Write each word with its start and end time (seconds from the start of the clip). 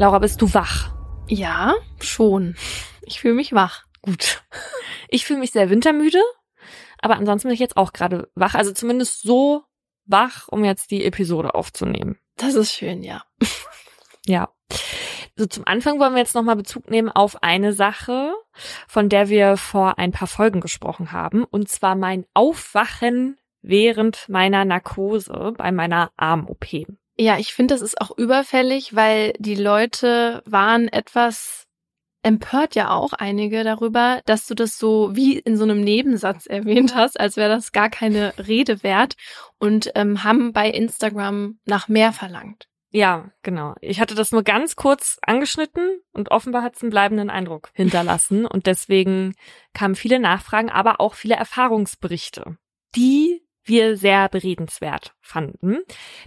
Laura, 0.00 0.20
bist 0.20 0.40
du 0.40 0.54
wach? 0.54 0.94
Ja, 1.26 1.74
schon. 2.00 2.54
Ich 3.02 3.18
fühle 3.18 3.34
mich 3.34 3.52
wach. 3.52 3.84
Gut. 4.00 4.44
Ich 5.08 5.26
fühle 5.26 5.40
mich 5.40 5.50
sehr 5.50 5.70
wintermüde, 5.70 6.20
aber 7.00 7.16
ansonsten 7.16 7.48
bin 7.48 7.54
ich 7.54 7.60
jetzt 7.60 7.76
auch 7.76 7.92
gerade 7.92 8.30
wach. 8.36 8.54
Also 8.54 8.72
zumindest 8.72 9.22
so 9.22 9.64
wach, 10.04 10.46
um 10.48 10.64
jetzt 10.64 10.92
die 10.92 11.04
Episode 11.04 11.56
aufzunehmen. 11.56 12.16
Das 12.36 12.54
ist 12.54 12.72
schön, 12.72 13.02
ja. 13.02 13.24
Ja. 14.24 14.50
So 15.34 15.46
zum 15.46 15.66
Anfang 15.66 15.98
wollen 15.98 16.12
wir 16.12 16.20
jetzt 16.20 16.36
nochmal 16.36 16.56
Bezug 16.56 16.90
nehmen 16.90 17.08
auf 17.08 17.42
eine 17.42 17.72
Sache, 17.72 18.32
von 18.86 19.08
der 19.08 19.28
wir 19.28 19.56
vor 19.56 19.98
ein 19.98 20.12
paar 20.12 20.28
Folgen 20.28 20.60
gesprochen 20.60 21.10
haben, 21.10 21.42
und 21.42 21.68
zwar 21.68 21.96
mein 21.96 22.24
Aufwachen 22.34 23.36
während 23.62 24.28
meiner 24.28 24.64
Narkose 24.64 25.54
bei 25.56 25.72
meiner 25.72 26.12
Arm-OP. 26.16 26.86
Ja, 27.18 27.38
ich 27.38 27.52
finde, 27.52 27.74
das 27.74 27.82
ist 27.82 28.00
auch 28.00 28.16
überfällig, 28.16 28.94
weil 28.94 29.32
die 29.38 29.56
Leute 29.56 30.42
waren 30.46 30.86
etwas 30.88 31.68
empört 32.22 32.74
ja 32.74 32.90
auch 32.90 33.12
einige 33.12 33.64
darüber, 33.64 34.20
dass 34.26 34.46
du 34.46 34.54
das 34.54 34.78
so 34.78 35.14
wie 35.14 35.38
in 35.38 35.56
so 35.56 35.64
einem 35.64 35.80
Nebensatz 35.80 36.46
erwähnt 36.46 36.94
hast, 36.94 37.18
als 37.18 37.36
wäre 37.36 37.48
das 37.48 37.72
gar 37.72 37.90
keine 37.90 38.34
Rede 38.38 38.82
wert 38.82 39.14
und 39.58 39.90
ähm, 39.94 40.24
haben 40.24 40.52
bei 40.52 40.70
Instagram 40.70 41.58
nach 41.64 41.88
mehr 41.88 42.12
verlangt. 42.12 42.68
Ja, 42.90 43.30
genau. 43.42 43.74
Ich 43.80 44.00
hatte 44.00 44.14
das 44.14 44.32
nur 44.32 44.42
ganz 44.42 44.74
kurz 44.74 45.18
angeschnitten 45.20 46.00
und 46.12 46.30
offenbar 46.30 46.62
hat 46.62 46.76
es 46.76 46.82
einen 46.82 46.90
bleibenden 46.90 47.30
Eindruck 47.30 47.70
hinterlassen 47.74 48.46
und 48.46 48.66
deswegen 48.66 49.34
kamen 49.74 49.94
viele 49.94 50.18
Nachfragen, 50.18 50.70
aber 50.70 51.00
auch 51.00 51.14
viele 51.14 51.34
Erfahrungsberichte, 51.34 52.56
die 52.94 53.27
wir 53.68 53.96
sehr 53.96 54.28
beredenswert 54.28 55.14
fanden. 55.20 55.78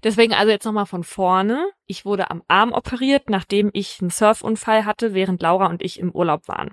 Deswegen 0.04 0.34
also 0.34 0.52
jetzt 0.52 0.66
nochmal 0.66 0.86
von 0.86 1.04
vorne. 1.04 1.70
Ich 1.88 2.06
wurde 2.06 2.30
am 2.30 2.44
Arm 2.48 2.72
operiert, 2.72 3.30
nachdem 3.30 3.70
ich 3.74 4.00
einen 4.02 4.10
Surfunfall 4.10 4.86
hatte, 4.86 5.14
während 5.14 5.42
Laura 5.42 5.68
und 5.68 5.82
ich 5.82 6.00
im 6.00 6.12
Urlaub 6.12 6.48
waren. 6.48 6.72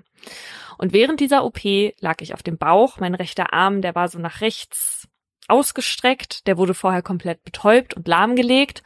Und 0.77 0.93
während 0.93 1.19
dieser 1.19 1.43
OP 1.43 1.59
lag 1.99 2.21
ich 2.21 2.33
auf 2.33 2.43
dem 2.43 2.57
Bauch. 2.57 2.99
Mein 2.99 3.15
rechter 3.15 3.53
Arm, 3.53 3.81
der 3.81 3.95
war 3.95 4.07
so 4.07 4.19
nach 4.19 4.41
rechts 4.41 5.07
ausgestreckt. 5.47 6.47
Der 6.47 6.57
wurde 6.57 6.73
vorher 6.73 7.01
komplett 7.01 7.43
betäubt 7.43 7.95
und 7.95 8.07
lahmgelegt. 8.07 8.83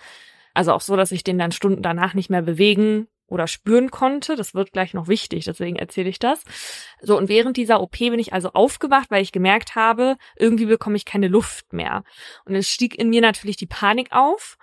Also 0.54 0.72
auch 0.72 0.82
so, 0.82 0.96
dass 0.96 1.12
ich 1.12 1.24
den 1.24 1.38
dann 1.38 1.52
Stunden 1.52 1.82
danach 1.82 2.14
nicht 2.14 2.30
mehr 2.30 2.42
bewegen 2.42 3.08
oder 3.28 3.48
spüren 3.48 3.92
konnte. 3.92 4.36
Das 4.36 4.54
wird 4.54 4.72
gleich 4.72 4.94
noch 4.94 5.08
wichtig, 5.08 5.46
deswegen 5.46 5.78
erzähle 5.78 6.10
ich 6.10 6.20
das. 6.20 6.44
So, 7.02 7.18
und 7.18 7.30
während 7.30 7.58
dieser 7.58 7.82
OP 7.82 7.98
bin 7.98 8.20
ich 8.20 8.34
also 8.34 8.52
aufgewacht, 8.54 9.12
weil 9.12 9.24
ich 9.24 9.32
gemerkt 9.32 9.76
habe, 9.76 10.18
irgendwie 10.38 10.66
bekomme 10.66 10.96
ich 10.96 11.06
keine 11.06 11.28
Luft 11.28 11.74
mehr. 11.74 12.04
Und 12.46 12.56
es 12.56 12.70
stieg 12.70 12.98
in 12.98 13.10
mir 13.10 13.22
natürlich 13.22 13.58
die 13.58 13.66
Panik 13.66 14.12
auf. 14.12 14.58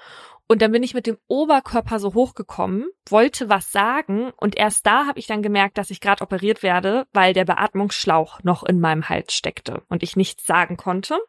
Und 0.51 0.63
dann 0.63 0.73
bin 0.73 0.83
ich 0.83 0.95
mit 0.95 1.07
dem 1.07 1.17
Oberkörper 1.29 2.01
so 2.01 2.13
hochgekommen, 2.15 2.89
wollte 3.09 3.49
was 3.49 3.71
sagen 3.71 4.33
und 4.37 4.59
erst 4.59 4.85
da 4.85 5.07
habe 5.07 5.21
ich 5.21 5.29
dann 5.29 5.43
gemerkt, 5.43 5.79
dass 5.79 5.91
ich 5.91 6.01
gerade 6.01 6.25
operiert 6.25 6.65
werde, 6.65 7.07
weil 7.13 7.35
der 7.35 7.45
Beatmungsschlauch 7.45 8.43
noch 8.43 8.65
in 8.65 8.81
meinem 8.81 9.09
Hals 9.09 9.33
steckte 9.33 9.85
und 9.89 10.03
ich 10.03 10.17
nichts 10.17 10.45
sagen 10.45 10.77
konnte. 10.77 11.21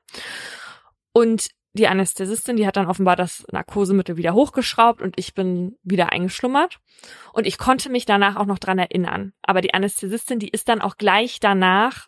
Und 1.14 1.50
die 1.74 1.88
Anästhesistin, 1.88 2.58
die 2.58 2.68
hat 2.68 2.76
dann 2.76 2.88
offenbar 2.88 3.16
das 3.16 3.46
Narkosemittel 3.52 4.18
wieder 4.18 4.34
hochgeschraubt 4.34 5.02
und 5.02 5.18
ich 5.18 5.34
bin 5.34 5.78
wieder 5.84 6.12
eingeschlummert. 6.12 6.80
Und 7.34 7.48
ich 7.48 7.58
konnte 7.58 7.90
mich 7.90 8.06
danach 8.06 8.36
auch 8.36 8.46
noch 8.46 8.60
dran 8.60 8.78
erinnern. 8.78 9.34
Aber 9.42 9.62
die 9.62 9.74
Anästhesistin, 9.74 10.40
die 10.40 10.50
ist 10.50 10.68
dann 10.68 10.82
auch 10.82 10.98
gleich 10.98 11.40
danach, 11.40 12.08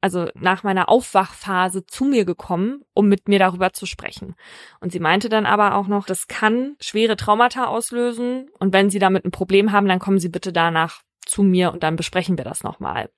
also 0.00 0.28
nach 0.34 0.62
meiner 0.62 0.88
Aufwachphase 0.88 1.86
zu 1.86 2.04
mir 2.04 2.24
gekommen, 2.24 2.82
um 2.92 3.08
mit 3.08 3.28
mir 3.28 3.38
darüber 3.38 3.72
zu 3.72 3.86
sprechen. 3.86 4.34
Und 4.80 4.92
sie 4.92 5.00
meinte 5.00 5.28
dann 5.28 5.46
aber 5.46 5.74
auch 5.74 5.88
noch, 5.88 6.06
das 6.06 6.28
kann 6.28 6.76
schwere 6.80 7.16
Traumata 7.16 7.64
auslösen. 7.64 8.50
Und 8.58 8.72
wenn 8.72 8.90
Sie 8.90 8.98
damit 8.98 9.24
ein 9.24 9.30
Problem 9.30 9.72
haben, 9.72 9.88
dann 9.88 9.98
kommen 9.98 10.18
Sie 10.18 10.28
bitte 10.28 10.52
danach 10.52 11.02
zu 11.24 11.42
mir 11.42 11.72
und 11.72 11.82
dann 11.82 11.96
besprechen 11.96 12.36
wir 12.36 12.44
das 12.44 12.62
nochmal. 12.62 13.10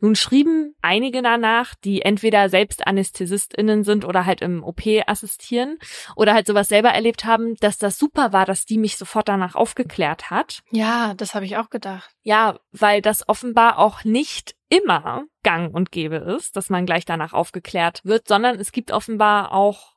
Nun 0.00 0.14
schrieben 0.14 0.74
einige 0.82 1.22
danach, 1.22 1.74
die 1.74 2.02
entweder 2.02 2.48
selbst 2.48 2.86
AnästhesistInnen 2.86 3.84
sind 3.84 4.04
oder 4.04 4.26
halt 4.26 4.40
im 4.40 4.62
OP 4.62 4.82
assistieren 5.06 5.78
oder 6.16 6.34
halt 6.34 6.46
sowas 6.46 6.68
selber 6.68 6.90
erlebt 6.90 7.24
haben, 7.24 7.56
dass 7.56 7.78
das 7.78 7.98
super 7.98 8.32
war, 8.32 8.46
dass 8.46 8.64
die 8.64 8.78
mich 8.78 8.96
sofort 8.96 9.28
danach 9.28 9.54
aufgeklärt 9.54 10.30
hat. 10.30 10.62
Ja, 10.70 11.14
das 11.14 11.34
habe 11.34 11.44
ich 11.44 11.56
auch 11.56 11.70
gedacht. 11.70 12.10
Ja, 12.22 12.58
weil 12.72 13.02
das 13.02 13.28
offenbar 13.28 13.78
auch 13.78 14.04
nicht 14.04 14.54
immer 14.68 15.24
gang 15.42 15.74
und 15.74 15.90
gäbe 15.90 16.16
ist, 16.16 16.56
dass 16.56 16.70
man 16.70 16.86
gleich 16.86 17.04
danach 17.04 17.32
aufgeklärt 17.32 18.00
wird, 18.04 18.28
sondern 18.28 18.58
es 18.58 18.72
gibt 18.72 18.92
offenbar 18.92 19.52
auch 19.52 19.96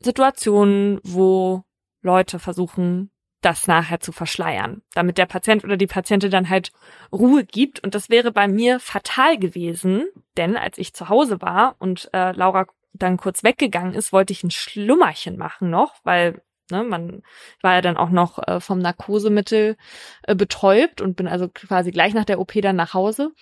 Situationen, 0.00 1.00
wo 1.02 1.64
Leute 2.00 2.38
versuchen, 2.38 3.10
das 3.48 3.66
nachher 3.66 3.98
zu 3.98 4.12
verschleiern, 4.12 4.82
damit 4.92 5.16
der 5.16 5.24
Patient 5.24 5.64
oder 5.64 5.78
die 5.78 5.86
Patientin 5.86 6.30
dann 6.30 6.50
halt 6.50 6.70
Ruhe 7.10 7.44
gibt. 7.44 7.82
Und 7.82 7.94
das 7.94 8.10
wäre 8.10 8.30
bei 8.30 8.46
mir 8.46 8.78
fatal 8.78 9.38
gewesen, 9.38 10.06
denn 10.36 10.56
als 10.56 10.76
ich 10.76 10.92
zu 10.92 11.08
Hause 11.08 11.40
war 11.40 11.76
und 11.78 12.10
äh, 12.12 12.32
Laura 12.32 12.66
dann 12.92 13.16
kurz 13.16 13.42
weggegangen 13.44 13.94
ist, 13.94 14.12
wollte 14.12 14.34
ich 14.34 14.44
ein 14.44 14.50
Schlummerchen 14.50 15.38
machen 15.38 15.70
noch, 15.70 15.94
weil 16.04 16.42
ne, 16.70 16.84
man 16.84 17.22
war 17.62 17.74
ja 17.74 17.80
dann 17.80 17.96
auch 17.96 18.10
noch 18.10 18.38
äh, 18.46 18.60
vom 18.60 18.80
Narkosemittel 18.80 19.76
äh, 20.24 20.34
betäubt 20.34 21.00
und 21.00 21.16
bin 21.16 21.26
also 21.26 21.48
quasi 21.48 21.90
gleich 21.90 22.12
nach 22.12 22.26
der 22.26 22.40
OP 22.40 22.52
dann 22.60 22.76
nach 22.76 22.92
Hause. 22.92 23.32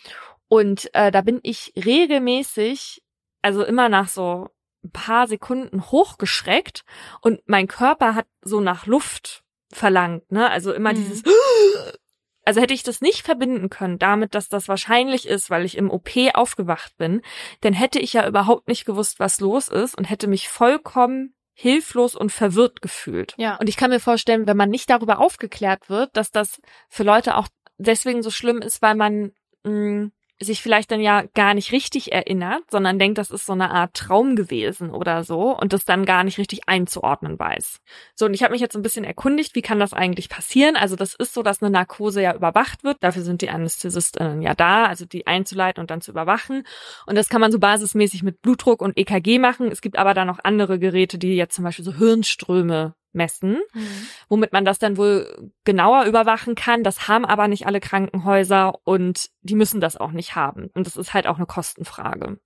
Und 0.48 0.88
äh, 0.94 1.10
da 1.10 1.22
bin 1.22 1.40
ich 1.42 1.72
regelmäßig, 1.76 3.02
also 3.42 3.64
immer 3.64 3.88
nach 3.88 4.08
so 4.08 4.50
ein 4.84 4.92
paar 4.92 5.26
Sekunden 5.26 5.82
hochgeschreckt 5.82 6.84
und 7.22 7.40
mein 7.46 7.66
Körper 7.66 8.14
hat 8.14 8.26
so 8.42 8.60
nach 8.60 8.86
Luft 8.86 9.42
verlangt, 9.72 10.30
ne? 10.30 10.50
Also 10.50 10.72
immer 10.72 10.92
mhm. 10.92 10.96
dieses 10.96 11.22
also 12.44 12.60
hätte 12.60 12.74
ich 12.74 12.84
das 12.84 13.00
nicht 13.00 13.22
verbinden 13.22 13.68
können 13.70 13.98
damit, 13.98 14.34
dass 14.34 14.48
das 14.48 14.68
wahrscheinlich 14.68 15.26
ist, 15.26 15.50
weil 15.50 15.64
ich 15.64 15.76
im 15.76 15.90
OP 15.90 16.10
aufgewacht 16.32 16.96
bin, 16.96 17.22
dann 17.60 17.72
hätte 17.72 17.98
ich 17.98 18.12
ja 18.12 18.26
überhaupt 18.26 18.68
nicht 18.68 18.84
gewusst, 18.84 19.18
was 19.18 19.40
los 19.40 19.68
ist 19.68 19.98
und 19.98 20.04
hätte 20.04 20.28
mich 20.28 20.48
vollkommen 20.48 21.34
hilflos 21.58 22.14
und 22.14 22.30
verwirrt 22.30 22.82
gefühlt. 22.82 23.34
Ja. 23.38 23.56
Und 23.56 23.68
ich 23.68 23.76
kann 23.76 23.90
mir 23.90 23.98
vorstellen, 23.98 24.46
wenn 24.46 24.56
man 24.56 24.70
nicht 24.70 24.90
darüber 24.90 25.18
aufgeklärt 25.18 25.88
wird, 25.88 26.16
dass 26.16 26.30
das 26.30 26.60
für 26.88 27.02
Leute 27.02 27.36
auch 27.36 27.48
deswegen 27.78 28.22
so 28.22 28.30
schlimm 28.30 28.58
ist, 28.58 28.82
weil 28.82 28.94
man 28.94 29.32
mh, 29.64 29.72
mm, 29.72 30.12
sich 30.40 30.60
vielleicht 30.60 30.90
dann 30.90 31.00
ja 31.00 31.24
gar 31.34 31.54
nicht 31.54 31.72
richtig 31.72 32.12
erinnert, 32.12 32.62
sondern 32.70 32.98
denkt, 32.98 33.16
das 33.16 33.30
ist 33.30 33.46
so 33.46 33.54
eine 33.54 33.70
Art 33.70 33.94
Traum 33.94 34.36
gewesen 34.36 34.90
oder 34.90 35.24
so 35.24 35.56
und 35.56 35.72
das 35.72 35.84
dann 35.86 36.04
gar 36.04 36.24
nicht 36.24 36.36
richtig 36.36 36.68
einzuordnen 36.68 37.38
weiß. 37.38 37.80
So, 38.14 38.26
und 38.26 38.34
ich 38.34 38.42
habe 38.42 38.52
mich 38.52 38.60
jetzt 38.60 38.76
ein 38.76 38.82
bisschen 38.82 39.04
erkundigt, 39.04 39.54
wie 39.54 39.62
kann 39.62 39.80
das 39.80 39.94
eigentlich 39.94 40.28
passieren? 40.28 40.76
Also 40.76 40.94
das 40.94 41.14
ist 41.14 41.32
so, 41.32 41.42
dass 41.42 41.62
eine 41.62 41.70
Narkose 41.70 42.20
ja 42.20 42.34
überwacht 42.34 42.84
wird. 42.84 42.98
Dafür 43.00 43.22
sind 43.22 43.40
die 43.40 43.48
Anästhesistinnen 43.48 44.42
ja 44.42 44.54
da, 44.54 44.84
also 44.84 45.06
die 45.06 45.26
einzuleiten 45.26 45.80
und 45.80 45.90
dann 45.90 46.02
zu 46.02 46.10
überwachen. 46.10 46.64
Und 47.06 47.16
das 47.16 47.30
kann 47.30 47.40
man 47.40 47.50
so 47.50 47.58
basismäßig 47.58 48.22
mit 48.22 48.42
Blutdruck 48.42 48.82
und 48.82 48.98
EKG 48.98 49.38
machen. 49.38 49.70
Es 49.72 49.80
gibt 49.80 49.96
aber 49.96 50.12
dann 50.12 50.26
noch 50.26 50.40
andere 50.42 50.78
Geräte, 50.78 51.18
die 51.18 51.34
jetzt 51.34 51.54
zum 51.54 51.64
Beispiel 51.64 51.84
so 51.84 51.94
Hirnströme 51.94 52.94
messen, 53.16 53.60
mhm. 53.74 54.06
womit 54.28 54.52
man 54.52 54.64
das 54.64 54.78
dann 54.78 54.96
wohl 54.96 55.50
genauer 55.64 56.04
überwachen 56.04 56.54
kann. 56.54 56.84
Das 56.84 57.08
haben 57.08 57.24
aber 57.24 57.48
nicht 57.48 57.66
alle 57.66 57.80
Krankenhäuser 57.80 58.74
und 58.84 59.30
die 59.40 59.56
müssen 59.56 59.80
das 59.80 59.96
auch 59.96 60.12
nicht 60.12 60.36
haben. 60.36 60.70
Und 60.74 60.86
das 60.86 60.96
ist 60.96 61.14
halt 61.14 61.26
auch 61.26 61.36
eine 61.36 61.46
Kostenfrage. 61.46 62.38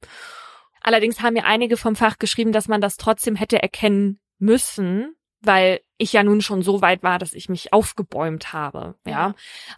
Allerdings 0.80 1.20
haben 1.20 1.34
mir 1.34 1.44
einige 1.44 1.76
vom 1.76 1.96
Fach 1.96 2.18
geschrieben, 2.18 2.52
dass 2.52 2.68
man 2.68 2.80
das 2.80 2.96
trotzdem 2.96 3.36
hätte 3.36 3.62
erkennen 3.62 4.18
müssen, 4.38 5.14
weil 5.42 5.80
ich 5.98 6.12
ja 6.12 6.22
nun 6.22 6.40
schon 6.40 6.62
so 6.62 6.80
weit 6.80 7.02
war, 7.02 7.18
dass 7.18 7.34
ich 7.34 7.48
mich 7.48 7.72
aufgebäumt 7.72 8.52
habe. 8.52 8.94
Ja. 9.04 9.12
ja. 9.12 9.34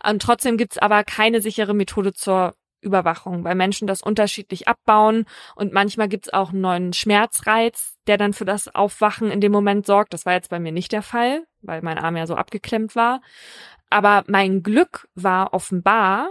Und 0.09 0.23
trotzdem 0.23 0.57
gibt's 0.57 0.79
aber 0.79 1.03
keine 1.03 1.41
sichere 1.41 1.75
Methode 1.75 2.13
zur 2.13 2.55
Überwachung, 2.82 3.44
weil 3.44 3.54
Menschen 3.54 3.87
das 3.87 4.03
unterschiedlich 4.03 4.69
abbauen 4.69 5.25
und 5.55 5.73
manchmal 5.73 6.08
gibt's 6.08 6.32
auch 6.32 6.50
einen 6.50 6.61
neuen 6.61 6.93
Schmerzreiz, 6.93 7.96
der 8.06 8.19
dann 8.19 8.32
für 8.32 8.44
das 8.44 8.75
Aufwachen 8.75 9.31
in 9.31 9.40
dem 9.40 9.52
Moment 9.52 9.87
sorgt. 9.87 10.12
Das 10.12 10.26
war 10.26 10.32
jetzt 10.32 10.50
bei 10.50 10.58
mir 10.58 10.73
nicht 10.73 10.93
der 10.93 11.02
Fall, 11.02 11.44
weil 11.62 11.82
mein 11.82 11.99
Arm 11.99 12.17
ja 12.17 12.26
so 12.26 12.34
abgeklemmt 12.34 12.96
war. 12.96 13.20
Aber 13.90 14.25
mein 14.26 14.62
Glück 14.62 15.08
war 15.14 15.52
offenbar, 15.52 16.29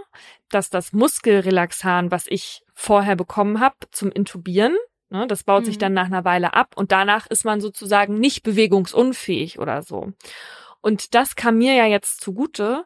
dass 0.49 0.69
das 0.69 0.93
Muskelrelaxan, 0.93 2.11
was 2.11 2.25
ich 2.27 2.63
vorher 2.73 3.15
bekommen 3.15 3.59
habe 3.59 3.75
zum 3.91 4.11
Intubieren, 4.11 4.75
ne, 5.09 5.27
das 5.27 5.43
baut 5.43 5.61
mhm. 5.61 5.65
sich 5.65 5.77
dann 5.77 5.93
nach 5.93 6.07
einer 6.07 6.25
Weile 6.25 6.53
ab 6.53 6.73
und 6.75 6.91
danach 6.91 7.27
ist 7.27 7.45
man 7.45 7.61
sozusagen 7.61 8.15
nicht 8.15 8.43
bewegungsunfähig 8.43 9.59
oder 9.59 9.83
so. 9.83 10.11
Und 10.81 11.13
das 11.13 11.35
kam 11.35 11.59
mir 11.59 11.75
ja 11.75 11.85
jetzt 11.85 12.21
zugute, 12.21 12.85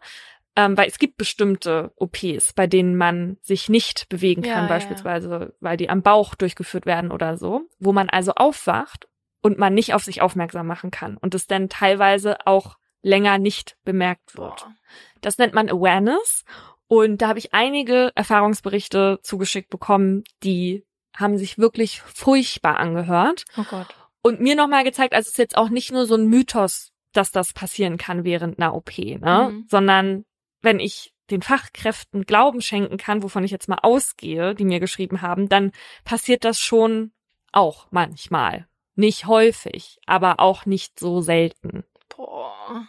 ähm, 0.55 0.77
weil 0.77 0.87
es 0.87 0.99
gibt 0.99 1.17
bestimmte 1.17 1.91
OPs, 1.97 2.53
bei 2.53 2.67
denen 2.67 2.95
man 2.95 3.37
sich 3.41 3.69
nicht 3.69 4.07
bewegen 4.09 4.41
kann, 4.41 4.63
ja, 4.63 4.67
beispielsweise, 4.67 5.29
ja. 5.29 5.47
weil 5.59 5.77
die 5.77 5.89
am 5.89 6.01
Bauch 6.01 6.35
durchgeführt 6.35 6.85
werden 6.85 7.11
oder 7.11 7.37
so, 7.37 7.61
wo 7.79 7.91
man 7.91 8.09
also 8.09 8.33
aufwacht 8.33 9.07
und 9.41 9.57
man 9.57 9.73
nicht 9.73 9.93
auf 9.93 10.03
sich 10.03 10.21
aufmerksam 10.21 10.67
machen 10.67 10.91
kann 10.91 11.17
und 11.17 11.35
es 11.35 11.47
dann 11.47 11.69
teilweise 11.69 12.47
auch 12.47 12.77
länger 13.01 13.37
nicht 13.37 13.77
bemerkt 13.83 14.37
wird. 14.37 14.61
Boah. 14.61 14.75
Das 15.21 15.37
nennt 15.37 15.53
man 15.53 15.69
Awareness 15.69 16.45
und 16.87 17.21
da 17.21 17.27
habe 17.27 17.39
ich 17.39 17.53
einige 17.53 18.11
Erfahrungsberichte 18.15 19.19
zugeschickt 19.23 19.69
bekommen, 19.69 20.23
die 20.43 20.85
haben 21.15 21.37
sich 21.37 21.57
wirklich 21.57 22.01
furchtbar 22.01 22.77
angehört. 22.77 23.45
Oh 23.57 23.63
Gott. 23.69 23.87
Und 24.21 24.39
mir 24.39 24.55
nochmal 24.55 24.83
gezeigt, 24.83 25.13
also 25.13 25.27
es 25.27 25.33
ist 25.33 25.37
jetzt 25.37 25.57
auch 25.57 25.69
nicht 25.69 25.91
nur 25.91 26.05
so 26.05 26.15
ein 26.15 26.27
Mythos, 26.27 26.91
dass 27.13 27.31
das 27.31 27.53
passieren 27.53 27.97
kann 27.97 28.23
während 28.23 28.59
einer 28.59 28.73
OP, 28.73 28.97
ne? 28.97 29.49
Mhm. 29.51 29.65
Sondern 29.69 30.25
wenn 30.61 30.79
ich 30.79 31.13
den 31.29 31.41
Fachkräften 31.41 32.25
Glauben 32.25 32.61
schenken 32.61 32.97
kann, 32.97 33.23
wovon 33.23 33.43
ich 33.43 33.51
jetzt 33.51 33.67
mal 33.67 33.79
ausgehe, 33.81 34.53
die 34.55 34.65
mir 34.65 34.79
geschrieben 34.79 35.21
haben, 35.21 35.49
dann 35.49 35.71
passiert 36.03 36.45
das 36.45 36.59
schon 36.59 37.11
auch 37.51 37.87
manchmal. 37.91 38.67
Nicht 38.95 39.25
häufig, 39.25 39.99
aber 40.05 40.39
auch 40.39 40.65
nicht 40.65 40.99
so 40.99 41.21
selten. 41.21 41.83
Boah. 42.15 42.87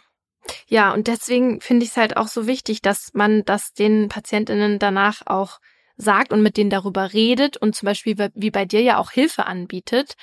Ja, 0.67 0.93
und 0.93 1.07
deswegen 1.07 1.59
finde 1.61 1.83
ich 1.83 1.91
es 1.91 1.97
halt 1.97 2.15
auch 2.15 2.27
so 2.27 2.47
wichtig, 2.47 2.81
dass 2.81 3.13
man 3.13 3.43
das 3.43 3.73
den 3.73 4.07
Patientinnen 4.07 4.79
danach 4.79 5.23
auch 5.25 5.59
sagt 5.97 6.31
und 6.31 6.41
mit 6.43 6.57
denen 6.57 6.69
darüber 6.69 7.13
redet 7.13 7.57
und 7.57 7.75
zum 7.75 7.87
Beispiel 7.87 8.15
wie 8.35 8.51
bei 8.51 8.65
dir 8.65 8.81
ja 8.81 8.97
auch 8.97 9.11
Hilfe 9.11 9.45
anbietet, 9.45 10.15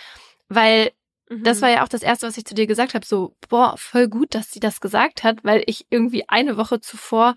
weil 0.48 0.92
das 1.42 1.62
war 1.62 1.70
ja 1.70 1.82
auch 1.82 1.88
das 1.88 2.02
Erste, 2.02 2.26
was 2.26 2.36
ich 2.36 2.44
zu 2.44 2.54
dir 2.54 2.66
gesagt 2.66 2.94
habe. 2.94 3.04
So, 3.04 3.36
boah, 3.48 3.74
voll 3.76 4.08
gut, 4.08 4.34
dass 4.34 4.50
sie 4.50 4.60
das 4.60 4.80
gesagt 4.80 5.24
hat, 5.24 5.38
weil 5.42 5.62
ich 5.66 5.86
irgendwie 5.90 6.28
eine 6.28 6.56
Woche 6.56 6.80
zuvor 6.80 7.34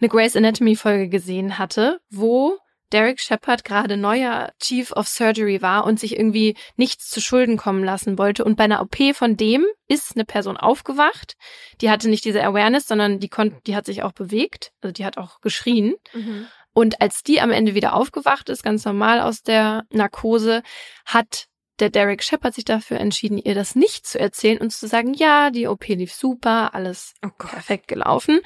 eine 0.00 0.08
Grey's 0.08 0.36
Anatomy 0.36 0.76
Folge 0.76 1.08
gesehen 1.08 1.58
hatte, 1.58 2.00
wo 2.10 2.58
Derek 2.92 3.20
Shepard 3.20 3.64
gerade 3.64 3.96
neuer 3.96 4.52
Chief 4.60 4.90
of 4.92 5.06
Surgery 5.06 5.62
war 5.62 5.84
und 5.84 6.00
sich 6.00 6.16
irgendwie 6.16 6.56
nichts 6.76 7.08
zu 7.08 7.20
Schulden 7.20 7.56
kommen 7.56 7.84
lassen 7.84 8.18
wollte. 8.18 8.44
Und 8.44 8.56
bei 8.56 8.64
einer 8.64 8.82
OP 8.82 9.14
von 9.14 9.36
dem 9.36 9.64
ist 9.86 10.16
eine 10.16 10.24
Person 10.24 10.56
aufgewacht. 10.56 11.36
Die 11.80 11.90
hatte 11.90 12.08
nicht 12.08 12.24
diese 12.24 12.42
Awareness, 12.42 12.86
sondern 12.88 13.20
die 13.20 13.28
konnte, 13.28 13.60
die 13.66 13.76
hat 13.76 13.86
sich 13.86 14.02
auch 14.02 14.12
bewegt. 14.12 14.72
Also 14.80 14.92
die 14.92 15.04
hat 15.04 15.18
auch 15.18 15.40
geschrien. 15.40 15.94
Mhm. 16.12 16.48
Und 16.72 17.00
als 17.00 17.22
die 17.22 17.40
am 17.40 17.50
Ende 17.50 17.74
wieder 17.74 17.94
aufgewacht 17.94 18.48
ist, 18.48 18.62
ganz 18.62 18.84
normal 18.84 19.20
aus 19.20 19.42
der 19.42 19.84
Narkose, 19.90 20.62
hat 21.04 21.46
der 21.80 21.90
Derek 21.90 22.22
Shepard 22.22 22.54
sich 22.54 22.64
dafür 22.64 22.98
entschieden, 22.98 23.38
ihr 23.38 23.54
das 23.54 23.74
nicht 23.74 24.06
zu 24.06 24.18
erzählen 24.18 24.58
und 24.58 24.70
zu 24.70 24.86
sagen, 24.86 25.14
ja, 25.14 25.50
die 25.50 25.66
OP 25.66 25.86
lief 25.88 26.12
super, 26.12 26.74
alles 26.74 27.14
Oh 27.24 27.30
perfekt 27.38 27.88
gelaufen. 27.88 28.40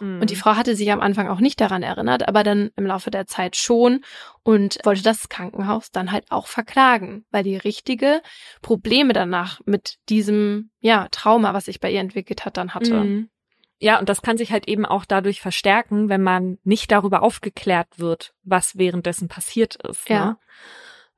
Mhm. 0.00 0.20
Und 0.20 0.30
die 0.30 0.36
Frau 0.36 0.56
hatte 0.56 0.76
sich 0.76 0.90
am 0.92 1.00
Anfang 1.00 1.28
auch 1.28 1.40
nicht 1.40 1.60
daran 1.60 1.82
erinnert, 1.82 2.28
aber 2.28 2.42
dann 2.42 2.70
im 2.76 2.86
Laufe 2.86 3.10
der 3.10 3.26
Zeit 3.26 3.56
schon 3.56 4.04
und 4.42 4.78
wollte 4.84 5.02
das 5.02 5.28
Krankenhaus 5.28 5.90
dann 5.90 6.12
halt 6.12 6.30
auch 6.30 6.46
verklagen, 6.46 7.24
weil 7.30 7.42
die 7.42 7.56
richtige 7.56 8.20
Probleme 8.62 9.12
danach 9.12 9.60
mit 9.64 9.96
diesem, 10.08 10.70
ja, 10.80 11.08
Trauma, 11.10 11.54
was 11.54 11.64
sich 11.66 11.80
bei 11.80 11.90
ihr 11.90 12.00
entwickelt 12.00 12.44
hat, 12.44 12.56
dann 12.56 12.74
hatte. 12.74 12.94
Mhm. 12.94 13.30
Ja, 13.78 13.98
und 13.98 14.08
das 14.08 14.22
kann 14.22 14.38
sich 14.38 14.52
halt 14.52 14.68
eben 14.68 14.86
auch 14.86 15.04
dadurch 15.04 15.40
verstärken, 15.40 16.08
wenn 16.08 16.22
man 16.22 16.58
nicht 16.64 16.90
darüber 16.90 17.22
aufgeklärt 17.22 17.98
wird, 17.98 18.32
was 18.42 18.78
währenddessen 18.78 19.28
passiert 19.28 19.76
ist. 19.76 20.08
Ja. 20.08 20.24
Ne? 20.24 20.36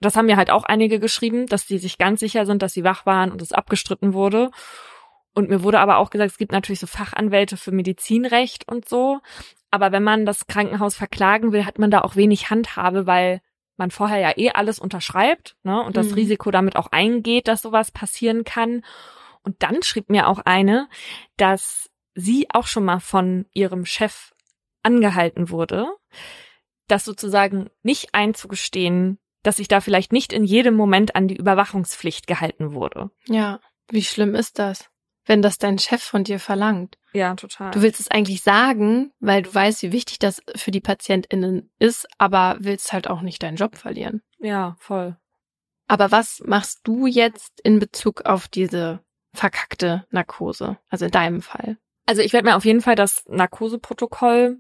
Das 0.01 0.17
haben 0.17 0.27
mir 0.27 0.37
halt 0.37 0.51
auch 0.51 0.65
einige 0.65 1.01
geschrieben, 1.01 1.47
dass 1.47 1.67
die 1.67 1.79
sich 1.79 1.99
ganz 1.99 2.21
sicher 2.21 2.47
sind, 2.47 2.63
dass 2.63 2.73
sie 2.73 2.85
wach 2.85 3.07
waren 3.07 3.33
und 3.33 3.41
es 3.43 3.53
abgestritten 3.53 4.13
wurde. 4.13 4.51
Und 5.35 5.49
mir 5.49 5.63
wurde 5.63 5.81
aber 5.81 5.99
auch 5.99 6.11
gesagt, 6.11 6.31
es 6.31 6.39
gibt 6.39 6.53
natürlich 6.53 6.81
so 6.81 6.87
Fachanwälte 6.87 7.57
für 7.57 7.73
Medizinrecht 7.73 8.69
und 8.71 8.89
so. 8.89 9.21
Aber 9.71 9.93
wenn 9.93 10.03
man 10.03 10.25
das 10.27 10.47
Krankenhaus 10.47 10.95
verklagen 10.95 11.53
will, 11.53 11.67
hat 11.67 11.79
man 11.79 11.91
da 11.91 12.03
auch 12.03 12.17
wenig 12.17 12.51
Handhabe, 12.51 13.07
weil 13.07 13.41
man 13.77 13.91
vorher 13.91 14.19
ja 14.19 14.33
eh 14.37 14.51
alles 14.51 14.79
unterschreibt 14.79 15.57
ne, 15.63 15.83
und 15.83 15.97
das 15.97 16.09
Mhm. 16.09 16.15
Risiko 16.15 16.51
damit 16.51 16.77
auch 16.77 16.87
eingeht, 16.93 17.49
dass 17.49 17.63
sowas 17.63 17.91
passieren 17.91 18.45
kann. 18.45 18.83
Und 19.43 19.63
dann 19.63 19.83
schrieb 19.83 20.09
mir 20.09 20.29
auch 20.29 20.41
eine, 20.41 20.89
dass 21.37 21.91
sie 22.15 22.47
auch 22.51 22.67
schon 22.67 22.85
mal 22.85 23.01
von 23.01 23.47
ihrem 23.53 23.85
Chef 23.85 24.33
angehalten 24.83 25.51
wurde, 25.51 25.87
das 26.89 27.05
sozusagen 27.05 27.69
nicht 27.83 28.15
einzugestehen, 28.15 29.19
dass 29.47 29.57
sich 29.57 29.69
da 29.69 29.81
vielleicht 29.81 30.13
nicht 30.13 30.33
in 30.33 30.45
jedem 30.45 30.75
Moment 30.75 31.15
an 31.15 31.29
die 31.29 31.37
Überwachungspflicht 31.37 32.27
gehalten 32.27 32.73
wurde. 32.75 33.11
Ja, 33.27 33.61
wie 33.89 34.03
schlimm 34.03 34.35
ist 34.35 34.59
das, 34.59 34.91
wenn 35.25 35.43
das 35.43 35.59
dein 35.59 35.79
Chef 35.79 36.03
von 36.03 36.25
dir 36.25 36.41
verlangt? 36.41 36.99
Ja, 37.13 37.35
total. 37.35 37.71
Du 37.71 37.81
willst 37.83 38.01
es 38.01 38.11
eigentlich 38.11 38.43
sagen, 38.43 39.13
weil 39.21 39.43
du 39.43 39.55
weißt, 39.55 39.83
wie 39.83 39.93
wichtig 39.93 40.19
das 40.19 40.43
für 40.57 40.71
die 40.71 40.81
PatientInnen 40.81 41.71
ist, 41.79 42.07
aber 42.19 42.57
willst 42.59 42.93
halt 42.93 43.09
auch 43.09 43.23
nicht 43.23 43.43
deinen 43.43 43.57
Job 43.57 43.77
verlieren. 43.77 44.23
ja, 44.39 44.77
voll. 44.81 45.17
Aber 45.89 46.11
was 46.11 46.43
machst 46.45 46.81
du 46.83 47.07
jetzt 47.07 47.61
in 47.63 47.79
Bezug 47.79 48.27
auf 48.27 48.49
diese 48.49 49.05
verkackte 49.33 50.05
Narkose? 50.11 50.79
Also 50.89 51.05
in 51.05 51.13
deinem 51.13 51.43
Fall. 51.43 51.79
Also 52.07 52.23
ich 52.23 52.33
werde 52.33 52.49
mir 52.49 52.57
auf 52.57 52.65
jeden 52.65 52.81
Fall 52.81 52.97
das 52.97 53.25
Narkoseprotokoll 53.29 54.59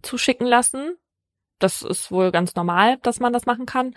zuschicken 0.00 0.46
lassen. 0.46 0.96
Das 1.62 1.82
ist 1.82 2.10
wohl 2.10 2.32
ganz 2.32 2.54
normal, 2.54 2.98
dass 3.02 3.20
man 3.20 3.32
das 3.32 3.46
machen 3.46 3.66
kann. 3.66 3.94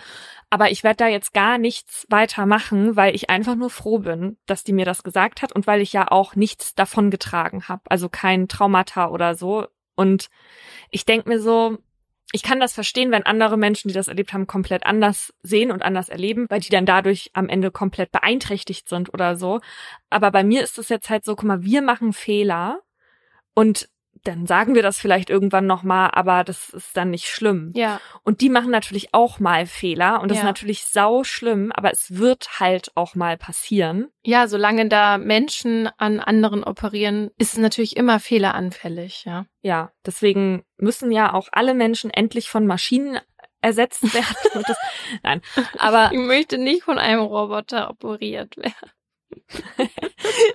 Aber 0.50 0.70
ich 0.70 0.84
werde 0.84 0.98
da 0.98 1.08
jetzt 1.08 1.34
gar 1.34 1.58
nichts 1.58 2.06
weiter 2.10 2.46
machen, 2.46 2.96
weil 2.96 3.16
ich 3.16 3.30
einfach 3.30 3.56
nur 3.56 3.70
froh 3.70 4.00
bin, 4.00 4.38
dass 4.46 4.64
die 4.64 4.74
mir 4.74 4.86
das 4.86 5.04
gesagt 5.04 5.42
hat 5.42 5.52
und 5.52 5.66
weil 5.66 5.82
ich 5.82 5.92
ja 5.94 6.12
auch 6.12 6.36
nichts 6.36 6.76
davon 6.76 7.10
getragen 7.10 7.68
habe. 7.68 7.82
Also 7.90 8.08
kein 8.10 8.48
Traumata 8.48 9.10
oder 9.10 9.36
so. 9.36 9.66
Und 9.96 10.30
ich 10.92 11.06
denk 11.06 11.26
mir 11.26 11.40
so, 11.40 11.78
ich 12.32 12.44
kann 12.44 12.60
das 12.60 12.74
verstehen, 12.74 13.12
wenn 13.12 13.26
andere 13.26 13.58
Menschen, 13.58 13.88
die 13.88 13.94
das 13.94 14.10
erlebt 14.10 14.34
haben, 14.34 14.46
komplett 14.46 14.86
anders 14.86 15.34
sehen 15.42 15.72
und 15.72 15.82
anders 15.82 16.10
erleben, 16.10 16.48
weil 16.50 16.60
die 16.60 16.70
dann 16.70 16.86
dadurch 16.86 17.32
am 17.34 17.50
Ende 17.50 17.72
komplett 17.72 18.12
beeinträchtigt 18.12 18.90
sind 18.90 19.14
oder 19.14 19.38
so. 19.38 19.62
Aber 20.10 20.32
bei 20.32 20.44
mir 20.44 20.62
ist 20.62 20.78
es 20.78 20.90
jetzt 20.90 21.10
halt 21.10 21.26
so, 21.26 21.36
guck 21.36 21.46
mal, 21.46 21.64
wir 21.64 21.82
machen 21.82 22.14
Fehler 22.14 22.82
und 23.54 23.90
dann 24.28 24.46
sagen 24.48 24.76
wir 24.76 24.84
das 24.84 25.00
vielleicht 25.00 25.30
irgendwann 25.30 25.66
nochmal, 25.68 26.10
aber 26.14 26.44
das 26.44 26.70
ist 26.70 26.98
dann 26.98 27.12
nicht 27.12 27.28
schlimm. 27.28 27.72
Ja. 27.76 28.02
Und 28.24 28.42
die 28.42 28.50
machen 28.50 28.72
natürlich 28.72 29.14
auch 29.14 29.40
mal 29.40 29.66
Fehler 29.66 30.22
und 30.22 30.30
das 30.30 30.38
Ja. 30.38 30.42
ist 30.44 30.48
natürlich 30.48 30.86
sau 30.86 31.24
schlimm, 31.24 31.72
aber 31.74 31.92
es 31.92 32.18
wird 32.18 32.60
halt 32.60 32.92
auch 32.96 33.16
mal 33.16 33.38
passieren. 33.38 34.10
Ja, 34.24 34.48
solange 34.48 34.90
da 34.90 35.18
Menschen 35.18 35.88
an 35.98 36.20
anderen 36.20 36.64
operieren, 36.64 37.30
ist 37.38 37.54
es 37.54 37.60
natürlich 37.60 37.96
immer 37.98 38.20
fehleranfällig, 38.20 39.26
ja. 39.26 39.46
Ja, 39.62 39.92
deswegen 40.06 40.64
müssen 40.78 41.12
ja 41.12 41.34
auch 41.34 41.48
alle 41.52 41.74
Menschen 41.74 42.10
endlich 42.12 42.50
von 42.50 42.66
Maschinen 42.68 43.20
ersetzt 43.62 44.02
werden. 44.14 44.64
Das, 44.68 44.78
nein, 45.24 45.42
aber 45.78 46.12
Ich 46.12 46.20
möchte 46.20 46.58
nicht 46.58 46.84
von 46.84 46.98
einem 47.00 47.22
Roboter 47.22 47.90
operiert 47.90 48.58
werden. 48.58 48.92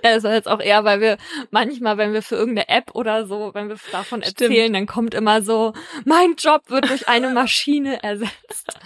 Das 0.03 0.23
ist 0.23 0.23
jetzt 0.23 0.47
auch 0.47 0.59
eher, 0.59 0.83
weil 0.83 1.01
wir 1.01 1.17
manchmal, 1.49 1.97
wenn 1.97 2.13
wir 2.13 2.21
für 2.21 2.35
irgendeine 2.35 2.69
App 2.69 2.93
oder 2.93 3.25
so, 3.25 3.53
wenn 3.53 3.69
wir 3.69 3.77
davon 3.91 4.21
Stimmt. 4.21 4.41
erzählen, 4.41 4.73
dann 4.73 4.85
kommt 4.85 5.13
immer 5.13 5.41
so, 5.41 5.73
mein 6.05 6.35
Job 6.37 6.69
wird 6.69 6.89
durch 6.89 7.07
eine 7.07 7.29
Maschine 7.29 8.03
ersetzt. 8.03 8.79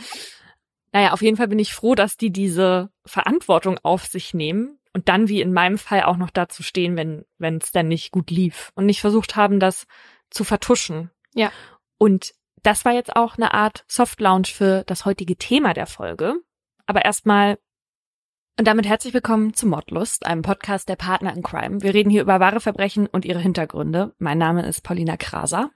Naja, 0.91 1.11
auf 1.11 1.21
jeden 1.21 1.37
Fall 1.37 1.47
bin 1.47 1.59
ich 1.59 1.73
froh, 1.73 1.95
dass 1.95 2.17
die 2.17 2.31
diese 2.31 2.89
Verantwortung 3.05 3.79
auf 3.83 4.05
sich 4.05 4.33
nehmen 4.33 4.79
und 4.93 5.09
dann 5.09 5.27
wie 5.27 5.41
in 5.41 5.51
meinem 5.51 5.77
Fall 5.77 6.03
auch 6.03 6.17
noch 6.17 6.29
dazu 6.29 6.63
stehen, 6.63 6.95
wenn 6.95 7.25
wenn 7.37 7.57
es 7.57 7.71
dann 7.71 7.87
nicht 7.87 8.11
gut 8.11 8.31
lief 8.31 8.71
und 8.75 8.85
nicht 8.85 9.01
versucht 9.01 9.35
haben, 9.35 9.59
das 9.59 9.87
zu 10.29 10.43
vertuschen. 10.43 11.11
Ja. 11.33 11.51
Und 11.97 12.33
das 12.63 12.85
war 12.85 12.93
jetzt 12.93 13.15
auch 13.15 13.37
eine 13.37 13.53
Art 13.53 13.83
Soft 13.87 14.21
Lounge 14.21 14.47
für 14.47 14.83
das 14.85 15.05
heutige 15.05 15.35
Thema 15.35 15.73
der 15.73 15.85
Folge. 15.85 16.35
Aber 16.85 17.03
erstmal 17.03 17.57
und 18.57 18.67
damit 18.67 18.87
herzlich 18.87 19.13
willkommen 19.13 19.53
zu 19.53 19.67
Mordlust, 19.67 20.25
einem 20.25 20.41
Podcast 20.41 20.87
der 20.87 20.95
Partner 20.95 21.35
in 21.35 21.43
Crime. 21.43 21.81
Wir 21.81 21.93
reden 21.93 22.09
hier 22.09 22.21
über 22.21 22.39
wahre 22.39 22.61
Verbrechen 22.61 23.05
und 23.05 23.25
ihre 23.25 23.39
Hintergründe. 23.39 24.13
Mein 24.17 24.37
Name 24.37 24.65
ist 24.65 24.81
Paulina 24.81 25.17
Kraser. 25.17 25.71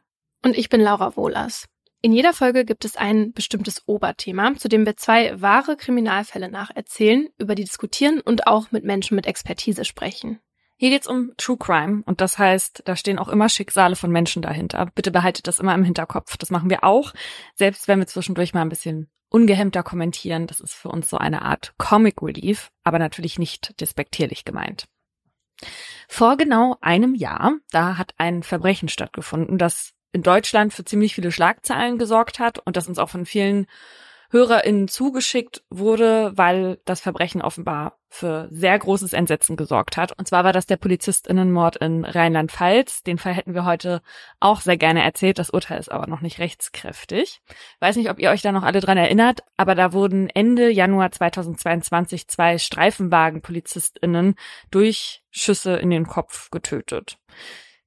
Und 0.46 0.58
ich 0.58 0.70
bin 0.70 0.80
Laura 0.80 1.18
Wohlers. 1.18 1.66
In 2.02 2.14
jeder 2.14 2.32
Folge 2.32 2.64
gibt 2.64 2.86
es 2.86 2.96
ein 2.96 3.34
bestimmtes 3.34 3.84
Oberthema, 3.86 4.56
zu 4.56 4.70
dem 4.70 4.86
wir 4.86 4.96
zwei 4.96 5.42
wahre 5.42 5.76
Kriminalfälle 5.76 6.50
nacherzählen, 6.50 7.28
über 7.38 7.54
die 7.56 7.66
diskutieren 7.66 8.22
und 8.22 8.48
auch 8.48 8.72
mit 8.72 8.86
Menschen 8.86 9.16
mit 9.16 9.28
Expertise 9.28 9.84
sprechen. 9.84 10.40
Hier 10.78 10.92
geht's 10.92 11.08
um 11.08 11.34
True 11.36 11.58
Crime 11.58 12.04
und 12.06 12.22
das 12.22 12.38
heißt, 12.38 12.84
da 12.86 12.96
stehen 12.96 13.20
auch 13.20 13.28
immer 13.28 13.50
Schicksale 13.50 13.98
von 13.98 14.12
Menschen 14.12 14.42
dahinter. 14.42 14.90
Bitte 14.96 15.12
behaltet 15.12 15.48
das 15.48 15.60
immer 15.60 15.76
im 15.76 15.84
Hinterkopf. 15.84 16.38
Das 16.38 16.50
machen 16.50 16.70
wir 16.70 16.86
auch, 16.86 17.14
selbst 17.56 17.90
wenn 17.90 18.00
wir 18.00 18.08
zwischendurch 18.08 18.54
mal 18.54 18.62
ein 18.62 18.70
bisschen 18.70 19.10
ungehemmter 19.30 19.84
kommentieren. 19.84 20.48
Das 20.48 20.60
ist 20.60 20.74
für 20.74 20.90
uns 20.90 21.10
so 21.10 21.18
eine 21.18 21.44
Art 21.44 21.74
Comic 21.78 22.22
Relief, 22.22 22.72
aber 22.84 23.00
natürlich 23.00 23.40
nicht 23.40 23.80
despektierlich 23.80 24.46
gemeint. 24.46 24.86
Vor 26.08 26.38
genau 26.38 26.78
einem 26.82 27.16
Jahr, 27.16 27.54
da 27.72 27.98
hat 27.98 28.14
ein 28.18 28.44
Verbrechen 28.44 28.90
stattgefunden, 28.90 29.58
das 29.58 29.92
in 30.12 30.24
Deutschland 30.24 30.74
für 30.74 30.86
ziemlich 30.86 31.14
viele 31.14 31.32
Schlagzeilen 31.32 31.98
gesorgt 31.98 32.40
hat 32.40 32.60
und 32.60 32.78
das 32.78 32.88
uns 32.88 32.98
auch 32.98 33.10
von 33.10 33.26
vielen 33.26 33.68
HörerInnen 34.32 34.88
zugeschickt 34.88 35.64
wurde, 35.70 36.32
weil 36.36 36.80
das 36.86 37.02
Verbrechen 37.02 37.42
offenbar 37.42 37.99
für 38.10 38.48
sehr 38.52 38.78
großes 38.78 39.14
Entsetzen 39.14 39.56
gesorgt 39.56 39.96
hat. 39.96 40.18
Und 40.18 40.28
zwar 40.28 40.44
war 40.44 40.52
das 40.52 40.66
der 40.66 40.78
PolizistInnenmord 40.78 41.78
in 41.78 42.04
Rheinland-Pfalz. 42.04 43.04
Den 43.04 43.20
Fall 43.20 43.34
hätten 43.34 43.54
wir 43.54 43.66
heute 43.66 44.02
auch 44.40 44.62
sehr 44.62 44.78
gerne 44.78 45.04
erzählt. 45.04 45.38
Das 45.38 45.52
Urteil 45.52 45.80
ist 45.80 45.92
aber 45.92 46.08
noch 46.08 46.22
nicht 46.22 46.40
rechtskräftig. 46.40 47.42
Weiß 47.80 47.96
nicht, 47.96 48.10
ob 48.10 48.20
ihr 48.20 48.32
euch 48.32 48.42
da 48.42 48.52
noch 48.52 48.64
alle 48.64 48.82
dran 48.82 48.98
erinnert, 48.98 49.42
aber 49.58 49.76
da 49.76 49.94
wurden 49.94 50.28
Ende 50.30 50.70
Januar 50.70 51.12
2022 51.12 52.28
zwei 52.28 52.58
Streifenwagen-PolizistInnen 52.58 54.36
durch 54.72 55.24
Schüsse 55.30 55.76
in 55.76 55.92
den 55.92 56.08
Kopf 56.08 56.50
getötet. 56.50 57.20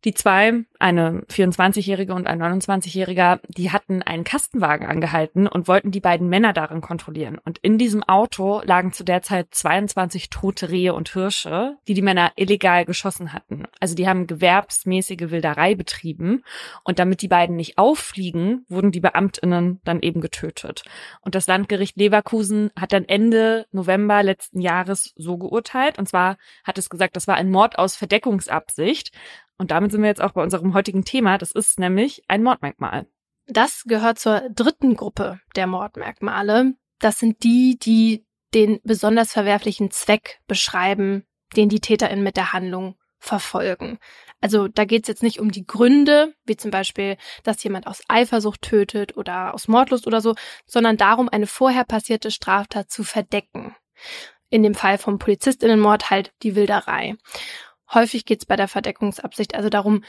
Die 0.04 0.14
zwei, 0.14 0.64
eine 0.80 1.20
24-Jährige 1.30 2.12
und 2.12 2.26
ein 2.26 2.42
29-Jähriger, 2.42 3.38
die 3.46 3.70
hatten 3.70 4.02
einen 4.02 4.24
Kastenwagen 4.24 4.88
angehalten 4.88 5.46
und 5.46 5.68
wollten 5.68 5.92
die 5.92 6.00
beiden 6.00 6.28
Männer 6.28 6.52
darin 6.52 6.80
kontrollieren. 6.80 7.38
Und 7.44 7.58
in 7.58 7.78
diesem 7.78 8.02
Auto 8.02 8.62
lagen 8.64 8.92
zu 8.92 9.04
der 9.04 9.22
Zeit 9.22 9.48
22 9.52 10.28
tote 10.28 10.70
Rehe 10.70 10.94
und 10.94 11.10
Hirsche, 11.10 11.76
die 11.86 11.94
die 11.94 12.02
Männer 12.02 12.32
illegal 12.34 12.84
geschossen 12.84 13.32
hatten. 13.32 13.64
Also 13.78 13.94
die 13.94 14.08
haben 14.08 14.26
gewerbsmäßige 14.26 15.30
Wilderei 15.30 15.76
betrieben. 15.76 16.42
Und 16.82 16.98
damit 16.98 17.22
die 17.22 17.28
beiden 17.28 17.54
nicht 17.54 17.78
auffliegen, 17.78 18.64
wurden 18.68 18.90
die 18.90 19.00
Beamtinnen 19.00 19.80
dann 19.84 20.00
eben 20.00 20.20
getötet. 20.20 20.82
Und 21.20 21.36
das 21.36 21.46
Landgericht 21.46 21.96
Leverkusen 21.96 22.72
hat 22.76 22.92
dann 22.92 23.04
Ende 23.04 23.66
November 23.70 24.24
letzten 24.24 24.60
Jahres 24.60 25.12
so 25.16 25.38
geurteilt. 25.38 25.98
Und 25.98 26.08
zwar 26.08 26.38
hat 26.64 26.76
es 26.76 26.90
gesagt, 26.90 27.14
das 27.14 27.28
war 27.28 27.36
ein 27.36 27.50
Mord 27.50 27.78
aus 27.78 27.94
Verdeckungsabsicht. 27.94 29.12
Und 29.58 29.70
damit 29.70 29.92
sind 29.92 30.02
wir 30.02 30.08
jetzt 30.08 30.22
auch 30.22 30.32
bei 30.32 30.42
unserem 30.42 30.74
heutigen 30.74 31.04
Thema. 31.04 31.38
Das 31.38 31.52
ist 31.52 31.78
nämlich 31.78 32.22
ein 32.28 32.42
Mordmerkmal. 32.42 33.06
Das 33.46 33.84
gehört 33.84 34.18
zur 34.18 34.48
dritten 34.50 34.96
Gruppe 34.96 35.40
der 35.56 35.66
Mordmerkmale. 35.66 36.74
Das 36.98 37.18
sind 37.18 37.42
die, 37.42 37.78
die 37.78 38.24
den 38.54 38.80
besonders 38.84 39.32
verwerflichen 39.32 39.90
Zweck 39.90 40.40
beschreiben, 40.46 41.24
den 41.56 41.68
die 41.68 41.80
TäterInnen 41.80 42.24
mit 42.24 42.36
der 42.36 42.52
Handlung 42.52 42.96
verfolgen. 43.18 43.98
Also 44.40 44.66
da 44.66 44.84
geht 44.84 45.04
es 45.04 45.08
jetzt 45.08 45.22
nicht 45.22 45.38
um 45.38 45.52
die 45.52 45.66
Gründe, 45.66 46.34
wie 46.44 46.56
zum 46.56 46.72
Beispiel, 46.72 47.16
dass 47.44 47.62
jemand 47.62 47.86
aus 47.86 48.02
Eifersucht 48.08 48.62
tötet 48.62 49.16
oder 49.16 49.54
aus 49.54 49.68
Mordlust 49.68 50.08
oder 50.08 50.20
so, 50.20 50.34
sondern 50.66 50.96
darum, 50.96 51.28
eine 51.28 51.46
vorher 51.46 51.84
passierte 51.84 52.32
Straftat 52.32 52.90
zu 52.90 53.04
verdecken. 53.04 53.76
In 54.50 54.64
dem 54.64 54.74
Fall 54.74 54.98
vom 54.98 55.18
Polizistinnenmord 55.18 56.10
halt 56.10 56.32
die 56.42 56.56
Wilderei. 56.56 57.14
Häufig 57.94 58.24
geht 58.24 58.40
es 58.40 58.46
bei 58.46 58.56
der 58.56 58.68
Verdeckungsabsicht 58.68 59.54
also 59.54 59.68
darum, 59.68 60.04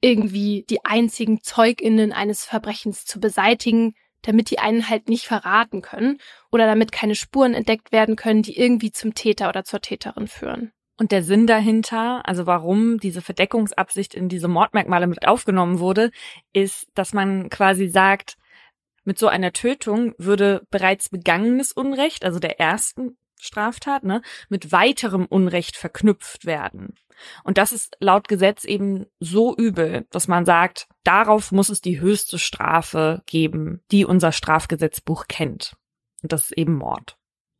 irgendwie 0.00 0.66
die 0.68 0.84
einzigen 0.84 1.42
Zeuginnen 1.42 2.12
eines 2.12 2.44
Verbrechens 2.44 3.06
zu 3.06 3.20
beseitigen, 3.20 3.94
damit 4.22 4.50
die 4.50 4.58
einen 4.58 4.88
halt 4.88 5.08
nicht 5.08 5.26
verraten 5.26 5.82
können 5.82 6.18
oder 6.50 6.66
damit 6.66 6.92
keine 6.92 7.14
Spuren 7.14 7.54
entdeckt 7.54 7.92
werden 7.92 8.16
können, 8.16 8.42
die 8.42 8.58
irgendwie 8.58 8.90
zum 8.90 9.14
Täter 9.14 9.48
oder 9.48 9.64
zur 9.64 9.80
Täterin 9.80 10.28
führen. 10.28 10.72
Und 10.96 11.10
der 11.10 11.22
Sinn 11.22 11.46
dahinter, 11.46 12.26
also 12.26 12.46
warum 12.46 12.98
diese 12.98 13.20
Verdeckungsabsicht 13.20 14.14
in 14.14 14.28
diese 14.28 14.48
Mordmerkmale 14.48 15.06
mit 15.06 15.26
aufgenommen 15.26 15.80
wurde, 15.80 16.10
ist, 16.52 16.86
dass 16.94 17.12
man 17.12 17.50
quasi 17.50 17.88
sagt, 17.88 18.36
mit 19.04 19.18
so 19.18 19.26
einer 19.26 19.52
Tötung 19.52 20.14
würde 20.18 20.66
bereits 20.70 21.10
begangenes 21.10 21.72
Unrecht, 21.72 22.24
also 22.24 22.38
der 22.38 22.60
ersten 22.60 23.18
Straftat, 23.40 24.04
ne, 24.04 24.22
mit 24.48 24.72
weiterem 24.72 25.26
Unrecht 25.26 25.76
verknüpft 25.76 26.46
werden. 26.46 26.94
Und 27.44 27.58
das 27.58 27.72
ist 27.72 27.96
laut 28.00 28.28
Gesetz 28.28 28.64
eben 28.64 29.06
so 29.20 29.56
übel, 29.56 30.06
dass 30.10 30.28
man 30.28 30.44
sagt, 30.44 30.88
darauf 31.04 31.52
muss 31.52 31.68
es 31.68 31.80
die 31.80 32.00
höchste 32.00 32.38
Strafe 32.38 33.22
geben, 33.26 33.82
die 33.90 34.04
unser 34.04 34.32
Strafgesetzbuch 34.32 35.26
kennt. 35.28 35.76
Und 36.22 36.32
das 36.32 36.44
ist 36.44 36.58
eben 36.58 36.74
Mord. 36.74 37.16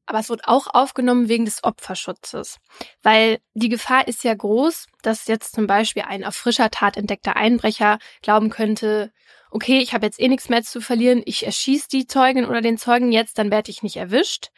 Aber 0.07 0.19
es 0.19 0.29
wird 0.29 0.47
auch 0.47 0.67
aufgenommen 0.67 1.29
wegen 1.29 1.47
des 1.47 1.65
Opferschutzes. 1.65 2.59
Weil 3.03 3.39
die 3.55 3.71
Gefahr 3.71 4.07
ist 4.07 4.23
ja 4.23 4.35
groß, 4.35 4.87
dass 5.03 5.27
jetzt 5.27 5.55
zum 5.55 5.67
Beispiel 5.67 6.03
ein 6.03 6.25
auf 6.25 6.35
frischer 6.35 6.71
Tat 6.71 6.97
entdeckter 6.97 7.37
Einbrecher 7.37 7.99
glauben 8.23 8.51
könnte, 8.51 9.13
okay, 9.51 9.79
ich 9.79 9.95
habe 9.95 10.05
jetzt 10.05 10.21
eh 10.21 10.29
nichts 10.29 10.49
mehr 10.49 10.63
zu 10.63 10.81
verlieren, 10.81 11.23
ich 11.25 11.47
erschieße 11.47 11.89
die 11.89 12.07
Zeugin 12.07 12.45
oder 12.45 12.61
den 12.61 12.77
Zeugen 12.77 13.13
jetzt, 13.13 13.39
dann 13.39 13.51
werde 13.51 13.71
ich 13.71 13.83
nicht 13.83 13.97
erwischt. 13.97 14.51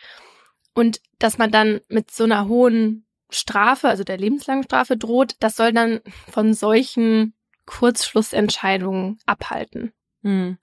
Und 0.75 1.01
dass 1.19 1.39
man 1.39 1.51
dann 1.51 1.81
mit 1.89 2.11
so 2.11 2.25
einer 2.25 2.49
hohen 2.49 3.06
Strafe, 3.31 3.89
also 3.89 4.05
der 4.05 4.19
lebenslangen 4.19 4.65
Strafe 4.65 4.97
droht, 4.97 5.37
das 5.41 5.57
soll 5.57 5.73
dann 5.73 6.01
von 6.31 6.55
solchen 6.55 7.35
Kurzschlussentscheidungen 7.67 9.19
abhalten. 9.27 9.93
Hm. 10.23 10.59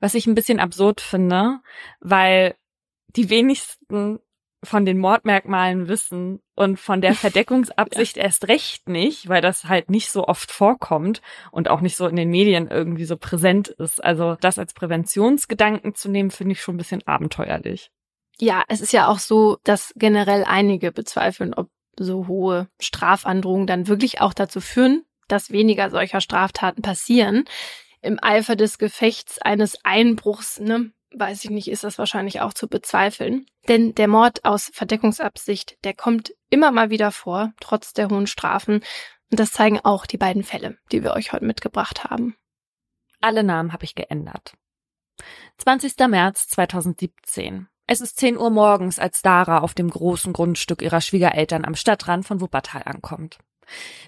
Was 0.00 0.14
ich 0.14 0.26
ein 0.26 0.34
bisschen 0.34 0.60
absurd 0.60 1.00
finde, 1.00 1.60
weil 2.00 2.54
die 3.16 3.30
wenigsten 3.30 4.20
von 4.64 4.84
den 4.84 4.98
Mordmerkmalen 4.98 5.88
wissen 5.88 6.40
und 6.54 6.80
von 6.80 7.00
der 7.00 7.14
Verdeckungsabsicht 7.14 8.16
ja. 8.16 8.24
erst 8.24 8.48
recht 8.48 8.88
nicht, 8.88 9.28
weil 9.28 9.40
das 9.40 9.64
halt 9.64 9.90
nicht 9.90 10.10
so 10.10 10.26
oft 10.26 10.50
vorkommt 10.50 11.22
und 11.52 11.68
auch 11.68 11.80
nicht 11.80 11.96
so 11.96 12.06
in 12.06 12.16
den 12.16 12.30
Medien 12.30 12.68
irgendwie 12.68 13.04
so 13.04 13.16
präsent 13.16 13.68
ist. 13.68 14.02
Also 14.02 14.36
das 14.40 14.58
als 14.58 14.74
Präventionsgedanken 14.74 15.94
zu 15.94 16.10
nehmen, 16.10 16.30
finde 16.30 16.52
ich 16.52 16.60
schon 16.60 16.74
ein 16.74 16.78
bisschen 16.78 17.06
abenteuerlich. 17.06 17.90
Ja, 18.40 18.64
es 18.68 18.80
ist 18.80 18.92
ja 18.92 19.08
auch 19.08 19.18
so, 19.18 19.58
dass 19.64 19.92
generell 19.96 20.44
einige 20.44 20.92
bezweifeln, 20.92 21.54
ob 21.54 21.68
so 22.04 22.26
hohe 22.26 22.68
Strafandrohungen 22.80 23.66
dann 23.66 23.88
wirklich 23.88 24.20
auch 24.20 24.34
dazu 24.34 24.60
führen, 24.60 25.04
dass 25.28 25.50
weniger 25.50 25.90
solcher 25.90 26.20
Straftaten 26.20 26.82
passieren. 26.82 27.44
Im 28.00 28.18
Eifer 28.22 28.56
des 28.56 28.78
Gefechts 28.78 29.38
eines 29.38 29.84
Einbruchs, 29.84 30.60
ne, 30.60 30.92
weiß 31.14 31.44
ich 31.44 31.50
nicht, 31.50 31.68
ist 31.68 31.84
das 31.84 31.98
wahrscheinlich 31.98 32.40
auch 32.40 32.52
zu 32.52 32.68
bezweifeln. 32.68 33.46
Denn 33.66 33.94
der 33.94 34.08
Mord 34.08 34.44
aus 34.44 34.70
Verdeckungsabsicht, 34.72 35.78
der 35.84 35.94
kommt 35.94 36.34
immer 36.50 36.70
mal 36.70 36.90
wieder 36.90 37.12
vor, 37.12 37.52
trotz 37.60 37.92
der 37.92 38.08
hohen 38.08 38.26
Strafen. 38.26 38.82
Und 39.30 39.40
das 39.40 39.52
zeigen 39.52 39.80
auch 39.80 40.06
die 40.06 40.16
beiden 40.16 40.42
Fälle, 40.42 40.78
die 40.90 41.02
wir 41.02 41.12
euch 41.12 41.32
heute 41.32 41.44
mitgebracht 41.44 42.04
haben. 42.04 42.36
Alle 43.20 43.42
Namen 43.42 43.72
habe 43.72 43.84
ich 43.84 43.94
geändert. 43.94 44.54
20. 45.58 45.98
März 46.08 46.48
2017. 46.48 47.68
Es 47.90 48.02
ist 48.02 48.18
10 48.18 48.36
Uhr 48.36 48.50
morgens, 48.50 48.98
als 48.98 49.22
Dara 49.22 49.60
auf 49.60 49.72
dem 49.72 49.88
großen 49.88 50.34
Grundstück 50.34 50.82
ihrer 50.82 51.00
Schwiegereltern 51.00 51.64
am 51.64 51.74
Stadtrand 51.74 52.26
von 52.26 52.42
Wuppertal 52.42 52.82
ankommt. 52.84 53.38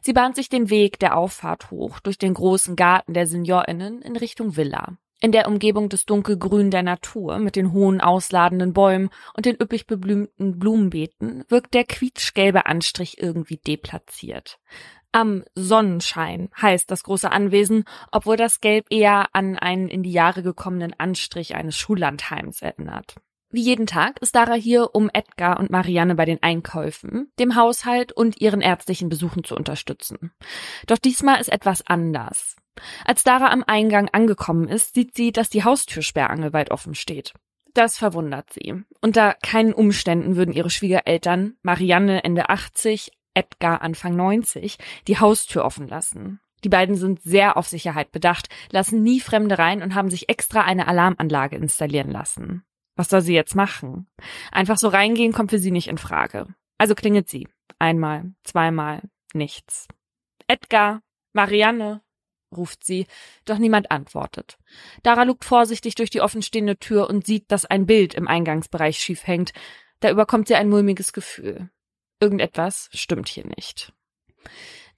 Sie 0.02 0.12
bahnt 0.12 0.36
sich 0.36 0.50
den 0.50 0.68
Weg 0.68 0.98
der 0.98 1.16
Auffahrt 1.16 1.70
hoch 1.70 1.98
durch 1.98 2.18
den 2.18 2.34
großen 2.34 2.76
Garten 2.76 3.14
der 3.14 3.26
SeniorInnen 3.26 4.02
in 4.02 4.16
Richtung 4.16 4.54
Villa. 4.58 4.98
In 5.22 5.32
der 5.32 5.48
Umgebung 5.48 5.88
des 5.88 6.04
Dunkelgrün 6.04 6.70
der 6.70 6.82
Natur 6.82 7.38
mit 7.38 7.56
den 7.56 7.72
hohen 7.72 8.02
ausladenden 8.02 8.74
Bäumen 8.74 9.08
und 9.34 9.46
den 9.46 9.56
üppig 9.58 9.86
beblümten 9.86 10.58
Blumenbeeten 10.58 11.44
wirkt 11.48 11.72
der 11.72 11.84
quietschgelbe 11.84 12.66
Anstrich 12.66 13.16
irgendwie 13.16 13.56
deplatziert. 13.56 14.58
Am 15.12 15.42
Sonnenschein 15.54 16.50
heißt 16.60 16.90
das 16.90 17.02
große 17.02 17.32
Anwesen, 17.32 17.84
obwohl 18.12 18.36
das 18.36 18.60
Gelb 18.60 18.88
eher 18.90 19.28
an 19.32 19.56
einen 19.56 19.88
in 19.88 20.02
die 20.02 20.12
Jahre 20.12 20.42
gekommenen 20.42 20.92
Anstrich 20.98 21.54
eines 21.54 21.78
Schullandheims 21.78 22.60
erinnert. 22.60 23.14
Wie 23.52 23.62
jeden 23.62 23.86
Tag 23.86 24.20
ist 24.20 24.36
Dara 24.36 24.54
hier, 24.54 24.94
um 24.94 25.10
Edgar 25.12 25.58
und 25.58 25.70
Marianne 25.70 26.14
bei 26.14 26.24
den 26.24 26.40
Einkäufen, 26.40 27.32
dem 27.40 27.56
Haushalt 27.56 28.12
und 28.12 28.40
ihren 28.40 28.60
ärztlichen 28.60 29.08
Besuchen 29.08 29.42
zu 29.42 29.56
unterstützen. 29.56 30.30
Doch 30.86 30.98
diesmal 30.98 31.40
ist 31.40 31.50
etwas 31.50 31.84
anders. 31.84 32.54
Als 33.04 33.24
Dara 33.24 33.50
am 33.50 33.64
Eingang 33.66 34.08
angekommen 34.08 34.68
ist, 34.68 34.94
sieht 34.94 35.16
sie, 35.16 35.32
dass 35.32 35.50
die 35.50 35.64
Haustürsperrangel 35.64 36.52
weit 36.52 36.70
offen 36.70 36.94
steht. 36.94 37.34
Das 37.74 37.98
verwundert 37.98 38.52
sie. 38.52 38.84
Unter 39.00 39.34
keinen 39.42 39.72
Umständen 39.72 40.36
würden 40.36 40.54
ihre 40.54 40.70
Schwiegereltern, 40.70 41.56
Marianne 41.62 42.22
Ende 42.22 42.48
80, 42.50 43.10
Edgar 43.34 43.82
Anfang 43.82 44.14
90, 44.14 44.78
die 45.08 45.18
Haustür 45.18 45.64
offen 45.64 45.88
lassen. 45.88 46.40
Die 46.62 46.68
beiden 46.68 46.94
sind 46.94 47.22
sehr 47.22 47.56
auf 47.56 47.66
Sicherheit 47.68 48.12
bedacht, 48.12 48.48
lassen 48.70 49.02
nie 49.02 49.20
Fremde 49.20 49.58
rein 49.58 49.82
und 49.82 49.94
haben 49.94 50.10
sich 50.10 50.28
extra 50.28 50.62
eine 50.62 50.88
Alarmanlage 50.88 51.56
installieren 51.56 52.10
lassen. 52.10 52.64
Was 53.00 53.08
soll 53.08 53.22
sie 53.22 53.32
jetzt 53.32 53.54
machen? 53.54 54.08
Einfach 54.52 54.76
so 54.76 54.88
reingehen 54.88 55.32
kommt 55.32 55.48
für 55.48 55.58
sie 55.58 55.70
nicht 55.70 55.88
in 55.88 55.96
Frage. 55.96 56.48
Also 56.76 56.94
klingelt 56.94 57.30
sie. 57.30 57.48
Einmal, 57.78 58.34
zweimal, 58.44 59.00
nichts. 59.32 59.88
Edgar, 60.48 61.00
Marianne, 61.32 62.02
ruft 62.54 62.84
sie, 62.84 63.06
doch 63.46 63.56
niemand 63.56 63.90
antwortet. 63.90 64.58
Dara 65.02 65.22
lugt 65.22 65.46
vorsichtig 65.46 65.94
durch 65.94 66.10
die 66.10 66.20
offenstehende 66.20 66.76
Tür 66.76 67.08
und 67.08 67.24
sieht, 67.24 67.50
dass 67.50 67.64
ein 67.64 67.86
Bild 67.86 68.12
im 68.12 68.28
Eingangsbereich 68.28 68.98
schief 68.98 69.26
hängt. 69.26 69.54
Da 70.00 70.10
überkommt 70.10 70.48
sie 70.48 70.56
ein 70.56 70.68
mulmiges 70.68 71.14
Gefühl. 71.14 71.70
Irgendetwas 72.20 72.90
stimmt 72.92 73.28
hier 73.30 73.46
nicht. 73.46 73.94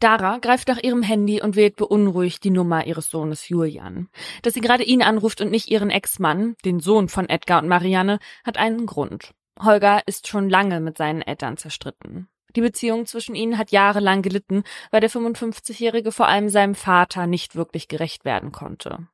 Dara 0.03 0.39
greift 0.39 0.67
nach 0.69 0.83
ihrem 0.83 1.03
Handy 1.03 1.41
und 1.41 1.55
wählt 1.55 1.77
beunruhigt 1.77 2.43
die 2.43 2.51
Nummer 2.51 2.87
ihres 2.87 3.09
Sohnes 3.09 3.49
Julian. 3.49 4.09
Dass 4.43 4.55
sie 4.55 4.61
gerade 4.61 4.83
ihn 4.83 5.03
anruft 5.03 5.41
und 5.41 5.51
nicht 5.51 5.71
ihren 5.71 5.91
Ex-Mann, 5.91 6.57
den 6.65 6.81
Sohn 6.81 7.09
von 7.09 7.29
Edgar 7.29 7.63
und 7.63 7.69
Marianne, 7.69 8.19
hat 8.45 8.57
einen 8.57 8.87
Grund. 8.87 9.33
Holger 9.61 10.03
ist 10.07 10.27
schon 10.27 10.51
lange 10.51 10.81
mit 10.81 10.99
seinen 10.99 11.23
Eltern 11.23 11.57
zerstritten. 11.57 12.29
Die 12.57 12.61
Beziehung 12.61 13.07
zwischen 13.07 13.35
ihnen 13.35 13.59
hat 13.59 13.71
jahrelang 13.71 14.23
gelitten, 14.23 14.65
weil 14.91 15.01
der 15.01 15.11
55-Jährige 15.11 16.11
vor 16.11 16.27
allem 16.27 16.49
seinem 16.49 16.75
Vater 16.75 17.27
nicht 17.27 17.55
wirklich 17.55 17.87
gerecht 17.87 18.25
werden 18.25 18.51
konnte. 18.51 19.07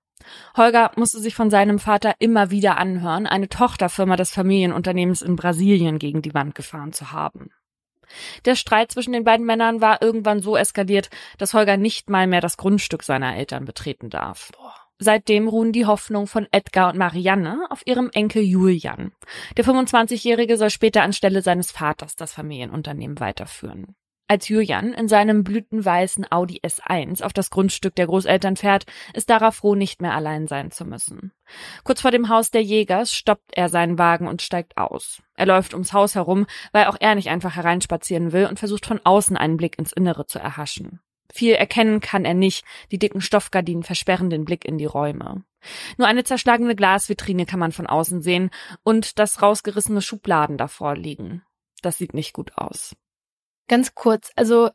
Holger 0.57 0.91
musste 0.97 1.21
sich 1.21 1.35
von 1.35 1.51
seinem 1.51 1.79
Vater 1.79 2.15
immer 2.19 2.51
wieder 2.51 2.79
anhören, 2.79 3.27
eine 3.27 3.49
Tochterfirma 3.49 4.17
des 4.17 4.31
Familienunternehmens 4.31 5.23
in 5.23 5.37
Brasilien 5.37 5.99
gegen 5.99 6.23
die 6.23 6.35
Wand 6.35 6.55
gefahren 6.55 6.93
zu 6.93 7.13
haben. 7.13 7.51
Der 8.45 8.55
Streit 8.55 8.93
zwischen 8.93 9.13
den 9.13 9.25
beiden 9.25 9.47
Männern 9.47 9.81
war 9.81 10.03
irgendwann 10.03 10.41
so 10.41 10.57
eskaliert, 10.57 11.11
dass 11.39 11.55
Holger 11.55 11.77
nicht 11.77 12.11
mal 12.11 12.27
mehr 12.27 12.41
das 12.41 12.57
Grundstück 12.57 13.03
seiner 13.03 13.37
Eltern 13.37 13.65
betreten 13.65 14.11
darf. 14.11 14.51
Seitdem 14.99 15.47
ruhen 15.47 15.73
die 15.73 15.87
Hoffnungen 15.87 16.27
von 16.27 16.49
Edgar 16.51 16.91
und 16.91 16.99
Marianne 16.99 17.67
auf 17.71 17.87
ihrem 17.87 18.11
Enkel 18.13 18.43
Julian. 18.43 19.13
Der 19.57 19.65
25-Jährige 19.65 20.57
soll 20.57 20.71
später 20.71 21.03
anstelle 21.03 21.41
seines 21.41 21.71
Vaters 21.71 22.17
das 22.17 22.33
Familienunternehmen 22.33 23.21
weiterführen. 23.21 23.95
Als 24.31 24.47
Julian 24.47 24.93
in 24.93 25.09
seinem 25.09 25.43
blütenweißen 25.43 26.31
Audi 26.31 26.61
S1 26.63 27.23
auf 27.23 27.33
das 27.33 27.49
Grundstück 27.49 27.95
der 27.95 28.07
Großeltern 28.07 28.57
fährt, 28.57 28.85
ist 29.15 29.31
Dara 29.31 29.53
froh, 29.53 29.75
nicht 29.75 30.03
mehr 30.03 30.13
allein 30.13 30.47
sein 30.47 30.71
zu 30.71 30.85
müssen. 30.85 31.33
Kurz 31.83 32.03
vor 32.03 32.11
dem 32.11 32.29
Haus 32.29 32.51
der 32.51 32.63
Jägers 32.63 33.15
stoppt 33.15 33.53
er 33.57 33.71
seinen 33.71 33.97
Wagen 33.97 34.29
und 34.29 34.43
steigt 34.43 34.77
aus. 34.77 35.23
Er 35.35 35.47
läuft 35.47 35.73
ums 35.73 35.95
Haus 35.95 36.15
herum, 36.15 36.47
weil 36.73 36.89
auch 36.89 36.97
er 37.01 37.15
nicht 37.15 37.31
einfach 37.31 37.57
hereinspazieren 37.57 38.33
will 38.33 38.45
und 38.45 38.59
versucht 38.59 38.85
von 38.85 39.01
außen 39.03 39.35
einen 39.39 39.57
Blick 39.57 39.79
ins 39.79 39.95
Innere 39.95 40.27
zu 40.27 40.39
erhaschen. 40.39 41.01
Viel 41.33 41.55
erkennen 41.55 42.01
kann 42.01 42.27
er 42.27 42.35
nicht, 42.35 42.67
die 42.91 42.99
dicken 42.99 43.23
Stoffgardinen 43.23 43.83
versperren 43.83 44.29
den 44.29 44.45
Blick 44.45 44.67
in 44.67 44.77
die 44.77 44.85
Räume. 44.85 45.43
Nur 45.97 46.07
eine 46.07 46.25
zerschlagene 46.25 46.77
Glasvitrine 46.77 47.47
kann 47.47 47.61
man 47.61 47.73
von 47.73 47.87
außen 47.87 48.21
sehen 48.21 48.51
und 48.83 49.19
das 49.19 49.41
rausgerissene 49.41 50.03
Schubladen 50.03 50.59
davor 50.59 50.97
liegen. 50.97 51.43
Das 51.81 51.97
sieht 51.97 52.13
nicht 52.13 52.35
gut 52.35 52.53
aus. 52.57 52.95
Ganz 53.69 53.95
kurz, 53.95 54.31
also 54.37 54.71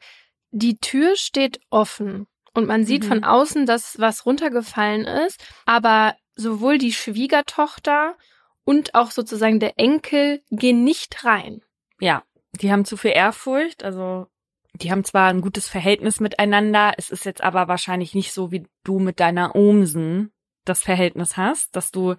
die 0.52 0.78
Tür 0.78 1.16
steht 1.16 1.60
offen 1.70 2.28
und 2.54 2.68
man 2.68 2.86
sieht 2.86 3.04
mhm. 3.04 3.08
von 3.08 3.24
außen, 3.24 3.66
dass 3.66 4.00
was 4.00 4.26
runtergefallen 4.26 5.06
ist, 5.06 5.44
aber 5.66 6.16
sowohl 6.36 6.78
die 6.78 6.94
Schwiegertochter 6.94 8.16
und 8.64 8.96
auch 8.96 9.12
sozusagen 9.12 9.60
der 9.60 9.78
Enkel 9.78 10.42
gehen 10.52 10.84
nicht 10.84 11.26
rein. 11.26 11.62
Ja, 12.00 12.24
die 12.62 12.72
haben 12.72 12.86
zu 12.86 12.98
viel 12.98 13.12
Ehrfurcht, 13.12 13.84
also 13.84 14.28
die 14.74 14.92
haben 14.92 15.04
zwar 15.04 15.30
ein 15.30 15.42
gutes 15.42 15.68
Verhältnis 15.68 16.20
miteinander, 16.20 16.94
es 16.98 17.10
ist 17.10 17.26
jetzt 17.26 17.42
aber 17.42 17.68
wahrscheinlich 17.68 18.16
nicht 18.16 18.34
so, 18.34 18.52
wie 18.52 18.66
du 18.84 19.00
mit 19.00 19.20
deiner 19.20 19.56
Omsen 19.56 20.32
das 20.66 20.82
Verhältnis 20.82 21.38
hast, 21.38 21.76
dass 21.76 21.92
du 21.92 22.16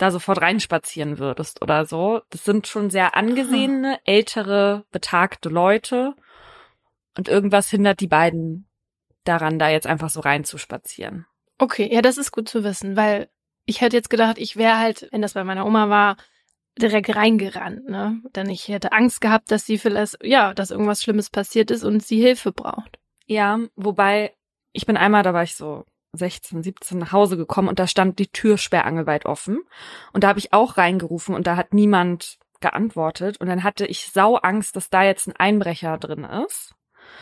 da 0.00 0.10
sofort 0.10 0.40
reinspazieren 0.40 1.18
würdest 1.18 1.60
oder 1.62 1.84
so. 1.84 2.22
Das 2.30 2.44
sind 2.44 2.66
schon 2.66 2.88
sehr 2.90 3.16
angesehene, 3.16 4.00
ältere, 4.04 4.84
betagte 4.90 5.50
Leute. 5.50 6.14
Und 7.18 7.28
irgendwas 7.28 7.68
hindert 7.68 8.00
die 8.00 8.06
beiden 8.06 8.66
daran, 9.24 9.58
da 9.58 9.68
jetzt 9.68 9.86
einfach 9.86 10.08
so 10.08 10.20
reinzuspazieren. 10.20 11.26
Okay, 11.58 11.92
ja, 11.92 12.00
das 12.00 12.16
ist 12.16 12.32
gut 12.32 12.48
zu 12.48 12.64
wissen, 12.64 12.96
weil 12.96 13.28
ich 13.66 13.82
hätte 13.82 13.96
jetzt 13.96 14.08
gedacht, 14.08 14.38
ich 14.38 14.56
wäre 14.56 14.78
halt, 14.78 15.08
wenn 15.12 15.20
das 15.20 15.34
bei 15.34 15.44
meiner 15.44 15.66
Oma 15.66 15.90
war, 15.90 16.16
direkt 16.80 17.14
reingerannt, 17.14 17.86
ne? 17.88 18.22
Denn 18.34 18.48
ich 18.48 18.68
hätte 18.68 18.92
Angst 18.92 19.20
gehabt, 19.20 19.50
dass 19.50 19.66
sie 19.66 19.76
vielleicht, 19.76 20.16
ja, 20.22 20.54
dass 20.54 20.70
irgendwas 20.70 21.02
Schlimmes 21.02 21.28
passiert 21.28 21.70
ist 21.70 21.84
und 21.84 22.02
sie 22.02 22.22
Hilfe 22.22 22.52
braucht. 22.52 22.98
Ja, 23.26 23.58
wobei, 23.76 24.34
ich 24.72 24.86
bin 24.86 24.96
einmal, 24.96 25.22
da 25.22 25.34
war 25.34 25.42
ich 25.42 25.56
so 25.56 25.84
16, 26.12 26.62
17 26.62 26.98
nach 26.98 27.12
Hause 27.12 27.36
gekommen 27.36 27.68
und 27.68 27.78
da 27.78 27.86
stand 27.86 28.18
die 28.18 28.28
Tür 28.28 28.58
sperrangelweit 28.58 29.26
offen. 29.26 29.60
Und 30.12 30.24
da 30.24 30.28
habe 30.28 30.38
ich 30.38 30.52
auch 30.52 30.76
reingerufen 30.76 31.34
und 31.34 31.46
da 31.46 31.56
hat 31.56 31.72
niemand 31.72 32.38
geantwortet. 32.60 33.40
Und 33.40 33.48
dann 33.48 33.62
hatte 33.62 33.86
ich 33.86 34.10
sau 34.12 34.36
Angst, 34.36 34.76
dass 34.76 34.90
da 34.90 35.02
jetzt 35.02 35.28
ein 35.28 35.36
Einbrecher 35.36 35.98
drin 35.98 36.24
ist. 36.24 36.74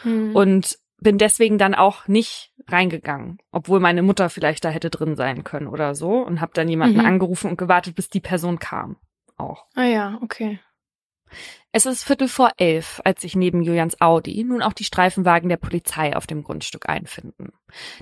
Hm. 0.03 0.35
Und 0.35 0.79
bin 1.01 1.19
deswegen 1.19 1.59
dann 1.59 1.75
auch 1.75 2.09
nicht 2.09 2.53
reingegangen, 2.67 3.39
obwohl 3.53 3.79
meine 3.79 4.03
Mutter 4.03 4.31
vielleicht 4.31 4.65
da 4.65 4.71
hätte 4.71 4.91
drin 4.91 5.15
sein 5.15 5.45
können 5.45 5.69
oder 5.69 5.95
so. 5.95 6.11
Und 6.11 6.41
habe 6.41 6.53
dann 6.55 6.69
jemanden 6.69 6.99
mhm. 6.99 7.07
angerufen 7.07 7.51
und 7.51 7.57
gewartet, 7.57 7.95
bis 7.95 8.09
die 8.09 8.21
Person 8.21 8.59
kam. 8.59 8.97
Auch. 9.37 9.67
Ah 9.75 9.85
ja, 9.85 10.19
okay. 10.23 10.59
Es 11.71 11.87
ist 11.87 12.05
Viertel 12.05 12.29
vor 12.29 12.51
elf, 12.57 13.01
als 13.05 13.21
sich 13.21 13.37
neben 13.37 13.63
Julians 13.63 14.01
Audi 14.01 14.43
nun 14.43 14.63
auch 14.63 14.73
die 14.73 14.85
Streifenwagen 14.85 15.49
der 15.49 15.59
Polizei 15.59 16.17
auf 16.17 16.27
dem 16.27 16.43
Grundstück 16.43 16.89
einfinden. 16.89 17.53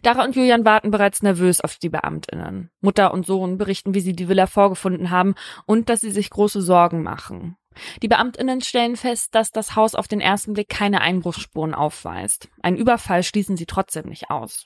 Dara 0.02 0.24
und 0.24 0.36
Julian 0.36 0.64
warten 0.64 0.90
bereits 0.90 1.22
nervös 1.22 1.60
auf 1.60 1.76
die 1.76 1.88
Beamtinnen. 1.88 2.70
Mutter 2.80 3.12
und 3.12 3.26
Sohn 3.26 3.58
berichten, 3.58 3.94
wie 3.94 4.00
sie 4.00 4.14
die 4.14 4.28
Villa 4.28 4.46
vorgefunden 4.46 5.10
haben 5.10 5.34
und 5.66 5.88
dass 5.88 6.00
sie 6.00 6.12
sich 6.12 6.30
große 6.30 6.62
Sorgen 6.62 7.02
machen. 7.02 7.56
Die 8.02 8.08
Beamtinnen 8.08 8.60
stellen 8.60 8.96
fest, 8.96 9.34
dass 9.34 9.50
das 9.50 9.76
Haus 9.76 9.94
auf 9.94 10.08
den 10.08 10.20
ersten 10.20 10.54
Blick 10.54 10.68
keine 10.68 11.00
Einbruchsspuren 11.00 11.74
aufweist. 11.74 12.48
Ein 12.62 12.76
Überfall 12.76 13.22
schließen 13.22 13.56
sie 13.56 13.66
trotzdem 13.66 14.08
nicht 14.08 14.30
aus. 14.30 14.64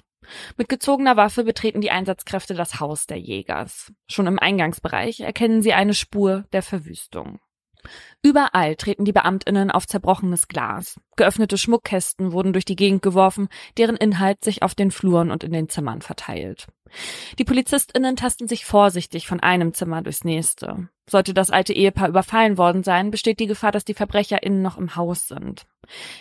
Mit 0.56 0.68
gezogener 0.68 1.16
Waffe 1.16 1.44
betreten 1.44 1.80
die 1.80 1.90
Einsatzkräfte 1.90 2.54
das 2.54 2.78
Haus 2.78 3.06
der 3.06 3.18
Jägers. 3.18 3.92
Schon 4.08 4.26
im 4.26 4.38
Eingangsbereich 4.38 5.20
erkennen 5.20 5.62
sie 5.62 5.72
eine 5.72 5.94
Spur 5.94 6.44
der 6.52 6.62
Verwüstung. 6.62 7.40
Überall 8.22 8.76
treten 8.76 9.04
die 9.04 9.12
Beamtinnen 9.12 9.70
auf 9.70 9.86
zerbrochenes 9.86 10.48
Glas. 10.48 11.00
Geöffnete 11.16 11.58
Schmuckkästen 11.58 12.32
wurden 12.32 12.52
durch 12.52 12.64
die 12.64 12.76
Gegend 12.76 13.02
geworfen, 13.02 13.48
deren 13.76 13.96
Inhalt 13.96 14.44
sich 14.44 14.62
auf 14.62 14.74
den 14.74 14.90
Fluren 14.90 15.30
und 15.30 15.44
in 15.44 15.52
den 15.52 15.68
Zimmern 15.68 16.02
verteilt. 16.02 16.66
Die 17.38 17.44
Polizistinnen 17.44 18.16
tasten 18.16 18.48
sich 18.48 18.64
vorsichtig 18.64 19.26
von 19.26 19.40
einem 19.40 19.74
Zimmer 19.74 20.02
durchs 20.02 20.24
nächste. 20.24 20.88
Sollte 21.10 21.34
das 21.34 21.50
alte 21.50 21.72
Ehepaar 21.72 22.08
überfallen 22.08 22.56
worden 22.56 22.84
sein, 22.84 23.10
besteht 23.10 23.40
die 23.40 23.48
Gefahr, 23.48 23.72
dass 23.72 23.84
die 23.84 23.94
VerbrecherInnen 23.94 24.62
noch 24.62 24.78
im 24.78 24.94
Haus 24.94 25.26
sind. 25.26 25.66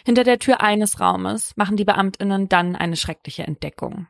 Hinter 0.04 0.24
der 0.24 0.40
Tür 0.40 0.62
eines 0.62 1.00
Raumes 1.00 1.56
machen 1.56 1.78
die 1.78 1.86
Beamtinnen 1.86 2.50
dann 2.50 2.76
eine 2.76 2.96
schreckliche 2.96 3.44
Entdeckung. 3.44 4.08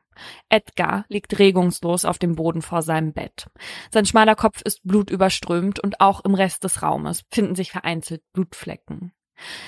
Edgar 0.48 1.04
liegt 1.10 1.38
regungslos 1.38 2.06
auf 2.06 2.18
dem 2.18 2.36
Boden 2.36 2.62
vor 2.62 2.82
seinem 2.82 3.12
Bett. 3.12 3.50
Sein 3.92 4.06
schmaler 4.06 4.36
Kopf 4.36 4.62
ist 4.62 4.80
blutüberströmt 4.84 5.82
und 5.82 6.00
auch 6.00 6.24
im 6.24 6.34
Rest 6.34 6.63
des 6.63 6.82
Raumes 6.82 7.24
finden 7.30 7.56
sich 7.56 7.72
vereinzelt 7.72 8.22
Blutflecken. 8.32 9.12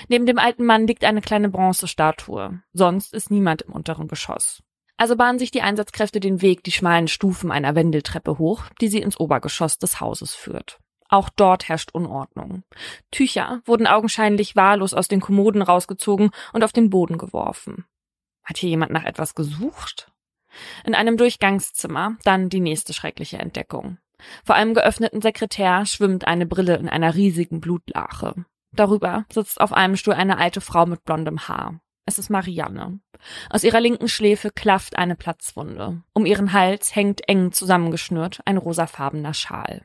Neben 0.08 0.24
dem 0.24 0.38
alten 0.38 0.64
Mann 0.64 0.86
liegt 0.86 1.04
eine 1.04 1.20
kleine 1.20 1.50
Bronzestatue. 1.50 2.62
Sonst 2.72 3.12
ist 3.12 3.30
niemand 3.30 3.60
im 3.62 3.74
unteren 3.74 4.08
Geschoss. 4.08 4.62
Also 4.96 5.16
bahnen 5.16 5.38
sich 5.38 5.50
die 5.50 5.62
Einsatzkräfte 5.62 6.20
den 6.20 6.40
Weg 6.40 6.64
die 6.64 6.72
schmalen 6.72 7.08
Stufen 7.08 7.50
einer 7.50 7.74
Wendeltreppe 7.74 8.38
hoch, 8.38 8.64
die 8.80 8.88
sie 8.88 9.00
ins 9.00 9.20
Obergeschoss 9.20 9.78
des 9.78 10.00
Hauses 10.00 10.34
führt. 10.34 10.78
Auch 11.12 11.28
dort 11.28 11.68
herrscht 11.68 11.90
Unordnung. 11.92 12.62
Tücher 13.10 13.60
wurden 13.66 13.86
augenscheinlich 13.86 14.56
wahllos 14.56 14.94
aus 14.94 15.08
den 15.08 15.20
Kommoden 15.20 15.60
rausgezogen 15.60 16.30
und 16.54 16.64
auf 16.64 16.72
den 16.72 16.88
Boden 16.88 17.18
geworfen. 17.18 17.84
Hat 18.42 18.56
hier 18.56 18.70
jemand 18.70 18.92
nach 18.92 19.04
etwas 19.04 19.34
gesucht? 19.34 20.10
In 20.86 20.94
einem 20.94 21.18
Durchgangszimmer 21.18 22.16
dann 22.24 22.48
die 22.48 22.60
nächste 22.60 22.94
schreckliche 22.94 23.38
Entdeckung. 23.38 23.98
Vor 24.42 24.54
einem 24.54 24.72
geöffneten 24.72 25.20
Sekretär 25.20 25.84
schwimmt 25.84 26.26
eine 26.26 26.46
Brille 26.46 26.76
in 26.76 26.88
einer 26.88 27.14
riesigen 27.14 27.60
Blutlache. 27.60 28.46
Darüber 28.72 29.26
sitzt 29.30 29.60
auf 29.60 29.74
einem 29.74 29.96
Stuhl 29.96 30.14
eine 30.14 30.38
alte 30.38 30.62
Frau 30.62 30.86
mit 30.86 31.04
blondem 31.04 31.46
Haar. 31.46 31.78
Es 32.06 32.18
ist 32.18 32.30
Marianne. 32.30 33.00
Aus 33.50 33.64
ihrer 33.64 33.80
linken 33.80 34.08
Schläfe 34.08 34.50
klafft 34.50 34.96
eine 34.96 35.14
Platzwunde. 35.14 36.02
Um 36.14 36.24
ihren 36.24 36.54
Hals 36.54 36.96
hängt 36.96 37.28
eng 37.28 37.52
zusammengeschnürt 37.52 38.40
ein 38.46 38.56
rosafarbener 38.56 39.34
Schal. 39.34 39.82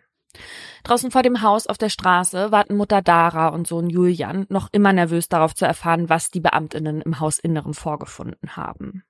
Draußen 0.84 1.12
vor 1.12 1.22
dem 1.22 1.42
Haus 1.42 1.68
auf 1.68 1.78
der 1.78 1.90
Straße 1.90 2.52
warten 2.52 2.78
Mutter 2.78 3.02
Dara 3.02 3.50
und 3.50 3.68
Sohn 3.68 3.90
Julian 3.90 4.46
noch 4.50 4.70
immer 4.72 4.94
nervös 4.94 5.28
darauf 5.28 5.54
zu 5.54 5.66
erfahren, 5.66 6.10
was 6.10 6.32
die 6.32 6.40
Beamtinnen 6.40 7.02
im 7.02 7.20
Hausinneren 7.20 7.74
vorgefunden 7.74 8.56
haben. 8.56 9.04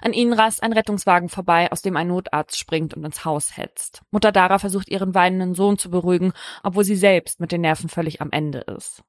An 0.00 0.12
ihnen 0.12 0.32
rast 0.32 0.62
ein 0.62 0.72
Rettungswagen 0.72 1.28
vorbei, 1.28 1.70
aus 1.70 1.82
dem 1.82 1.96
ein 1.96 2.08
Notarzt 2.08 2.58
springt 2.58 2.94
und 2.94 3.04
ins 3.04 3.24
Haus 3.24 3.56
hetzt. 3.56 4.02
Mutter 4.10 4.32
Dara 4.32 4.58
versucht 4.58 4.88
ihren 4.88 5.14
weinenden 5.14 5.54
Sohn 5.54 5.78
zu 5.78 5.90
beruhigen, 5.90 6.32
obwohl 6.62 6.84
sie 6.84 6.96
selbst 6.96 7.38
mit 7.38 7.52
den 7.52 7.60
Nerven 7.60 7.88
völlig 7.88 8.20
am 8.20 8.30
Ende 8.32 8.58
ist. 8.60 9.04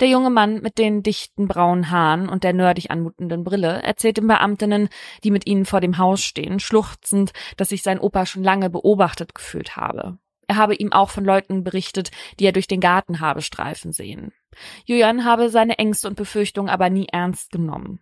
Der 0.00 0.08
junge 0.08 0.30
Mann 0.30 0.62
mit 0.62 0.78
den 0.78 1.02
dichten 1.02 1.46
braunen 1.46 1.90
Haaren 1.90 2.28
und 2.28 2.42
der 2.42 2.52
nerdig 2.52 2.90
anmutenden 2.90 3.44
Brille 3.44 3.82
erzählt 3.82 4.16
den 4.16 4.26
Beamtinnen, 4.26 4.88
die 5.22 5.30
mit 5.30 5.46
ihnen 5.46 5.64
vor 5.64 5.80
dem 5.80 5.98
Haus 5.98 6.22
stehen, 6.22 6.58
schluchzend, 6.58 7.32
dass 7.56 7.68
sich 7.68 7.82
sein 7.82 8.00
Opa 8.00 8.26
schon 8.26 8.42
lange 8.42 8.70
beobachtet 8.70 9.34
gefühlt 9.34 9.76
habe. 9.76 10.18
Er 10.50 10.56
habe 10.56 10.74
ihm 10.74 10.92
auch 10.92 11.10
von 11.10 11.24
Leuten 11.24 11.62
berichtet, 11.62 12.10
die 12.40 12.44
er 12.44 12.50
durch 12.50 12.66
den 12.66 12.80
Garten 12.80 13.20
habe 13.20 13.40
streifen 13.40 13.92
sehen. 13.92 14.32
Julian 14.84 15.24
habe 15.24 15.48
seine 15.48 15.78
Ängste 15.78 16.08
und 16.08 16.16
Befürchtungen 16.16 16.68
aber 16.68 16.90
nie 16.90 17.06
ernst 17.06 17.52
genommen. 17.52 18.00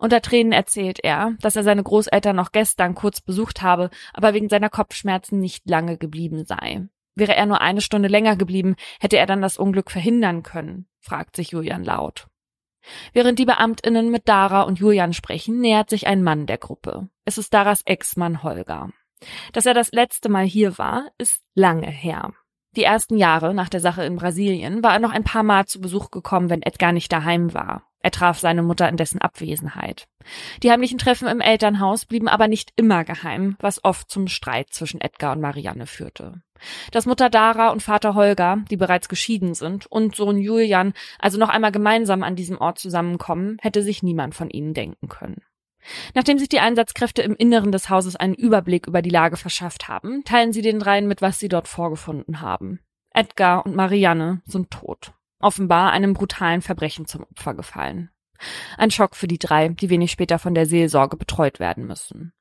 Unter 0.00 0.20
Tränen 0.20 0.50
erzählt 0.50 0.98
er, 1.04 1.36
dass 1.40 1.54
er 1.54 1.62
seine 1.62 1.84
Großeltern 1.84 2.34
noch 2.34 2.50
gestern 2.50 2.96
kurz 2.96 3.20
besucht 3.20 3.62
habe, 3.62 3.90
aber 4.12 4.34
wegen 4.34 4.48
seiner 4.48 4.68
Kopfschmerzen 4.68 5.38
nicht 5.38 5.70
lange 5.70 5.96
geblieben 5.96 6.44
sei. 6.44 6.88
Wäre 7.14 7.36
er 7.36 7.46
nur 7.46 7.60
eine 7.60 7.80
Stunde 7.80 8.08
länger 8.08 8.34
geblieben, 8.34 8.74
hätte 8.98 9.18
er 9.18 9.26
dann 9.26 9.40
das 9.40 9.56
Unglück 9.56 9.92
verhindern 9.92 10.42
können, 10.42 10.88
fragt 10.98 11.36
sich 11.36 11.52
Julian 11.52 11.84
laut. 11.84 12.26
Während 13.12 13.38
die 13.38 13.44
Beamtinnen 13.44 14.10
mit 14.10 14.28
Dara 14.28 14.62
und 14.62 14.80
Julian 14.80 15.12
sprechen, 15.12 15.60
nähert 15.60 15.88
sich 15.88 16.08
ein 16.08 16.24
Mann 16.24 16.46
der 16.46 16.58
Gruppe. 16.58 17.08
Es 17.24 17.38
ist 17.38 17.54
Daras 17.54 17.82
Ex-Mann 17.84 18.42
Holger. 18.42 18.90
Dass 19.52 19.66
er 19.66 19.74
das 19.74 19.92
letzte 19.92 20.28
Mal 20.28 20.44
hier 20.44 20.78
war, 20.78 21.10
ist 21.18 21.42
lange 21.54 21.90
her. 21.90 22.32
Die 22.76 22.84
ersten 22.84 23.16
Jahre 23.16 23.54
nach 23.54 23.70
der 23.70 23.80
Sache 23.80 24.04
in 24.04 24.16
Brasilien 24.16 24.82
war 24.82 24.92
er 24.92 24.98
noch 24.98 25.12
ein 25.12 25.24
paar 25.24 25.42
Mal 25.42 25.64
zu 25.64 25.80
Besuch 25.80 26.10
gekommen, 26.10 26.50
wenn 26.50 26.62
Edgar 26.62 26.92
nicht 26.92 27.10
daheim 27.10 27.54
war. 27.54 27.88
Er 28.00 28.10
traf 28.10 28.38
seine 28.38 28.62
Mutter 28.62 28.88
in 28.88 28.98
dessen 28.98 29.20
Abwesenheit. 29.20 30.06
Die 30.62 30.70
heimlichen 30.70 30.98
Treffen 30.98 31.26
im 31.26 31.40
Elternhaus 31.40 32.04
blieben 32.04 32.28
aber 32.28 32.46
nicht 32.46 32.70
immer 32.76 33.02
geheim, 33.02 33.56
was 33.58 33.82
oft 33.82 34.10
zum 34.10 34.28
Streit 34.28 34.68
zwischen 34.70 35.00
Edgar 35.00 35.32
und 35.32 35.40
Marianne 35.40 35.86
führte. 35.86 36.42
Dass 36.92 37.06
Mutter 37.06 37.30
Dara 37.30 37.70
und 37.70 37.82
Vater 37.82 38.14
Holger, 38.14 38.58
die 38.70 38.76
bereits 38.76 39.08
geschieden 39.08 39.54
sind, 39.54 39.86
und 39.86 40.14
Sohn 40.14 40.38
Julian 40.38 40.92
also 41.18 41.38
noch 41.38 41.48
einmal 41.48 41.72
gemeinsam 41.72 42.22
an 42.22 42.36
diesem 42.36 42.58
Ort 42.58 42.78
zusammenkommen, 42.78 43.56
hätte 43.60 43.82
sich 43.82 44.02
niemand 44.02 44.34
von 44.34 44.50
ihnen 44.50 44.74
denken 44.74 45.08
können. 45.08 45.42
Nachdem 46.14 46.38
sich 46.38 46.48
die 46.48 46.60
Einsatzkräfte 46.60 47.22
im 47.22 47.36
Inneren 47.36 47.72
des 47.72 47.90
Hauses 47.90 48.16
einen 48.16 48.34
Überblick 48.34 48.86
über 48.86 49.02
die 49.02 49.10
Lage 49.10 49.36
verschafft 49.36 49.88
haben, 49.88 50.24
teilen 50.24 50.52
sie 50.52 50.62
den 50.62 50.78
dreien 50.78 51.06
mit, 51.08 51.22
was 51.22 51.38
sie 51.38 51.48
dort 51.48 51.68
vorgefunden 51.68 52.40
haben. 52.40 52.80
Edgar 53.12 53.64
und 53.64 53.74
Marianne 53.74 54.42
sind 54.46 54.70
tot. 54.70 55.12
Offenbar 55.40 55.92
einem 55.92 56.14
brutalen 56.14 56.62
Verbrechen 56.62 57.06
zum 57.06 57.24
Opfer 57.24 57.54
gefallen. 57.54 58.10
Ein 58.76 58.90
Schock 58.90 59.16
für 59.16 59.28
die 59.28 59.38
drei, 59.38 59.68
die 59.68 59.90
wenig 59.90 60.10
später 60.10 60.38
von 60.38 60.54
der 60.54 60.66
Seelsorge 60.66 61.16
betreut 61.16 61.58
werden 61.60 61.86
müssen. 61.86 62.32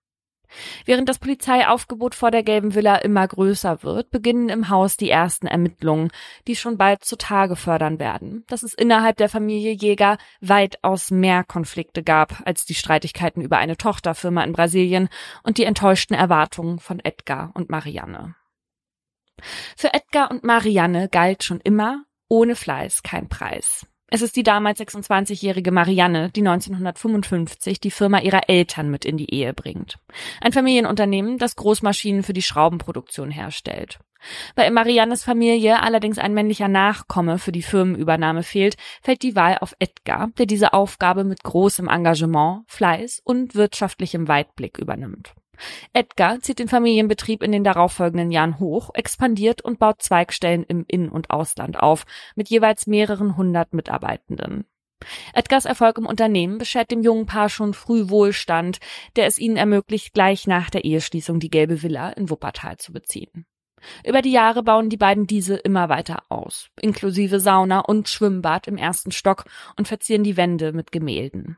Während 0.86 1.10
das 1.10 1.20
Polizeiaufgebot 1.20 2.16
vor 2.16 2.32
der 2.32 2.44
gelben 2.44 2.76
Villa 2.76 2.96
immer 2.98 3.28
größer 3.28 3.84
wird, 3.84 4.12
beginnen 4.12 4.50
im 4.50 4.70
Haus 4.70 4.98
die 4.98 5.10
ersten 5.10 5.48
Ermittlungen, 5.48 6.10
die 6.48 6.56
schon 6.56 6.78
bald 6.78 7.04
zutage 7.04 7.56
fördern 7.56 8.00
werden, 8.00 8.44
dass 8.48 8.64
es 8.64 8.74
innerhalb 8.74 9.18
der 9.18 9.30
Familie 9.30 9.72
Jäger 9.72 10.18
weitaus 10.42 11.12
mehr 11.12 11.44
Konflikte 11.44 12.04
gab 12.04 12.42
als 12.46 12.66
die 12.66 12.76
Streitigkeiten 12.76 13.42
über 13.42 13.58
eine 13.58 13.78
Tochterfirma 13.78 14.44
in 14.44 14.54
Brasilien 14.54 15.10
und 15.44 15.58
die 15.58 15.66
enttäuschten 15.66 16.16
Erwartungen 16.16 16.80
von 16.80 17.00
Edgar 17.00 17.52
und 17.54 17.70
Marianne. 17.70 18.36
Für 19.76 19.94
Edgar 19.94 20.32
und 20.32 20.44
Marianne 20.44 21.10
galt 21.10 21.44
schon 21.44 21.60
immer 21.60 22.06
ohne 22.30 22.56
Fleiß 22.56 23.04
kein 23.04 23.30
Preis. 23.30 23.86
Es 24.08 24.22
ist 24.22 24.36
die 24.36 24.44
damals 24.44 24.80
26-jährige 24.80 25.72
Marianne, 25.72 26.30
die 26.30 26.42
1955 26.42 27.80
die 27.80 27.92
Firma 27.92 28.20
ihrer 28.20 28.50
Eltern 28.50 28.92
mit 28.92 29.04
in 29.04 29.18
die 29.18 29.34
Ehe 29.34 29.54
bringt. 29.54 29.98
Ein 30.42 30.54
Familienunternehmen, 30.54 31.38
das 31.38 31.56
Großmaschinen 31.56 32.22
für 32.22 32.34
die 32.34 32.44
Schraubenproduktion 32.44 33.32
herstellt. 33.32 34.00
Weil 34.56 34.68
in 34.68 34.74
Mariannes 34.74 35.24
Familie 35.24 35.82
allerdings 35.82 36.18
ein 36.18 36.34
männlicher 36.34 36.68
Nachkomme 36.68 37.40
für 37.40 37.52
die 37.52 37.62
Firmenübernahme 37.62 38.44
fehlt, 38.44 38.78
fällt 39.02 39.24
die 39.24 39.36
Wahl 39.36 39.58
auf 39.60 39.76
Edgar, 39.80 40.30
der 40.38 40.46
diese 40.46 40.74
Aufgabe 40.74 41.24
mit 41.24 41.44
großem 41.44 41.88
Engagement, 41.88 42.64
Fleiß 42.68 43.22
und 43.24 43.56
wirtschaftlichem 43.56 44.28
Weitblick 44.28 44.78
übernimmt. 44.78 45.34
Edgar 45.94 46.40
zieht 46.42 46.60
den 46.60 46.68
Familienbetrieb 46.68 47.44
in 47.44 47.52
den 47.52 47.64
darauffolgenden 47.64 48.32
Jahren 48.32 48.60
hoch, 48.60 48.90
expandiert 48.94 49.62
und 49.62 49.80
baut 49.80 50.02
Zweigstellen 50.02 50.64
im 50.64 50.86
In- 50.88 51.10
und 51.10 51.30
Ausland 51.30 51.80
auf, 51.80 52.06
mit 52.36 52.50
jeweils 52.50 52.88
mehreren 52.88 53.38
hundert 53.38 53.74
Mitarbeitenden. 53.74 54.66
Edgars 55.34 55.66
Erfolg 55.66 55.98
im 55.98 56.06
Unternehmen 56.06 56.58
beschert 56.58 56.90
dem 56.92 57.02
jungen 57.02 57.26
Paar 57.26 57.50
schon 57.50 57.74
früh 57.74 58.10
Wohlstand, 58.10 58.80
der 59.16 59.28
es 59.28 59.38
ihnen 59.38 59.58
ermöglicht, 59.58 60.14
gleich 60.14 60.48
nach 60.48 60.70
der 60.70 60.86
Eheschließung 60.86 61.40
die 61.40 61.50
gelbe 61.50 61.84
Villa 61.84 62.10
in 62.12 62.30
Wuppertal 62.30 62.78
zu 62.78 62.94
beziehen. 62.94 63.46
Über 64.04 64.22
die 64.22 64.32
Jahre 64.32 64.64
bauen 64.64 64.90
die 64.90 64.98
beiden 64.98 65.28
diese 65.28 65.56
immer 65.56 65.90
weiter 65.90 66.24
aus, 66.30 66.70
inklusive 66.82 67.40
Sauna 67.40 67.82
und 67.82 68.10
Schwimmbad 68.10 68.68
im 68.68 68.78
ersten 68.78 69.12
Stock 69.12 69.46
und 69.78 69.88
verzieren 69.88 70.24
die 70.24 70.38
Wände 70.38 70.74
mit 70.74 70.92
Gemälden. 70.92 71.58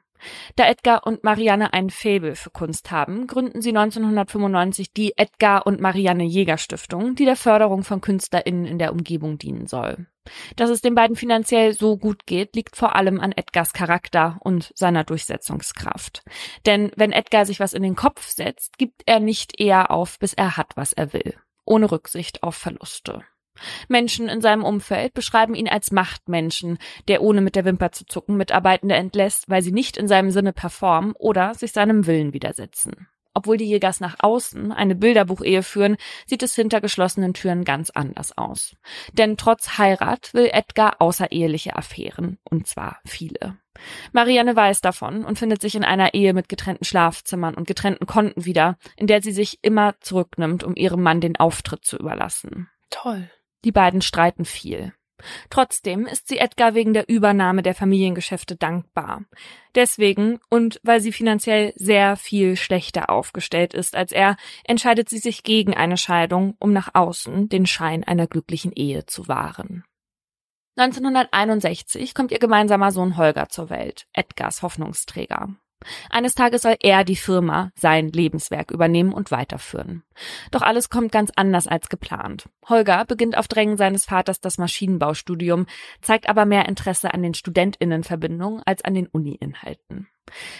Da 0.55 0.67
Edgar 0.67 1.05
und 1.05 1.23
Marianne 1.23 1.73
ein 1.73 1.89
Faible 1.89 2.35
für 2.35 2.49
Kunst 2.49 2.91
haben, 2.91 3.27
gründen 3.27 3.61
sie 3.61 3.69
1995 3.69 4.93
die 4.93 5.17
Edgar 5.17 5.65
und 5.65 5.79
Marianne 5.79 6.23
Jäger 6.23 6.57
Stiftung, 6.57 7.15
die 7.15 7.25
der 7.25 7.35
Förderung 7.35 7.83
von 7.83 8.01
KünstlerInnen 8.01 8.65
in 8.65 8.79
der 8.79 8.91
Umgebung 8.91 9.37
dienen 9.37 9.67
soll. 9.67 10.07
Dass 10.55 10.69
es 10.69 10.81
den 10.81 10.95
beiden 10.95 11.15
finanziell 11.15 11.73
so 11.73 11.97
gut 11.97 12.25
geht, 12.25 12.55
liegt 12.55 12.75
vor 12.75 12.95
allem 12.95 13.19
an 13.19 13.31
Edgars 13.31 13.73
Charakter 13.73 14.37
und 14.41 14.71
seiner 14.75 15.03
Durchsetzungskraft. 15.03 16.23
Denn 16.65 16.91
wenn 16.95 17.11
Edgar 17.11 17.45
sich 17.45 17.59
was 17.59 17.73
in 17.73 17.83
den 17.83 17.95
Kopf 17.95 18.27
setzt, 18.27 18.77
gibt 18.77 19.03
er 19.05 19.19
nicht 19.19 19.59
eher 19.59 19.91
auf, 19.91 20.19
bis 20.19 20.33
er 20.33 20.57
hat, 20.57 20.75
was 20.75 20.93
er 20.93 21.13
will. 21.13 21.35
Ohne 21.65 21.91
Rücksicht 21.91 22.43
auf 22.43 22.55
Verluste. 22.55 23.23
Menschen 23.87 24.29
in 24.29 24.41
seinem 24.41 24.63
Umfeld 24.63 25.13
beschreiben 25.13 25.55
ihn 25.55 25.67
als 25.69 25.91
Machtmenschen, 25.91 26.77
der 27.07 27.21
ohne 27.21 27.41
mit 27.41 27.55
der 27.55 27.65
Wimper 27.65 27.91
zu 27.91 28.05
zucken 28.05 28.37
Mitarbeitende 28.37 28.95
entlässt, 28.95 29.49
weil 29.49 29.61
sie 29.61 29.71
nicht 29.71 29.97
in 29.97 30.07
seinem 30.07 30.31
Sinne 30.31 30.53
performen 30.53 31.13
oder 31.17 31.53
sich 31.53 31.71
seinem 31.71 32.07
Willen 32.07 32.33
widersetzen. 32.33 33.07
Obwohl 33.37 33.57
die 33.57 33.69
Jägers 33.69 33.99
nach 33.99 34.15
außen 34.17 34.71
eine 34.71 34.95
Bilderbuchehe 34.95 35.61
führen, 35.61 35.97
sieht 36.25 36.41
es 36.41 36.55
hinter 36.55 36.81
geschlossenen 36.81 37.35
Türen 37.35 37.65
ganz 37.65 37.91
anders 37.91 38.35
aus. 38.35 38.75
Denn 39.13 39.37
trotz 39.37 39.77
Heirat 39.77 40.33
will 40.33 40.49
Edgar 40.51 40.95
außereheliche 40.99 41.75
Affären, 41.75 42.39
und 42.43 42.65
zwar 42.65 42.99
viele. 43.05 43.55
Marianne 44.11 44.55
weiß 44.55 44.81
davon 44.81 45.23
und 45.23 45.37
findet 45.37 45.61
sich 45.61 45.75
in 45.75 45.83
einer 45.83 46.15
Ehe 46.15 46.33
mit 46.33 46.49
getrennten 46.49 46.83
Schlafzimmern 46.83 47.53
und 47.53 47.67
getrennten 47.67 48.07
Konten 48.07 48.45
wieder, 48.45 48.79
in 48.95 49.05
der 49.05 49.21
sie 49.21 49.31
sich 49.31 49.59
immer 49.61 49.93
zurücknimmt, 49.99 50.63
um 50.63 50.75
ihrem 50.75 51.03
Mann 51.03 51.21
den 51.21 51.35
Auftritt 51.35 51.85
zu 51.85 51.95
überlassen. 51.97 52.71
Toll. 52.89 53.29
Die 53.67 53.73
beiden 53.73 54.01
streiten 54.01 54.45
viel. 54.45 54.93
Trotzdem 55.49 56.05
ist 56.05 56.29
sie 56.29 56.37
Edgar 56.37 56.73
wegen 56.73 56.93
der 56.93 57.09
Übernahme 57.09 57.63
der 57.63 57.75
Familiengeschäfte 57.75 58.55
dankbar. 58.55 59.25
Deswegen 59.75 60.39
und 60.49 60.79
weil 60.83 61.01
sie 61.01 61.11
finanziell 61.11 61.73
sehr 61.75 62.15
viel 62.15 62.55
schlechter 62.55 63.09
aufgestellt 63.09 63.73
ist 63.73 63.93
als 63.93 64.13
er, 64.13 64.37
entscheidet 64.63 65.09
sie 65.09 65.17
sich 65.17 65.43
gegen 65.43 65.73
eine 65.73 65.97
Scheidung, 65.97 66.55
um 66.59 66.71
nach 66.71 66.91
außen 66.93 67.49
den 67.49 67.65
Schein 67.65 68.05
einer 68.05 68.25
glücklichen 68.25 68.71
Ehe 68.71 69.05
zu 69.05 69.27
wahren. 69.27 69.83
1961 70.77 72.13
kommt 72.13 72.31
ihr 72.31 72.39
gemeinsamer 72.39 72.93
Sohn 72.93 73.17
Holger 73.17 73.49
zur 73.49 73.69
Welt, 73.69 74.07
Edgars 74.13 74.61
Hoffnungsträger. 74.61 75.57
Eines 76.09 76.35
Tages 76.35 76.63
soll 76.63 76.75
er 76.81 77.03
die 77.03 77.15
Firma, 77.15 77.71
sein 77.75 78.09
Lebenswerk 78.09 78.71
übernehmen 78.71 79.13
und 79.13 79.31
weiterführen. 79.31 80.03
Doch 80.51 80.61
alles 80.61 80.89
kommt 80.89 81.11
ganz 81.11 81.31
anders 81.35 81.67
als 81.67 81.89
geplant. 81.89 82.49
Holger 82.67 83.05
beginnt 83.05 83.37
auf 83.37 83.47
Drängen 83.47 83.77
seines 83.77 84.05
Vaters 84.05 84.41
das 84.41 84.57
Maschinenbaustudium, 84.57 85.67
zeigt 86.01 86.29
aber 86.29 86.45
mehr 86.45 86.67
Interesse 86.67 87.13
an 87.13 87.21
den 87.21 87.33
Studentinnenverbindungen 87.33 88.63
als 88.65 88.83
an 88.83 88.95
den 88.95 89.07
Uni-Inhalten. 89.07 90.07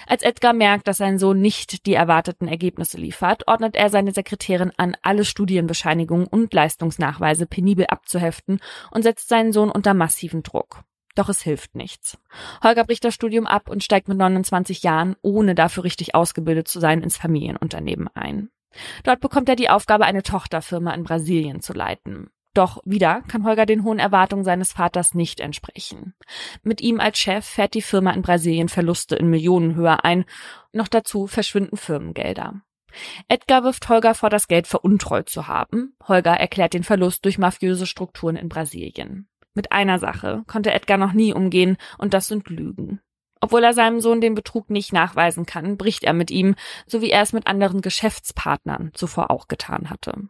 Als 0.06 0.23
Edgar 0.23 0.53
merkt, 0.53 0.88
dass 0.88 0.97
sein 0.97 1.19
Sohn 1.19 1.41
nicht 1.41 1.86
die 1.86 1.93
erwarteten 1.93 2.47
Ergebnisse 2.47 2.97
liefert, 2.97 3.47
ordnet 3.47 3.75
er 3.75 3.89
seine 3.89 4.13
Sekretärin 4.13 4.71
an, 4.77 4.95
alle 5.01 5.25
Studienbescheinigungen 5.25 6.27
und 6.27 6.53
Leistungsnachweise 6.53 7.47
penibel 7.47 7.86
abzuheften 7.88 8.60
und 8.91 9.03
setzt 9.03 9.27
seinen 9.27 9.51
Sohn 9.51 9.69
unter 9.69 9.93
massiven 9.93 10.43
Druck. 10.43 10.84
Doch 11.17 11.30
es 11.30 11.41
hilft 11.41 11.73
nichts. 11.73 12.19
Holger 12.63 12.84
bricht 12.84 13.03
das 13.03 13.15
Studium 13.15 13.47
ab 13.47 13.69
und 13.69 13.84
steigt 13.84 14.08
mit 14.08 14.19
29 14.19 14.84
Jahren, 14.84 15.15
ohne 15.23 15.56
dafür 15.56 15.84
richtig 15.84 16.13
ausgebildet 16.13 16.67
zu 16.67 16.80
sein, 16.80 17.01
ins 17.01 17.17
Familienunternehmen 17.17 18.08
ein. 18.13 18.49
Dort 19.03 19.19
bekommt 19.19 19.49
er 19.49 19.56
die 19.56 19.71
Aufgabe, 19.71 20.06
eine 20.06 20.21
Tochterfirma 20.21 20.93
in 20.93 21.03
Brasilien 21.03 21.60
zu 21.60 21.73
leiten. 21.73 22.30
Doch 22.53 22.82
wieder 22.86 23.23
kann 23.27 23.45
Holger 23.45 23.65
den 23.65 23.84
hohen 23.84 23.97
Erwartungen 23.97 24.43
seines 24.43 24.73
Vaters 24.73 25.15
nicht 25.15 25.39
entsprechen. 25.39 26.13
Mit 26.62 26.82
ihm 26.82 26.99
als 26.99 27.17
Chef 27.17 27.45
fährt 27.45 27.73
die 27.73 27.82
Firma 27.82 28.12
in 28.12 28.21
Brasilien 28.21 28.69
Verluste 28.69 29.15
in 29.15 29.32
Millionenhöhe 29.32 30.03
ein. 30.03 30.23
Noch 30.71 30.88
dazu 30.88 31.25
verschwinden 31.25 31.77
Firmengelder. 31.77 32.62
Edgar 33.27 33.63
wirft 33.63 33.89
Holger 33.89 34.13
vor, 34.13 34.30
das 34.30 34.47
Geld 34.47 34.67
veruntreut 34.67 35.30
zu 35.30 35.47
haben. 35.47 35.95
Holger 36.08 36.34
erklärt 36.34 36.73
den 36.75 36.84
Verlust 36.84 37.25
durch 37.25 37.39
mafiöse 37.39 37.88
Strukturen 37.88 38.36
in 38.36 38.49
Brasilien. 38.49 39.27
Mit 39.58 39.72
einer 39.72 39.98
Sache 39.98 40.43
konnte 40.46 40.72
Edgar 40.72 41.00
noch 41.00 41.13
nie 41.13 41.34
umgehen, 41.34 41.78
und 41.98 42.13
das 42.13 42.28
sind 42.28 42.48
Lügen. 42.48 43.00
Obwohl 43.41 43.63
er 43.63 43.74
seinem 43.74 44.02
Sohn 44.02 44.22
den 44.22 44.36
Betrug 44.36 44.70
nicht 44.70 44.93
nachweisen 44.93 45.48
kann, 45.48 45.78
bricht 45.78 46.04
er 46.04 46.13
mit 46.13 46.30
ihm, 46.30 46.54
so 46.86 47.02
wie 47.02 47.10
er 47.10 47.24
es 47.24 47.34
mit 47.34 47.48
anderen 47.48 47.82
Geschäftspartnern 47.82 48.91
zuvor 48.93 49.32
auch 49.32 49.48
getan 49.48 49.89
hatte. 49.89 50.30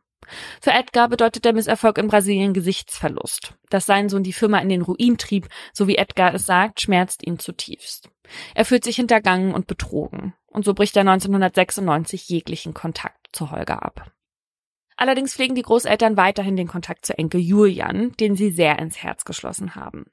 Für 0.62 0.72
Edgar 0.72 1.10
bedeutet 1.10 1.44
der 1.44 1.52
Misserfolg 1.52 1.98
in 1.98 2.08
Brasilien 2.08 2.54
Gesichtsverlust. 2.54 3.56
Dass 3.70 3.86
sein 3.86 4.08
Sohn 4.08 4.24
die 4.24 4.32
Firma 4.32 4.60
in 4.60 4.70
den 4.70 4.82
Ruin 4.82 5.18
trieb, 5.18 5.50
so 5.74 5.90
wie 5.90 5.98
Edgar 5.98 6.34
es 6.34 6.46
sagt, 6.46 6.80
schmerzt 6.80 7.28
ihn 7.28 7.38
zutiefst. 7.38 8.10
Er 8.56 8.64
fühlt 8.64 8.86
sich 8.86 8.96
hintergangen 8.96 9.54
und 9.54 9.68
betrogen. 9.68 10.36
Und 10.48 10.64
so 10.64 10.74
bricht 10.74 10.96
er 10.96 11.02
1996 11.02 12.30
jeglichen 12.30 12.74
Kontakt 12.74 13.28
zu 13.34 13.52
Holger 13.52 13.84
ab. 13.84 14.10
Allerdings 14.98 15.36
pflegen 15.36 15.56
die 15.56 15.62
Großeltern 15.62 16.18
weiterhin 16.18 16.58
den 16.58 16.68
Kontakt 16.68 17.06
zu 17.06 17.18
Enkel 17.18 17.40
Julian, 17.40 18.12
den 18.20 18.36
sie 18.36 18.52
sehr 18.52 18.80
ins 18.80 19.02
Herz 19.02 19.26
geschlossen 19.26 19.76
haben. 19.76 20.06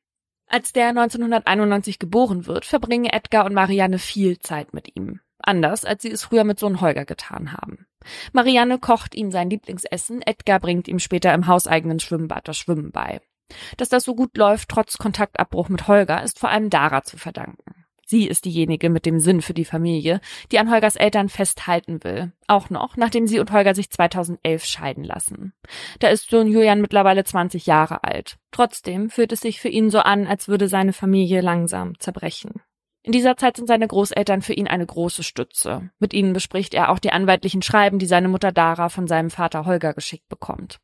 Als 0.46 0.72
der 0.72 0.88
1991 0.88 1.98
geboren 1.98 2.46
wird, 2.46 2.66
verbringen 2.66 3.06
Edgar 3.06 3.46
und 3.46 3.54
Marianne 3.54 3.98
viel 3.98 4.38
Zeit 4.38 4.74
mit 4.74 4.94
ihm. 4.94 5.20
Anders, 5.38 5.84
als 5.84 6.02
sie 6.02 6.10
es 6.10 6.22
früher 6.22 6.44
mit 6.44 6.58
Sohn 6.58 6.80
Holger 6.80 7.04
getan 7.04 7.52
haben. 7.52 7.86
Marianne 8.32 8.78
kocht 8.78 9.14
ihm 9.14 9.30
sein 9.30 9.50
Lieblingsessen, 9.50 10.22
Edgar 10.22 10.60
bringt 10.60 10.86
ihm 10.86 10.98
später 10.98 11.32
im 11.34 11.46
hauseigenen 11.46 11.98
Schwimmbad 11.98 12.46
das 12.46 12.58
Schwimmen 12.58 12.92
bei. 12.92 13.20
Dass 13.76 13.88
das 13.88 14.04
so 14.04 14.14
gut 14.14 14.36
läuft, 14.36 14.68
trotz 14.68 14.98
Kontaktabbruch 14.98 15.68
mit 15.68 15.88
Holger, 15.88 16.22
ist 16.22 16.38
vor 16.38 16.50
allem 16.50 16.70
Dara 16.70 17.02
zu 17.02 17.16
verdanken. 17.16 17.83
Sie 18.06 18.26
ist 18.26 18.44
diejenige 18.44 18.90
mit 18.90 19.06
dem 19.06 19.20
Sinn 19.20 19.42
für 19.42 19.54
die 19.54 19.64
Familie, 19.64 20.20
die 20.52 20.58
an 20.58 20.70
Holgers 20.70 20.96
Eltern 20.96 21.28
festhalten 21.28 22.04
will. 22.04 22.32
Auch 22.46 22.70
noch, 22.70 22.96
nachdem 22.96 23.26
sie 23.26 23.38
und 23.38 23.52
Holger 23.52 23.74
sich 23.74 23.90
2011 23.90 24.64
scheiden 24.64 25.04
lassen. 25.04 25.52
Da 26.00 26.08
ist 26.08 26.28
Sohn 26.28 26.48
Julian 26.48 26.80
mittlerweile 26.80 27.24
20 27.24 27.66
Jahre 27.66 28.04
alt. 28.04 28.36
Trotzdem 28.50 29.10
fühlt 29.10 29.32
es 29.32 29.40
sich 29.40 29.60
für 29.60 29.68
ihn 29.68 29.90
so 29.90 30.00
an, 30.00 30.26
als 30.26 30.48
würde 30.48 30.68
seine 30.68 30.92
Familie 30.92 31.40
langsam 31.40 31.98
zerbrechen. 31.98 32.62
In 33.02 33.12
dieser 33.12 33.36
Zeit 33.36 33.58
sind 33.58 33.68
seine 33.68 33.86
Großeltern 33.86 34.40
für 34.40 34.54
ihn 34.54 34.66
eine 34.66 34.86
große 34.86 35.22
Stütze. 35.22 35.90
Mit 35.98 36.14
ihnen 36.14 36.32
bespricht 36.32 36.72
er 36.72 36.90
auch 36.90 36.98
die 36.98 37.12
anwaltlichen 37.12 37.60
Schreiben, 37.60 37.98
die 37.98 38.06
seine 38.06 38.28
Mutter 38.28 38.50
Dara 38.50 38.88
von 38.88 39.06
seinem 39.06 39.28
Vater 39.28 39.66
Holger 39.66 39.92
geschickt 39.92 40.26
bekommt. 40.30 40.80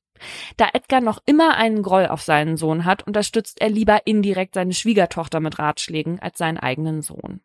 Da 0.57 0.69
Edgar 0.73 1.01
noch 1.01 1.19
immer 1.27 1.57
einen 1.57 1.83
Groll 1.83 2.07
auf 2.07 2.23
seinen 2.23 2.57
Sohn 2.57 2.85
hat, 2.85 3.07
unterstützt 3.07 3.61
er 3.61 3.71
lieber 3.71 4.07
indirekt 4.07 4.55
seine 4.55 4.75
Schwiegertochter 4.75 5.41
mit 5.41 5.59
Ratschlägen 5.59 6.21
als 6.21 6.39
seinen 6.39 6.59
eigenen 6.59 7.03
Sohn. 7.03 7.41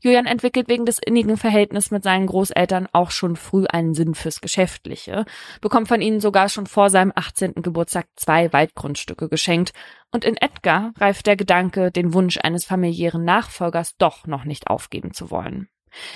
Julian 0.00 0.26
entwickelt 0.26 0.68
wegen 0.68 0.86
des 0.86 0.98
innigen 0.98 1.36
Verhältnisses 1.36 1.90
mit 1.90 2.02
seinen 2.02 2.26
Großeltern 2.26 2.88
auch 2.92 3.10
schon 3.10 3.36
früh 3.36 3.66
einen 3.66 3.94
Sinn 3.94 4.14
fürs 4.14 4.40
Geschäftliche, 4.40 5.24
bekommt 5.60 5.88
von 5.88 6.00
ihnen 6.02 6.20
sogar 6.20 6.48
schon 6.48 6.66
vor 6.66 6.90
seinem 6.90 7.12
18. 7.14 7.54
Geburtstag 7.54 8.06
zwei 8.16 8.52
Waldgrundstücke 8.52 9.28
geschenkt 9.28 9.72
und 10.10 10.24
in 10.24 10.36
Edgar 10.36 10.92
reift 10.98 11.26
der 11.26 11.36
Gedanke, 11.36 11.90
den 11.90 12.12
Wunsch 12.14 12.38
eines 12.42 12.64
familiären 12.64 13.24
Nachfolgers 13.24 13.96
doch 13.96 14.26
noch 14.26 14.44
nicht 14.44 14.68
aufgeben 14.68 15.14
zu 15.14 15.30
wollen. 15.30 15.68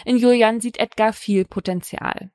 In 0.04 0.16
Julian 0.16 0.60
sieht 0.60 0.78
Edgar 0.78 1.12
viel 1.12 1.44
Potenzial. 1.44 2.30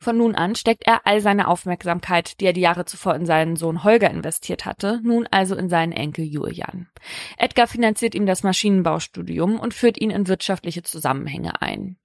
Von 0.00 0.16
nun 0.16 0.36
an 0.36 0.54
steckt 0.54 0.86
er 0.86 1.06
all 1.06 1.20
seine 1.20 1.48
Aufmerksamkeit, 1.48 2.38
die 2.38 2.46
er 2.46 2.52
die 2.52 2.60
Jahre 2.60 2.84
zuvor 2.84 3.16
in 3.16 3.26
seinen 3.26 3.56
Sohn 3.56 3.82
Holger 3.82 4.08
investiert 4.08 4.64
hatte, 4.64 5.00
nun 5.02 5.26
also 5.28 5.56
in 5.56 5.68
seinen 5.68 5.90
Enkel 5.90 6.24
Julian. 6.24 6.88
Edgar 7.36 7.66
finanziert 7.66 8.14
ihm 8.14 8.24
das 8.24 8.44
Maschinenbaustudium 8.44 9.58
und 9.58 9.74
führt 9.74 10.00
ihn 10.00 10.10
in 10.10 10.28
wirtschaftliche 10.28 10.84
Zusammenhänge 10.84 11.60
ein. 11.62 11.98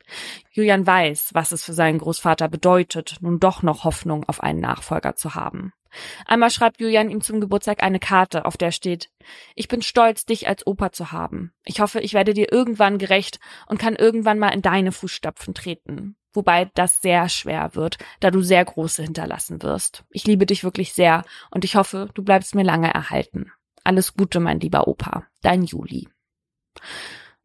Julian 0.50 0.88
weiß, 0.88 1.36
was 1.36 1.52
es 1.52 1.64
für 1.64 1.74
seinen 1.74 2.00
Großvater 2.00 2.50
bedeutet, 2.50 3.18
nun 3.22 3.40
doch 3.40 3.62
noch 3.62 3.84
Hoffnung 3.84 4.24
auf 4.24 4.42
einen 4.42 4.60
Nachfolger 4.60 5.16
zu 5.16 5.36
haben. 5.36 5.72
Einmal 6.26 6.50
schreibt 6.50 6.82
Julian 6.82 7.12
ihm 7.12 7.22
zum 7.22 7.40
Geburtstag 7.40 7.84
eine 7.84 8.00
Karte, 8.00 8.46
auf 8.46 8.58
der 8.58 8.72
steht, 8.72 9.12
ich 9.54 9.68
bin 9.68 9.84
stolz, 9.84 10.26
dich 10.26 10.48
als 10.48 10.66
Opa 10.66 10.92
zu 10.92 11.12
haben. 11.12 11.54
Ich 11.64 11.80
hoffe, 11.80 12.00
ich 12.00 12.16
werde 12.16 12.34
dir 12.34 12.52
irgendwann 12.52 12.98
gerecht 12.98 13.40
und 13.68 13.78
kann 13.78 13.96
irgendwann 13.96 14.40
mal 14.40 14.50
in 14.50 14.64
deine 14.64 14.92
Fußstapfen 14.92 15.54
treten 15.54 16.16
wobei 16.34 16.69
das 16.74 17.02
sehr 17.02 17.30
schwer 17.30 17.76
wird, 17.76 17.98
da 18.19 18.32
du 18.32 18.41
sehr 18.41 18.65
große 18.65 19.04
hinterlassen 19.04 19.62
wirst. 19.62 20.04
Ich 20.10 20.26
liebe 20.26 20.46
dich 20.46 20.63
wirklich 20.63 20.93
sehr 20.93 21.24
und 21.52 21.63
ich 21.63 21.76
hoffe, 21.76 22.10
du 22.13 22.24
bleibst 22.24 22.56
mir 22.56 22.63
lange 22.63 22.93
erhalten. 22.93 23.52
Alles 23.84 24.13
Gute, 24.15 24.39
mein 24.39 24.60
lieber 24.60 24.88
Opa. 24.88 25.26
Dein 25.41 25.63
Juli. 25.63 26.08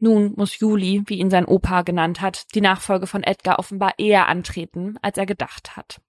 Nun 0.01 0.35
muss 0.37 0.61
Juli, 0.61 1.03
wie 1.07 1.19
ihn 1.19 1.31
sein 1.31 1.45
Opa 1.45 1.83
genannt 1.83 2.21
hat, 2.21 2.55
die 2.55 2.61
Nachfolge 2.61 3.09
von 3.09 3.25
Edgar 3.25 3.59
offenbar 3.59 3.95
eher 3.99 4.29
antreten, 4.29 4.97
als 5.03 5.19
er 5.19 5.27
gedacht 5.27 5.77
hat. 5.77 6.01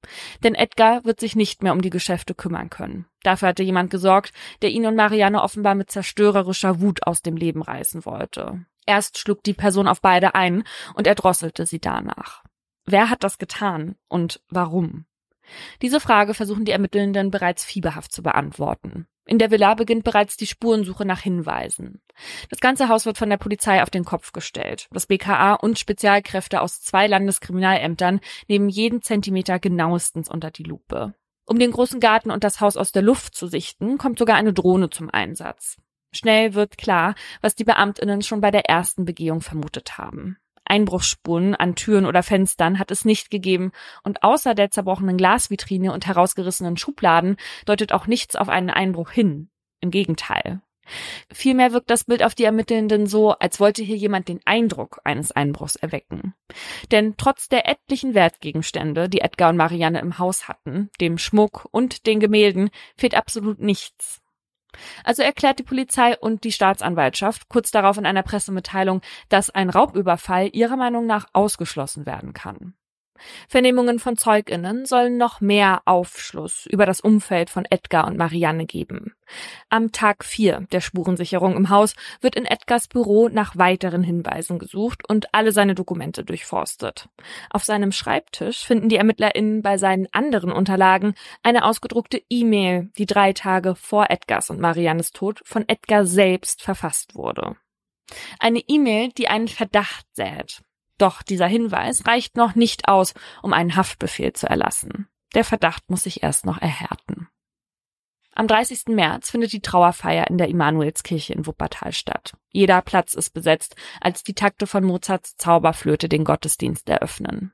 Denn 0.44 0.54
Edgar 0.54 1.06
wird 1.06 1.20
sich 1.20 1.36
nicht 1.36 1.64
mehr 1.64 1.74
um 1.74 1.82
die 1.82 1.90
Geschäfte 1.90 2.36
kümmern 2.36 2.70
können. 2.70 3.08
Dafür 3.24 3.50
hatte 3.50 3.64
jemand 3.64 3.90
gesorgt, 3.90 4.32
der 4.62 4.70
ihn 4.70 4.86
und 4.86 4.96
Marianne 4.96 5.42
offenbar 5.42 5.74
mit 5.74 5.90
zerstörerischer 5.90 6.82
Wut 6.82 7.08
aus 7.08 7.24
dem 7.24 7.36
Leben 7.36 7.64
reißen 7.64 8.06
wollte. 8.06 8.64
Erst 8.86 9.18
schlug 9.18 9.44
die 9.44 9.54
Person 9.54 9.88
auf 9.88 10.02
beide 10.02 10.36
ein 10.36 10.64
und 10.94 11.08
erdrosselte 11.08 11.66
sie 11.66 11.80
danach. 11.80 12.44
Wer 12.92 13.12
hat 13.12 13.24
das 13.24 13.38
getan 13.38 13.96
und 14.08 14.42
warum? 14.50 15.06
Diese 15.84 16.00
Frage 16.00 16.34
versuchen 16.34 16.66
die 16.66 16.72
Ermittelnden 16.72 17.30
bereits 17.30 17.64
fieberhaft 17.64 18.12
zu 18.12 18.24
beantworten. 18.24 19.06
In 19.28 19.38
der 19.38 19.52
Villa 19.52 19.76
beginnt 19.76 20.04
bereits 20.04 20.38
die 20.38 20.48
Spurensuche 20.48 21.06
nach 21.06 21.20
Hinweisen. 21.20 22.02
Das 22.50 22.60
ganze 22.60 22.90
Haus 22.90 23.06
wird 23.06 23.20
von 23.20 23.30
der 23.30 23.38
Polizei 23.38 23.84
auf 23.84 23.92
den 23.92 24.06
Kopf 24.06 24.32
gestellt. 24.32 24.88
Das 24.92 25.06
BKA 25.06 25.54
und 25.54 25.78
Spezialkräfte 25.78 26.62
aus 26.62 26.82
zwei 26.82 27.06
Landeskriminalämtern 27.06 28.22
nehmen 28.48 28.70
jeden 28.70 29.04
Zentimeter 29.04 29.60
genauestens 29.60 30.28
unter 30.28 30.50
die 30.50 30.64
Lupe. 30.64 31.14
Um 31.46 31.60
den 31.60 31.70
großen 31.70 32.00
Garten 32.00 32.32
und 32.32 32.44
das 32.44 32.60
Haus 32.60 32.76
aus 32.76 32.92
der 32.92 33.04
Luft 33.04 33.36
zu 33.36 33.46
sichten, 33.46 34.00
kommt 34.00 34.18
sogar 34.18 34.36
eine 34.36 34.54
Drohne 34.54 34.90
zum 34.90 35.12
Einsatz. 35.12 35.78
Schnell 36.12 36.56
wird 36.56 36.80
klar, 36.80 37.14
was 37.42 37.54
die 37.54 37.66
Beamtinnen 37.66 38.24
schon 38.24 38.42
bei 38.42 38.50
der 38.50 38.66
ersten 38.68 39.06
Begehung 39.06 39.42
vermutet 39.42 40.00
haben. 40.00 40.38
Einbruchsspuren 40.70 41.56
an 41.56 41.76
Türen 41.76 42.06
oder 42.06 42.24
Fenstern 42.24 42.80
hat 42.80 42.92
es 42.92 43.06
nicht 43.06 43.30
gegeben 43.30 43.72
und 44.04 44.24
außer 44.24 44.56
der 44.56 44.72
zerbrochenen 44.72 45.18
Glasvitrine 45.18 45.92
und 45.92 46.08
herausgerissenen 46.08 46.78
Schubladen 46.78 47.38
deutet 47.66 47.92
auch 47.92 48.08
nichts 48.08 48.36
auf 48.36 48.50
einen 48.50 48.70
Einbruch 48.70 49.12
hin. 49.12 49.50
Im 49.82 49.92
Gegenteil. 49.92 50.62
Vielmehr 51.32 51.72
wirkt 51.72 51.90
das 51.90 52.06
Bild 52.06 52.24
auf 52.24 52.36
die 52.36 52.44
Ermittelnden 52.44 53.08
so, 53.08 53.32
als 53.32 53.60
wollte 53.60 53.84
hier 53.84 53.96
jemand 53.96 54.28
den 54.28 54.40
Eindruck 54.46 55.00
eines 55.04 55.32
Einbruchs 55.32 55.76
erwecken. 55.76 56.34
Denn 56.92 57.16
trotz 57.18 57.48
der 57.48 57.68
etlichen 57.68 58.14
Wertgegenstände, 58.14 59.10
die 59.10 59.22
Edgar 59.22 59.50
und 59.50 59.58
Marianne 59.58 60.00
im 60.00 60.18
Haus 60.18 60.48
hatten, 60.48 60.90
dem 61.00 61.18
Schmuck 61.18 61.68
und 61.72 62.08
den 62.08 62.20
Gemälden, 62.20 62.70
fehlt 62.98 63.16
absolut 63.16 63.60
nichts. 63.60 64.22
Also 65.04 65.24
erklärt 65.24 65.60
die 65.60 65.64
Polizei 65.64 66.18
und 66.18 66.44
die 66.44 66.52
Staatsanwaltschaft 66.52 67.50
kurz 67.50 67.72
darauf 67.72 67.98
in 67.98 68.06
einer 68.06 68.24
Pressemitteilung, 68.24 69.02
dass 69.30 69.50
ein 69.50 69.70
Raubüberfall 69.70 70.50
ihrer 70.54 70.78
Meinung 70.78 71.06
nach 71.06 71.28
ausgeschlossen 71.34 72.06
werden 72.06 72.34
kann. 72.34 72.74
Vernehmungen 73.48 74.00
von 74.00 74.18
Zeuginnen 74.18 74.86
sollen 74.86 75.18
noch 75.18 75.42
mehr 75.42 75.82
Aufschluss 75.86 76.66
über 76.66 76.86
das 76.86 77.02
Umfeld 77.02 77.50
von 77.50 77.66
Edgar 77.70 78.08
und 78.08 78.18
Marianne 78.18 78.66
geben. 78.66 79.14
Am 79.70 79.92
Tag 79.92 80.26
vier 80.26 80.66
der 80.72 80.82
Spurensicherung 80.82 81.56
im 81.56 81.70
Haus 81.70 81.96
wird 82.22 82.36
in 82.36 82.46
Edgars 82.46 82.88
Büro 82.88 83.30
nach 83.30 83.58
weiteren 83.58 84.04
Hinweisen 84.04 84.60
gesucht 84.60 85.08
und 85.08 85.34
alle 85.34 85.52
seine 85.52 85.76
Dokumente 85.76 86.24
durchforstet. 86.24 87.10
Auf 87.50 87.64
seinem 87.64 87.92
Schreibtisch 87.92 88.66
finden 88.66 88.90
die 88.90 88.98
ErmittlerInnen 88.98 89.62
bei 89.62 89.78
seinen 89.78 90.08
anderen 90.12 90.52
Unterlagen 90.52 91.14
eine 91.44 91.66
ausgedruckte 91.66 92.22
E-Mail, 92.30 92.90
die 92.98 93.06
drei 93.06 93.34
Tage 93.34 93.76
vor 93.76 94.10
Edgars 94.10 94.50
und 94.50 94.60
Mariannes 94.60 95.12
Tod 95.12 95.42
von 95.46 95.68
Edgar 95.68 96.06
selbst 96.06 96.62
verfasst 96.62 97.16
wurde. 97.16 97.56
Eine 98.40 98.60
E-Mail, 98.68 99.12
die 99.12 99.28
einen 99.28 99.48
Verdacht 99.48 100.06
sät. 100.14 100.62
Doch 101.00 101.24
dieser 101.24 101.48
Hinweis 101.48 102.06
reicht 102.06 102.38
noch 102.38 102.54
nicht 102.54 102.88
aus, 102.88 103.16
um 103.42 103.54
einen 103.54 103.76
Haftbefehl 103.76 104.34
zu 104.34 104.48
erlassen. 104.48 105.08
Der 105.34 105.44
Verdacht 105.44 105.90
muss 105.90 106.04
sich 106.04 106.22
erst 106.22 106.46
noch 106.46 106.62
erhärten. 106.62 107.28
Am 108.36 108.48
30. 108.48 108.90
März 108.90 109.32
findet 109.32 109.52
die 109.54 109.62
Trauerfeier 109.62 110.28
in 110.28 110.38
der 110.38 110.50
Immanuelskirche 110.50 111.34
in 111.34 111.46
Wuppertal 111.46 111.94
statt. 111.94 112.34
Jeder 112.52 112.82
Platz 112.82 113.14
ist 113.14 113.32
besetzt, 113.32 113.76
als 114.00 114.24
die 114.24 114.34
Takte 114.34 114.68
von 114.68 114.84
Mozarts 114.84 115.36
Zauberflöte 115.36 116.08
den 116.08 116.24
Gottesdienst 116.24 116.88
eröffnen. 116.90 117.54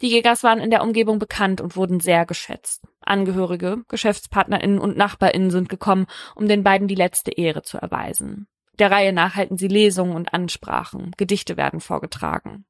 Die 0.00 0.08
Jägers 0.08 0.42
waren 0.42 0.60
in 0.60 0.70
der 0.70 0.82
Umgebung 0.82 1.18
bekannt 1.18 1.60
und 1.60 1.76
wurden 1.76 2.00
sehr 2.00 2.26
geschätzt. 2.26 2.84
Angehörige, 3.00 3.84
GeschäftspartnerInnen 3.88 4.78
und 4.78 4.96
NachbarInnen 4.96 5.50
sind 5.50 5.68
gekommen, 5.68 6.06
um 6.34 6.48
den 6.48 6.64
beiden 6.64 6.88
die 6.88 6.94
letzte 6.94 7.32
Ehre 7.32 7.62
zu 7.62 7.78
erweisen. 7.78 8.48
Der 8.78 8.90
Reihe 8.90 9.12
nach 9.12 9.34
halten 9.34 9.58
sie 9.58 9.68
Lesungen 9.68 10.14
und 10.14 10.32
Ansprachen, 10.32 11.12
Gedichte 11.16 11.56
werden 11.56 11.80
vorgetragen. 11.80 12.64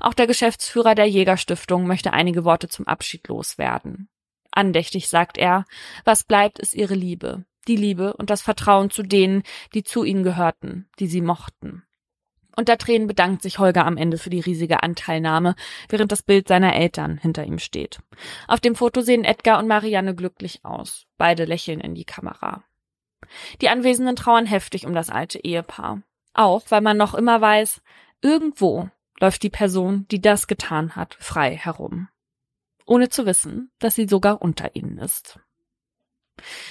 Auch 0.00 0.14
der 0.14 0.26
Geschäftsführer 0.26 0.94
der 0.94 1.06
Jägerstiftung 1.06 1.86
möchte 1.86 2.12
einige 2.12 2.44
Worte 2.44 2.68
zum 2.68 2.86
Abschied 2.88 3.28
loswerden. 3.28 4.08
Andächtig 4.50 5.08
sagt 5.08 5.38
er, 5.38 5.64
was 6.04 6.24
bleibt, 6.24 6.58
ist 6.58 6.74
ihre 6.74 6.94
Liebe, 6.94 7.44
die 7.68 7.76
Liebe 7.76 8.14
und 8.14 8.28
das 8.28 8.42
Vertrauen 8.42 8.90
zu 8.90 9.02
denen, 9.02 9.44
die 9.72 9.84
zu 9.84 10.04
ihnen 10.04 10.24
gehörten, 10.24 10.88
die 10.98 11.06
sie 11.06 11.22
mochten. 11.22 11.84
Unter 12.54 12.76
Tränen 12.76 13.06
bedankt 13.06 13.40
sich 13.40 13.58
Holger 13.58 13.86
am 13.86 13.96
Ende 13.96 14.18
für 14.18 14.28
die 14.28 14.40
riesige 14.40 14.82
Anteilnahme, 14.82 15.54
während 15.88 16.12
das 16.12 16.22
Bild 16.22 16.48
seiner 16.48 16.74
Eltern 16.74 17.16
hinter 17.16 17.44
ihm 17.44 17.58
steht. 17.58 18.00
Auf 18.46 18.60
dem 18.60 18.74
Foto 18.74 19.00
sehen 19.00 19.24
Edgar 19.24 19.58
und 19.58 19.68
Marianne 19.68 20.14
glücklich 20.14 20.62
aus. 20.62 21.06
Beide 21.16 21.46
lächeln 21.46 21.80
in 21.80 21.94
die 21.94 22.04
Kamera. 22.04 22.62
Die 23.60 23.68
Anwesenden 23.68 24.16
trauern 24.16 24.46
heftig 24.46 24.86
um 24.86 24.94
das 24.94 25.10
alte 25.10 25.38
Ehepaar. 25.38 26.02
Auch 26.34 26.62
weil 26.70 26.80
man 26.80 26.96
noch 26.96 27.14
immer 27.14 27.40
weiß, 27.40 27.82
irgendwo 28.20 28.88
läuft 29.20 29.42
die 29.42 29.50
Person, 29.50 30.06
die 30.10 30.20
das 30.20 30.46
getan 30.46 30.96
hat, 30.96 31.16
frei 31.20 31.56
herum. 31.56 32.08
Ohne 32.86 33.08
zu 33.08 33.26
wissen, 33.26 33.70
dass 33.78 33.94
sie 33.94 34.08
sogar 34.08 34.42
unter 34.42 34.74
ihnen 34.74 34.98
ist. 34.98 35.38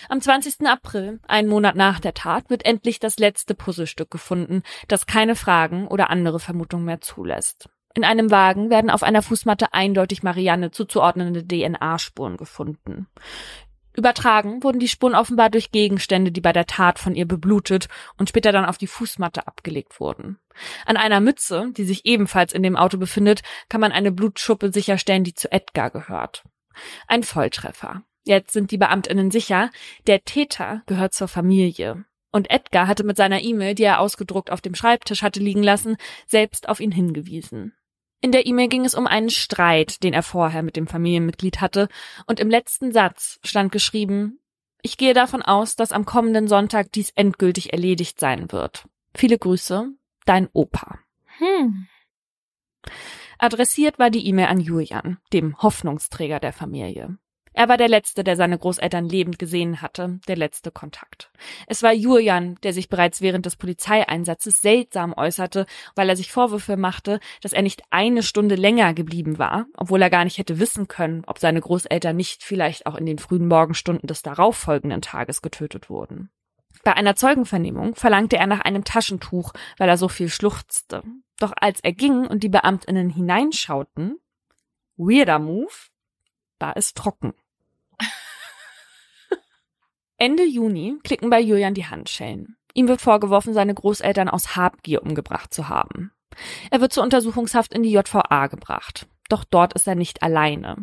Am 0.09 0.19
20. 0.19 0.67
April, 0.67 1.19
einen 1.27 1.47
Monat 1.47 1.75
nach 1.75 1.99
der 1.99 2.13
Tat, 2.13 2.49
wird 2.49 2.65
endlich 2.65 2.99
das 2.99 3.17
letzte 3.17 3.55
Puzzlestück 3.55 4.09
gefunden, 4.09 4.63
das 4.87 5.05
keine 5.05 5.35
Fragen 5.35 5.87
oder 5.87 6.09
andere 6.09 6.39
Vermutungen 6.39 6.85
mehr 6.85 7.01
zulässt. 7.01 7.69
In 7.93 8.03
einem 8.03 8.31
Wagen 8.31 8.69
werden 8.69 8.89
auf 8.89 9.03
einer 9.03 9.21
Fußmatte 9.21 9.73
eindeutig 9.73 10.23
Marianne 10.23 10.71
zuzuordnende 10.71 11.45
DNA-Spuren 11.45 12.37
gefunden. 12.37 13.07
Übertragen 13.93 14.63
wurden 14.63 14.79
die 14.79 14.87
Spuren 14.87 15.15
offenbar 15.15 15.49
durch 15.49 15.71
Gegenstände, 15.71 16.31
die 16.31 16.41
bei 16.41 16.53
der 16.53 16.65
Tat 16.65 16.99
von 16.99 17.15
ihr 17.15 17.27
beblutet 17.27 17.87
und 18.17 18.29
später 18.29 18.51
dann 18.51 18.65
auf 18.65 18.77
die 18.77 18.87
Fußmatte 18.87 19.47
abgelegt 19.47 19.99
wurden. 19.99 20.39
An 20.85 20.97
einer 20.97 21.19
Mütze, 21.19 21.71
die 21.75 21.83
sich 21.83 22.05
ebenfalls 22.05 22.53
in 22.53 22.63
dem 22.63 22.77
Auto 22.77 22.97
befindet, 22.97 23.41
kann 23.69 23.81
man 23.81 23.91
eine 23.91 24.11
Blutschuppe 24.11 24.71
sicherstellen, 24.71 25.23
die 25.23 25.33
zu 25.33 25.51
Edgar 25.51 25.89
gehört. 25.89 26.43
Ein 27.07 27.23
Volltreffer. 27.23 28.03
Jetzt 28.23 28.53
sind 28.53 28.71
die 28.71 28.77
Beamtinnen 28.77 29.31
sicher, 29.31 29.71
der 30.07 30.23
Täter 30.23 30.83
gehört 30.85 31.13
zur 31.13 31.27
Familie. 31.27 32.05
Und 32.31 32.49
Edgar 32.49 32.87
hatte 32.87 33.03
mit 33.03 33.17
seiner 33.17 33.41
E-Mail, 33.41 33.75
die 33.75 33.83
er 33.83 33.99
ausgedruckt 33.99 34.51
auf 34.51 34.61
dem 34.61 34.75
Schreibtisch 34.75 35.21
hatte 35.21 35.39
liegen 35.39 35.63
lassen, 35.63 35.97
selbst 36.27 36.69
auf 36.69 36.79
ihn 36.79 36.91
hingewiesen. 36.91 37.73
In 38.21 38.31
der 38.31 38.45
E-Mail 38.45 38.67
ging 38.67 38.85
es 38.85 38.93
um 38.93 39.07
einen 39.07 39.31
Streit, 39.31 40.03
den 40.03 40.13
er 40.13 40.21
vorher 40.23 40.61
mit 40.61 40.75
dem 40.75 40.87
Familienmitglied 40.87 41.59
hatte, 41.59 41.89
und 42.27 42.39
im 42.39 42.49
letzten 42.49 42.91
Satz 42.91 43.39
stand 43.43 43.71
geschrieben, 43.71 44.39
ich 44.83 44.97
gehe 44.97 45.13
davon 45.13 45.41
aus, 45.41 45.75
dass 45.75 45.91
am 45.91 46.05
kommenden 46.05 46.47
Sonntag 46.47 46.91
dies 46.91 47.11
endgültig 47.11 47.73
erledigt 47.73 48.19
sein 48.19 48.51
wird. 48.51 48.87
Viele 49.15 49.37
Grüße, 49.37 49.89
dein 50.25 50.49
Opa. 50.53 50.99
Hm. 51.37 51.87
Adressiert 53.37 53.99
war 53.99 54.09
die 54.09 54.25
E-Mail 54.27 54.47
an 54.47 54.59
Julian, 54.59 55.17
dem 55.33 55.59
Hoffnungsträger 55.61 56.39
der 56.39 56.53
Familie. 56.53 57.17
Er 57.53 57.67
war 57.67 57.77
der 57.77 57.89
Letzte, 57.89 58.23
der 58.23 58.37
seine 58.37 58.57
Großeltern 58.57 59.07
lebend 59.07 59.37
gesehen 59.37 59.81
hatte, 59.81 60.19
der 60.27 60.37
letzte 60.37 60.71
Kontakt. 60.71 61.31
Es 61.67 61.83
war 61.83 61.91
Julian, 61.91 62.55
der 62.63 62.71
sich 62.71 62.87
bereits 62.87 63.19
während 63.21 63.45
des 63.45 63.57
Polizeieinsatzes 63.57 64.61
seltsam 64.61 65.13
äußerte, 65.13 65.65
weil 65.95 66.07
er 66.07 66.15
sich 66.15 66.31
Vorwürfe 66.31 66.77
machte, 66.77 67.19
dass 67.41 67.51
er 67.53 67.61
nicht 67.61 67.83
eine 67.89 68.23
Stunde 68.23 68.55
länger 68.55 68.93
geblieben 68.93 69.37
war, 69.37 69.65
obwohl 69.75 70.01
er 70.01 70.09
gar 70.09 70.23
nicht 70.23 70.37
hätte 70.37 70.59
wissen 70.59 70.87
können, 70.87 71.23
ob 71.27 71.39
seine 71.39 71.59
Großeltern 71.59 72.15
nicht 72.15 72.43
vielleicht 72.43 72.85
auch 72.85 72.95
in 72.95 73.05
den 73.05 73.19
frühen 73.19 73.47
Morgenstunden 73.47 74.07
des 74.07 74.21
darauffolgenden 74.21 75.01
Tages 75.01 75.41
getötet 75.41 75.89
wurden. 75.89 76.29
Bei 76.83 76.93
einer 76.93 77.15
Zeugenvernehmung 77.15 77.95
verlangte 77.95 78.37
er 78.37 78.47
nach 78.47 78.61
einem 78.61 78.85
Taschentuch, 78.85 79.53
weil 79.77 79.89
er 79.89 79.97
so 79.97 80.07
viel 80.07 80.29
schluchzte. 80.29 81.03
Doch 81.37 81.53
als 81.55 81.81
er 81.81 81.91
ging 81.91 82.25
und 82.25 82.43
die 82.43 82.49
Beamtinnen 82.49 83.09
hineinschauten, 83.09 84.19
weirder 84.95 85.39
Move, 85.39 85.73
war 86.59 86.77
es 86.77 86.93
trocken. 86.93 87.33
Ende 90.21 90.45
Juni 90.45 90.99
klicken 91.03 91.31
bei 91.31 91.39
Julian 91.39 91.73
die 91.73 91.87
Handschellen. 91.87 92.55
Ihm 92.75 92.87
wird 92.87 93.01
vorgeworfen, 93.01 93.55
seine 93.55 93.73
Großeltern 93.73 94.29
aus 94.29 94.55
Habgier 94.55 95.01
umgebracht 95.01 95.51
zu 95.51 95.67
haben. 95.67 96.11
Er 96.69 96.79
wird 96.79 96.93
zur 96.93 97.01
Untersuchungshaft 97.01 97.73
in 97.73 97.81
die 97.81 97.91
JVA 97.91 98.45
gebracht. 98.45 99.07
Doch 99.29 99.43
dort 99.43 99.73
ist 99.73 99.87
er 99.87 99.95
nicht 99.95 100.21
alleine. 100.21 100.75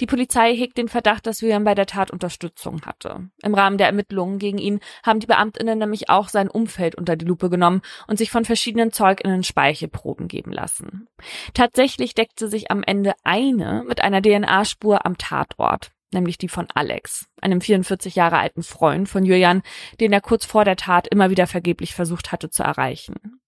Die 0.00 0.06
Polizei 0.06 0.56
hegt 0.56 0.76
den 0.76 0.88
Verdacht, 0.88 1.28
dass 1.28 1.40
Julian 1.40 1.62
bei 1.62 1.76
der 1.76 1.86
Tat 1.86 2.10
Unterstützung 2.10 2.82
hatte. 2.82 3.30
Im 3.44 3.54
Rahmen 3.54 3.78
der 3.78 3.86
Ermittlungen 3.86 4.40
gegen 4.40 4.58
ihn 4.58 4.80
haben 5.04 5.20
die 5.20 5.28
Beamtinnen 5.28 5.78
nämlich 5.78 6.08
auch 6.08 6.28
sein 6.28 6.50
Umfeld 6.50 6.96
unter 6.96 7.14
die 7.14 7.26
Lupe 7.26 7.48
genommen 7.48 7.82
und 8.08 8.16
sich 8.18 8.32
von 8.32 8.44
verschiedenen 8.44 8.90
Zeuginnen 8.90 9.44
Speichelproben 9.44 10.26
geben 10.26 10.50
lassen. 10.50 11.06
Tatsächlich 11.54 12.16
deckte 12.16 12.48
sich 12.48 12.72
am 12.72 12.82
Ende 12.82 13.12
eine 13.22 13.84
mit 13.86 14.00
einer 14.00 14.20
DNA-Spur 14.20 15.06
am 15.06 15.16
Tatort 15.16 15.92
nämlich 16.12 16.38
die 16.38 16.48
von 16.48 16.68
Alex, 16.74 17.28
einem 17.40 17.60
44 17.60 18.14
Jahre 18.14 18.38
alten 18.38 18.62
Freund 18.62 19.08
von 19.08 19.24
Julian, 19.24 19.62
den 20.00 20.12
er 20.12 20.20
kurz 20.20 20.44
vor 20.44 20.64
der 20.64 20.76
Tat 20.76 21.06
immer 21.08 21.30
wieder 21.30 21.46
vergeblich 21.46 21.94
versucht 21.94 22.32
hatte 22.32 22.50
zu 22.50 22.62
erreichen. 22.62 23.40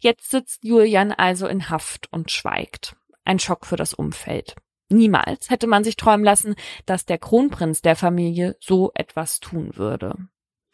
Jetzt 0.00 0.30
sitzt 0.30 0.64
Julian 0.64 1.12
also 1.12 1.46
in 1.46 1.70
Haft 1.70 2.12
und 2.12 2.30
schweigt 2.30 2.96
ein 3.24 3.38
Schock 3.38 3.66
für 3.66 3.76
das 3.76 3.94
Umfeld. 3.94 4.56
Niemals 4.88 5.48
hätte 5.50 5.66
man 5.66 5.84
sich 5.84 5.96
träumen 5.96 6.24
lassen, 6.24 6.54
dass 6.86 7.06
der 7.06 7.18
Kronprinz 7.18 7.80
der 7.80 7.96
Familie 7.96 8.56
so 8.60 8.92
etwas 8.94 9.40
tun 9.40 9.76
würde. 9.76 10.16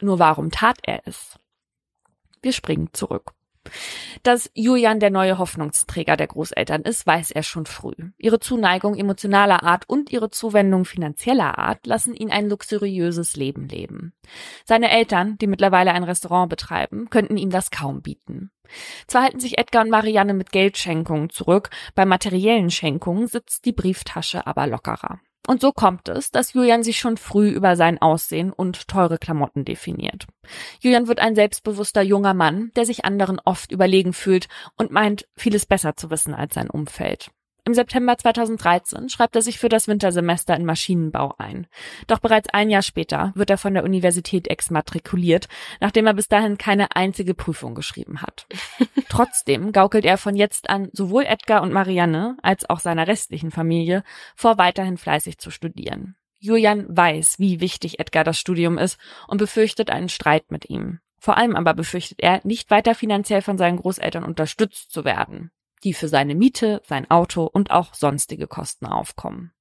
Nur 0.00 0.18
warum 0.18 0.50
tat 0.50 0.78
er 0.82 1.02
es? 1.06 1.38
Wir 2.42 2.52
springen 2.52 2.90
zurück. 2.92 3.32
Dass 4.22 4.50
Julian 4.54 5.00
der 5.00 5.10
neue 5.10 5.38
Hoffnungsträger 5.38 6.16
der 6.16 6.26
Großeltern 6.26 6.82
ist, 6.82 7.06
weiß 7.06 7.30
er 7.30 7.42
schon 7.42 7.66
früh. 7.66 7.94
Ihre 8.18 8.40
Zuneigung 8.40 8.94
emotionaler 8.94 9.62
Art 9.62 9.88
und 9.88 10.10
ihre 10.10 10.30
Zuwendung 10.30 10.84
finanzieller 10.84 11.58
Art 11.58 11.86
lassen 11.86 12.14
ihn 12.14 12.30
ein 12.30 12.48
luxuriöses 12.48 13.36
Leben 13.36 13.68
leben. 13.68 14.12
Seine 14.64 14.90
Eltern, 14.90 15.38
die 15.38 15.46
mittlerweile 15.46 15.92
ein 15.92 16.04
Restaurant 16.04 16.50
betreiben, 16.50 17.10
könnten 17.10 17.36
ihm 17.36 17.50
das 17.50 17.70
kaum 17.70 18.02
bieten. 18.02 18.50
Zwar 19.06 19.22
halten 19.22 19.40
sich 19.40 19.58
Edgar 19.58 19.82
und 19.82 19.90
Marianne 19.90 20.34
mit 20.34 20.52
Geldschenkungen 20.52 21.30
zurück, 21.30 21.70
bei 21.94 22.04
materiellen 22.04 22.70
Schenkungen 22.70 23.26
sitzt 23.26 23.64
die 23.64 23.72
Brieftasche 23.72 24.46
aber 24.46 24.66
lockerer. 24.66 25.20
Und 25.48 25.62
so 25.62 25.72
kommt 25.72 26.10
es, 26.10 26.30
dass 26.30 26.52
Julian 26.52 26.82
sich 26.82 26.98
schon 26.98 27.16
früh 27.16 27.48
über 27.48 27.74
sein 27.74 28.02
Aussehen 28.02 28.52
und 28.52 28.86
teure 28.86 29.16
Klamotten 29.16 29.64
definiert. 29.64 30.26
Julian 30.80 31.08
wird 31.08 31.20
ein 31.20 31.34
selbstbewusster 31.34 32.02
junger 32.02 32.34
Mann, 32.34 32.70
der 32.76 32.84
sich 32.84 33.06
anderen 33.06 33.40
oft 33.42 33.72
überlegen 33.72 34.12
fühlt 34.12 34.48
und 34.76 34.90
meint, 34.90 35.26
vieles 35.36 35.64
besser 35.64 35.96
zu 35.96 36.10
wissen 36.10 36.34
als 36.34 36.54
sein 36.54 36.68
Umfeld. 36.68 37.30
Im 37.68 37.74
September 37.74 38.16
2013 38.16 39.10
schreibt 39.10 39.36
er 39.36 39.42
sich 39.42 39.58
für 39.58 39.68
das 39.68 39.88
Wintersemester 39.88 40.56
in 40.56 40.64
Maschinenbau 40.64 41.34
ein. 41.36 41.66
Doch 42.06 42.18
bereits 42.18 42.48
ein 42.48 42.70
Jahr 42.70 42.80
später 42.80 43.30
wird 43.34 43.50
er 43.50 43.58
von 43.58 43.74
der 43.74 43.84
Universität 43.84 44.48
exmatrikuliert, 44.48 45.48
nachdem 45.78 46.06
er 46.06 46.14
bis 46.14 46.28
dahin 46.28 46.56
keine 46.56 46.96
einzige 46.96 47.34
Prüfung 47.34 47.74
geschrieben 47.74 48.22
hat. 48.22 48.46
Trotzdem 49.10 49.72
gaukelt 49.72 50.06
er 50.06 50.16
von 50.16 50.34
jetzt 50.34 50.70
an 50.70 50.88
sowohl 50.94 51.26
Edgar 51.26 51.60
und 51.60 51.70
Marianne 51.70 52.38
als 52.40 52.70
auch 52.70 52.80
seiner 52.80 53.06
restlichen 53.06 53.50
Familie 53.50 54.02
vor, 54.34 54.56
weiterhin 54.56 54.96
fleißig 54.96 55.36
zu 55.36 55.50
studieren. 55.50 56.16
Julian 56.38 56.86
weiß, 56.88 57.38
wie 57.38 57.60
wichtig 57.60 58.00
Edgar 58.00 58.24
das 58.24 58.38
Studium 58.38 58.78
ist 58.78 58.98
und 59.26 59.36
befürchtet 59.36 59.90
einen 59.90 60.08
Streit 60.08 60.50
mit 60.50 60.70
ihm. 60.70 61.00
Vor 61.18 61.36
allem 61.36 61.54
aber 61.54 61.74
befürchtet 61.74 62.20
er, 62.22 62.40
nicht 62.44 62.70
weiter 62.70 62.94
finanziell 62.94 63.42
von 63.42 63.58
seinen 63.58 63.76
Großeltern 63.76 64.24
unterstützt 64.24 64.90
zu 64.90 65.04
werden 65.04 65.50
die 65.84 65.94
für 65.94 66.08
seine 66.08 66.34
Miete, 66.34 66.82
sein 66.84 67.10
Auto 67.10 67.44
und 67.44 67.70
auch 67.70 67.94
sonstige 67.94 68.46
Kosten 68.46 68.86
aufkommen. 68.86 69.52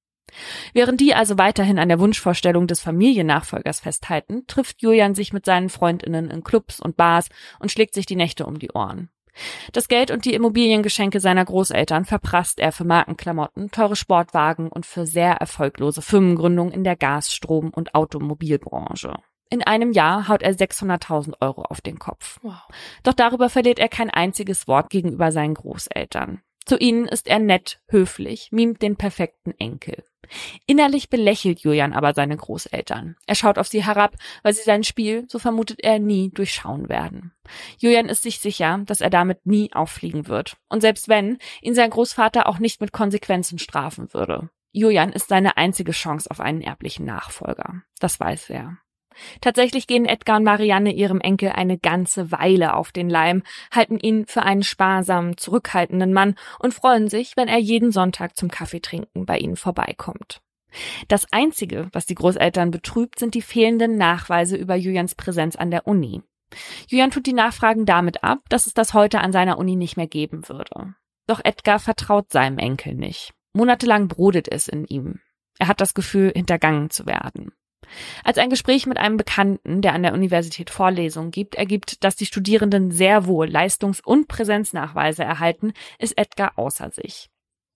Während 0.74 1.00
die 1.00 1.14
also 1.14 1.38
weiterhin 1.38 1.78
an 1.78 1.88
der 1.88 2.00
Wunschvorstellung 2.00 2.66
des 2.66 2.80
Familiennachfolgers 2.80 3.80
festhalten, 3.80 4.46
trifft 4.46 4.82
Julian 4.82 5.14
sich 5.14 5.32
mit 5.32 5.44
seinen 5.44 5.70
Freundinnen 5.70 6.30
in 6.30 6.44
Clubs 6.44 6.80
und 6.80 6.96
Bars 6.96 7.28
und 7.58 7.72
schlägt 7.72 7.94
sich 7.94 8.06
die 8.06 8.16
Nächte 8.16 8.46
um 8.46 8.58
die 8.58 8.70
Ohren. 8.72 9.10
Das 9.72 9.88
Geld 9.88 10.10
und 10.10 10.24
die 10.24 10.34
Immobiliengeschenke 10.34 11.20
seiner 11.20 11.44
Großeltern 11.44 12.04
verprasst 12.04 12.58
er 12.58 12.72
für 12.72 12.84
Markenklamotten, 12.84 13.70
teure 13.70 13.96
Sportwagen 13.96 14.68
und 14.68 14.84
für 14.84 15.06
sehr 15.06 15.34
erfolglose 15.34 16.02
Firmengründungen 16.02 16.72
in 16.72 16.84
der 16.84 16.96
Gas-, 16.96 17.32
Strom- 17.32 17.70
und 17.70 17.94
Automobilbranche. 17.94 19.14
In 19.50 19.62
einem 19.62 19.92
Jahr 19.92 20.28
haut 20.28 20.42
er 20.42 20.52
600.000 20.52 21.34
Euro 21.40 21.62
auf 21.62 21.80
den 21.80 21.98
Kopf. 21.98 22.38
Wow. 22.42 22.68
Doch 23.02 23.14
darüber 23.14 23.48
verliert 23.48 23.78
er 23.78 23.88
kein 23.88 24.10
einziges 24.10 24.68
Wort 24.68 24.90
gegenüber 24.90 25.32
seinen 25.32 25.54
Großeltern. 25.54 26.42
Zu 26.66 26.76
ihnen 26.76 27.06
ist 27.06 27.28
er 27.28 27.38
nett, 27.38 27.80
höflich, 27.88 28.48
mimt 28.52 28.82
den 28.82 28.96
perfekten 28.96 29.52
Enkel. 29.58 30.04
Innerlich 30.66 31.08
belächelt 31.08 31.60
Julian 31.60 31.94
aber 31.94 32.12
seine 32.12 32.36
Großeltern. 32.36 33.16
Er 33.26 33.34
schaut 33.34 33.56
auf 33.56 33.68
sie 33.68 33.82
herab, 33.82 34.16
weil 34.42 34.52
sie 34.52 34.64
sein 34.64 34.84
Spiel, 34.84 35.24
so 35.28 35.38
vermutet 35.38 35.80
er, 35.82 35.98
nie 35.98 36.28
durchschauen 36.28 36.90
werden. 36.90 37.32
Julian 37.78 38.10
ist 38.10 38.22
sich 38.22 38.40
sicher, 38.40 38.82
dass 38.84 39.00
er 39.00 39.08
damit 39.08 39.46
nie 39.46 39.72
auffliegen 39.72 40.28
wird. 40.28 40.58
Und 40.68 40.82
selbst 40.82 41.08
wenn, 41.08 41.38
ihn 41.62 41.74
sein 41.74 41.88
Großvater 41.88 42.46
auch 42.46 42.58
nicht 42.58 42.82
mit 42.82 42.92
Konsequenzen 42.92 43.58
strafen 43.58 44.12
würde. 44.12 44.50
Julian 44.72 45.12
ist 45.12 45.28
seine 45.28 45.56
einzige 45.56 45.92
Chance 45.92 46.30
auf 46.30 46.40
einen 46.40 46.60
erblichen 46.60 47.06
Nachfolger. 47.06 47.82
Das 47.98 48.20
weiß 48.20 48.50
er. 48.50 48.76
Tatsächlich 49.40 49.86
gehen 49.86 50.06
Edgar 50.06 50.36
und 50.38 50.44
Marianne 50.44 50.92
ihrem 50.92 51.20
Enkel 51.20 51.50
eine 51.50 51.78
ganze 51.78 52.30
Weile 52.32 52.74
auf 52.74 52.92
den 52.92 53.10
Leim, 53.10 53.42
halten 53.70 53.98
ihn 53.98 54.26
für 54.26 54.42
einen 54.42 54.62
sparsamen, 54.62 55.36
zurückhaltenden 55.36 56.12
Mann 56.12 56.34
und 56.58 56.74
freuen 56.74 57.08
sich, 57.08 57.36
wenn 57.36 57.48
er 57.48 57.58
jeden 57.58 57.92
Sonntag 57.92 58.36
zum 58.36 58.50
Kaffeetrinken 58.50 59.26
bei 59.26 59.38
ihnen 59.38 59.56
vorbeikommt. 59.56 60.40
Das 61.08 61.26
Einzige, 61.32 61.88
was 61.92 62.06
die 62.06 62.14
Großeltern 62.14 62.70
betrübt, 62.70 63.18
sind 63.18 63.34
die 63.34 63.42
fehlenden 63.42 63.96
Nachweise 63.96 64.56
über 64.56 64.76
Julians 64.76 65.14
Präsenz 65.14 65.56
an 65.56 65.70
der 65.70 65.86
Uni. 65.86 66.22
Julian 66.88 67.10
tut 67.10 67.26
die 67.26 67.32
Nachfragen 67.32 67.86
damit 67.86 68.24
ab, 68.24 68.40
dass 68.48 68.66
es 68.66 68.74
das 68.74 68.94
heute 68.94 69.20
an 69.20 69.32
seiner 69.32 69.58
Uni 69.58 69.76
nicht 69.76 69.96
mehr 69.96 70.06
geben 70.06 70.48
würde. 70.48 70.94
Doch 71.26 71.40
Edgar 71.44 71.78
vertraut 71.78 72.32
seinem 72.32 72.58
Enkel 72.58 72.94
nicht. 72.94 73.32
Monatelang 73.52 74.08
brodet 74.08 74.48
es 74.50 74.68
in 74.68 74.86
ihm. 74.86 75.20
Er 75.58 75.68
hat 75.68 75.80
das 75.80 75.94
Gefühl, 75.94 76.32
hintergangen 76.34 76.90
zu 76.90 77.06
werden. 77.06 77.52
Als 78.24 78.38
ein 78.38 78.50
Gespräch 78.50 78.86
mit 78.86 78.98
einem 78.98 79.16
Bekannten, 79.16 79.82
der 79.82 79.94
an 79.94 80.02
der 80.02 80.12
Universität 80.12 80.70
Vorlesungen 80.70 81.30
gibt, 81.30 81.54
ergibt, 81.54 82.04
dass 82.04 82.16
die 82.16 82.26
Studierenden 82.26 82.90
sehr 82.90 83.26
wohl 83.26 83.48
Leistungs- 83.48 84.00
und 84.04 84.28
Präsenznachweise 84.28 85.24
erhalten, 85.24 85.72
ist 85.98 86.18
Edgar 86.18 86.52
außer 86.56 86.90
sich. 86.90 87.30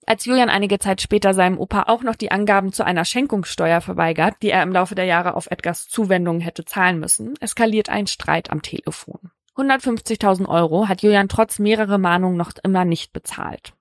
Als 0.05 0.25
Julian 0.25 0.51
einige 0.51 0.79
Zeit 0.81 1.01
später 1.01 1.33
seinem 1.33 1.59
Opa 1.59 1.85
auch 1.87 2.03
noch 2.03 2.17
die 2.17 2.33
Angaben 2.33 2.73
zu 2.73 2.85
einer 2.85 3.05
Schenkungssteuer 3.05 3.81
verweigert, 3.81 4.35
die 4.43 4.51
er 4.51 4.63
im 4.63 4.73
Laufe 4.73 4.97
der 4.97 5.05
Jahre 5.05 5.35
auf 5.35 5.49
Edgars 5.51 5.89
Zuwendungen 5.89 6.41
hätte 6.41 6.65
zahlen 6.65 6.99
müssen, 6.99 7.35
eskaliert 7.41 7.89
ein 7.89 8.09
Streit 8.09 8.51
am 8.51 8.63
Telefon. 8.63 9.31
150.000 9.57 10.49
Euro 10.49 10.89
hat 10.89 11.03
Julian 11.03 11.29
trotz 11.29 11.59
mehrerer 11.59 11.99
Mahnungen 11.99 12.37
noch 12.37 12.53
immer 12.65 12.85
nicht 12.85 13.13
bezahlt. 13.13 13.75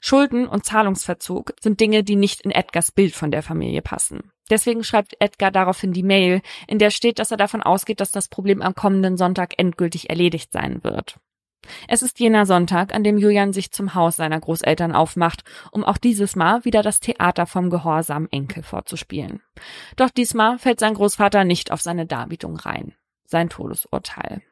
Schulden 0.00 0.46
und 0.46 0.64
Zahlungsverzug 0.64 1.54
sind 1.60 1.80
Dinge, 1.80 2.04
die 2.04 2.16
nicht 2.16 2.42
in 2.42 2.50
Edgars 2.50 2.92
Bild 2.92 3.14
von 3.14 3.30
der 3.30 3.42
Familie 3.42 3.82
passen. 3.82 4.30
Deswegen 4.50 4.84
schreibt 4.84 5.16
Edgar 5.20 5.50
daraufhin 5.50 5.92
die 5.92 6.02
Mail, 6.02 6.40
in 6.66 6.78
der 6.78 6.90
steht, 6.90 7.18
dass 7.18 7.30
er 7.30 7.36
davon 7.36 7.62
ausgeht, 7.62 8.00
dass 8.00 8.10
das 8.10 8.28
Problem 8.28 8.62
am 8.62 8.74
kommenden 8.74 9.16
Sonntag 9.16 9.54
endgültig 9.58 10.10
erledigt 10.10 10.52
sein 10.52 10.84
wird. 10.84 11.18
Es 11.88 12.02
ist 12.02 12.20
jener 12.20 12.46
Sonntag, 12.46 12.94
an 12.94 13.04
dem 13.04 13.18
Julian 13.18 13.52
sich 13.52 13.72
zum 13.72 13.94
Haus 13.94 14.16
seiner 14.16 14.40
Großeltern 14.40 14.94
aufmacht, 14.94 15.42
um 15.72 15.84
auch 15.84 15.98
dieses 15.98 16.36
Mal 16.36 16.64
wieder 16.64 16.82
das 16.82 17.00
Theater 17.00 17.46
vom 17.46 17.70
Gehorsam 17.70 18.28
Enkel 18.30 18.62
vorzuspielen. 18.62 19.42
Doch 19.96 20.10
diesmal 20.10 20.58
fällt 20.58 20.80
sein 20.80 20.94
Großvater 20.94 21.44
nicht 21.44 21.72
auf 21.72 21.80
seine 21.80 22.06
Darbietung 22.06 22.56
rein. 22.56 22.94
Sein 23.24 23.48
Todesurteil. 23.48 24.42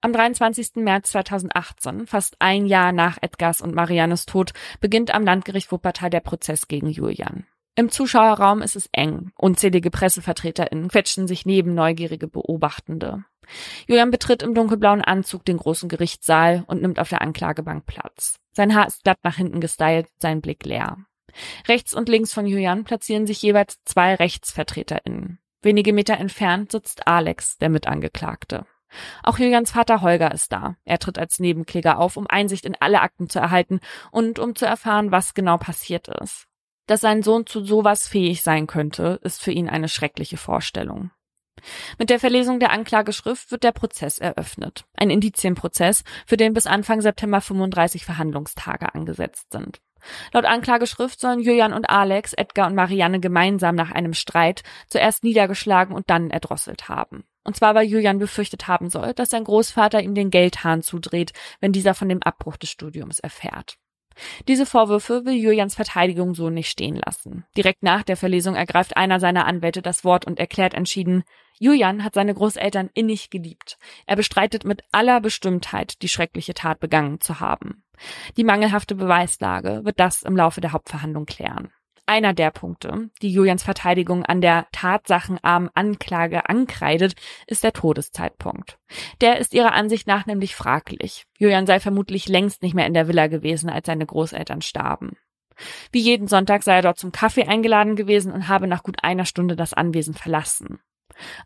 Am 0.00 0.12
23. 0.12 0.76
März 0.76 1.12
2018, 1.12 2.06
fast 2.06 2.36
ein 2.40 2.66
Jahr 2.66 2.90
nach 2.90 3.18
Edgars 3.20 3.60
und 3.60 3.74
Mariannes 3.74 4.26
Tod, 4.26 4.52
beginnt 4.80 5.14
am 5.14 5.24
Landgericht 5.24 5.70
Wuppertal 5.70 6.10
der 6.10 6.20
Prozess 6.20 6.66
gegen 6.66 6.88
Julian. 6.88 7.46
Im 7.74 7.90
Zuschauerraum 7.90 8.60
ist 8.60 8.76
es 8.76 8.88
eng. 8.92 9.32
Unzählige 9.36 9.90
PressevertreterInnen 9.90 10.88
quetschen 10.88 11.26
sich 11.26 11.46
neben 11.46 11.74
neugierige 11.74 12.28
Beobachtende. 12.28 13.24
Julian 13.86 14.10
betritt 14.10 14.42
im 14.42 14.54
dunkelblauen 14.54 15.00
Anzug 15.00 15.44
den 15.44 15.56
großen 15.56 15.88
Gerichtssaal 15.88 16.64
und 16.66 16.82
nimmt 16.82 16.98
auf 16.98 17.08
der 17.08 17.22
Anklagebank 17.22 17.86
Platz. 17.86 18.36
Sein 18.52 18.74
Haar 18.74 18.86
ist 18.86 19.04
glatt 19.04 19.18
nach 19.22 19.36
hinten 19.36 19.60
gestylt, 19.60 20.06
sein 20.18 20.42
Blick 20.42 20.64
leer. 20.66 20.98
Rechts 21.66 21.94
und 21.94 22.10
links 22.10 22.34
von 22.34 22.46
Julian 22.46 22.84
platzieren 22.84 23.26
sich 23.26 23.40
jeweils 23.40 23.82
zwei 23.84 24.14
RechtsvertreterInnen. 24.14 25.38
Wenige 25.62 25.94
Meter 25.94 26.18
entfernt 26.18 26.72
sitzt 26.72 27.06
Alex, 27.06 27.56
der 27.56 27.70
Mitangeklagte. 27.70 28.66
Auch 29.22 29.38
Julians 29.38 29.70
Vater 29.70 30.02
Holger 30.02 30.32
ist 30.32 30.52
da. 30.52 30.76
Er 30.84 30.98
tritt 30.98 31.18
als 31.18 31.40
Nebenkläger 31.40 31.98
auf, 31.98 32.18
um 32.18 32.26
Einsicht 32.26 32.66
in 32.66 32.76
alle 32.78 33.00
Akten 33.00 33.30
zu 33.30 33.38
erhalten 33.38 33.80
und 34.10 34.38
um 34.38 34.54
zu 34.54 34.66
erfahren, 34.66 35.10
was 35.10 35.32
genau 35.32 35.56
passiert 35.56 36.08
ist. 36.08 36.46
Dass 36.86 37.00
sein 37.00 37.22
Sohn 37.22 37.46
zu 37.46 37.64
sowas 37.64 38.08
fähig 38.08 38.42
sein 38.42 38.66
könnte, 38.66 39.20
ist 39.22 39.42
für 39.42 39.52
ihn 39.52 39.68
eine 39.68 39.88
schreckliche 39.88 40.36
Vorstellung. 40.36 41.10
Mit 41.98 42.10
der 42.10 42.18
Verlesung 42.18 42.58
der 42.58 42.72
Anklageschrift 42.72 43.50
wird 43.50 43.62
der 43.62 43.72
Prozess 43.72 44.18
eröffnet. 44.18 44.84
Ein 44.94 45.10
Indizienprozess, 45.10 46.02
für 46.26 46.36
den 46.36 46.54
bis 46.54 46.66
Anfang 46.66 47.00
September 47.00 47.40
35 47.40 48.04
Verhandlungstage 48.04 48.94
angesetzt 48.94 49.52
sind. 49.52 49.80
Laut 50.32 50.44
Anklageschrift 50.44 51.20
sollen 51.20 51.40
Julian 51.40 51.72
und 51.72 51.88
Alex, 51.88 52.32
Edgar 52.32 52.66
und 52.66 52.74
Marianne 52.74 53.20
gemeinsam 53.20 53.76
nach 53.76 53.92
einem 53.92 54.14
Streit 54.14 54.62
zuerst 54.88 55.22
niedergeschlagen 55.22 55.94
und 55.94 56.10
dann 56.10 56.30
erdrosselt 56.30 56.88
haben. 56.88 57.24
Und 57.44 57.56
zwar, 57.56 57.74
weil 57.74 57.86
Julian 57.86 58.18
befürchtet 58.18 58.68
haben 58.68 58.88
soll, 58.88 59.14
dass 59.14 59.30
sein 59.30 59.44
Großvater 59.44 60.02
ihm 60.02 60.14
den 60.14 60.30
Geldhahn 60.30 60.82
zudreht, 60.82 61.32
wenn 61.60 61.72
dieser 61.72 61.94
von 61.94 62.08
dem 62.08 62.22
Abbruch 62.22 62.56
des 62.56 62.70
Studiums 62.70 63.18
erfährt. 63.20 63.78
Diese 64.48 64.66
Vorwürfe 64.66 65.24
will 65.24 65.34
Julians 65.34 65.74
Verteidigung 65.74 66.34
so 66.34 66.50
nicht 66.50 66.70
stehen 66.70 66.96
lassen. 66.96 67.44
Direkt 67.56 67.82
nach 67.82 68.02
der 68.02 68.16
Verlesung 68.16 68.54
ergreift 68.54 68.96
einer 68.96 69.20
seiner 69.20 69.46
Anwälte 69.46 69.82
das 69.82 70.04
Wort 70.04 70.26
und 70.26 70.38
erklärt 70.38 70.74
entschieden, 70.74 71.24
Julian 71.58 72.02
hat 72.02 72.14
seine 72.14 72.34
Großeltern 72.34 72.90
innig 72.94 73.30
geliebt. 73.30 73.78
Er 74.06 74.16
bestreitet 74.16 74.64
mit 74.64 74.82
aller 74.90 75.20
Bestimmtheit, 75.20 76.02
die 76.02 76.08
schreckliche 76.08 76.54
Tat 76.54 76.80
begangen 76.80 77.20
zu 77.20 77.40
haben. 77.40 77.84
Die 78.36 78.44
mangelhafte 78.44 78.94
Beweislage 78.94 79.84
wird 79.84 80.00
das 80.00 80.22
im 80.22 80.36
Laufe 80.36 80.60
der 80.60 80.72
Hauptverhandlung 80.72 81.26
klären. 81.26 81.70
Einer 82.12 82.34
der 82.34 82.50
Punkte, 82.50 83.08
die 83.22 83.32
Julians 83.32 83.62
Verteidigung 83.62 84.22
an 84.22 84.42
der 84.42 84.66
tatsachenarmen 84.70 85.70
Anklage 85.72 86.46
ankreidet, 86.46 87.14
ist 87.46 87.64
der 87.64 87.72
Todeszeitpunkt. 87.72 88.78
Der 89.22 89.38
ist 89.38 89.54
ihrer 89.54 89.72
Ansicht 89.72 90.06
nach 90.06 90.26
nämlich 90.26 90.54
fraglich. 90.54 91.24
Julian 91.38 91.64
sei 91.64 91.80
vermutlich 91.80 92.28
längst 92.28 92.60
nicht 92.60 92.74
mehr 92.74 92.86
in 92.86 92.92
der 92.92 93.08
Villa 93.08 93.28
gewesen, 93.28 93.70
als 93.70 93.86
seine 93.86 94.04
Großeltern 94.04 94.60
starben. 94.60 95.16
Wie 95.90 96.00
jeden 96.00 96.28
Sonntag 96.28 96.64
sei 96.64 96.74
er 96.74 96.82
dort 96.82 96.98
zum 96.98 97.12
Kaffee 97.12 97.46
eingeladen 97.46 97.96
gewesen 97.96 98.30
und 98.30 98.46
habe 98.46 98.66
nach 98.66 98.82
gut 98.82 98.98
einer 99.02 99.24
Stunde 99.24 99.56
das 99.56 99.72
Anwesen 99.72 100.12
verlassen. 100.12 100.80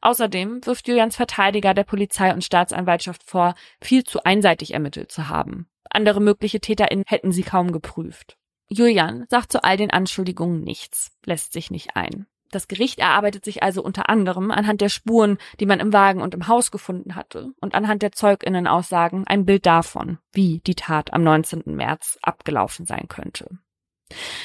Außerdem 0.00 0.66
wirft 0.66 0.88
Julians 0.88 1.14
Verteidiger 1.14 1.74
der 1.74 1.84
Polizei 1.84 2.34
und 2.34 2.42
Staatsanwaltschaft 2.42 3.22
vor, 3.22 3.54
viel 3.80 4.02
zu 4.02 4.24
einseitig 4.24 4.74
ermittelt 4.74 5.12
zu 5.12 5.28
haben. 5.28 5.68
Andere 5.88 6.20
mögliche 6.20 6.58
TäterInnen 6.58 7.04
hätten 7.06 7.30
sie 7.30 7.44
kaum 7.44 7.70
geprüft. 7.70 8.36
Julian 8.68 9.26
sagt 9.28 9.52
zu 9.52 9.62
all 9.62 9.76
den 9.76 9.90
Anschuldigungen 9.90 10.62
nichts, 10.62 11.12
lässt 11.24 11.52
sich 11.52 11.70
nicht 11.70 11.96
ein. 11.96 12.26
Das 12.50 12.68
Gericht 12.68 12.98
erarbeitet 12.98 13.44
sich 13.44 13.62
also 13.62 13.82
unter 13.82 14.08
anderem 14.08 14.50
anhand 14.50 14.80
der 14.80 14.88
Spuren, 14.88 15.38
die 15.60 15.66
man 15.66 15.80
im 15.80 15.92
Wagen 15.92 16.22
und 16.22 16.34
im 16.34 16.48
Haus 16.48 16.70
gefunden 16.70 17.14
hatte, 17.14 17.52
und 17.60 17.74
anhand 17.74 18.02
der 18.02 18.12
Zeuginnenaussagen 18.12 19.26
ein 19.26 19.44
Bild 19.44 19.66
davon, 19.66 20.18
wie 20.32 20.60
die 20.66 20.74
Tat 20.74 21.12
am 21.12 21.22
19. 21.22 21.62
März 21.66 22.18
abgelaufen 22.22 22.86
sein 22.86 23.08
könnte. 23.08 23.58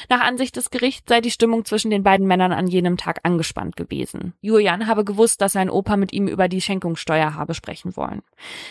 Nach 0.10 0.22
Ansicht 0.22 0.56
des 0.56 0.72
Gerichts 0.72 1.06
sei 1.08 1.22
die 1.22 1.32
Stimmung 1.32 1.66
zwischen 1.66 1.92
den 1.92 2.04
beiden 2.04 2.26
Männern 2.26 2.52
an 2.52 2.68
jenem 2.68 2.98
Tag 2.98 3.20
angespannt 3.24 3.76
gewesen. 3.76 4.34
Julian 4.42 4.88
habe 4.88 5.06
gewusst, 5.06 5.42
dass 5.42 5.54
sein 5.54 5.70
Opa 5.70 5.98
mit 5.98 6.14
ihm 6.14 6.28
über 6.28 6.48
die 6.48 6.62
Schenkungssteuer 6.62 7.36
habe 7.36 7.54
sprechen 7.54 7.96
wollen. 7.96 8.24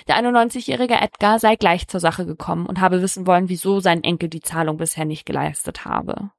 Der 0.09 0.17
91-jährige 0.17 0.95
Edgar 0.95 1.39
sei 1.39 1.57
gleich 1.57 1.87
zur 1.87 2.01
Sache 2.01 2.27
gekommen 2.27 2.67
und 2.67 2.81
habe 2.81 3.03
wissen 3.03 3.27
wollen, 3.27 3.49
wieso 3.49 3.81
sein 3.81 4.03
Enkel 4.03 4.29
die 4.29 4.41
Zahlung 4.41 4.79
bisher 4.79 5.05
nicht 5.05 5.27
geleistet 5.27 5.85
habe. 5.85 6.31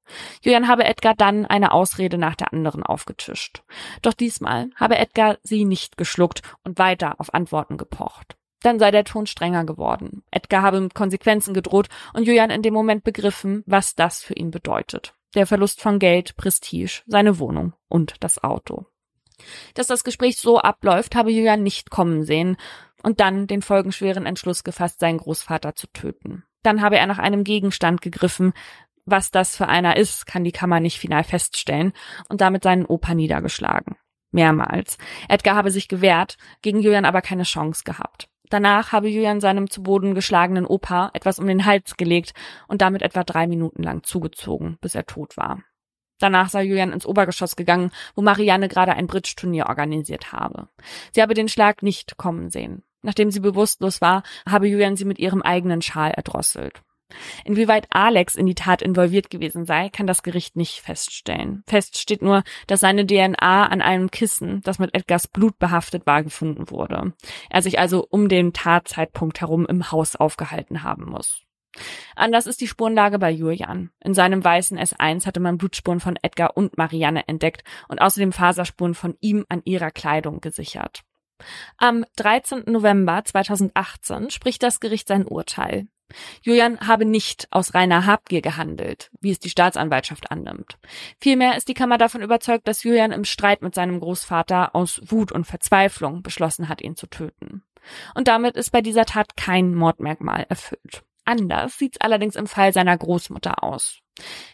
Julian 0.41 0.67
habe 0.67 0.83
Edgar 0.83 1.15
dann 1.15 1.45
eine 1.45 1.71
Ausrede 1.71 2.17
nach 2.17 2.35
der 2.35 2.51
anderen 2.53 2.83
aufgetischt. 2.83 3.63
Doch 4.01 4.13
diesmal 4.13 4.69
habe 4.75 4.97
Edgar 4.97 5.37
sie 5.43 5.63
nicht 5.63 5.97
geschluckt 5.97 6.41
und 6.63 6.77
weiter 6.77 7.15
auf 7.19 7.33
Antworten 7.33 7.77
gepocht. 7.77 8.35
Dann 8.61 8.79
sei 8.79 8.91
der 8.91 9.03
Ton 9.03 9.25
strenger 9.25 9.65
geworden. 9.65 10.23
Edgar 10.31 10.61
habe 10.61 10.81
mit 10.81 10.93
Konsequenzen 10.93 11.53
gedroht 11.53 11.89
und 12.13 12.25
Julian 12.25 12.51
in 12.51 12.61
dem 12.61 12.73
Moment 12.73 13.03
begriffen, 13.03 13.63
was 13.65 13.95
das 13.95 14.21
für 14.21 14.35
ihn 14.35 14.51
bedeutet. 14.51 15.15
Der 15.35 15.47
Verlust 15.47 15.81
von 15.81 15.97
Geld, 15.97 16.35
Prestige, 16.35 17.01
seine 17.07 17.39
Wohnung 17.39 17.73
und 17.87 18.15
das 18.19 18.43
Auto. 18.43 18.85
Dass 19.73 19.87
das 19.87 20.03
Gespräch 20.03 20.37
so 20.37 20.59
abläuft, 20.59 21.15
habe 21.15 21.31
Julian 21.31 21.63
nicht 21.63 21.89
kommen 21.89 22.23
sehen 22.23 22.57
und 23.01 23.19
dann 23.19 23.47
den 23.47 23.61
folgenschweren 23.61 24.25
Entschluss 24.25 24.63
gefasst, 24.63 24.99
seinen 24.99 25.17
Großvater 25.17 25.75
zu 25.75 25.87
töten. 25.87 26.43
Dann 26.63 26.81
habe 26.81 26.97
er 26.97 27.07
nach 27.07 27.17
einem 27.17 27.43
Gegenstand 27.43 28.01
gegriffen. 28.01 28.53
Was 29.05 29.31
das 29.31 29.55
für 29.55 29.67
einer 29.67 29.97
ist, 29.97 30.27
kann 30.27 30.43
die 30.43 30.51
Kammer 30.51 30.79
nicht 30.79 30.99
final 30.99 31.23
feststellen 31.23 31.93
und 32.29 32.41
damit 32.41 32.63
seinen 32.63 32.85
Opa 32.85 33.15
niedergeschlagen. 33.15 33.95
Mehrmals. 34.31 34.97
Edgar 35.27 35.55
habe 35.55 35.71
sich 35.71 35.87
gewehrt, 35.87 36.37
gegen 36.61 36.79
Julian 36.79 37.05
aber 37.05 37.21
keine 37.21 37.43
Chance 37.43 37.83
gehabt. 37.83 38.29
Danach 38.51 38.91
habe 38.91 39.07
Julian 39.07 39.39
seinem 39.39 39.69
zu 39.69 39.81
Boden 39.81 40.13
geschlagenen 40.13 40.65
Opa 40.65 41.09
etwas 41.13 41.39
um 41.39 41.47
den 41.47 41.65
Hals 41.65 41.95
gelegt 41.95 42.33
und 42.67 42.81
damit 42.81 43.01
etwa 43.01 43.23
drei 43.23 43.47
Minuten 43.47 43.81
lang 43.81 44.03
zugezogen, 44.03 44.77
bis 44.81 44.93
er 44.93 45.05
tot 45.05 45.37
war. 45.37 45.63
Danach 46.19 46.49
sei 46.49 46.63
Julian 46.63 46.91
ins 46.91 47.05
Obergeschoss 47.05 47.55
gegangen, 47.55 47.91
wo 48.13 48.21
Marianne 48.21 48.67
gerade 48.67 48.93
ein 48.93 49.07
Bridge-Turnier 49.07 49.67
organisiert 49.67 50.33
habe. 50.33 50.67
Sie 51.13 51.21
habe 51.21 51.33
den 51.33 51.47
Schlag 51.47 51.81
nicht 51.81 52.17
kommen 52.17 52.49
sehen. 52.49 52.83
Nachdem 53.01 53.31
sie 53.31 53.39
bewusstlos 53.39 54.01
war, 54.01 54.21
habe 54.47 54.67
Julian 54.67 54.97
sie 54.97 55.05
mit 55.05 55.17
ihrem 55.17 55.41
eigenen 55.41 55.81
Schal 55.81 56.11
erdrosselt. 56.11 56.83
Inwieweit 57.45 57.87
Alex 57.89 58.35
in 58.35 58.45
die 58.45 58.55
Tat 58.55 58.81
involviert 58.81 59.29
gewesen 59.29 59.65
sei, 59.65 59.89
kann 59.89 60.07
das 60.07 60.23
Gericht 60.23 60.55
nicht 60.55 60.81
feststellen. 60.81 61.63
Fest 61.67 61.97
steht 61.97 62.21
nur, 62.21 62.43
dass 62.67 62.79
seine 62.79 63.05
DNA 63.05 63.67
an 63.67 63.81
einem 63.81 64.11
Kissen, 64.11 64.61
das 64.63 64.79
mit 64.79 64.95
Edgars 64.95 65.27
Blut 65.27 65.59
behaftet 65.59 66.05
war, 66.05 66.23
gefunden 66.23 66.69
wurde. 66.69 67.13
Er 67.49 67.61
sich 67.61 67.79
also 67.79 68.05
um 68.09 68.29
den 68.29 68.53
Tatzeitpunkt 68.53 69.41
herum 69.41 69.65
im 69.65 69.91
Haus 69.91 70.15
aufgehalten 70.15 70.83
haben 70.83 71.05
muss. 71.05 71.43
Anders 72.15 72.47
ist 72.47 72.59
die 72.61 72.67
Spurenlage 72.67 73.17
bei 73.17 73.31
Julian. 73.31 73.91
In 74.03 74.13
seinem 74.13 74.43
weißen 74.43 74.77
S1 74.77 75.25
hatte 75.25 75.39
man 75.39 75.57
Blutspuren 75.57 75.99
von 75.99 76.17
Edgar 76.21 76.57
und 76.57 76.77
Marianne 76.77 77.27
entdeckt 77.27 77.63
und 77.87 78.01
außerdem 78.01 78.33
Faserspuren 78.33 78.93
von 78.93 79.15
ihm 79.21 79.45
an 79.47 79.61
ihrer 79.63 79.91
Kleidung 79.91 80.41
gesichert. 80.41 81.03
Am 81.77 82.05
13. 82.17 82.63
November 82.67 83.23
2018 83.23 84.29
spricht 84.29 84.63
das 84.63 84.79
Gericht 84.79 85.07
sein 85.07 85.25
Urteil. 85.25 85.87
Julian 86.41 86.79
habe 86.87 87.05
nicht 87.05 87.47
aus 87.51 87.73
reiner 87.73 88.05
Habgier 88.05 88.41
gehandelt, 88.41 89.11
wie 89.19 89.31
es 89.31 89.39
die 89.39 89.49
Staatsanwaltschaft 89.49 90.31
annimmt. 90.31 90.77
Vielmehr 91.19 91.57
ist 91.57 91.67
die 91.67 91.73
Kammer 91.73 91.97
davon 91.97 92.21
überzeugt, 92.21 92.67
dass 92.67 92.83
Julian 92.83 93.11
im 93.11 93.25
Streit 93.25 93.61
mit 93.61 93.75
seinem 93.75 93.99
Großvater 93.99 94.75
aus 94.75 95.01
Wut 95.05 95.31
und 95.31 95.45
Verzweiflung 95.45 96.23
beschlossen 96.23 96.69
hat, 96.69 96.81
ihn 96.81 96.95
zu 96.95 97.07
töten. 97.07 97.63
Und 98.15 98.27
damit 98.27 98.55
ist 98.55 98.71
bei 98.71 98.81
dieser 98.81 99.05
Tat 99.05 99.35
kein 99.37 99.73
Mordmerkmal 99.73 100.45
erfüllt. 100.49 101.03
Anders 101.25 101.77
sieht's 101.77 102.01
allerdings 102.01 102.35
im 102.35 102.47
Fall 102.47 102.73
seiner 102.73 102.97
Großmutter 102.97 103.63
aus. 103.63 103.99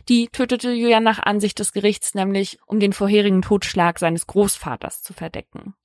Die 0.09 0.27
tötete 0.27 0.71
Julian 0.71 1.03
nach 1.03 1.19
Ansicht 1.19 1.59
des 1.59 1.73
Gerichts 1.73 2.13
nämlich, 2.13 2.59
um 2.65 2.79
den 2.79 2.93
vorherigen 2.93 3.41
Totschlag 3.41 3.99
seines 3.99 4.27
Großvaters 4.27 5.01
zu 5.01 5.13
verdecken. 5.13 5.75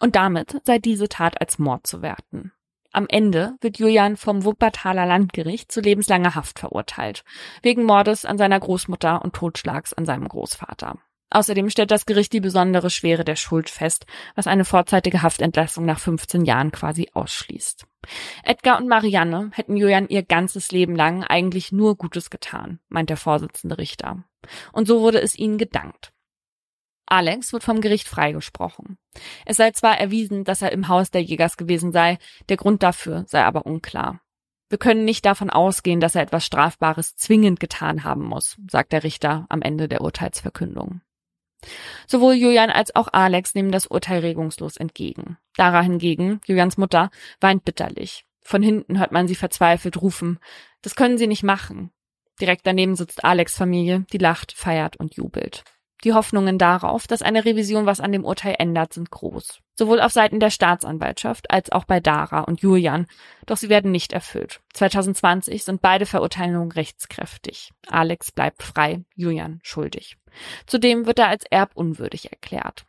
Und 0.00 0.16
damit 0.16 0.60
sei 0.64 0.78
diese 0.78 1.08
Tat 1.08 1.40
als 1.40 1.58
Mord 1.58 1.86
zu 1.86 2.02
werten. 2.02 2.52
Am 2.92 3.06
Ende 3.08 3.54
wird 3.62 3.78
Julian 3.78 4.18
vom 4.18 4.44
Wuppertaler 4.44 5.06
Landgericht 5.06 5.72
zu 5.72 5.80
lebenslanger 5.80 6.34
Haft 6.34 6.58
verurteilt, 6.58 7.24
wegen 7.62 7.84
Mordes 7.84 8.26
an 8.26 8.36
seiner 8.36 8.60
Großmutter 8.60 9.22
und 9.22 9.34
Totschlags 9.34 9.94
an 9.94 10.04
seinem 10.04 10.28
Großvater. 10.28 10.98
Außerdem 11.30 11.70
stellt 11.70 11.90
das 11.90 12.04
Gericht 12.04 12.34
die 12.34 12.40
besondere 12.40 12.90
Schwere 12.90 13.24
der 13.24 13.36
Schuld 13.36 13.70
fest, 13.70 14.04
was 14.34 14.46
eine 14.46 14.66
vorzeitige 14.66 15.22
Haftentlassung 15.22 15.86
nach 15.86 15.98
15 15.98 16.44
Jahren 16.44 16.70
quasi 16.70 17.08
ausschließt. 17.14 17.86
Edgar 18.44 18.78
und 18.78 18.88
Marianne 18.88 19.50
hätten 19.54 19.78
Julian 19.78 20.08
ihr 20.08 20.22
ganzes 20.22 20.70
Leben 20.72 20.94
lang 20.94 21.24
eigentlich 21.24 21.72
nur 21.72 21.96
Gutes 21.96 22.28
getan, 22.28 22.80
meint 22.90 23.08
der 23.08 23.16
Vorsitzende 23.16 23.78
Richter. 23.78 24.24
Und 24.72 24.86
so 24.86 25.00
wurde 25.00 25.22
es 25.22 25.38
ihnen 25.38 25.56
gedankt. 25.56 26.12
Alex 27.12 27.52
wird 27.52 27.62
vom 27.62 27.82
Gericht 27.82 28.08
freigesprochen. 28.08 28.96
Es 29.44 29.58
sei 29.58 29.70
zwar 29.72 29.98
erwiesen, 29.98 30.44
dass 30.44 30.62
er 30.62 30.72
im 30.72 30.88
Haus 30.88 31.10
der 31.10 31.22
Jägers 31.22 31.58
gewesen 31.58 31.92
sei, 31.92 32.16
der 32.48 32.56
Grund 32.56 32.82
dafür 32.82 33.24
sei 33.26 33.44
aber 33.44 33.66
unklar. 33.66 34.22
Wir 34.70 34.78
können 34.78 35.04
nicht 35.04 35.26
davon 35.26 35.50
ausgehen, 35.50 36.00
dass 36.00 36.14
er 36.14 36.22
etwas 36.22 36.46
Strafbares 36.46 37.14
zwingend 37.14 37.60
getan 37.60 38.04
haben 38.04 38.24
muss, 38.24 38.56
sagt 38.66 38.92
der 38.92 39.04
Richter 39.04 39.44
am 39.50 39.60
Ende 39.60 39.88
der 39.88 40.00
Urteilsverkündung. 40.00 41.02
Sowohl 42.06 42.32
Julian 42.32 42.70
als 42.70 42.96
auch 42.96 43.08
Alex 43.12 43.54
nehmen 43.54 43.72
das 43.72 43.86
Urteil 43.86 44.20
regungslos 44.20 44.78
entgegen. 44.78 45.36
Dara 45.54 45.82
hingegen, 45.82 46.40
Julians 46.46 46.78
Mutter, 46.78 47.10
weint 47.42 47.66
bitterlich. 47.66 48.24
Von 48.40 48.62
hinten 48.62 48.98
hört 48.98 49.12
man 49.12 49.28
sie 49.28 49.34
verzweifelt 49.34 50.00
rufen, 50.00 50.38
das 50.80 50.96
können 50.96 51.18
sie 51.18 51.26
nicht 51.26 51.42
machen. 51.42 51.90
Direkt 52.40 52.66
daneben 52.66 52.96
sitzt 52.96 53.22
Alex 53.22 53.54
Familie, 53.54 54.06
die 54.14 54.18
lacht, 54.18 54.52
feiert 54.52 54.96
und 54.96 55.14
jubelt. 55.14 55.62
Die 56.04 56.14
Hoffnungen 56.14 56.58
darauf, 56.58 57.06
dass 57.06 57.22
eine 57.22 57.44
Revision 57.44 57.86
was 57.86 58.00
an 58.00 58.10
dem 58.10 58.24
Urteil 58.24 58.56
ändert, 58.58 58.92
sind 58.92 59.10
groß. 59.10 59.60
Sowohl 59.74 60.00
auf 60.00 60.12
Seiten 60.12 60.40
der 60.40 60.50
Staatsanwaltschaft 60.50 61.50
als 61.50 61.70
auch 61.70 61.84
bei 61.84 62.00
Dara 62.00 62.40
und 62.40 62.60
Julian. 62.60 63.06
Doch 63.46 63.56
sie 63.56 63.68
werden 63.68 63.92
nicht 63.92 64.12
erfüllt. 64.12 64.60
2020 64.74 65.62
sind 65.62 65.80
beide 65.80 66.06
Verurteilungen 66.06 66.72
rechtskräftig. 66.72 67.70
Alex 67.86 68.32
bleibt 68.32 68.62
frei, 68.62 69.04
Julian 69.14 69.60
schuldig. 69.62 70.16
Zudem 70.66 71.06
wird 71.06 71.20
er 71.20 71.28
als 71.28 71.44
erbunwürdig 71.50 72.30
erklärt. 72.32 72.84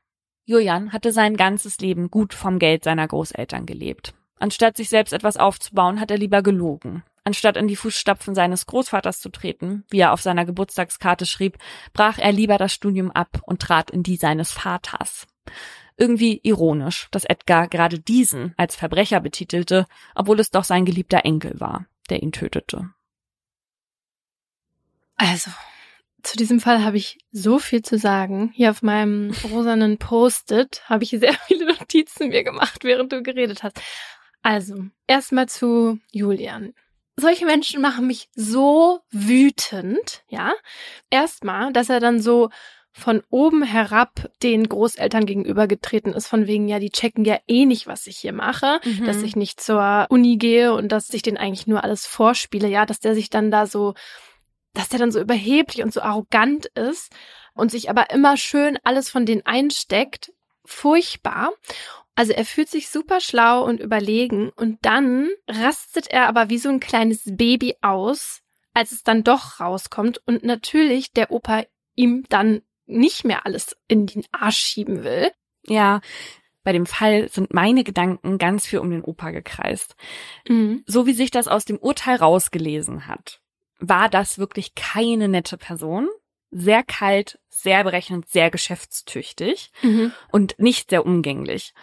Julian 0.45 0.91
hatte 0.91 1.11
sein 1.11 1.37
ganzes 1.37 1.79
Leben 1.79 2.09
gut 2.09 2.33
vom 2.33 2.59
Geld 2.59 2.83
seiner 2.83 3.07
Großeltern 3.07 3.65
gelebt. 3.65 4.13
Anstatt 4.39 4.75
sich 4.75 4.89
selbst 4.89 5.13
etwas 5.13 5.37
aufzubauen, 5.37 5.99
hat 5.99 6.11
er 6.11 6.17
lieber 6.17 6.41
gelogen. 6.41 7.03
Anstatt 7.25 7.55
in 7.55 7.67
die 7.67 7.77
Fußstapfen 7.77 8.35
seines 8.35 8.65
Großvaters 8.65 9.21
zu 9.21 9.29
treten, 9.29 9.85
wie 9.89 9.99
er 9.99 10.11
auf 10.11 10.21
seiner 10.21 10.45
Geburtstagskarte 10.45 11.25
schrieb, 11.25 11.57
brach 11.93 12.17
er 12.17 12.33
lieber 12.33 12.57
das 12.57 12.73
Studium 12.73 13.11
ab 13.11 13.41
und 13.45 13.61
trat 13.61 13.91
in 13.91 14.03
die 14.03 14.17
seines 14.17 14.51
Vaters. 14.51 15.25
Irgendwie 15.95 16.41
ironisch, 16.43 17.07
dass 17.11 17.23
Edgar 17.23 17.67
gerade 17.67 17.99
diesen 17.99 18.53
als 18.57 18.75
Verbrecher 18.75 19.21
betitelte, 19.21 19.87
obwohl 20.15 20.39
es 20.39 20.51
doch 20.51 20.65
sein 20.65 20.85
geliebter 20.85 21.23
Enkel 21.23 21.59
war, 21.59 21.85
der 22.09 22.23
ihn 22.23 22.31
tötete. 22.31 22.89
Also, 25.15 25.51
zu 26.23 26.35
diesem 26.35 26.59
Fall 26.59 26.83
habe 26.83 26.97
ich 26.97 27.19
so 27.31 27.59
viel 27.59 27.83
zu 27.83 27.97
sagen. 27.97 28.51
Hier 28.53 28.71
auf 28.71 28.81
meinem 28.81 29.31
rosanen 29.51 29.97
Post-it 29.97 30.81
habe 30.89 31.03
ich 31.03 31.11
sehr 31.11 31.33
viele 31.47 31.67
Notizen 31.67 32.29
mir 32.29 32.43
gemacht, 32.43 32.83
während 32.83 33.13
du 33.13 33.21
geredet 33.21 33.63
hast. 33.63 33.79
Also, 34.41 34.85
erstmal 35.07 35.47
zu 35.47 35.99
Julian 36.11 36.73
solche 37.15 37.45
Menschen 37.45 37.81
machen 37.81 38.07
mich 38.07 38.29
so 38.35 38.99
wütend, 39.11 40.23
ja. 40.29 40.53
Erstmal, 41.09 41.71
dass 41.73 41.89
er 41.89 41.99
dann 41.99 42.21
so 42.21 42.49
von 42.91 43.23
oben 43.29 43.63
herab 43.63 44.29
den 44.43 44.69
Großeltern 44.69 45.25
gegenübergetreten 45.25 46.13
ist, 46.13 46.27
von 46.27 46.45
wegen, 46.45 46.67
ja, 46.67 46.77
die 46.77 46.91
checken 46.91 47.25
ja 47.25 47.39
eh 47.47 47.65
nicht, 47.65 47.87
was 47.87 48.05
ich 48.05 48.17
hier 48.17 48.33
mache, 48.33 48.79
mhm. 48.83 49.05
dass 49.05 49.23
ich 49.23 49.35
nicht 49.35 49.59
zur 49.59 50.05
Uni 50.09 50.37
gehe 50.37 50.73
und 50.73 50.91
dass 50.91 51.11
ich 51.11 51.23
denen 51.23 51.37
eigentlich 51.37 51.65
nur 51.65 51.83
alles 51.83 52.05
vorspiele, 52.05 52.67
ja, 52.67 52.85
dass 52.85 52.99
der 52.99 53.15
sich 53.15 53.31
dann 53.31 53.49
da 53.49 53.65
so, 53.65 53.95
dass 54.73 54.89
der 54.89 54.99
dann 54.99 55.11
so 55.11 55.19
überheblich 55.19 55.83
und 55.83 55.91
so 55.91 56.01
arrogant 56.01 56.67
ist 56.67 57.11
und 57.55 57.71
sich 57.71 57.89
aber 57.89 58.11
immer 58.11 58.37
schön 58.37 58.77
alles 58.83 59.09
von 59.09 59.25
denen 59.25 59.45
einsteckt. 59.45 60.31
Furchtbar. 60.65 61.51
Also 62.15 62.33
er 62.33 62.45
fühlt 62.45 62.69
sich 62.69 62.89
super 62.89 63.19
schlau 63.19 63.63
und 63.65 63.79
überlegen 63.79 64.49
und 64.55 64.77
dann 64.83 65.29
rastet 65.47 66.07
er 66.07 66.27
aber 66.27 66.49
wie 66.49 66.59
so 66.59 66.69
ein 66.69 66.79
kleines 66.79 67.23
Baby 67.25 67.75
aus, 67.81 68.41
als 68.73 68.91
es 68.91 69.03
dann 69.03 69.23
doch 69.23 69.59
rauskommt 69.59 70.21
und 70.25 70.43
natürlich 70.43 71.11
der 71.11 71.31
Opa 71.31 71.63
ihm 71.95 72.25
dann 72.29 72.61
nicht 72.85 73.25
mehr 73.25 73.45
alles 73.45 73.75
in 73.87 74.05
den 74.05 74.23
Arsch 74.31 74.59
schieben 74.59 75.03
will. 75.03 75.31
Ja, 75.65 76.01
bei 76.63 76.71
dem 76.71 76.85
Fall 76.85 77.29
sind 77.29 77.53
meine 77.53 77.83
Gedanken 77.83 78.37
ganz 78.37 78.65
viel 78.67 78.79
um 78.79 78.89
den 78.89 79.03
Opa 79.03 79.31
gekreist. 79.31 79.95
Mhm. 80.47 80.83
So 80.85 81.05
wie 81.05 81.13
sich 81.13 81.31
das 81.31 81.47
aus 81.47 81.65
dem 81.65 81.77
Urteil 81.77 82.17
rausgelesen 82.17 83.07
hat, 83.07 83.41
war 83.79 84.09
das 84.09 84.37
wirklich 84.37 84.75
keine 84.75 85.27
nette 85.27 85.57
Person. 85.57 86.09
Sehr 86.53 86.83
kalt, 86.83 87.39
sehr 87.49 87.83
berechnend, 87.83 88.29
sehr 88.29 88.51
geschäftstüchtig 88.51 89.71
mhm. 89.81 90.11
und 90.31 90.55
nicht 90.59 90.89
sehr 90.89 91.05
umgänglich. 91.05 91.73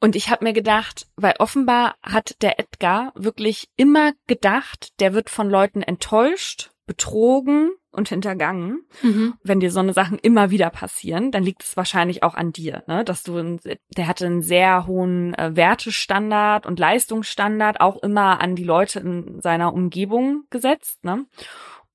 Und 0.00 0.14
ich 0.14 0.30
habe 0.30 0.44
mir 0.44 0.52
gedacht, 0.52 1.08
weil 1.16 1.34
offenbar 1.38 1.96
hat 2.02 2.40
der 2.42 2.60
Edgar 2.60 3.12
wirklich 3.14 3.68
immer 3.76 4.12
gedacht, 4.26 5.00
der 5.00 5.14
wird 5.14 5.30
von 5.30 5.48
Leuten 5.48 5.82
enttäuscht, 5.82 6.70
betrogen 6.86 7.72
und 7.90 8.08
hintergangen. 8.08 8.86
Mhm. 9.02 9.34
Wenn 9.42 9.58
dir 9.58 9.70
so 9.70 9.80
eine 9.80 9.94
Sachen 9.94 10.18
immer 10.18 10.50
wieder 10.50 10.70
passieren, 10.70 11.32
dann 11.32 11.42
liegt 11.42 11.64
es 11.64 11.76
wahrscheinlich 11.76 12.22
auch 12.22 12.34
an 12.34 12.52
dir, 12.52 12.84
ne? 12.86 13.04
Dass 13.04 13.22
du, 13.22 13.38
ein, 13.38 13.58
der 13.96 14.06
hatte 14.06 14.26
einen 14.26 14.42
sehr 14.42 14.86
hohen 14.86 15.34
äh, 15.34 15.56
Wertestandard 15.56 16.66
und 16.66 16.78
Leistungsstandard 16.78 17.80
auch 17.80 18.02
immer 18.02 18.40
an 18.40 18.54
die 18.54 18.64
Leute 18.64 19.00
in 19.00 19.40
seiner 19.40 19.72
Umgebung 19.72 20.44
gesetzt, 20.50 21.04
ne? 21.04 21.26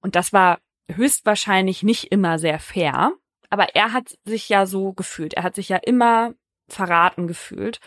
Und 0.02 0.16
das 0.16 0.34
war 0.34 0.60
höchstwahrscheinlich 0.96 1.84
nicht 1.84 2.12
immer 2.12 2.40
sehr 2.40 2.60
fair. 2.60 3.14
Aber 3.50 3.76
er 3.76 3.94
hat 3.94 4.18
sich 4.24 4.50
ja 4.50 4.66
so 4.66 4.94
gefühlt. 4.94 5.34
Er 5.34 5.44
hat 5.44 5.56
sich 5.56 5.70
ja 5.70 5.78
immer 5.78 6.34
verraten 6.68 7.28
gefühlt. 7.28 7.80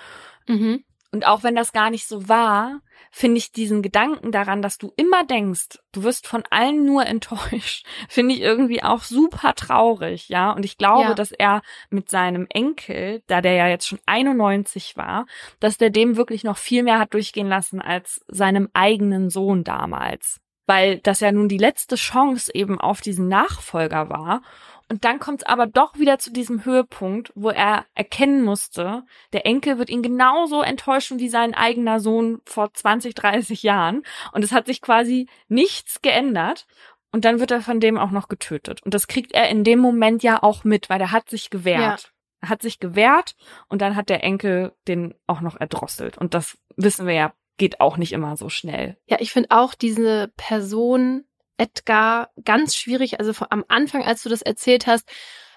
Mhm. 0.46 0.84
Und 1.14 1.26
auch 1.26 1.44
wenn 1.44 1.54
das 1.54 1.72
gar 1.72 1.90
nicht 1.90 2.08
so 2.08 2.28
war, 2.28 2.80
finde 3.12 3.38
ich 3.38 3.52
diesen 3.52 3.82
Gedanken 3.82 4.32
daran, 4.32 4.62
dass 4.62 4.78
du 4.78 4.92
immer 4.96 5.24
denkst, 5.24 5.78
du 5.92 6.02
wirst 6.02 6.26
von 6.26 6.42
allen 6.50 6.84
nur 6.84 7.06
enttäuscht, 7.06 7.86
finde 8.08 8.34
ich 8.34 8.40
irgendwie 8.40 8.82
auch 8.82 9.04
super 9.04 9.54
traurig, 9.54 10.28
ja. 10.28 10.50
Und 10.50 10.64
ich 10.64 10.76
glaube, 10.76 11.10
ja. 11.10 11.14
dass 11.14 11.30
er 11.30 11.62
mit 11.88 12.10
seinem 12.10 12.48
Enkel, 12.50 13.22
da 13.28 13.40
der 13.40 13.52
ja 13.52 13.68
jetzt 13.68 13.86
schon 13.86 14.00
91 14.06 14.96
war, 14.96 15.26
dass 15.60 15.78
der 15.78 15.90
dem 15.90 16.16
wirklich 16.16 16.42
noch 16.42 16.58
viel 16.58 16.82
mehr 16.82 16.98
hat 16.98 17.14
durchgehen 17.14 17.48
lassen 17.48 17.80
als 17.80 18.24
seinem 18.26 18.68
eigenen 18.72 19.30
Sohn 19.30 19.62
damals. 19.62 20.40
Weil 20.66 20.98
das 20.98 21.20
ja 21.20 21.30
nun 21.30 21.48
die 21.48 21.58
letzte 21.58 21.96
Chance 21.96 22.50
eben 22.54 22.80
auf 22.80 23.00
diesen 23.00 23.28
Nachfolger 23.28 24.08
war. 24.08 24.42
Und 24.88 25.04
dann 25.04 25.18
kommt 25.18 25.42
es 25.42 25.46
aber 25.46 25.66
doch 25.66 25.98
wieder 25.98 26.18
zu 26.18 26.30
diesem 26.30 26.64
Höhepunkt, 26.64 27.32
wo 27.34 27.48
er 27.50 27.86
erkennen 27.94 28.42
musste, 28.42 29.04
der 29.32 29.46
Enkel 29.46 29.78
wird 29.78 29.88
ihn 29.88 30.02
genauso 30.02 30.62
enttäuschen 30.62 31.18
wie 31.18 31.28
sein 31.28 31.54
eigener 31.54 32.00
Sohn 32.00 32.40
vor 32.44 32.72
20, 32.72 33.14
30 33.14 33.62
Jahren. 33.62 34.02
Und 34.32 34.44
es 34.44 34.52
hat 34.52 34.66
sich 34.66 34.82
quasi 34.82 35.26
nichts 35.48 36.02
geändert. 36.02 36.66
Und 37.12 37.24
dann 37.24 37.38
wird 37.38 37.52
er 37.52 37.60
von 37.60 37.80
dem 37.80 37.96
auch 37.96 38.10
noch 38.10 38.28
getötet. 38.28 38.82
Und 38.82 38.92
das 38.92 39.06
kriegt 39.06 39.32
er 39.32 39.48
in 39.48 39.64
dem 39.64 39.78
Moment 39.78 40.22
ja 40.22 40.42
auch 40.42 40.64
mit, 40.64 40.90
weil 40.90 41.00
er 41.00 41.12
hat 41.12 41.30
sich 41.30 41.48
gewehrt. 41.48 42.02
Ja. 42.02 42.08
Er 42.40 42.48
hat 42.50 42.60
sich 42.60 42.80
gewehrt 42.80 43.36
und 43.68 43.80
dann 43.80 43.96
hat 43.96 44.10
der 44.10 44.22
Enkel 44.22 44.72
den 44.88 45.14
auch 45.26 45.40
noch 45.40 45.58
erdrosselt. 45.58 46.18
Und 46.18 46.34
das 46.34 46.58
wissen 46.76 47.06
wir 47.06 47.14
ja, 47.14 47.32
geht 47.56 47.80
auch 47.80 47.96
nicht 47.96 48.12
immer 48.12 48.36
so 48.36 48.48
schnell. 48.48 48.96
Ja, 49.06 49.18
ich 49.20 49.32
finde 49.32 49.50
auch 49.50 49.74
diese 49.74 50.32
Person 50.36 51.24
Edgar 51.56 52.30
ganz 52.44 52.74
schwierig. 52.76 53.20
Also 53.20 53.32
am 53.50 53.64
Anfang, 53.68 54.02
als 54.02 54.22
du 54.22 54.28
das 54.28 54.42
erzählt 54.42 54.86
hast, 54.86 55.08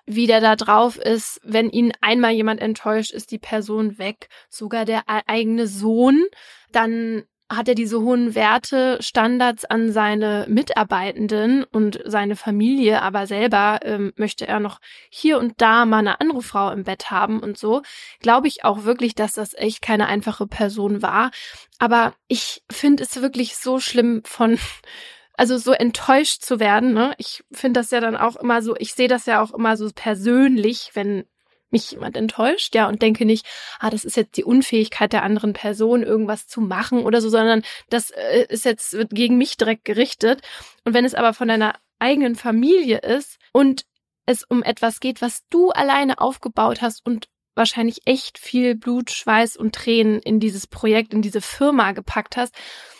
wie 0.06 0.28
der 0.28 0.40
da 0.40 0.56
drauf 0.56 0.98
ist, 0.98 1.42
wenn 1.44 1.70
ihn 1.70 1.92
einmal 2.02 2.32
jemand 2.32 2.62
enttäuscht, 2.62 3.12
ist 3.12 3.32
die 3.32 3.40
Person 3.40 3.98
weg. 3.98 4.30
Sogar 4.50 4.86
der 4.86 5.04
eigene 5.08 5.68
Sohn. 5.68 6.24
Dann 6.72 7.26
hat 7.50 7.70
er 7.70 7.76
diese 7.76 8.02
hohen 8.02 8.36
Werte, 8.36 8.98
Standards 9.02 9.64
an 9.64 9.92
seine 9.92 10.46
Mitarbeitenden 10.50 11.64
und 11.64 12.00
seine 12.06 12.36
Familie, 12.36 13.02
aber 13.02 13.26
selber 13.26 13.80
ähm, 13.84 14.12
möchte 14.18 14.48
er 14.48 14.60
noch 14.60 14.80
hier 15.10 15.40
und 15.40 15.54
da 15.58 15.86
mal 15.86 16.00
eine 16.00 16.20
andere 16.20 16.42
Frau 16.42 16.72
im 16.72 16.84
Bett 16.84 17.10
haben 17.10 17.40
und 17.40 17.58
so. 17.58 17.84
Glaube 18.20 18.48
ich 18.48 18.66
auch 18.66 18.84
wirklich, 18.84 19.16
dass 19.16 19.34
das 19.34 19.54
echt 19.54 19.82
keine 19.82 20.08
einfache 20.08 20.46
Person 20.46 21.02
war. 21.02 21.32
Aber 21.80 22.14
ich 22.28 22.64
finde 22.70 23.04
es 23.04 23.22
wirklich 23.22 23.56
so 23.56 23.80
schlimm 23.80 24.22
von 24.26 24.60
also 25.38 25.58
so 25.58 25.72
enttäuscht 25.72 26.42
zu 26.42 26.60
werden, 26.60 26.94
ne? 26.94 27.14
Ich 27.18 27.44
finde 27.52 27.80
das 27.80 27.92
ja 27.92 28.02
dann 28.02 28.18
auch 28.18 28.36
immer 28.36 28.62
so, 28.62 28.76
ich 28.78 28.94
sehe 28.94 29.08
das 29.08 29.28
ja 29.28 29.42
auch 29.42 29.54
immer 29.54 29.78
so 29.78 29.90
persönlich, 29.94 30.92
wenn 30.96 31.26
mich 31.72 31.92
jemand 31.92 32.18
enttäuscht, 32.18 32.76
ja, 32.76 32.88
und 32.88 33.02
denke 33.02 33.26
nicht, 33.26 33.46
ah, 33.80 33.90
das 33.90 34.06
ist 34.06 34.16
jetzt 34.16 34.38
die 34.38 34.44
Unfähigkeit 34.44 35.14
der 35.14 35.24
anderen 35.24 35.54
Person, 35.54 36.04
irgendwas 36.04 36.48
zu 36.48 36.62
machen 36.62 37.04
oder 37.04 37.22
so, 37.22 37.30
sondern 37.30 37.64
das 37.90 38.12
äh, 38.12 38.46
ist 38.50 38.66
jetzt 38.66 38.94
wird 38.94 39.12
gegen 39.12 39.38
mich 39.38 39.58
direkt 39.58 39.86
gerichtet. 39.86 40.42
Und 40.86 40.94
wenn 40.94 41.06
es 41.06 41.14
aber 41.14 41.34
von 41.34 41.48
deiner 41.48 41.76
eigenen 42.00 42.36
Familie 42.36 43.00
ist 43.00 43.38
und 43.52 43.86
es 44.26 44.44
um 44.44 44.64
etwas 44.64 45.00
geht, 45.00 45.22
was 45.22 45.44
du 45.50 45.72
alleine 45.72 46.20
aufgebaut 46.20 46.82
hast 46.82 47.06
und 47.06 47.28
wahrscheinlich 47.56 48.02
echt 48.06 48.38
viel 48.38 48.76
Blut, 48.76 49.10
Schweiß 49.10 49.58
und 49.58 49.74
Tränen 49.74 50.20
in 50.20 50.40
dieses 50.40 50.68
Projekt, 50.68 51.14
in 51.14 51.22
diese 51.22 51.42
Firma 51.42 51.92
gepackt 51.92 52.38
hast, 52.38 52.54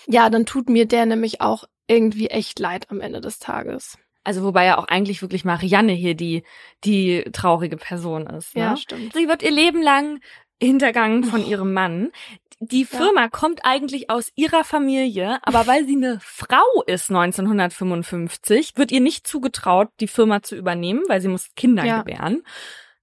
ja, 0.08 0.30
dann 0.30 0.46
tut 0.46 0.70
mir 0.70 0.86
der 0.88 1.06
nämlich 1.06 1.42
auch 1.42 1.66
irgendwie 1.88 2.28
echt 2.28 2.60
leid 2.60 2.90
am 2.90 3.00
Ende 3.00 3.22
des 3.22 3.40
Tages. 3.40 3.98
Also 4.28 4.44
wobei 4.44 4.66
ja 4.66 4.78
auch 4.78 4.90
eigentlich 4.90 5.22
wirklich 5.22 5.46
Marianne 5.46 5.94
hier 5.94 6.14
die 6.14 6.44
die 6.84 7.24
traurige 7.32 7.78
Person 7.78 8.28
ist. 8.28 8.58
Ne? 8.58 8.62
Ja, 8.62 8.76
stimmt. 8.76 9.14
Sie 9.14 9.30
wird 9.30 9.42
ihr 9.42 9.52
Leben 9.52 9.82
lang 9.82 10.20
hintergangen 10.62 11.24
von 11.24 11.48
ihrem 11.48 11.72
Mann. 11.72 12.12
Die 12.60 12.84
Firma 12.84 13.22
ja. 13.22 13.30
kommt 13.30 13.62
eigentlich 13.64 14.10
aus 14.10 14.34
ihrer 14.36 14.66
Familie, 14.66 15.40
aber 15.44 15.66
weil 15.66 15.86
sie 15.86 15.96
eine 15.96 16.20
Frau 16.20 16.84
ist 16.88 17.10
1955, 17.10 18.74
wird 18.76 18.92
ihr 18.92 19.00
nicht 19.00 19.26
zugetraut, 19.26 19.88
die 20.02 20.08
Firma 20.08 20.42
zu 20.42 20.58
übernehmen, 20.58 21.04
weil 21.08 21.22
sie 21.22 21.30
muss 21.30 21.56
Kinder 21.56 21.86
ja. 21.86 22.00
gebären 22.00 22.44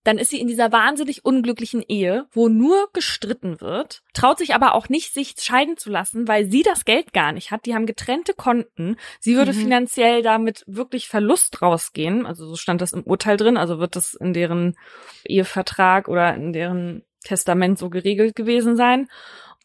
dann 0.04 0.18
ist 0.18 0.30
sie 0.30 0.40
in 0.40 0.46
dieser 0.46 0.70
wahnsinnig 0.70 1.24
unglücklichen 1.24 1.82
Ehe, 1.82 2.26
wo 2.30 2.48
nur 2.48 2.90
gestritten 2.92 3.60
wird, 3.60 4.02
traut 4.12 4.38
sich 4.38 4.54
aber 4.54 4.74
auch 4.74 4.88
nicht, 4.88 5.14
sich 5.14 5.34
scheiden 5.38 5.76
zu 5.76 5.90
lassen, 5.90 6.28
weil 6.28 6.50
sie 6.50 6.62
das 6.62 6.84
Geld 6.84 7.12
gar 7.12 7.32
nicht 7.32 7.50
hat. 7.50 7.64
Die 7.64 7.74
haben 7.74 7.86
getrennte 7.86 8.34
Konten. 8.34 8.96
Sie 9.18 9.34
würde 9.36 9.52
mhm. 9.52 9.58
finanziell 9.58 10.22
damit 10.22 10.62
wirklich 10.66 11.08
Verlust 11.08 11.62
rausgehen. 11.62 12.26
Also 12.26 12.46
so 12.46 12.56
stand 12.56 12.82
das 12.82 12.92
im 12.92 13.02
Urteil 13.02 13.38
drin. 13.38 13.56
Also 13.56 13.78
wird 13.78 13.96
das 13.96 14.14
in 14.14 14.34
deren 14.34 14.76
Ehevertrag 15.24 16.08
oder 16.08 16.34
in 16.34 16.52
deren 16.52 17.02
Testament 17.24 17.78
so 17.78 17.88
geregelt 17.88 18.36
gewesen 18.36 18.76
sein. 18.76 19.08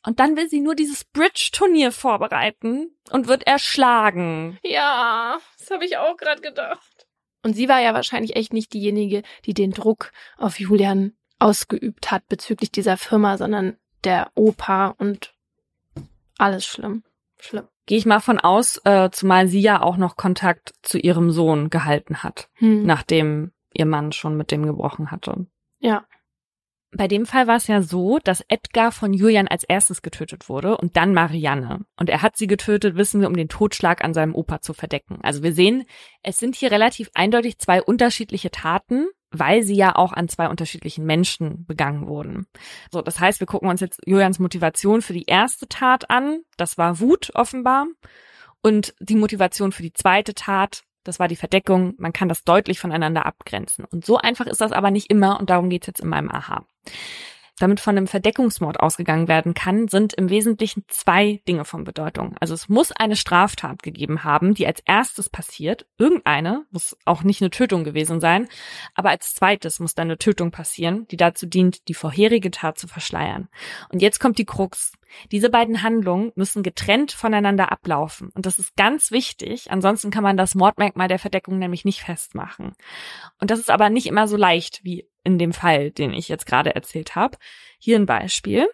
Und 0.05 0.21
dann 0.21 0.37
will 0.37 0.47
sie 0.47 0.61
nur 0.61 0.75
dieses 0.75 1.03
Bridge-Turnier 1.03 1.91
vorbereiten 1.91 2.95
und 3.11 3.27
wird 3.27 3.45
erschlagen. 3.45 4.57
Ja, 4.63 5.39
das 5.57 5.69
habe 5.71 5.83
ich 5.83 5.97
auch 5.97 6.15
gerade 6.15 6.41
gedacht. 6.41 6.98
Und 7.49 7.55
sie 7.55 7.67
war 7.67 7.79
ja 7.81 7.95
wahrscheinlich 7.95 8.35
echt 8.35 8.53
nicht 8.53 8.73
diejenige, 8.73 9.23
die 9.45 9.55
den 9.55 9.71
Druck 9.71 10.11
auf 10.37 10.59
Julian 10.59 11.13
ausgeübt 11.39 12.11
hat 12.11 12.27
bezüglich 12.27 12.71
dieser 12.71 12.95
Firma, 12.95 13.39
sondern 13.39 13.75
der 14.03 14.29
Opa 14.35 14.89
und 14.99 15.33
alles 16.37 16.63
schlimm. 16.63 17.01
Schlimm. 17.39 17.67
Gehe 17.87 17.97
ich 17.97 18.05
mal 18.05 18.19
von 18.19 18.39
aus, 18.39 18.79
äh, 18.85 19.09
zumal 19.11 19.47
sie 19.47 19.61
ja 19.61 19.81
auch 19.81 19.97
noch 19.97 20.15
Kontakt 20.15 20.75
zu 20.83 20.99
ihrem 20.99 21.31
Sohn 21.31 21.71
gehalten 21.71 22.21
hat, 22.21 22.49
Hm. 22.53 22.85
nachdem 22.85 23.51
ihr 23.73 23.87
Mann 23.87 24.11
schon 24.11 24.37
mit 24.37 24.51
dem 24.51 24.63
gebrochen 24.67 25.09
hatte. 25.09 25.47
Ja. 25.79 26.05
Bei 26.91 27.07
dem 27.07 27.27
Fall 27.27 27.45
war 27.45 27.57
es 27.57 27.67
ja 27.67 27.83
so, 27.83 28.17
dass 28.23 28.43
Edgar 28.47 28.91
von 28.91 29.13
Julian 29.13 29.47
als 29.47 29.63
erstes 29.63 30.01
getötet 30.01 30.49
wurde 30.49 30.75
und 30.75 30.97
dann 30.97 31.13
Marianne. 31.13 31.85
Und 31.97 32.09
er 32.09 32.23
hat 32.23 32.35
sie 32.35 32.47
getötet, 32.47 32.95
wissen 32.95 33.21
wir, 33.21 33.27
um 33.27 33.35
den 33.35 33.47
Totschlag 33.47 34.03
an 34.03 34.15
seinem 34.15 34.33
Opa 34.33 34.61
zu 34.61 34.73
verdecken. 34.73 35.19
Also 35.21 35.43
wir 35.43 35.53
sehen, 35.53 35.85
es 36.23 36.37
sind 36.37 36.55
hier 36.55 36.71
relativ 36.71 37.11
eindeutig 37.13 37.59
zwei 37.59 37.83
unterschiedliche 37.83 38.49
Taten, 38.49 39.07
weil 39.29 39.61
sie 39.61 39.75
ja 39.75 39.95
auch 39.95 40.13
an 40.13 40.27
zwei 40.29 40.49
unterschiedlichen 40.49 41.05
Menschen 41.05 41.65
begangen 41.67 42.07
wurden. 42.07 42.47
So, 42.91 43.03
das 43.03 43.19
heißt, 43.19 43.39
wir 43.39 43.47
gucken 43.47 43.69
uns 43.69 43.81
jetzt 43.81 44.01
Julians 44.07 44.39
Motivation 44.39 45.03
für 45.03 45.13
die 45.13 45.25
erste 45.25 45.67
Tat 45.67 46.09
an. 46.09 46.39
Das 46.57 46.79
war 46.79 46.99
Wut 46.99 47.29
offenbar. 47.35 47.85
Und 48.61 48.95
die 48.99 49.15
Motivation 49.15 49.71
für 49.71 49.83
die 49.83 49.93
zweite 49.93 50.33
Tat, 50.33 50.83
das 51.03 51.19
war 51.19 51.27
die 51.27 51.35
Verdeckung. 51.35 51.95
Man 51.97 52.13
kann 52.13 52.29
das 52.29 52.43
deutlich 52.43 52.79
voneinander 52.79 53.25
abgrenzen. 53.25 53.85
Und 53.85 54.05
so 54.05 54.17
einfach 54.17 54.47
ist 54.47 54.61
das 54.61 54.71
aber 54.71 54.91
nicht 54.91 55.09
immer 55.09 55.39
und 55.39 55.49
darum 55.49 55.69
geht's 55.69 55.87
jetzt 55.87 56.01
in 56.01 56.09
meinem 56.09 56.29
Aha. 56.29 56.65
Damit 57.59 57.81
von 57.81 57.97
einem 57.97 58.07
Verdeckungsmord 58.07 58.79
ausgegangen 58.79 59.27
werden 59.27 59.53
kann, 59.53 59.89
sind 59.89 60.13
im 60.13 60.29
Wesentlichen 60.29 60.85
zwei 60.87 61.41
Dinge 61.47 61.65
von 61.65 61.83
Bedeutung. 61.83 62.35
Also 62.39 62.53
es 62.53 62.69
muss 62.69 62.91
eine 62.93 63.17
Straftat 63.17 63.83
gegeben 63.83 64.23
haben, 64.23 64.53
die 64.53 64.65
als 64.65 64.79
erstes 64.85 65.29
passiert. 65.29 65.85
Irgendeine, 65.97 66.65
muss 66.71 66.97
auch 67.03 67.23
nicht 67.23 67.41
eine 67.41 67.49
Tötung 67.49 67.83
gewesen 67.83 68.21
sein, 68.21 68.47
aber 68.95 69.09
als 69.09 69.35
zweites 69.35 69.79
muss 69.79 69.93
dann 69.93 70.07
eine 70.07 70.17
Tötung 70.17 70.51
passieren, 70.51 71.05
die 71.09 71.17
dazu 71.17 71.45
dient, 71.45 71.87
die 71.89 71.93
vorherige 71.93 72.49
Tat 72.49 72.77
zu 72.77 72.87
verschleiern. 72.87 73.49
Und 73.91 74.01
jetzt 74.01 74.19
kommt 74.19 74.37
die 74.37 74.45
Krux. 74.45 74.93
Diese 75.31 75.49
beiden 75.49 75.83
Handlungen 75.83 76.31
müssen 76.35 76.63
getrennt 76.63 77.11
voneinander 77.11 77.71
ablaufen. 77.71 78.29
Und 78.35 78.45
das 78.45 78.59
ist 78.59 78.75
ganz 78.75 79.11
wichtig. 79.11 79.71
Ansonsten 79.71 80.11
kann 80.11 80.23
man 80.23 80.37
das 80.37 80.55
Mordmerkmal 80.55 81.07
der 81.07 81.19
Verdeckung 81.19 81.57
nämlich 81.57 81.83
nicht 81.83 82.01
festmachen. 82.01 82.73
Und 83.39 83.51
das 83.51 83.59
ist 83.59 83.71
aber 83.71 83.89
nicht 83.89 84.05
immer 84.05 84.27
so 84.27 84.37
leicht 84.37 84.83
wie 84.83 85.08
in 85.23 85.37
dem 85.37 85.53
Fall, 85.53 85.91
den 85.91 86.13
ich 86.13 86.29
jetzt 86.29 86.45
gerade 86.45 86.75
erzählt 86.75 87.15
habe. 87.15 87.37
Hier 87.79 87.97
ein 87.97 88.05
Beispiel. 88.05 88.67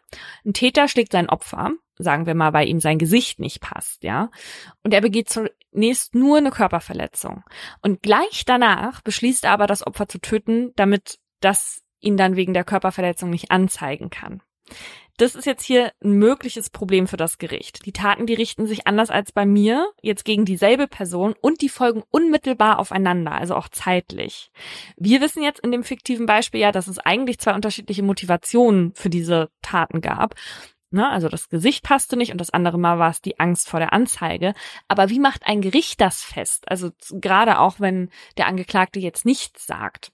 Ein 0.45 0.53
Täter 0.53 0.87
schlägt 0.87 1.11
sein 1.11 1.29
Opfer, 1.29 1.71
sagen 1.97 2.25
wir 2.25 2.35
mal, 2.35 2.53
weil 2.53 2.67
ihm 2.67 2.79
sein 2.79 2.97
Gesicht 2.97 3.39
nicht 3.39 3.61
passt, 3.61 4.03
ja. 4.03 4.29
Und 4.83 4.93
er 4.93 5.01
begeht 5.01 5.29
zunächst 5.29 6.15
nur 6.15 6.37
eine 6.37 6.51
Körperverletzung. 6.51 7.43
Und 7.81 8.01
gleich 8.01 8.43
danach 8.45 9.01
beschließt 9.01 9.45
er 9.45 9.51
aber, 9.51 9.67
das 9.67 9.85
Opfer 9.85 10.07
zu 10.07 10.19
töten, 10.19 10.71
damit 10.75 11.19
das 11.39 11.81
ihn 11.99 12.17
dann 12.17 12.35
wegen 12.35 12.53
der 12.53 12.63
Körperverletzung 12.63 13.29
nicht 13.29 13.51
anzeigen 13.51 14.09
kann. 14.09 14.41
Das 15.17 15.33
ist 15.35 15.45
jetzt 15.45 15.63
hier 15.63 15.93
ein 16.03 16.13
mögliches 16.13 16.69
Problem 16.69 17.07
für 17.07 17.15
das 17.15 17.37
Gericht. 17.37 17.85
Die 17.85 17.93
Taten, 17.93 18.25
die 18.25 18.33
richten 18.33 18.67
sich 18.67 18.85
anders 18.85 19.09
als 19.09 19.31
bei 19.31 19.45
mir 19.45 19.91
jetzt 20.01 20.25
gegen 20.25 20.43
dieselbe 20.43 20.87
Person 20.87 21.35
und 21.39 21.61
die 21.61 21.69
folgen 21.69 22.03
unmittelbar 22.11 22.79
aufeinander, 22.79 23.31
also 23.31 23.55
auch 23.55 23.69
zeitlich. 23.69 24.51
Wir 24.97 25.21
wissen 25.21 25.41
jetzt 25.41 25.61
in 25.61 25.71
dem 25.71 25.83
fiktiven 25.83 26.25
Beispiel 26.25 26.59
ja, 26.59 26.73
dass 26.73 26.87
es 26.87 26.99
eigentlich 26.99 27.39
zwei 27.39 27.53
unterschiedliche 27.53 28.03
Motivationen 28.03 28.93
für 28.93 29.09
diese 29.09 29.49
Taten 29.61 30.01
gab. 30.01 30.35
Ne, 30.91 31.09
also 31.09 31.29
das 31.29 31.49
Gesicht 31.49 31.83
passte 31.83 32.15
nicht 32.15 32.31
und 32.31 32.39
das 32.39 32.51
andere 32.51 32.77
Mal 32.77 32.99
war 32.99 33.09
es 33.09 33.21
die 33.21 33.39
Angst 33.39 33.69
vor 33.69 33.79
der 33.79 33.91
Anzeige. 33.91 34.53
Aber 34.87 35.09
wie 35.09 35.19
macht 35.19 35.45
ein 35.45 35.61
Gericht 35.61 35.99
das 35.99 36.21
fest? 36.21 36.69
Also 36.69 36.91
gerade 37.09 37.59
auch, 37.59 37.79
wenn 37.79 38.09
der 38.37 38.47
Angeklagte 38.47 38.99
jetzt 38.99 39.25
nichts 39.25 39.65
sagt. 39.65 40.11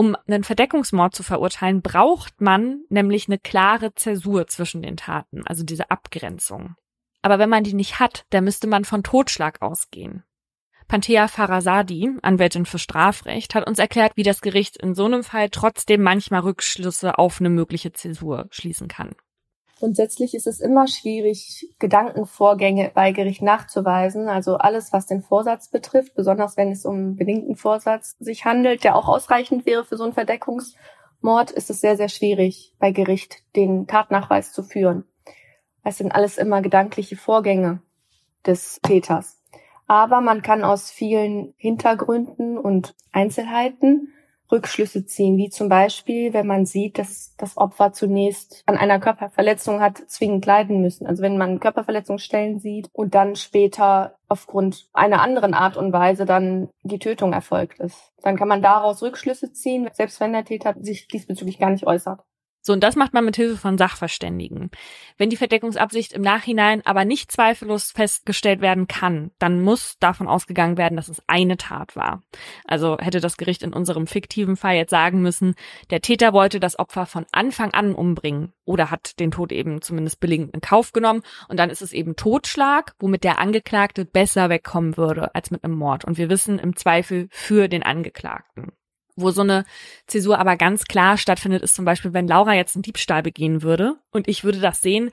Um 0.00 0.16
einen 0.28 0.44
Verdeckungsmord 0.44 1.12
zu 1.12 1.24
verurteilen, 1.24 1.82
braucht 1.82 2.40
man 2.40 2.84
nämlich 2.88 3.26
eine 3.26 3.38
klare 3.38 3.96
Zäsur 3.96 4.46
zwischen 4.46 4.80
den 4.80 4.96
Taten, 4.96 5.44
also 5.44 5.64
diese 5.64 5.90
Abgrenzung. 5.90 6.76
Aber 7.20 7.40
wenn 7.40 7.50
man 7.50 7.64
die 7.64 7.74
nicht 7.74 7.98
hat, 7.98 8.24
dann 8.30 8.44
müsste 8.44 8.68
man 8.68 8.84
von 8.84 9.02
Totschlag 9.02 9.60
ausgehen. 9.60 10.22
Panthea 10.86 11.26
Farasadi, 11.26 12.10
Anwältin 12.22 12.64
für 12.64 12.78
Strafrecht, 12.78 13.56
hat 13.56 13.66
uns 13.66 13.80
erklärt, 13.80 14.12
wie 14.14 14.22
das 14.22 14.40
Gericht 14.40 14.76
in 14.76 14.94
so 14.94 15.04
einem 15.04 15.24
Fall 15.24 15.50
trotzdem 15.50 16.00
manchmal 16.00 16.42
Rückschlüsse 16.42 17.18
auf 17.18 17.40
eine 17.40 17.50
mögliche 17.50 17.92
Zäsur 17.92 18.46
schließen 18.50 18.86
kann. 18.86 19.16
Grundsätzlich 19.78 20.34
ist 20.34 20.48
es 20.48 20.58
immer 20.58 20.88
schwierig, 20.88 21.68
Gedankenvorgänge 21.78 22.90
bei 22.92 23.12
Gericht 23.12 23.42
nachzuweisen. 23.42 24.28
Also 24.28 24.56
alles, 24.56 24.92
was 24.92 25.06
den 25.06 25.22
Vorsatz 25.22 25.68
betrifft, 25.68 26.16
besonders 26.16 26.56
wenn 26.56 26.72
es 26.72 26.84
um 26.84 27.14
bedingten 27.14 27.54
Vorsatz 27.54 28.16
sich 28.18 28.44
handelt, 28.44 28.82
der 28.82 28.96
auch 28.96 29.06
ausreichend 29.06 29.66
wäre 29.66 29.84
für 29.84 29.96
so 29.96 30.02
einen 30.02 30.14
Verdeckungsmord, 30.14 31.52
ist 31.52 31.70
es 31.70 31.80
sehr, 31.80 31.96
sehr 31.96 32.08
schwierig, 32.08 32.74
bei 32.80 32.90
Gericht 32.90 33.36
den 33.54 33.86
Tatnachweis 33.86 34.52
zu 34.52 34.64
führen. 34.64 35.04
Es 35.84 35.98
sind 35.98 36.12
alles 36.12 36.38
immer 36.38 36.60
gedankliche 36.60 37.16
Vorgänge 37.16 37.80
des 38.44 38.80
Täters. 38.82 39.40
Aber 39.86 40.20
man 40.20 40.42
kann 40.42 40.64
aus 40.64 40.90
vielen 40.90 41.54
Hintergründen 41.56 42.58
und 42.58 42.96
Einzelheiten 43.12 44.12
Rückschlüsse 44.50 45.04
ziehen, 45.04 45.36
wie 45.36 45.50
zum 45.50 45.68
Beispiel, 45.68 46.32
wenn 46.32 46.46
man 46.46 46.66
sieht, 46.66 46.98
dass 46.98 47.34
das 47.36 47.56
Opfer 47.56 47.92
zunächst 47.92 48.62
an 48.66 48.76
einer 48.76 48.98
Körperverletzung 48.98 49.80
hat 49.80 49.98
zwingend 50.08 50.46
leiden 50.46 50.80
müssen. 50.80 51.06
Also 51.06 51.22
wenn 51.22 51.38
man 51.38 51.60
Körperverletzungsstellen 51.60 52.58
sieht 52.58 52.88
und 52.92 53.14
dann 53.14 53.36
später 53.36 54.16
aufgrund 54.28 54.88
einer 54.92 55.22
anderen 55.22 55.54
Art 55.54 55.76
und 55.76 55.92
Weise 55.92 56.24
dann 56.24 56.68
die 56.82 56.98
Tötung 56.98 57.32
erfolgt 57.32 57.80
ist. 57.80 58.12
Dann 58.22 58.36
kann 58.36 58.48
man 58.48 58.62
daraus 58.62 59.02
Rückschlüsse 59.02 59.52
ziehen, 59.52 59.88
selbst 59.92 60.20
wenn 60.20 60.32
der 60.32 60.44
Täter 60.44 60.74
sich 60.80 61.08
diesbezüglich 61.08 61.58
gar 61.58 61.70
nicht 61.70 61.86
äußert. 61.86 62.20
So, 62.68 62.74
und 62.74 62.84
das 62.84 62.96
macht 62.96 63.14
man 63.14 63.24
mit 63.24 63.36
Hilfe 63.36 63.56
von 63.56 63.78
Sachverständigen. 63.78 64.70
Wenn 65.16 65.30
die 65.30 65.38
Verdeckungsabsicht 65.38 66.12
im 66.12 66.20
Nachhinein 66.20 66.84
aber 66.84 67.06
nicht 67.06 67.32
zweifellos 67.32 67.92
festgestellt 67.92 68.60
werden 68.60 68.86
kann, 68.86 69.30
dann 69.38 69.62
muss 69.62 69.96
davon 70.00 70.28
ausgegangen 70.28 70.76
werden, 70.76 70.96
dass 70.96 71.08
es 71.08 71.22
eine 71.26 71.56
Tat 71.56 71.96
war. 71.96 72.22
Also 72.66 72.98
hätte 73.00 73.20
das 73.20 73.38
Gericht 73.38 73.62
in 73.62 73.72
unserem 73.72 74.06
fiktiven 74.06 74.56
Fall 74.56 74.76
jetzt 74.76 74.90
sagen 74.90 75.22
müssen, 75.22 75.54
der 75.88 76.02
Täter 76.02 76.34
wollte 76.34 76.60
das 76.60 76.78
Opfer 76.78 77.06
von 77.06 77.24
Anfang 77.32 77.70
an 77.72 77.94
umbringen 77.94 78.52
oder 78.66 78.90
hat 78.90 79.18
den 79.18 79.30
Tod 79.30 79.50
eben 79.50 79.80
zumindest 79.80 80.20
billigend 80.20 80.52
in 80.52 80.60
Kauf 80.60 80.92
genommen 80.92 81.22
und 81.48 81.58
dann 81.58 81.70
ist 81.70 81.80
es 81.80 81.94
eben 81.94 82.16
Totschlag, 82.16 82.94
womit 82.98 83.24
der 83.24 83.38
Angeklagte 83.38 84.04
besser 84.04 84.50
wegkommen 84.50 84.98
würde 84.98 85.34
als 85.34 85.50
mit 85.50 85.64
einem 85.64 85.76
Mord. 85.78 86.04
Und 86.04 86.18
wir 86.18 86.28
wissen 86.28 86.58
im 86.58 86.76
Zweifel 86.76 87.28
für 87.30 87.68
den 87.68 87.82
Angeklagten. 87.82 88.72
Wo 89.20 89.30
so 89.30 89.42
eine 89.42 89.64
Zäsur 90.06 90.38
aber 90.38 90.56
ganz 90.56 90.84
klar 90.84 91.16
stattfindet, 91.16 91.62
ist 91.62 91.74
zum 91.74 91.84
Beispiel, 91.84 92.12
wenn 92.12 92.28
Laura 92.28 92.54
jetzt 92.54 92.76
einen 92.76 92.82
Diebstahl 92.82 93.22
begehen 93.22 93.62
würde 93.62 93.96
und 94.10 94.28
ich 94.28 94.44
würde 94.44 94.60
das 94.60 94.80
sehen 94.80 95.10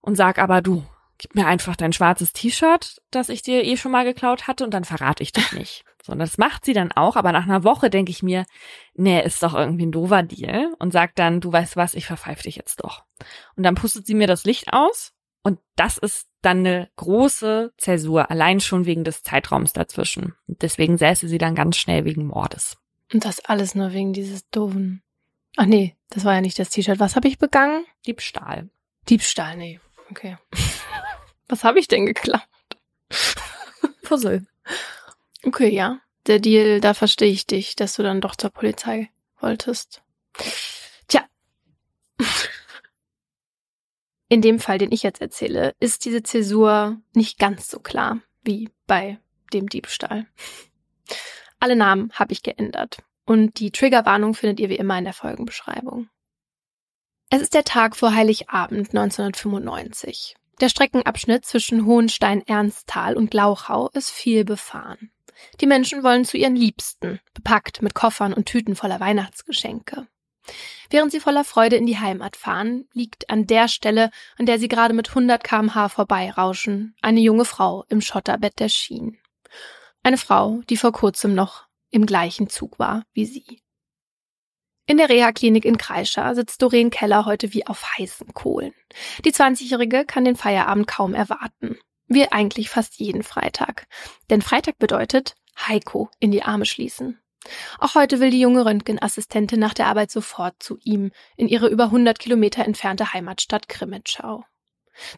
und 0.00 0.16
sag 0.16 0.38
aber 0.38 0.62
du, 0.62 0.84
gib 1.18 1.34
mir 1.34 1.46
einfach 1.46 1.76
dein 1.76 1.92
schwarzes 1.92 2.32
T-Shirt, 2.32 3.02
das 3.10 3.28
ich 3.28 3.42
dir 3.42 3.62
eh 3.62 3.76
schon 3.76 3.92
mal 3.92 4.04
geklaut 4.04 4.48
hatte 4.48 4.64
und 4.64 4.72
dann 4.72 4.84
verrate 4.84 5.22
ich 5.22 5.32
dich 5.32 5.52
nicht. 5.52 5.84
So, 6.02 6.12
und 6.12 6.18
das 6.18 6.38
macht 6.38 6.64
sie 6.64 6.72
dann 6.72 6.92
auch, 6.92 7.14
aber 7.14 7.30
nach 7.30 7.44
einer 7.44 7.62
Woche 7.62 7.90
denke 7.90 8.10
ich 8.10 8.22
mir, 8.22 8.46
nee, 8.94 9.22
ist 9.22 9.42
doch 9.42 9.52
irgendwie 9.52 9.84
ein 9.84 9.92
doofer 9.92 10.22
Deal 10.22 10.72
und 10.78 10.94
sagt 10.94 11.18
dann, 11.18 11.42
du 11.42 11.52
weißt 11.52 11.76
was, 11.76 11.92
ich 11.92 12.06
verpfeife 12.06 12.44
dich 12.44 12.56
jetzt 12.56 12.82
doch. 12.82 13.04
Und 13.54 13.64
dann 13.64 13.74
pustet 13.74 14.06
sie 14.06 14.14
mir 14.14 14.26
das 14.26 14.44
Licht 14.44 14.72
aus 14.72 15.12
und 15.42 15.58
das 15.76 15.98
ist 15.98 16.28
dann 16.40 16.60
eine 16.60 16.88
große 16.96 17.72
Zäsur, 17.76 18.30
allein 18.30 18.60
schon 18.60 18.86
wegen 18.86 19.04
des 19.04 19.22
Zeitraums 19.22 19.74
dazwischen. 19.74 20.34
Und 20.46 20.62
deswegen 20.62 20.96
säße 20.96 21.28
sie 21.28 21.36
dann 21.36 21.54
ganz 21.54 21.76
schnell 21.76 22.06
wegen 22.06 22.26
Mordes. 22.26 22.78
Und 23.12 23.24
das 23.24 23.40
alles 23.40 23.74
nur 23.74 23.92
wegen 23.92 24.12
dieses 24.12 24.48
doofen. 24.50 25.02
Ach 25.56 25.66
nee, 25.66 25.96
das 26.10 26.24
war 26.24 26.34
ja 26.34 26.40
nicht 26.40 26.58
das 26.58 26.70
T-Shirt. 26.70 27.00
Was 27.00 27.16
habe 27.16 27.28
ich 27.28 27.38
begangen? 27.38 27.84
Diebstahl. 28.06 28.70
Diebstahl, 29.08 29.56
nee. 29.56 29.80
Okay. 30.10 30.36
Was 31.48 31.64
habe 31.64 31.80
ich 31.80 31.88
denn 31.88 32.06
geklaut? 32.06 32.46
Puzzle. 34.02 34.46
Okay, 35.44 35.68
ja. 35.68 36.00
Der 36.26 36.38
Deal, 36.38 36.80
da 36.80 36.94
verstehe 36.94 37.30
ich 37.30 37.46
dich, 37.46 37.76
dass 37.76 37.94
du 37.94 38.02
dann 38.02 38.20
doch 38.20 38.36
zur 38.36 38.50
Polizei 38.50 39.10
wolltest. 39.40 40.02
Tja. 41.08 41.24
In 44.28 44.42
dem 44.42 44.60
Fall, 44.60 44.78
den 44.78 44.92
ich 44.92 45.02
jetzt 45.02 45.20
erzähle, 45.20 45.74
ist 45.80 46.04
diese 46.04 46.22
Zäsur 46.22 47.00
nicht 47.14 47.38
ganz 47.38 47.68
so 47.68 47.80
klar 47.80 48.20
wie 48.42 48.70
bei 48.86 49.18
dem 49.52 49.68
Diebstahl. 49.68 50.26
Alle 51.60 51.76
Namen 51.76 52.10
habe 52.14 52.32
ich 52.32 52.42
geändert 52.42 53.02
und 53.26 53.60
die 53.60 53.70
Triggerwarnung 53.70 54.34
findet 54.34 54.60
ihr 54.60 54.70
wie 54.70 54.76
immer 54.76 54.98
in 54.98 55.04
der 55.04 55.12
Folgenbeschreibung. 55.12 56.08
Es 57.28 57.42
ist 57.42 57.54
der 57.54 57.64
Tag 57.64 57.94
vor 57.94 58.14
Heiligabend 58.14 58.88
1995. 58.88 60.36
Der 60.60 60.68
Streckenabschnitt 60.68 61.44
zwischen 61.44 61.86
Hohenstein-Ernsthal 61.86 63.16
und 63.16 63.30
Glauchau 63.30 63.88
ist 63.90 64.10
viel 64.10 64.44
befahren. 64.44 65.10
Die 65.60 65.66
Menschen 65.66 66.02
wollen 66.02 66.24
zu 66.24 66.36
ihren 66.36 66.56
Liebsten, 66.56 67.20
bepackt 67.34 67.82
mit 67.82 67.94
Koffern 67.94 68.32
und 68.32 68.46
Tüten 68.46 68.74
voller 68.74 68.98
Weihnachtsgeschenke. 68.98 70.06
Während 70.90 71.12
sie 71.12 71.20
voller 71.20 71.44
Freude 71.44 71.76
in 71.76 71.86
die 71.86 71.98
Heimat 71.98 72.36
fahren, 72.36 72.88
liegt 72.94 73.30
an 73.30 73.46
der 73.46 73.68
Stelle, 73.68 74.10
an 74.36 74.46
der 74.46 74.58
sie 74.58 74.68
gerade 74.68 74.94
mit 74.94 75.10
100 75.10 75.44
kmh 75.44 75.88
vorbeirauschen, 75.88 76.96
eine 77.00 77.20
junge 77.20 77.44
Frau 77.44 77.84
im 77.88 78.00
Schotterbett 78.00 78.58
der 78.58 78.68
Schienen. 78.68 79.18
Eine 80.02 80.18
Frau, 80.18 80.62
die 80.68 80.76
vor 80.76 80.92
kurzem 80.92 81.34
noch 81.34 81.66
im 81.90 82.06
gleichen 82.06 82.48
Zug 82.48 82.78
war 82.78 83.04
wie 83.12 83.26
sie. 83.26 83.60
In 84.86 84.96
der 84.96 85.08
Reha-Klinik 85.08 85.64
in 85.64 85.78
Kreischer 85.78 86.34
sitzt 86.34 86.62
Doreen 86.62 86.90
Keller 86.90 87.24
heute 87.24 87.52
wie 87.52 87.66
auf 87.66 87.96
heißen 87.96 88.34
Kohlen. 88.34 88.74
Die 89.24 89.32
20-Jährige 89.32 90.04
kann 90.04 90.24
den 90.24 90.34
Feierabend 90.34 90.88
kaum 90.88 91.14
erwarten. 91.14 91.78
Wie 92.08 92.26
eigentlich 92.32 92.70
fast 92.70 92.98
jeden 92.98 93.22
Freitag. 93.22 93.86
Denn 94.30 94.42
Freitag 94.42 94.78
bedeutet 94.78 95.36
Heiko 95.56 96.10
in 96.18 96.32
die 96.32 96.42
Arme 96.42 96.66
schließen. 96.66 97.20
Auch 97.78 97.94
heute 97.94 98.18
will 98.18 98.30
die 98.30 98.40
junge 98.40 98.64
Röntgenassistentin 98.64 99.60
nach 99.60 99.74
der 99.74 99.86
Arbeit 99.86 100.10
sofort 100.10 100.60
zu 100.60 100.76
ihm 100.82 101.12
in 101.36 101.46
ihre 101.46 101.68
über 101.68 101.84
100 101.84 102.18
Kilometer 102.18 102.64
entfernte 102.64 103.12
Heimatstadt 103.12 103.68
Krimitschau. 103.68 104.44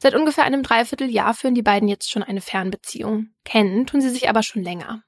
Seit 0.01 0.15
ungefähr 0.15 0.45
einem 0.45 0.63
Dreivierteljahr 0.63 1.35
führen 1.35 1.55
die 1.55 1.63
beiden 1.63 1.89
jetzt 1.89 2.11
schon 2.11 2.23
eine 2.23 2.41
Fernbeziehung. 2.41 3.29
Kennen 3.45 3.87
tun 3.87 4.01
sie 4.01 4.11
sich 4.11 4.29
aber 4.29 4.43
schon 4.43 4.63
länger. 4.63 5.03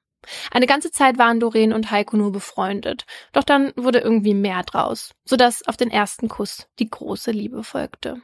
Eine 0.51 0.67
ganze 0.67 0.91
Zeit 0.91 1.19
waren 1.19 1.41
Doreen 1.41 1.73
und 1.73 1.91
Heiko 1.91 2.17
nur 2.17 2.33
befreundet, 2.33 3.05
doch 3.33 3.45
dann 3.45 3.73
wurde 3.77 3.99
irgendwie 3.99 4.35
mehr 4.35 4.63
draus, 4.63 5.11
sodass 5.25 5.67
auf 5.67 5.77
den 5.77 5.91
ersten 5.91 6.29
Kuss 6.29 6.67
die 6.79 6.89
große 6.89 7.31
Liebe 7.31 7.63
folgte. 7.63 8.23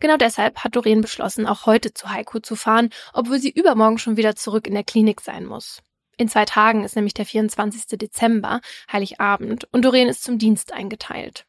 Genau 0.00 0.16
deshalb 0.16 0.58
hat 0.58 0.76
Doreen 0.76 1.00
beschlossen, 1.00 1.46
auch 1.46 1.66
heute 1.66 1.94
zu 1.94 2.10
Heiko 2.10 2.40
zu 2.40 2.56
fahren, 2.56 2.90
obwohl 3.12 3.38
sie 3.38 3.50
übermorgen 3.50 3.98
schon 3.98 4.16
wieder 4.16 4.34
zurück 4.34 4.66
in 4.66 4.74
der 4.74 4.84
Klinik 4.84 5.20
sein 5.20 5.46
muss. 5.46 5.82
In 6.16 6.28
zwei 6.28 6.44
Tagen 6.44 6.84
ist 6.84 6.96
nämlich 6.96 7.14
der 7.14 7.26
24. 7.26 7.98
Dezember, 7.98 8.60
Heiligabend, 8.90 9.66
und 9.72 9.84
Doreen 9.84 10.08
ist 10.08 10.22
zum 10.22 10.38
Dienst 10.38 10.72
eingeteilt. 10.72 11.46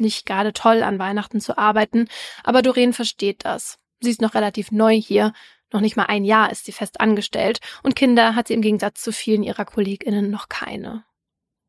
Nicht 0.00 0.26
gerade 0.26 0.52
toll, 0.52 0.82
an 0.82 0.98
Weihnachten 0.98 1.40
zu 1.40 1.58
arbeiten, 1.58 2.08
aber 2.42 2.62
Doreen 2.62 2.92
versteht 2.92 3.44
das. 3.44 3.78
Sie 4.00 4.10
ist 4.10 4.22
noch 4.22 4.34
relativ 4.34 4.72
neu 4.72 4.94
hier 4.94 5.32
noch 5.72 5.80
nicht 5.80 5.96
mal 5.96 6.06
ein 6.06 6.24
Jahr 6.24 6.50
ist 6.50 6.64
sie 6.64 6.72
fest 6.72 7.00
angestellt 7.00 7.60
und 7.82 7.96
Kinder 7.96 8.34
hat 8.34 8.48
sie 8.48 8.54
im 8.54 8.62
Gegensatz 8.62 9.02
zu 9.02 9.12
vielen 9.12 9.42
ihrer 9.42 9.64
KollegInnen 9.64 10.30
noch 10.30 10.48
keine. 10.48 11.04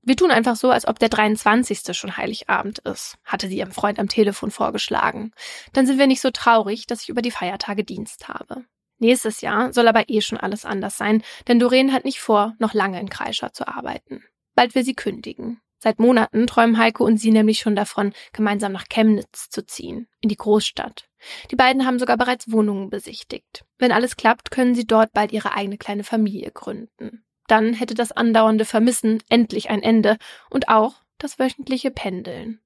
Wir 0.03 0.15
tun 0.15 0.31
einfach 0.31 0.55
so, 0.55 0.71
als 0.71 0.87
ob 0.87 0.97
der 0.97 1.09
23. 1.09 1.95
schon 1.95 2.17
Heiligabend 2.17 2.79
ist, 2.79 3.17
hatte 3.23 3.47
sie 3.47 3.57
ihrem 3.57 3.71
Freund 3.71 3.99
am 3.99 4.09
Telefon 4.09 4.49
vorgeschlagen. 4.49 5.31
Dann 5.73 5.85
sind 5.85 5.99
wir 5.99 6.07
nicht 6.07 6.21
so 6.21 6.31
traurig, 6.31 6.87
dass 6.87 7.03
ich 7.03 7.09
über 7.09 7.21
die 7.21 7.29
Feiertage 7.29 7.83
Dienst 7.83 8.27
habe. 8.27 8.65
Nächstes 8.97 9.41
Jahr 9.41 9.73
soll 9.73 9.87
aber 9.87 10.09
eh 10.09 10.21
schon 10.21 10.39
alles 10.39 10.65
anders 10.65 10.97
sein, 10.97 11.23
denn 11.47 11.59
Doreen 11.59 11.93
hat 11.93 12.03
nicht 12.03 12.19
vor, 12.19 12.55
noch 12.57 12.73
lange 12.73 12.99
in 12.99 13.09
Kreischer 13.09 13.53
zu 13.53 13.67
arbeiten. 13.67 14.23
Bald 14.55 14.73
will 14.73 14.83
sie 14.83 14.95
kündigen. 14.95 15.61
Seit 15.83 15.99
Monaten 15.99 16.45
träumen 16.45 16.77
Heiko 16.77 17.03
und 17.03 17.17
sie 17.17 17.31
nämlich 17.31 17.59
schon 17.59 17.75
davon, 17.75 18.13
gemeinsam 18.33 18.71
nach 18.71 18.85
Chemnitz 18.87 19.49
zu 19.49 19.65
ziehen, 19.65 20.07
in 20.19 20.29
die 20.29 20.37
Großstadt. 20.37 21.09
Die 21.49 21.55
beiden 21.55 21.87
haben 21.87 21.97
sogar 21.97 22.17
bereits 22.17 22.51
Wohnungen 22.51 22.91
besichtigt. 22.91 23.65
Wenn 23.79 23.91
alles 23.91 24.15
klappt, 24.15 24.51
können 24.51 24.75
sie 24.75 24.85
dort 24.85 25.11
bald 25.11 25.31
ihre 25.31 25.55
eigene 25.55 25.79
kleine 25.79 26.03
Familie 26.03 26.51
gründen. 26.51 27.25
Dann 27.47 27.73
hätte 27.73 27.95
das 27.95 28.11
andauernde 28.11 28.65
Vermissen 28.65 29.23
endlich 29.27 29.71
ein 29.71 29.81
Ende 29.81 30.17
und 30.51 30.69
auch 30.69 31.01
das 31.17 31.39
wöchentliche 31.39 31.89
Pendeln. 31.89 32.61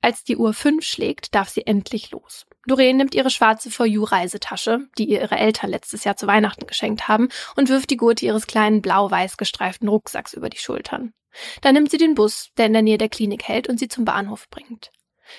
Als 0.00 0.24
die 0.24 0.36
Uhr 0.38 0.54
fünf 0.54 0.86
schlägt, 0.86 1.34
darf 1.34 1.50
sie 1.50 1.66
endlich 1.66 2.10
los. 2.12 2.46
Doreen 2.66 2.96
nimmt 2.96 3.14
ihre 3.14 3.30
schwarze 3.30 3.70
For 3.70 3.84
You 3.84 4.04
Reisetasche, 4.04 4.88
die 4.96 5.04
ihr 5.04 5.20
ihre 5.20 5.36
Eltern 5.36 5.68
letztes 5.68 6.04
Jahr 6.04 6.16
zu 6.16 6.26
Weihnachten 6.26 6.66
geschenkt 6.66 7.08
haben, 7.08 7.28
und 7.56 7.68
wirft 7.68 7.90
die 7.90 7.98
Gurte 7.98 8.24
ihres 8.24 8.46
kleinen 8.46 8.80
blau-weiß 8.80 9.36
gestreiften 9.36 9.88
Rucksacks 9.88 10.32
über 10.32 10.48
die 10.48 10.58
Schultern. 10.58 11.12
Dann 11.60 11.74
nimmt 11.74 11.90
sie 11.90 11.98
den 11.98 12.14
Bus, 12.14 12.50
der 12.56 12.66
in 12.66 12.72
der 12.72 12.82
Nähe 12.82 12.98
der 12.98 13.08
Klinik 13.08 13.44
hält 13.44 13.68
und 13.68 13.78
sie 13.78 13.88
zum 13.88 14.04
Bahnhof 14.04 14.48
bringt. 14.50 14.90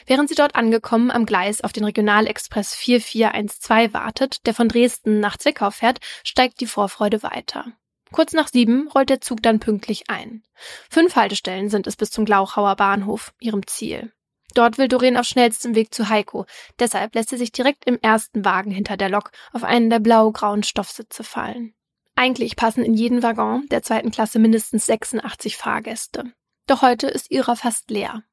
Während 0.05 0.29
sie 0.29 0.35
dort 0.35 0.55
angekommen 0.55 1.11
am 1.11 1.25
Gleis 1.25 1.61
auf 1.61 1.71
den 1.71 1.83
Regionalexpress 1.83 2.75
4412 2.75 3.93
wartet, 3.93 4.45
der 4.45 4.53
von 4.53 4.67
Dresden 4.67 5.19
nach 5.19 5.37
Zwickau 5.37 5.71
fährt, 5.71 5.99
steigt 6.23 6.59
die 6.59 6.67
Vorfreude 6.67 7.23
weiter. 7.23 7.65
Kurz 8.11 8.33
nach 8.33 8.47
sieben 8.47 8.87
rollt 8.87 9.09
der 9.09 9.21
Zug 9.21 9.43
dann 9.43 9.59
pünktlich 9.59 10.09
ein. 10.09 10.43
Fünf 10.89 11.15
Haltestellen 11.15 11.69
sind 11.69 11.87
es 11.87 11.95
bis 11.95 12.11
zum 12.11 12.25
Glauchauer 12.25 12.75
Bahnhof, 12.75 13.33
ihrem 13.39 13.65
Ziel. 13.67 14.11
Dort 14.55 14.77
will 14.77 14.87
Doreen 14.87 15.17
auf 15.17 15.25
schnellstem 15.25 15.75
Weg 15.75 15.93
zu 15.93 16.07
Heiko. 16.07 16.45
Deshalb 16.79 17.13
lässt 17.13 17.29
sie 17.29 17.37
sich 17.37 17.51
direkt 17.51 17.85
im 17.85 17.99
ersten 18.01 18.45
Wagen 18.45 18.71
hinter 18.71 18.95
der 18.95 19.09
Lok 19.09 19.31
auf 19.51 19.63
einen 19.63 19.89
der 19.89 19.99
blau-grauen 19.99 20.63
Stoffsitze 20.63 21.23
fallen. 21.23 21.74
Eigentlich 22.15 22.55
passen 22.55 22.83
in 22.83 22.93
jeden 22.93 23.23
Waggon 23.23 23.67
der 23.69 23.83
zweiten 23.83 24.09
Klasse 24.09 24.39
mindestens 24.39 24.85
86 24.85 25.57
Fahrgäste. 25.57 26.31
Doch 26.65 26.81
heute 26.81 27.07
ist 27.07 27.29
ihrer 27.29 27.55
fast 27.55 27.91
leer. 27.91 28.23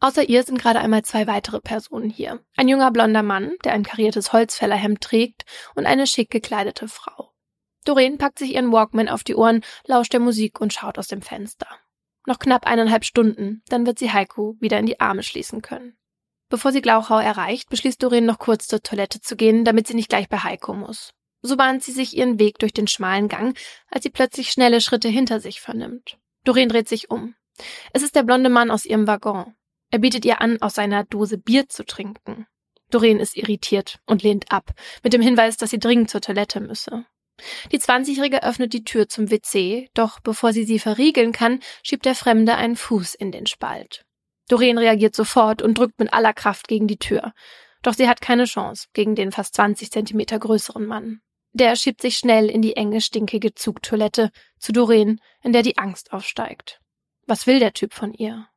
Außer 0.00 0.28
ihr 0.28 0.42
sind 0.42 0.60
gerade 0.60 0.80
einmal 0.80 1.02
zwei 1.02 1.26
weitere 1.26 1.60
Personen 1.60 2.10
hier. 2.10 2.44
Ein 2.56 2.68
junger 2.68 2.90
blonder 2.90 3.22
Mann, 3.22 3.54
der 3.64 3.72
ein 3.72 3.84
kariertes 3.84 4.32
Holzfällerhemd 4.32 5.00
trägt, 5.00 5.44
und 5.74 5.86
eine 5.86 6.06
schick 6.06 6.30
gekleidete 6.30 6.88
Frau. 6.88 7.32
Doreen 7.86 8.18
packt 8.18 8.38
sich 8.38 8.54
ihren 8.54 8.72
Walkman 8.72 9.08
auf 9.08 9.24
die 9.24 9.34
Ohren, 9.34 9.64
lauscht 9.86 10.12
der 10.12 10.20
Musik 10.20 10.60
und 10.60 10.72
schaut 10.72 10.98
aus 10.98 11.08
dem 11.08 11.22
Fenster. 11.22 11.68
Noch 12.26 12.38
knapp 12.38 12.66
eineinhalb 12.66 13.04
Stunden, 13.04 13.62
dann 13.68 13.86
wird 13.86 13.98
sie 13.98 14.12
Heiko 14.12 14.56
wieder 14.60 14.78
in 14.78 14.86
die 14.86 15.00
Arme 15.00 15.22
schließen 15.22 15.62
können. 15.62 15.96
Bevor 16.50 16.72
sie 16.72 16.82
Glauchau 16.82 17.18
erreicht, 17.18 17.68
beschließt 17.68 18.02
Doreen 18.02 18.26
noch 18.26 18.38
kurz 18.38 18.66
zur 18.68 18.82
Toilette 18.82 19.20
zu 19.20 19.36
gehen, 19.36 19.64
damit 19.64 19.86
sie 19.86 19.94
nicht 19.94 20.08
gleich 20.08 20.28
bei 20.28 20.38
Heiko 20.38 20.74
muss. 20.74 21.12
So 21.46 21.58
bahnt 21.58 21.82
sie 21.82 21.92
sich 21.92 22.16
ihren 22.16 22.38
Weg 22.38 22.58
durch 22.58 22.72
den 22.72 22.86
schmalen 22.86 23.28
Gang, 23.28 23.54
als 23.90 24.02
sie 24.02 24.08
plötzlich 24.08 24.50
schnelle 24.50 24.80
Schritte 24.80 25.08
hinter 25.08 25.40
sich 25.40 25.60
vernimmt. 25.60 26.16
Doreen 26.44 26.70
dreht 26.70 26.88
sich 26.88 27.10
um. 27.10 27.34
Es 27.92 28.02
ist 28.02 28.16
der 28.16 28.22
blonde 28.22 28.48
Mann 28.48 28.70
aus 28.70 28.86
ihrem 28.86 29.06
Waggon. 29.06 29.54
Er 29.90 29.98
bietet 29.98 30.24
ihr 30.24 30.40
an, 30.40 30.62
aus 30.62 30.74
seiner 30.74 31.04
Dose 31.04 31.36
Bier 31.36 31.68
zu 31.68 31.84
trinken. 31.84 32.46
Doreen 32.90 33.20
ist 33.20 33.36
irritiert 33.36 33.98
und 34.06 34.22
lehnt 34.22 34.50
ab, 34.52 34.70
mit 35.02 35.12
dem 35.12 35.20
Hinweis, 35.20 35.58
dass 35.58 35.68
sie 35.68 35.78
dringend 35.78 36.08
zur 36.08 36.22
Toilette 36.22 36.60
müsse. 36.60 37.04
Die 37.72 37.78
20-Jährige 37.78 38.42
öffnet 38.42 38.72
die 38.72 38.84
Tür 38.84 39.10
zum 39.10 39.30
WC, 39.30 39.90
doch 39.92 40.20
bevor 40.20 40.54
sie 40.54 40.64
sie 40.64 40.78
verriegeln 40.78 41.32
kann, 41.32 41.60
schiebt 41.82 42.06
der 42.06 42.14
Fremde 42.14 42.54
einen 42.54 42.76
Fuß 42.76 43.14
in 43.14 43.32
den 43.32 43.44
Spalt. 43.44 44.06
Doreen 44.48 44.78
reagiert 44.78 45.14
sofort 45.14 45.60
und 45.60 45.76
drückt 45.76 45.98
mit 45.98 46.14
aller 46.14 46.32
Kraft 46.32 46.68
gegen 46.68 46.86
die 46.86 46.98
Tür. 46.98 47.34
Doch 47.82 47.92
sie 47.92 48.08
hat 48.08 48.22
keine 48.22 48.44
Chance 48.44 48.88
gegen 48.94 49.14
den 49.14 49.30
fast 49.30 49.54
20 49.56 49.90
Zentimeter 49.90 50.38
größeren 50.38 50.86
Mann. 50.86 51.20
Der 51.54 51.76
schiebt 51.76 52.02
sich 52.02 52.18
schnell 52.18 52.50
in 52.50 52.62
die 52.62 52.76
enge, 52.76 53.00
stinkige 53.00 53.54
Zugtoilette 53.54 54.32
zu 54.58 54.72
Doreen, 54.72 55.20
in 55.40 55.52
der 55.52 55.62
die 55.62 55.78
Angst 55.78 56.12
aufsteigt. 56.12 56.80
Was 57.28 57.46
will 57.46 57.60
der 57.60 57.72
Typ 57.72 57.94
von 57.94 58.12
ihr? 58.12 58.48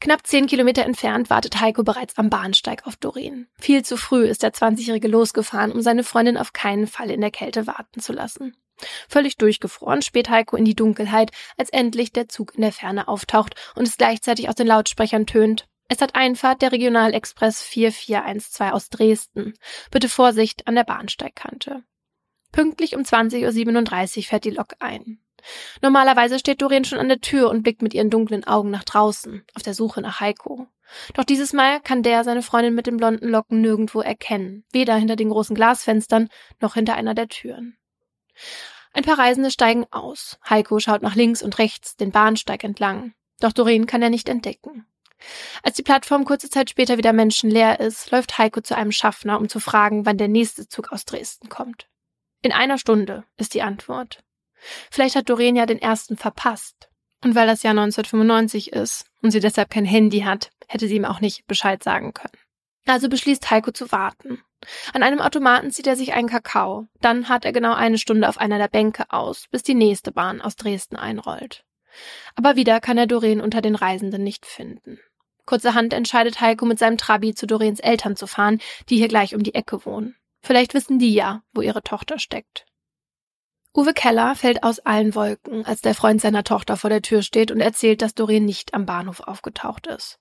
Knapp 0.00 0.26
zehn 0.26 0.46
Kilometer 0.46 0.84
entfernt 0.84 1.28
wartet 1.28 1.60
Heiko 1.60 1.82
bereits 1.84 2.16
am 2.16 2.30
Bahnsteig 2.30 2.86
auf 2.86 2.96
Doreen. 2.96 3.48
Viel 3.60 3.84
zu 3.84 3.98
früh 3.98 4.24
ist 4.26 4.42
der 4.42 4.54
20-Jährige 4.54 5.08
losgefahren, 5.08 5.72
um 5.72 5.82
seine 5.82 6.04
Freundin 6.04 6.38
auf 6.38 6.54
keinen 6.54 6.86
Fall 6.86 7.10
in 7.10 7.20
der 7.20 7.30
Kälte 7.30 7.66
warten 7.66 8.00
zu 8.00 8.14
lassen. 8.14 8.56
Völlig 9.06 9.36
durchgefroren 9.36 10.00
späht 10.00 10.30
Heiko 10.30 10.56
in 10.56 10.64
die 10.64 10.74
Dunkelheit, 10.74 11.32
als 11.58 11.68
endlich 11.68 12.12
der 12.12 12.30
Zug 12.30 12.54
in 12.54 12.62
der 12.62 12.72
Ferne 12.72 13.08
auftaucht 13.08 13.54
und 13.74 13.86
es 13.86 13.98
gleichzeitig 13.98 14.48
aus 14.48 14.54
den 14.54 14.66
Lautsprechern 14.66 15.26
tönt. 15.26 15.68
Es 15.88 16.00
hat 16.00 16.14
Einfahrt 16.14 16.62
der 16.62 16.72
Regionalexpress 16.72 17.62
4412 17.62 18.72
aus 18.72 18.88
Dresden. 18.88 19.54
Bitte 19.90 20.08
Vorsicht 20.08 20.66
an 20.66 20.74
der 20.74 20.84
Bahnsteigkante. 20.84 21.84
Pünktlich 22.52 22.96
um 22.96 23.02
20.37 23.02 24.16
Uhr 24.16 24.22
fährt 24.24 24.44
die 24.44 24.50
Lok 24.50 24.76
ein. 24.80 25.20
Normalerweise 25.82 26.38
steht 26.38 26.62
Doreen 26.62 26.84
schon 26.84 26.98
an 26.98 27.08
der 27.08 27.20
Tür 27.20 27.50
und 27.50 27.62
blickt 27.62 27.82
mit 27.82 27.92
ihren 27.92 28.10
dunklen 28.10 28.44
Augen 28.44 28.70
nach 28.70 28.84
draußen, 28.84 29.44
auf 29.54 29.62
der 29.62 29.74
Suche 29.74 30.00
nach 30.00 30.20
Heiko. 30.20 30.66
Doch 31.14 31.24
dieses 31.24 31.52
Mal 31.52 31.80
kann 31.80 32.02
der 32.02 32.24
seine 32.24 32.42
Freundin 32.42 32.74
mit 32.74 32.86
den 32.86 32.96
blonden 32.96 33.28
Locken 33.28 33.60
nirgendwo 33.60 34.00
erkennen, 34.00 34.64
weder 34.72 34.94
hinter 34.96 35.16
den 35.16 35.30
großen 35.30 35.54
Glasfenstern 35.54 36.28
noch 36.60 36.74
hinter 36.74 36.94
einer 36.94 37.14
der 37.14 37.28
Türen. 37.28 37.76
Ein 38.92 39.04
paar 39.04 39.18
Reisende 39.18 39.50
steigen 39.50 39.86
aus. 39.90 40.38
Heiko 40.48 40.78
schaut 40.78 41.02
nach 41.02 41.16
links 41.16 41.42
und 41.42 41.58
rechts 41.58 41.96
den 41.96 42.12
Bahnsteig 42.12 42.62
entlang. 42.62 43.12
Doch 43.40 43.52
Doreen 43.52 43.86
kann 43.86 44.02
er 44.02 44.10
nicht 44.10 44.28
entdecken. 44.28 44.86
Als 45.62 45.76
die 45.76 45.82
Plattform 45.82 46.24
kurze 46.24 46.50
Zeit 46.50 46.70
später 46.70 46.98
wieder 46.98 47.12
menschenleer 47.12 47.80
ist, 47.80 48.10
läuft 48.10 48.38
Heiko 48.38 48.60
zu 48.60 48.76
einem 48.76 48.92
Schaffner, 48.92 49.38
um 49.38 49.48
zu 49.48 49.60
fragen, 49.60 50.06
wann 50.06 50.18
der 50.18 50.28
nächste 50.28 50.68
Zug 50.68 50.92
aus 50.92 51.04
Dresden 51.04 51.48
kommt. 51.48 51.88
In 52.42 52.52
einer 52.52 52.78
Stunde 52.78 53.24
ist 53.36 53.54
die 53.54 53.62
Antwort. 53.62 54.22
Vielleicht 54.90 55.16
hat 55.16 55.28
Doreen 55.28 55.56
ja 55.56 55.66
den 55.66 55.80
ersten 55.80 56.16
verpasst. 56.16 56.88
Und 57.22 57.34
weil 57.34 57.46
das 57.46 57.62
Jahr 57.62 57.72
1995 57.72 58.72
ist 58.72 59.06
und 59.22 59.30
sie 59.30 59.40
deshalb 59.40 59.70
kein 59.70 59.86
Handy 59.86 60.20
hat, 60.20 60.50
hätte 60.68 60.88
sie 60.88 60.96
ihm 60.96 61.06
auch 61.06 61.20
nicht 61.20 61.46
Bescheid 61.46 61.82
sagen 61.82 62.12
können. 62.12 62.36
Also 62.86 63.08
beschließt 63.08 63.50
Heiko 63.50 63.70
zu 63.70 63.90
warten. 63.92 64.42
An 64.92 65.02
einem 65.02 65.20
Automaten 65.20 65.70
zieht 65.70 65.86
er 65.86 65.96
sich 65.96 66.12
einen 66.12 66.28
Kakao. 66.28 66.86
Dann 67.00 67.28
hat 67.28 67.44
er 67.44 67.52
genau 67.52 67.72
eine 67.74 67.98
Stunde 67.98 68.28
auf 68.28 68.38
einer 68.38 68.58
der 68.58 68.68
Bänke 68.68 69.10
aus, 69.10 69.46
bis 69.50 69.62
die 69.62 69.74
nächste 69.74 70.12
Bahn 70.12 70.40
aus 70.40 70.56
Dresden 70.56 70.96
einrollt. 70.96 71.64
Aber 72.34 72.56
wieder 72.56 72.80
kann 72.80 72.98
er 72.98 73.06
Doreen 73.06 73.40
unter 73.40 73.60
den 73.60 73.74
Reisenden 73.74 74.22
nicht 74.22 74.46
finden. 74.46 74.98
Kurzerhand 75.46 75.92
entscheidet 75.92 76.40
Heiko 76.40 76.64
mit 76.64 76.78
seinem 76.78 76.98
Trabi 76.98 77.34
zu 77.34 77.46
Doreens 77.46 77.80
Eltern 77.80 78.16
zu 78.16 78.26
fahren, 78.26 78.60
die 78.88 78.96
hier 78.96 79.08
gleich 79.08 79.34
um 79.34 79.42
die 79.42 79.54
Ecke 79.54 79.84
wohnen. 79.84 80.16
Vielleicht 80.42 80.74
wissen 80.74 80.98
die 80.98 81.14
ja, 81.14 81.42
wo 81.52 81.60
ihre 81.60 81.82
Tochter 81.82 82.18
steckt. 82.18 82.66
Uwe 83.76 83.92
Keller 83.92 84.36
fällt 84.36 84.62
aus 84.62 84.78
allen 84.78 85.14
Wolken, 85.14 85.66
als 85.66 85.80
der 85.80 85.94
Freund 85.94 86.20
seiner 86.20 86.44
Tochter 86.44 86.76
vor 86.76 86.90
der 86.90 87.02
Tür 87.02 87.22
steht 87.22 87.50
und 87.50 87.60
erzählt, 87.60 88.02
dass 88.02 88.14
Doreen 88.14 88.44
nicht 88.44 88.72
am 88.72 88.86
Bahnhof 88.86 89.20
aufgetaucht 89.20 89.86
ist. 89.88 90.20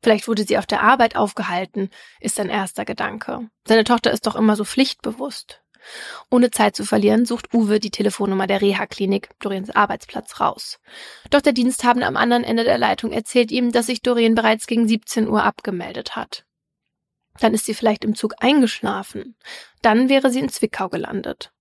Vielleicht 0.00 0.28
wurde 0.28 0.44
sie 0.44 0.58
auf 0.58 0.66
der 0.66 0.82
Arbeit 0.82 1.16
aufgehalten, 1.16 1.90
ist 2.20 2.36
sein 2.36 2.48
erster 2.48 2.84
Gedanke. 2.84 3.50
Seine 3.66 3.82
Tochter 3.82 4.12
ist 4.12 4.26
doch 4.26 4.36
immer 4.36 4.54
so 4.54 4.64
pflichtbewusst. 4.64 5.60
Ohne 6.30 6.50
Zeit 6.50 6.76
zu 6.76 6.84
verlieren, 6.84 7.26
sucht 7.26 7.52
Uwe 7.54 7.80
die 7.80 7.90
Telefonnummer 7.90 8.46
der 8.46 8.60
Reha-Klinik, 8.60 9.30
Doriens 9.40 9.70
Arbeitsplatz, 9.70 10.40
raus. 10.40 10.78
Doch 11.30 11.40
der 11.40 11.52
Diensthabende 11.52 12.06
am 12.06 12.16
anderen 12.16 12.44
Ende 12.44 12.64
der 12.64 12.78
Leitung 12.78 13.12
erzählt 13.12 13.50
ihm, 13.50 13.72
dass 13.72 13.86
sich 13.86 14.02
Dorien 14.02 14.34
bereits 14.34 14.66
gegen 14.66 14.88
17 14.88 15.28
Uhr 15.28 15.42
abgemeldet 15.42 16.16
hat. 16.16 16.44
Dann 17.40 17.54
ist 17.54 17.66
sie 17.66 17.74
vielleicht 17.74 18.04
im 18.04 18.14
Zug 18.14 18.34
eingeschlafen. 18.38 19.36
Dann 19.82 20.08
wäre 20.08 20.30
sie 20.30 20.40
in 20.40 20.48
Zwickau 20.48 20.88
gelandet. 20.88 21.52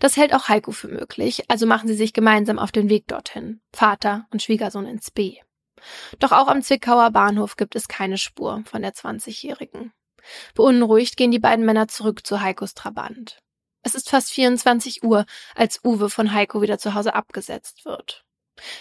Das 0.00 0.16
hält 0.16 0.34
auch 0.34 0.48
Heiko 0.48 0.72
für 0.72 0.88
möglich, 0.88 1.44
also 1.48 1.66
machen 1.66 1.86
sie 1.86 1.94
sich 1.94 2.12
gemeinsam 2.12 2.58
auf 2.58 2.72
den 2.72 2.88
Weg 2.88 3.06
dorthin. 3.06 3.60
Vater 3.72 4.26
und 4.32 4.42
Schwiegersohn 4.42 4.86
ins 4.86 5.10
B. 5.10 5.36
Doch 6.18 6.32
auch 6.32 6.48
am 6.48 6.62
Zwickauer 6.62 7.10
Bahnhof 7.10 7.56
gibt 7.56 7.76
es 7.76 7.88
keine 7.88 8.18
Spur 8.18 8.62
von 8.66 8.82
der 8.82 8.92
20-Jährigen. 8.92 9.92
Beunruhigt 10.54 11.16
gehen 11.16 11.30
die 11.30 11.38
beiden 11.38 11.64
Männer 11.64 11.88
zurück 11.88 12.26
zu 12.26 12.40
Heikos 12.40 12.74
Trabant. 12.74 13.38
Es 13.82 13.94
ist 13.94 14.10
fast 14.10 14.30
24 14.30 15.02
Uhr, 15.02 15.24
als 15.54 15.80
Uwe 15.84 16.10
von 16.10 16.32
Heiko 16.32 16.60
wieder 16.62 16.78
zu 16.78 16.94
Hause 16.94 17.14
abgesetzt 17.14 17.84
wird. 17.84 18.24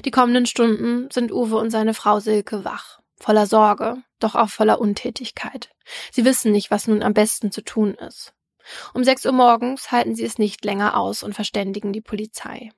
Die 0.04 0.12
kommenden 0.12 0.45
Stunden 0.45 1.10
sind 1.12 1.32
Uwe 1.32 1.58
und 1.58 1.70
seine 1.70 1.93
Frau 1.93 2.20
Silke 2.20 2.66
wach, 2.66 3.00
voller 3.18 3.45
Sorge, 3.45 3.97
doch 4.20 4.36
auch 4.36 4.50
voller 4.50 4.82
Untätigkeit. 4.82 5.70
Sie 6.12 6.26
wissen 6.26 6.52
nicht, 6.52 6.70
was 6.70 6.88
nun 6.88 7.02
am 7.02 7.14
besten 7.14 7.52
zu 7.52 7.62
tun 7.62 7.93
ist. 7.95 8.34
Um 8.93 9.04
6 9.04 9.26
Uhr 9.26 9.32
morgens 9.32 9.91
halten 9.91 10.16
sie 10.16 10.26
es 10.26 10.38
nicht 10.38 10.66
länger 10.66 10.97
aus 10.97 11.24
und 11.24 11.34
verständigen 11.34 11.93
die 11.93 12.02
Polizei. 12.02 12.72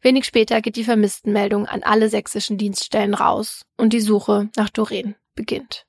Wenig 0.00 0.24
später 0.24 0.60
geht 0.62 0.76
die 0.76 0.84
Vermisstenmeldung 0.84 1.66
an 1.66 1.82
alle 1.82 2.08
sächsischen 2.08 2.58
Dienststellen 2.58 3.14
raus 3.14 3.66
und 3.76 3.92
die 3.92 4.00
Suche 4.00 4.48
nach 4.56 4.70
Doreen 4.70 5.14
beginnt. 5.34 5.86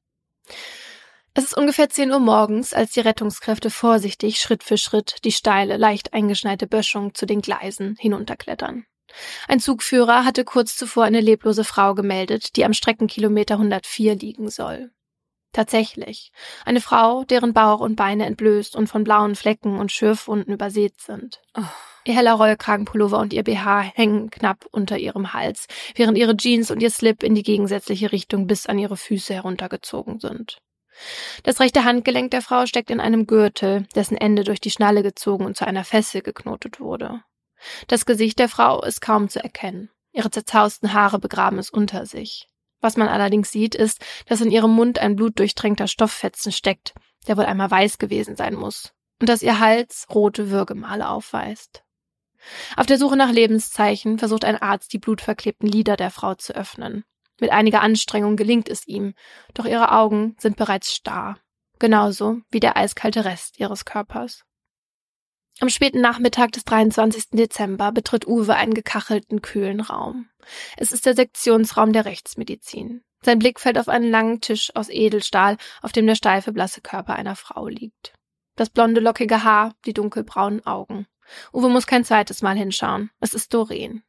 Es 1.33 1.45
ist 1.45 1.57
ungefähr 1.57 1.89
10 1.89 2.11
Uhr 2.11 2.19
morgens, 2.19 2.73
als 2.73 2.91
die 2.91 2.99
Rettungskräfte 2.99 3.69
vorsichtig 3.69 4.39
Schritt 4.41 4.63
für 4.63 4.77
Schritt 4.77 5.23
die 5.23 5.31
steile, 5.31 5.77
leicht 5.77 6.13
eingeschneite 6.13 6.67
Böschung 6.67 7.15
zu 7.15 7.25
den 7.25 7.41
Gleisen 7.41 7.95
hinunterklettern. 7.97 8.85
Ein 9.47 9.61
Zugführer 9.61 10.25
hatte 10.25 10.43
kurz 10.43 10.75
zuvor 10.75 11.05
eine 11.05 11.21
leblose 11.21 11.63
Frau 11.63 11.95
gemeldet, 11.95 12.55
die 12.57 12.65
am 12.65 12.73
Streckenkilometer 12.73 13.55
104 13.55 14.15
liegen 14.15 14.49
soll. 14.49 14.91
Tatsächlich. 15.53 16.31
Eine 16.65 16.81
Frau, 16.81 17.23
deren 17.23 17.53
Bauch 17.53 17.79
und 17.79 17.95
Beine 17.95 18.25
entblößt 18.25 18.75
und 18.75 18.87
von 18.87 19.03
blauen 19.03 19.35
Flecken 19.35 19.79
und 19.79 19.91
Schürfwunden 19.91 20.53
übersät 20.53 20.99
sind. 20.99 21.41
Oh. 21.57 21.63
Ihr 22.05 22.15
heller 22.15 22.33
Rollkragenpullover 22.33 23.19
und 23.19 23.31
ihr 23.31 23.43
BH 23.43 23.81
hängen 23.81 24.31
knapp 24.31 24.65
unter 24.71 24.97
ihrem 24.97 25.33
Hals, 25.33 25.67
während 25.95 26.17
ihre 26.17 26.35
Jeans 26.35 26.71
und 26.71 26.81
ihr 26.81 26.89
Slip 26.89 27.21
in 27.21 27.35
die 27.35 27.43
gegensätzliche 27.43 28.11
Richtung 28.11 28.47
bis 28.47 28.65
an 28.65 28.79
ihre 28.79 28.97
Füße 28.97 29.33
heruntergezogen 29.33 30.19
sind. 30.19 30.61
Das 31.43 31.59
rechte 31.59 31.83
Handgelenk 31.83 32.31
der 32.31 32.41
Frau 32.41 32.65
steckt 32.65 32.91
in 32.91 32.99
einem 32.99 33.27
Gürtel, 33.27 33.87
dessen 33.95 34.17
Ende 34.17 34.43
durch 34.43 34.61
die 34.61 34.71
Schnalle 34.71 35.03
gezogen 35.03 35.45
und 35.45 35.57
zu 35.57 35.65
einer 35.65 35.83
Fessel 35.83 36.21
geknotet 36.21 36.79
wurde. 36.79 37.23
Das 37.87 38.05
Gesicht 38.05 38.39
der 38.39 38.49
Frau 38.49 38.81
ist 38.81 39.01
kaum 39.01 39.29
zu 39.29 39.43
erkennen. 39.43 39.89
Ihre 40.11 40.31
zerzausten 40.31 40.93
Haare 40.93 41.19
begraben 41.19 41.59
es 41.59 41.69
unter 41.69 42.05
sich. 42.05 42.47
Was 42.81 42.97
man 42.97 43.07
allerdings 43.07 43.51
sieht, 43.51 43.75
ist, 43.75 44.03
dass 44.25 44.41
in 44.41 44.51
ihrem 44.51 44.71
Mund 44.71 44.99
ein 44.99 45.15
blutdurchtränkter 45.15 45.87
Stofffetzen 45.87 46.51
steckt, 46.51 46.93
der 47.27 47.37
wohl 47.37 47.45
einmal 47.45 47.69
weiß 47.69 47.99
gewesen 47.99 48.35
sein 48.35 48.55
muss, 48.55 48.93
und 49.19 49.29
dass 49.29 49.43
ihr 49.43 49.59
Hals 49.59 50.07
rote 50.13 50.49
Würgemale 50.49 51.07
aufweist. 51.07 51.83
Auf 52.75 52.87
der 52.87 52.97
Suche 52.97 53.15
nach 53.15 53.31
Lebenszeichen 53.31 54.17
versucht 54.17 54.45
ein 54.45 54.59
Arzt, 54.59 54.93
die 54.93 54.97
blutverklebten 54.97 55.69
Lider 55.69 55.95
der 55.95 56.09
Frau 56.09 56.33
zu 56.33 56.55
öffnen. 56.55 57.05
Mit 57.41 57.51
einiger 57.51 57.81
Anstrengung 57.81 58.35
gelingt 58.35 58.69
es 58.69 58.87
ihm, 58.87 59.15
doch 59.55 59.65
ihre 59.65 59.91
Augen 59.91 60.35
sind 60.37 60.57
bereits 60.57 60.93
starr, 60.93 61.39
genauso 61.79 62.37
wie 62.51 62.59
der 62.59 62.77
eiskalte 62.77 63.25
Rest 63.25 63.59
ihres 63.59 63.83
Körpers. 63.83 64.45
Am 65.59 65.67
späten 65.67 66.01
Nachmittag 66.01 66.51
des 66.51 66.65
23. 66.65 67.31
Dezember 67.31 67.91
betritt 67.91 68.27
Uwe 68.27 68.55
einen 68.55 68.75
gekachelten, 68.75 69.41
kühlen 69.41 69.81
Raum. 69.81 70.29
Es 70.77 70.91
ist 70.91 71.07
der 71.07 71.15
Sektionsraum 71.15 71.93
der 71.93 72.05
Rechtsmedizin. 72.05 73.03
Sein 73.23 73.39
Blick 73.39 73.59
fällt 73.59 73.79
auf 73.79 73.89
einen 73.89 74.09
langen 74.11 74.41
Tisch 74.41 74.71
aus 74.75 74.89
Edelstahl, 74.89 75.57
auf 75.81 75.91
dem 75.91 76.05
der 76.05 76.15
steife, 76.15 76.51
blasse 76.51 76.81
Körper 76.81 77.15
einer 77.15 77.35
Frau 77.35 77.67
liegt. 77.67 78.13
Das 78.55 78.69
blonde, 78.69 79.01
lockige 79.01 79.43
Haar, 79.43 79.73
die 79.85 79.93
dunkelbraunen 79.93 80.63
Augen. 80.67 81.07
Uwe 81.53 81.69
muss 81.69 81.87
kein 81.87 82.05
zweites 82.05 82.43
Mal 82.43 82.55
hinschauen. 82.55 83.09
Es 83.19 83.33
ist 83.33 83.51
Doreen. 83.51 84.03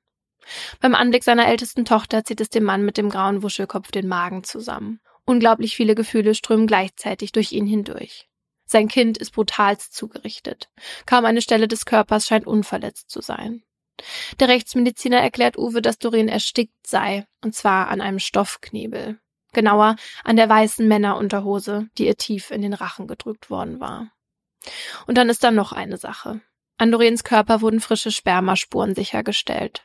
Beim 0.80 0.94
Anblick 0.94 1.24
seiner 1.24 1.46
ältesten 1.46 1.84
Tochter 1.84 2.24
zieht 2.24 2.40
es 2.40 2.48
dem 2.48 2.64
Mann 2.64 2.84
mit 2.84 2.96
dem 2.96 3.10
grauen 3.10 3.42
Wuschelkopf 3.42 3.90
den 3.90 4.08
Magen 4.08 4.44
zusammen. 4.44 5.00
Unglaublich 5.24 5.76
viele 5.76 5.94
Gefühle 5.94 6.34
strömen 6.34 6.66
gleichzeitig 6.66 7.32
durch 7.32 7.52
ihn 7.52 7.66
hindurch. 7.66 8.28
Sein 8.66 8.88
Kind 8.88 9.18
ist 9.18 9.32
brutalst 9.32 9.94
zugerichtet. 9.94 10.70
Kaum 11.06 11.24
eine 11.24 11.42
Stelle 11.42 11.68
des 11.68 11.84
Körpers 11.84 12.26
scheint 12.26 12.46
unverletzt 12.46 13.10
zu 13.10 13.20
sein. 13.20 13.62
Der 14.40 14.48
Rechtsmediziner 14.48 15.18
erklärt 15.18 15.58
Uwe, 15.58 15.82
dass 15.82 15.98
Doreen 15.98 16.28
erstickt 16.28 16.86
sei, 16.86 17.26
und 17.42 17.54
zwar 17.54 17.88
an 17.88 18.00
einem 18.00 18.18
Stoffknebel. 18.18 19.20
Genauer 19.52 19.96
an 20.24 20.36
der 20.36 20.48
weißen 20.48 20.88
Männerunterhose, 20.88 21.88
die 21.98 22.06
ihr 22.06 22.16
tief 22.16 22.50
in 22.50 22.62
den 22.62 22.72
Rachen 22.72 23.06
gedrückt 23.06 23.50
worden 23.50 23.80
war. 23.80 24.10
Und 25.06 25.18
dann 25.18 25.28
ist 25.28 25.44
da 25.44 25.50
noch 25.50 25.72
eine 25.72 25.98
Sache. 25.98 26.40
An 26.78 26.90
Doreens 26.90 27.22
Körper 27.22 27.60
wurden 27.60 27.80
frische 27.80 28.10
Spermaspuren 28.10 28.94
sichergestellt. 28.94 29.84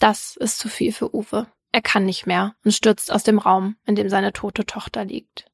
Das 0.00 0.36
ist 0.36 0.58
zu 0.58 0.68
viel 0.68 0.92
für 0.92 1.14
Uwe. 1.14 1.46
Er 1.72 1.82
kann 1.82 2.04
nicht 2.04 2.26
mehr 2.26 2.54
und 2.64 2.72
stürzt 2.72 3.12
aus 3.12 3.24
dem 3.24 3.38
Raum, 3.38 3.76
in 3.86 3.96
dem 3.96 4.08
seine 4.08 4.32
tote 4.32 4.64
Tochter 4.64 5.04
liegt. 5.04 5.46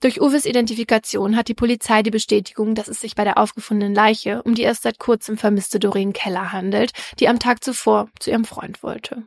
Durch 0.00 0.20
Uwes 0.20 0.46
Identifikation 0.46 1.36
hat 1.36 1.48
die 1.48 1.54
Polizei 1.54 2.02
die 2.02 2.10
Bestätigung, 2.10 2.74
dass 2.74 2.88
es 2.88 3.00
sich 3.00 3.14
bei 3.14 3.24
der 3.24 3.36
aufgefundenen 3.36 3.94
Leiche 3.94 4.42
um 4.42 4.54
die 4.54 4.62
erst 4.62 4.82
seit 4.82 4.98
kurzem 4.98 5.36
vermisste 5.36 5.78
Doreen 5.78 6.14
Keller 6.14 6.52
handelt, 6.52 6.92
die 7.18 7.28
am 7.28 7.38
Tag 7.38 7.62
zuvor 7.62 8.08
zu 8.18 8.30
ihrem 8.30 8.46
Freund 8.46 8.82
wollte. 8.82 9.26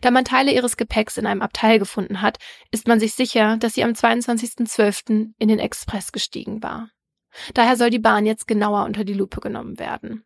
Da 0.00 0.10
man 0.10 0.24
Teile 0.24 0.52
ihres 0.52 0.76
Gepäcks 0.76 1.16
in 1.16 1.26
einem 1.26 1.42
Abteil 1.42 1.78
gefunden 1.78 2.22
hat, 2.22 2.38
ist 2.70 2.86
man 2.86 3.00
sich 3.00 3.14
sicher, 3.14 3.56
dass 3.58 3.74
sie 3.74 3.84
am 3.84 3.90
22.12. 3.90 5.32
in 5.38 5.48
den 5.48 5.58
Express 5.58 6.12
gestiegen 6.12 6.62
war. 6.62 6.88
Daher 7.54 7.76
soll 7.76 7.90
die 7.90 7.98
Bahn 7.98 8.26
jetzt 8.26 8.46
genauer 8.46 8.84
unter 8.84 9.04
die 9.04 9.12
Lupe 9.12 9.40
genommen 9.40 9.78
werden. 9.78 10.24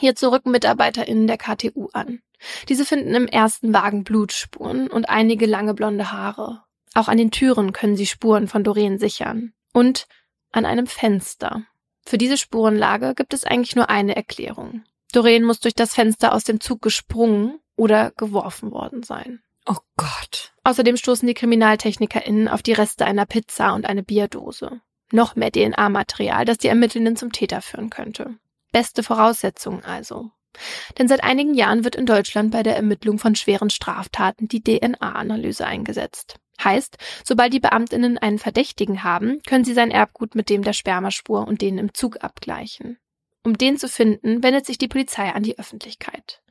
Hierzu 0.00 0.30
rücken 0.30 0.50
MitarbeiterInnen 0.50 1.26
der 1.26 1.38
KTU 1.38 1.88
an. 1.92 2.22
Diese 2.68 2.84
finden 2.84 3.14
im 3.14 3.26
ersten 3.26 3.72
Wagen 3.72 4.04
Blutspuren 4.04 4.88
und 4.88 5.08
einige 5.08 5.46
lange 5.46 5.74
blonde 5.74 6.12
Haare. 6.12 6.62
Auch 6.94 7.08
an 7.08 7.18
den 7.18 7.30
Türen 7.30 7.72
können 7.72 7.96
sie 7.96 8.06
Spuren 8.06 8.48
von 8.48 8.64
Doreen 8.64 8.98
sichern. 8.98 9.52
Und 9.72 10.06
an 10.50 10.66
einem 10.66 10.86
Fenster. 10.86 11.64
Für 12.04 12.18
diese 12.18 12.36
Spurenlage 12.36 13.14
gibt 13.14 13.32
es 13.32 13.44
eigentlich 13.44 13.76
nur 13.76 13.88
eine 13.88 14.16
Erklärung. 14.16 14.84
Doreen 15.12 15.44
muss 15.44 15.60
durch 15.60 15.74
das 15.74 15.94
Fenster 15.94 16.34
aus 16.34 16.44
dem 16.44 16.60
Zug 16.60 16.82
gesprungen 16.82 17.60
oder 17.76 18.10
geworfen 18.12 18.72
worden 18.72 19.02
sein. 19.02 19.40
Oh 19.66 19.76
Gott. 19.96 20.52
Außerdem 20.64 20.96
stoßen 20.96 21.26
die 21.26 21.34
KriminaltechnikerInnen 21.34 22.48
auf 22.48 22.62
die 22.62 22.72
Reste 22.72 23.06
einer 23.06 23.26
Pizza 23.26 23.74
und 23.74 23.86
eine 23.86 24.02
Bierdose. 24.02 24.80
Noch 25.12 25.36
mehr 25.36 25.52
DNA-Material, 25.52 26.44
das 26.44 26.58
die 26.58 26.68
Ermittelnden 26.68 27.16
zum 27.16 27.32
Täter 27.32 27.62
führen 27.62 27.90
könnte. 27.90 28.36
Beste 28.72 29.02
Voraussetzungen 29.02 29.84
also. 29.84 30.30
Denn 30.98 31.08
seit 31.08 31.22
einigen 31.22 31.54
Jahren 31.54 31.84
wird 31.84 31.96
in 31.96 32.06
Deutschland 32.06 32.50
bei 32.50 32.62
der 32.62 32.76
Ermittlung 32.76 33.18
von 33.18 33.34
schweren 33.34 33.70
Straftaten 33.70 34.48
die 34.48 34.62
DNA-Analyse 34.62 35.66
eingesetzt. 35.66 36.36
Heißt, 36.62 36.98
sobald 37.24 37.52
die 37.52 37.60
Beamtinnen 37.60 38.18
einen 38.18 38.38
Verdächtigen 38.38 39.02
haben, 39.02 39.40
können 39.46 39.64
sie 39.64 39.74
sein 39.74 39.90
Erbgut 39.90 40.34
mit 40.34 40.50
dem 40.50 40.62
der 40.62 40.74
Spermaspur 40.74 41.46
und 41.46 41.62
denen 41.62 41.78
im 41.78 41.94
Zug 41.94 42.22
abgleichen. 42.22 42.98
Um 43.44 43.58
den 43.58 43.76
zu 43.76 43.88
finden, 43.88 44.42
wendet 44.42 44.66
sich 44.66 44.78
die 44.78 44.88
Polizei 44.88 45.30
an 45.30 45.42
die 45.42 45.58
Öffentlichkeit. 45.58 46.42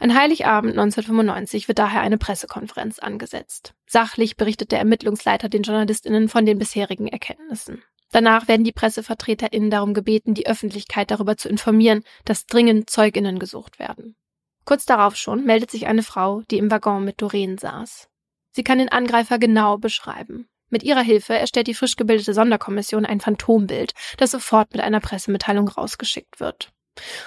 An 0.00 0.14
Heiligabend 0.14 0.72
1995 0.72 1.68
wird 1.68 1.78
daher 1.78 2.00
eine 2.00 2.16
Pressekonferenz 2.16 2.98
angesetzt. 3.00 3.74
Sachlich 3.86 4.36
berichtet 4.36 4.72
der 4.72 4.78
Ermittlungsleiter 4.78 5.50
den 5.50 5.62
Journalistinnen 5.62 6.28
von 6.30 6.46
den 6.46 6.58
bisherigen 6.58 7.08
Erkenntnissen. 7.08 7.82
Danach 8.10 8.48
werden 8.48 8.64
die 8.64 8.72
PressevertreterInnen 8.72 9.70
darum 9.70 9.94
gebeten, 9.94 10.34
die 10.34 10.46
Öffentlichkeit 10.46 11.10
darüber 11.10 11.36
zu 11.36 11.48
informieren, 11.48 12.02
dass 12.24 12.46
dringend 12.46 12.88
ZeugInnen 12.90 13.38
gesucht 13.38 13.78
werden. 13.78 14.16
Kurz 14.64 14.86
darauf 14.86 15.16
schon 15.16 15.44
meldet 15.44 15.70
sich 15.70 15.86
eine 15.86 16.02
Frau, 16.02 16.42
die 16.50 16.58
im 16.58 16.70
Waggon 16.70 17.04
mit 17.04 17.20
Doreen 17.20 17.58
saß. 17.58 18.08
Sie 18.50 18.64
kann 18.64 18.78
den 18.78 18.90
Angreifer 18.90 19.38
genau 19.38 19.78
beschreiben. 19.78 20.48
Mit 20.70 20.82
ihrer 20.82 21.00
Hilfe 21.00 21.34
erstellt 21.34 21.66
die 21.66 21.74
frisch 21.74 21.96
gebildete 21.96 22.34
Sonderkommission 22.34 23.06
ein 23.06 23.20
Phantombild, 23.20 23.92
das 24.18 24.30
sofort 24.30 24.72
mit 24.72 24.82
einer 24.82 25.00
Pressemitteilung 25.00 25.68
rausgeschickt 25.68 26.40
wird. 26.40 26.70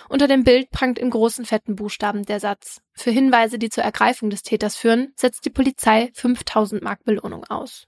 Unter 0.09 0.27
dem 0.27 0.43
Bild 0.43 0.69
prangt 0.69 0.99
in 0.99 1.09
großen 1.09 1.45
fetten 1.45 1.75
Buchstaben 1.75 2.23
der 2.25 2.39
Satz 2.39 2.81
Für 2.93 3.11
Hinweise, 3.11 3.57
die 3.57 3.69
zur 3.69 3.83
Ergreifung 3.83 4.29
des 4.29 4.43
Täters 4.43 4.75
führen, 4.75 5.13
setzt 5.15 5.45
die 5.45 5.49
Polizei 5.49 6.11
5000 6.13 6.83
Mark 6.83 7.03
Belohnung 7.05 7.45
aus. 7.45 7.87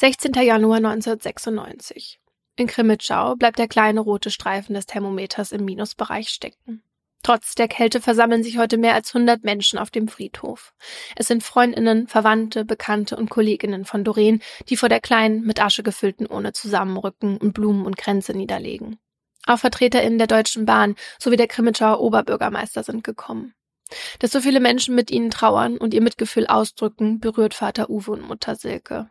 16. 0.00 0.32
Januar 0.32 0.76
1996. 0.76 2.20
In 2.54 2.68
Krimitschau 2.68 3.34
bleibt 3.34 3.58
der 3.58 3.66
kleine 3.66 3.98
rote 3.98 4.30
Streifen 4.30 4.74
des 4.74 4.86
Thermometers 4.86 5.50
im 5.50 5.64
Minusbereich 5.64 6.28
stecken. 6.28 6.84
Trotz 7.24 7.56
der 7.56 7.66
Kälte 7.66 8.00
versammeln 8.00 8.44
sich 8.44 8.58
heute 8.58 8.78
mehr 8.78 8.94
als 8.94 9.12
100 9.12 9.42
Menschen 9.42 9.76
auf 9.76 9.90
dem 9.90 10.06
Friedhof. 10.06 10.72
Es 11.16 11.26
sind 11.26 11.42
Freundinnen, 11.42 12.06
Verwandte, 12.06 12.64
Bekannte 12.64 13.16
und 13.16 13.28
Kolleginnen 13.28 13.84
von 13.84 14.04
Doreen, 14.04 14.40
die 14.68 14.76
vor 14.76 14.88
der 14.88 15.00
kleinen, 15.00 15.40
mit 15.40 15.60
Asche 15.60 15.82
gefüllten 15.82 16.28
Urne 16.28 16.52
zusammenrücken 16.52 17.36
und 17.36 17.52
Blumen 17.52 17.84
und 17.84 17.96
Kränze 17.96 18.34
niederlegen. 18.34 19.00
Auch 19.48 19.58
VertreterInnen 19.58 20.18
der 20.18 20.28
Deutschen 20.28 20.64
Bahn 20.64 20.94
sowie 21.18 21.36
der 21.36 21.48
Krimitschauer 21.48 21.98
Oberbürgermeister 21.98 22.84
sind 22.84 23.02
gekommen. 23.02 23.52
Dass 24.20 24.30
so 24.30 24.40
viele 24.40 24.60
Menschen 24.60 24.94
mit 24.94 25.10
ihnen 25.10 25.30
trauern 25.30 25.76
und 25.76 25.92
ihr 25.92 26.02
Mitgefühl 26.02 26.46
ausdrücken, 26.46 27.18
berührt 27.18 27.54
Vater 27.54 27.90
Uwe 27.90 28.12
und 28.12 28.28
Mutter 28.28 28.54
Silke. 28.54 29.10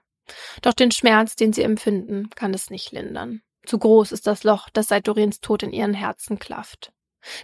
Doch 0.61 0.73
den 0.73 0.91
Schmerz, 0.91 1.35
den 1.35 1.53
sie 1.53 1.63
empfinden, 1.63 2.29
kann 2.31 2.53
es 2.53 2.69
nicht 2.69 2.91
lindern. 2.91 3.41
Zu 3.65 3.79
groß 3.79 4.11
ist 4.11 4.27
das 4.27 4.43
Loch, 4.43 4.69
das 4.69 4.87
seit 4.87 5.07
Doriens 5.07 5.41
Tod 5.41 5.63
in 5.63 5.73
ihren 5.73 5.93
Herzen 5.93 6.39
klafft. 6.39 6.91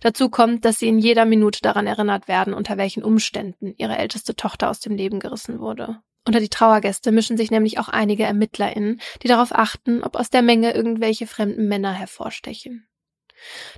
Dazu 0.02 0.30
kommt, 0.30 0.66
dass 0.66 0.80
sie 0.80 0.88
in 0.88 1.00
jeder 1.00 1.26
Minute 1.26 1.60
daran 1.62 1.88
erinnert 1.88 2.28
werden, 2.28 2.54
unter 2.54 2.78
welchen 2.78 3.04
Umständen 3.04 3.74
ihre 3.78 3.98
älteste 3.98 4.36
Tochter 4.36 4.70
aus 4.70 4.80
dem 4.80 4.96
Leben 4.96 5.20
gerissen 5.20 5.60
wurde. 5.60 6.00
Unter 6.26 6.40
die 6.40 6.50
Trauergäste 6.50 7.12
mischen 7.12 7.36
sich 7.36 7.52
nämlich 7.52 7.80
auch 7.80 7.90
einige 7.90 8.24
ErmittlerInnen, 8.24 9.02
die 9.22 9.28
darauf 9.28 9.54
achten, 9.54 10.04
ob 10.04 10.16
aus 10.16 10.30
der 10.30 10.42
Menge 10.42 10.74
irgendwelche 10.74 11.28
fremden 11.28 11.68
Männer 11.68 11.92
hervorstechen. 11.92 12.88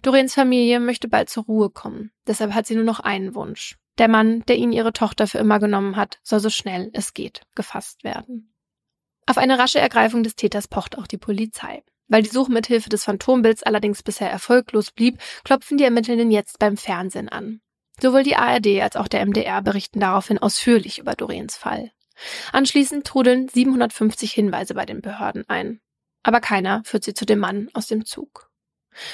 Doriens 0.03 0.35
Familie 0.35 0.79
möchte 0.79 1.07
bald 1.07 1.29
zur 1.29 1.45
Ruhe 1.45 1.71
kommen, 1.71 2.11
deshalb 2.27 2.53
hat 2.53 2.67
sie 2.67 2.75
nur 2.75 2.83
noch 2.83 2.99
einen 2.99 3.33
Wunsch. 3.33 3.77
Der 3.97 4.07
Mann, 4.07 4.43
der 4.47 4.57
ihnen 4.57 4.73
ihre 4.73 4.93
Tochter 4.93 5.25
für 5.25 5.39
immer 5.39 5.59
genommen 5.59 5.95
hat, 5.95 6.19
soll 6.21 6.39
so 6.39 6.49
schnell 6.49 6.91
es 6.93 7.13
geht 7.13 7.41
gefasst 7.55 8.03
werden. 8.03 8.53
Auf 9.27 9.37
eine 9.37 9.57
rasche 9.57 9.79
Ergreifung 9.79 10.23
des 10.23 10.35
Täters 10.35 10.67
pocht 10.67 10.97
auch 10.97 11.07
die 11.07 11.17
Polizei. 11.17 11.83
Weil 12.07 12.21
die 12.21 12.29
Suche 12.29 12.51
mit 12.51 12.67
Hilfe 12.67 12.89
des 12.89 13.03
Phantombilds 13.03 13.63
allerdings 13.63 14.03
bisher 14.03 14.29
erfolglos 14.29 14.91
blieb, 14.91 15.19
klopfen 15.43 15.77
die 15.77 15.83
Ermittlenden 15.83 16.29
jetzt 16.29 16.59
beim 16.59 16.77
Fernsehen 16.77 17.29
an. 17.29 17.61
Sowohl 17.99 18.23
die 18.23 18.35
ARD 18.35 18.81
als 18.81 18.95
auch 18.95 19.07
der 19.07 19.25
MDR 19.25 19.61
berichten 19.61 19.99
daraufhin 19.99 20.37
ausführlich 20.37 20.99
über 20.99 21.15
Doriens 21.15 21.55
Fall. 21.55 21.91
Anschließend 22.51 23.05
trudeln 23.05 23.47
750 23.49 24.31
Hinweise 24.31 24.75
bei 24.75 24.85
den 24.85 25.01
Behörden 25.01 25.45
ein. 25.47 25.79
Aber 26.23 26.41
keiner 26.41 26.83
führt 26.85 27.03
sie 27.03 27.13
zu 27.13 27.25
dem 27.25 27.39
Mann 27.39 27.69
aus 27.73 27.87
dem 27.87 28.05
Zug. 28.05 28.49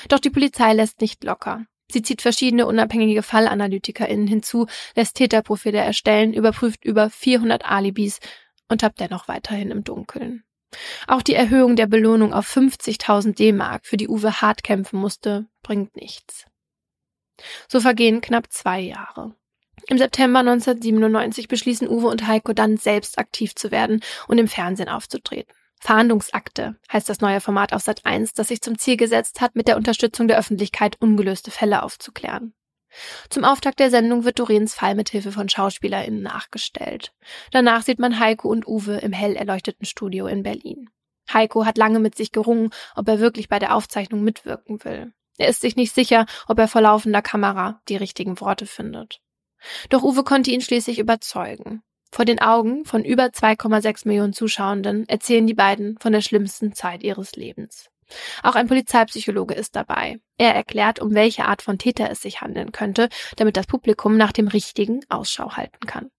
Doch 0.09 0.20
die 0.20 0.30
Polizei 0.30 0.74
lässt 0.74 1.01
nicht 1.01 1.24
locker. 1.24 1.66
Sie 1.91 2.01
zieht 2.01 2.22
verschiedene 2.22 2.68
unabhängige 2.68 3.22
FallanalytikerInnen 3.24 4.28
hinzu, 4.28 4.68
lässt 4.95 5.16
Täterprofile 5.18 5.80
erstellen, 5.80 6.34
überprüft 6.34 6.86
über 6.86 7.09
400 7.09 7.66
Alibis 7.66 8.20
und 8.72 8.82
tappt 8.82 8.99
dennoch 8.99 9.28
weiterhin 9.28 9.69
im 9.69 9.84
Dunkeln. 9.84 10.43
Auch 11.07 11.22
die 11.22 11.36
Erhöhung 11.36 11.76
der 11.76 11.88
Belohnung 11.88 12.34
auf 12.34 12.47
50.000 12.47 13.36
D-Mark, 13.36 13.86
für 13.86 13.97
die 13.97 14.07
Uwe 14.07 14.41
hart 14.41 14.63
kämpfen 14.63 14.99
musste, 14.99 15.47
bringt 15.61 15.95
nichts. 15.95 16.45
So 17.67 17.80
vergehen 17.80 18.22
knapp 18.22 18.51
zwei 18.51 18.80
Jahre. 18.80 19.36
Im 19.88 19.97
September 19.97 20.39
1997 20.39 21.47
beschließen 21.47 21.89
Uwe 21.89 22.07
und 22.07 22.28
Heiko 22.28 22.53
dann 22.53 22.78
selbst 22.78 23.17
aktiv 23.17 23.55
zu 23.55 23.72
werden 23.72 24.01
und 24.28 24.38
im 24.38 24.47
Fernsehen 24.47 24.89
aufzutreten. 24.89 25.53
Verhandlungsakte 25.80 26.76
heißt 26.93 27.09
das 27.09 27.22
neue 27.22 27.41
Format 27.41 27.74
auf 27.74 27.82
Sat 27.82 28.05
1, 28.05 28.34
das 28.34 28.49
sich 28.49 28.61
zum 28.61 28.78
Ziel 28.78 28.97
gesetzt 28.97 29.41
hat, 29.41 29.55
mit 29.55 29.67
der 29.67 29.78
Unterstützung 29.78 30.28
der 30.28 30.38
Öffentlichkeit 30.38 30.95
ungelöste 31.01 31.49
Fälle 31.49 31.82
aufzuklären. 31.82 32.53
Zum 33.29 33.45
Auftakt 33.45 33.79
der 33.79 33.89
Sendung 33.89 34.25
wird 34.25 34.39
Dorens 34.39 34.75
Fall 34.75 34.95
mit 34.95 35.09
Hilfe 35.09 35.31
von 35.31 35.49
SchauspielerInnen 35.49 36.21
nachgestellt. 36.21 37.13
Danach 37.51 37.83
sieht 37.83 37.99
man 37.99 38.19
Heiko 38.19 38.49
und 38.49 38.67
Uwe 38.67 38.97
im 38.97 39.13
hell 39.13 39.35
erleuchteten 39.35 39.85
Studio 39.85 40.27
in 40.27 40.43
Berlin. 40.43 40.89
Heiko 41.31 41.65
hat 41.65 41.77
lange 41.77 41.99
mit 41.99 42.15
sich 42.15 42.31
gerungen, 42.31 42.69
ob 42.95 43.07
er 43.07 43.19
wirklich 43.19 43.47
bei 43.47 43.59
der 43.59 43.75
Aufzeichnung 43.75 44.23
mitwirken 44.23 44.83
will. 44.83 45.13
Er 45.37 45.47
ist 45.47 45.61
sich 45.61 45.75
nicht 45.75 45.93
sicher, 45.93 46.25
ob 46.47 46.59
er 46.59 46.67
vor 46.67 46.81
laufender 46.81 47.21
Kamera 47.21 47.81
die 47.87 47.95
richtigen 47.95 48.39
Worte 48.41 48.65
findet. 48.65 49.21
Doch 49.89 50.03
Uwe 50.03 50.23
konnte 50.23 50.51
ihn 50.51 50.61
schließlich 50.61 50.99
überzeugen. 50.99 51.83
Vor 52.11 52.25
den 52.25 52.41
Augen 52.41 52.83
von 52.83 53.05
über 53.05 53.25
2,6 53.25 54.07
Millionen 54.07 54.33
Zuschauenden 54.33 55.07
erzählen 55.07 55.47
die 55.47 55.53
beiden 55.53 55.97
von 55.99 56.11
der 56.11 56.21
schlimmsten 56.21 56.73
Zeit 56.73 57.03
ihres 57.03 57.35
Lebens. 57.35 57.90
Auch 58.43 58.55
ein 58.55 58.68
Polizeipsychologe 58.68 59.53
ist 59.53 59.76
dabei. 59.76 60.20
Er 60.38 60.55
erklärt, 60.55 60.99
um 60.99 61.14
welche 61.14 61.45
Art 61.45 61.62
von 61.62 61.78
Täter 61.78 62.09
es 62.09 62.22
sich 62.22 62.41
handeln 62.41 62.72
könnte, 62.72 63.09
damit 63.36 63.57
das 63.57 63.68
Publikum 63.68 64.18
nach 64.18 64.32
dem 64.32 64.47
richtigen 64.47 65.01
Ausschau 65.09 65.53
halten 65.53 65.86
kann. 65.86 66.09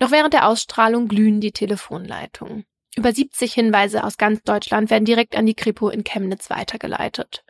Noch 0.00 0.10
während 0.10 0.34
der 0.34 0.48
Ausstrahlung 0.48 1.08
glühen 1.08 1.40
die 1.40 1.52
Telefonleitungen. 1.52 2.64
Über 2.96 3.12
70 3.12 3.54
Hinweise 3.54 4.04
aus 4.04 4.18
ganz 4.18 4.42
Deutschland 4.42 4.90
werden 4.90 5.04
direkt 5.04 5.36
an 5.36 5.46
die 5.46 5.54
Kripo 5.54 5.88
in 5.88 6.04
Chemnitz 6.04 6.50
weitergeleitet. 6.50 7.44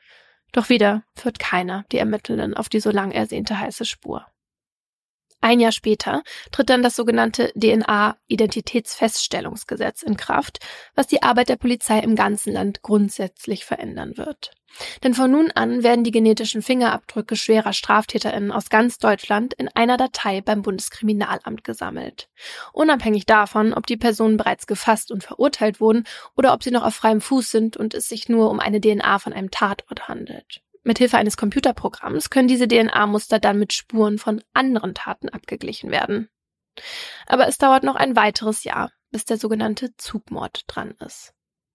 Doch 0.52 0.68
wieder 0.68 1.02
führt 1.14 1.38
keiner 1.38 1.84
die 1.90 1.98
Ermittelnden 1.98 2.54
auf 2.54 2.68
die 2.68 2.80
so 2.80 2.90
lang 2.90 3.10
ersehnte 3.10 3.58
heiße 3.58 3.84
Spur. 3.84 4.26
Ein 5.42 5.60
Jahr 5.60 5.72
später 5.72 6.22
tritt 6.52 6.70
dann 6.70 6.84
das 6.84 6.94
sogenannte 6.94 7.52
DNA-Identitätsfeststellungsgesetz 7.56 10.02
in 10.02 10.16
Kraft, 10.16 10.60
was 10.94 11.08
die 11.08 11.24
Arbeit 11.24 11.48
der 11.48 11.56
Polizei 11.56 11.98
im 11.98 12.14
ganzen 12.14 12.52
Land 12.52 12.82
grundsätzlich 12.82 13.64
verändern 13.64 14.16
wird. 14.16 14.52
Denn 15.02 15.14
von 15.14 15.32
nun 15.32 15.50
an 15.50 15.82
werden 15.82 16.04
die 16.04 16.12
genetischen 16.12 16.62
Fingerabdrücke 16.62 17.34
schwerer 17.34 17.72
Straftäterinnen 17.72 18.52
aus 18.52 18.70
ganz 18.70 18.98
Deutschland 18.98 19.52
in 19.54 19.68
einer 19.74 19.96
Datei 19.96 20.40
beim 20.40 20.62
Bundeskriminalamt 20.62 21.64
gesammelt. 21.64 22.28
Unabhängig 22.72 23.26
davon, 23.26 23.74
ob 23.74 23.86
die 23.86 23.96
Personen 23.96 24.36
bereits 24.36 24.68
gefasst 24.68 25.10
und 25.10 25.24
verurteilt 25.24 25.80
wurden 25.80 26.04
oder 26.36 26.54
ob 26.54 26.62
sie 26.62 26.70
noch 26.70 26.84
auf 26.84 26.94
freiem 26.94 27.20
Fuß 27.20 27.50
sind 27.50 27.76
und 27.76 27.94
es 27.94 28.08
sich 28.08 28.28
nur 28.28 28.48
um 28.48 28.60
eine 28.60 28.80
DNA 28.80 29.18
von 29.18 29.32
einem 29.32 29.50
Tatort 29.50 30.06
handelt. 30.06 30.62
Mithilfe 30.84 31.16
eines 31.16 31.36
Computerprogramms 31.36 32.30
können 32.30 32.48
diese 32.48 32.66
DNA-Muster 32.66 33.38
dann 33.38 33.58
mit 33.58 33.72
Spuren 33.72 34.18
von 34.18 34.42
anderen 34.52 34.94
Taten 34.94 35.28
abgeglichen 35.28 35.90
werden. 35.90 36.28
Aber 37.26 37.46
es 37.46 37.58
dauert 37.58 37.84
noch 37.84 37.96
ein 37.96 38.16
weiteres 38.16 38.64
Jahr, 38.64 38.90
bis 39.10 39.24
der 39.24 39.36
sogenannte 39.36 39.94
Zugmord 39.96 40.64
dran 40.66 40.94
ist. 40.98 41.32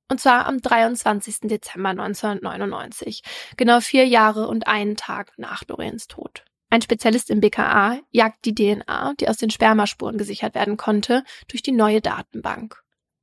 Und 0.10 0.20
zwar 0.20 0.46
am 0.46 0.62
23. 0.62 1.42
Dezember 1.44 1.90
1999, 1.90 3.22
genau 3.58 3.82
vier 3.82 4.08
Jahre 4.08 4.48
und 4.48 4.68
einen 4.68 4.96
Tag 4.96 5.34
nach 5.38 5.64
Dorians 5.64 6.08
Tod. 6.08 6.46
Ein 6.70 6.82
Spezialist 6.82 7.30
im 7.30 7.40
BKA 7.40 8.00
jagt 8.12 8.44
die 8.46 8.56
DNA, 8.56 9.14
die 9.20 9.30
aus 9.30 9.38
den 9.38 9.50
Spermaspuren 9.50 10.18
gesichert 10.18 10.56
werden 10.56 10.78
konnte, 10.78 11.24
durch 11.48 11.62
die 11.62 11.72
neue 11.72 12.02
Datenbank. 12.02 12.82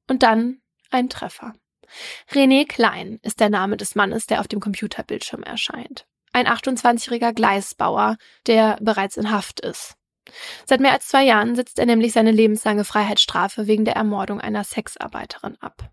Und 0.09 0.23
dann 0.23 0.61
ein 0.91 1.09
Treffer. 1.09 1.55
René 2.31 2.67
Klein 2.67 3.19
ist 3.23 3.41
der 3.41 3.51
Name 3.51 3.77
des 3.77 3.95
Mannes, 3.95 4.27
der 4.27 4.41
auf 4.41 4.49
dem 4.49 4.61
Computerbildschirm 4.61 5.43
erscheint. 5.43 6.07
Ein 6.33 6.49
28-jähriger 6.49 7.33
Gleisbauer, 7.33 8.17
der 8.47 8.79
bereits 8.81 9.17
in 9.17 9.31
Haft 9.31 9.61
ist. 9.61 9.97
Seit 10.65 10.81
mehr 10.81 10.93
als 10.93 11.09
zwei 11.09 11.25
Jahren 11.25 11.55
sitzt 11.55 11.79
er 11.79 11.87
nämlich 11.87 12.13
seine 12.13 12.31
lebenslange 12.31 12.85
Freiheitsstrafe 12.85 13.67
wegen 13.67 13.85
der 13.85 13.97
Ermordung 13.97 14.41
einer 14.41 14.65
Sexarbeiterin 14.65 15.57
ab. 15.61 15.91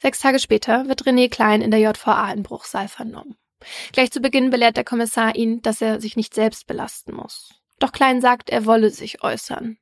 Sechs 0.00 0.20
Tage 0.20 0.38
später 0.38 0.86
wird 0.88 1.04
René 1.04 1.28
Klein 1.28 1.62
in 1.62 1.70
der 1.70 1.80
JVA 1.80 2.32
in 2.32 2.42
Bruchsal 2.42 2.88
vernommen. 2.88 3.36
Gleich 3.92 4.12
zu 4.12 4.20
Beginn 4.20 4.50
belehrt 4.50 4.76
der 4.76 4.84
Kommissar 4.84 5.34
ihn, 5.34 5.62
dass 5.62 5.80
er 5.80 6.00
sich 6.00 6.16
nicht 6.16 6.34
selbst 6.34 6.66
belasten 6.66 7.14
muss. 7.14 7.54
Doch 7.80 7.92
Klein 7.92 8.20
sagt, 8.20 8.50
er 8.50 8.66
wolle 8.66 8.90
sich 8.90 9.22
äußern. 9.22 9.78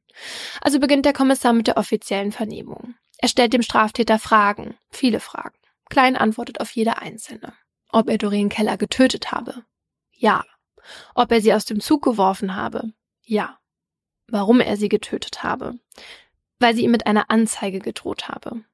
Also 0.60 0.80
beginnt 0.80 1.04
der 1.04 1.12
Kommissar 1.12 1.52
mit 1.52 1.66
der 1.66 1.76
offiziellen 1.76 2.32
Vernehmung. 2.32 2.94
Er 3.18 3.28
stellt 3.28 3.52
dem 3.52 3.62
Straftäter 3.62 4.18
Fragen, 4.18 4.76
viele 4.90 5.20
Fragen. 5.20 5.58
Klein 5.88 6.16
antwortet 6.16 6.60
auf 6.60 6.70
jede 6.72 6.98
einzelne. 6.98 7.54
Ob 7.90 8.08
er 8.08 8.18
Doreen 8.18 8.48
Keller 8.48 8.76
getötet 8.76 9.32
habe? 9.32 9.64
Ja. 10.12 10.44
Ob 11.14 11.32
er 11.32 11.40
sie 11.40 11.54
aus 11.54 11.64
dem 11.64 11.80
Zug 11.80 12.02
geworfen 12.02 12.54
habe? 12.54 12.92
Ja. 13.22 13.58
Warum 14.28 14.60
er 14.60 14.76
sie 14.76 14.88
getötet 14.88 15.42
habe? 15.42 15.78
Weil 16.58 16.74
sie 16.74 16.84
ihm 16.84 16.90
mit 16.90 17.06
einer 17.06 17.30
Anzeige 17.30 17.78
gedroht 17.78 18.28
habe. 18.28 18.64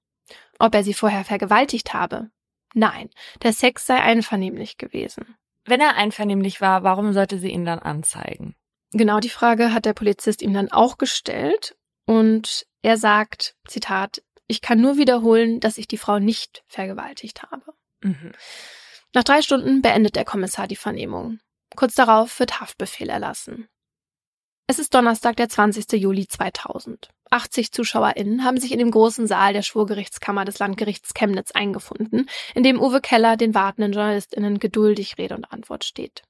Ob 0.58 0.74
er 0.74 0.84
sie 0.84 0.94
vorher 0.94 1.24
vergewaltigt 1.24 1.92
habe? 1.92 2.30
Nein, 2.74 3.10
der 3.42 3.52
Sex 3.52 3.86
sei 3.86 4.00
einvernehmlich 4.00 4.78
gewesen. 4.78 5.36
Wenn 5.64 5.80
er 5.80 5.94
einvernehmlich 5.94 6.60
war, 6.60 6.82
warum 6.82 7.12
sollte 7.12 7.38
sie 7.38 7.50
ihn 7.50 7.64
dann 7.64 7.78
anzeigen? 7.78 8.56
Genau 8.92 9.20
die 9.20 9.28
Frage 9.28 9.72
hat 9.72 9.84
der 9.84 9.94
Polizist 9.94 10.42
ihm 10.42 10.52
dann 10.52 10.70
auch 10.70 10.98
gestellt 10.98 11.76
und 12.06 12.66
er 12.82 12.96
sagt, 12.96 13.56
Zitat, 13.66 14.22
ich 14.52 14.60
kann 14.60 14.82
nur 14.82 14.98
wiederholen, 14.98 15.60
dass 15.60 15.78
ich 15.78 15.88
die 15.88 15.96
Frau 15.96 16.18
nicht 16.18 16.62
vergewaltigt 16.68 17.42
habe. 17.42 17.72
Mhm. 18.02 18.32
Nach 19.14 19.24
drei 19.24 19.40
Stunden 19.40 19.80
beendet 19.80 20.14
der 20.14 20.26
Kommissar 20.26 20.68
die 20.68 20.76
Vernehmung. 20.76 21.40
Kurz 21.74 21.94
darauf 21.94 22.38
wird 22.38 22.60
Haftbefehl 22.60 23.08
erlassen. 23.08 23.66
Es 24.66 24.78
ist 24.78 24.92
Donnerstag, 24.94 25.36
der 25.36 25.48
20. 25.48 25.92
Juli 25.92 26.28
2000. 26.28 27.08
80 27.30 27.72
ZuschauerInnen 27.72 28.44
haben 28.44 28.60
sich 28.60 28.72
in 28.72 28.78
dem 28.78 28.90
großen 28.90 29.26
Saal 29.26 29.54
der 29.54 29.62
Schwurgerichtskammer 29.62 30.44
des 30.44 30.58
Landgerichts 30.58 31.14
Chemnitz 31.14 31.52
eingefunden, 31.52 32.28
in 32.54 32.62
dem 32.62 32.78
Uwe 32.78 33.00
Keller 33.00 33.38
den 33.38 33.54
wartenden 33.54 33.94
JournalistInnen 33.94 34.58
geduldig 34.58 35.16
Rede 35.16 35.34
und 35.34 35.50
Antwort 35.50 35.84
steht. 35.84 36.22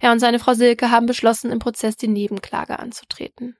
Er 0.00 0.12
und 0.12 0.20
seine 0.20 0.38
Frau 0.38 0.54
Silke 0.54 0.92
haben 0.92 1.06
beschlossen, 1.06 1.50
im 1.50 1.58
Prozess 1.58 1.96
die 1.96 2.08
Nebenklage 2.08 2.78
anzutreten. 2.78 3.56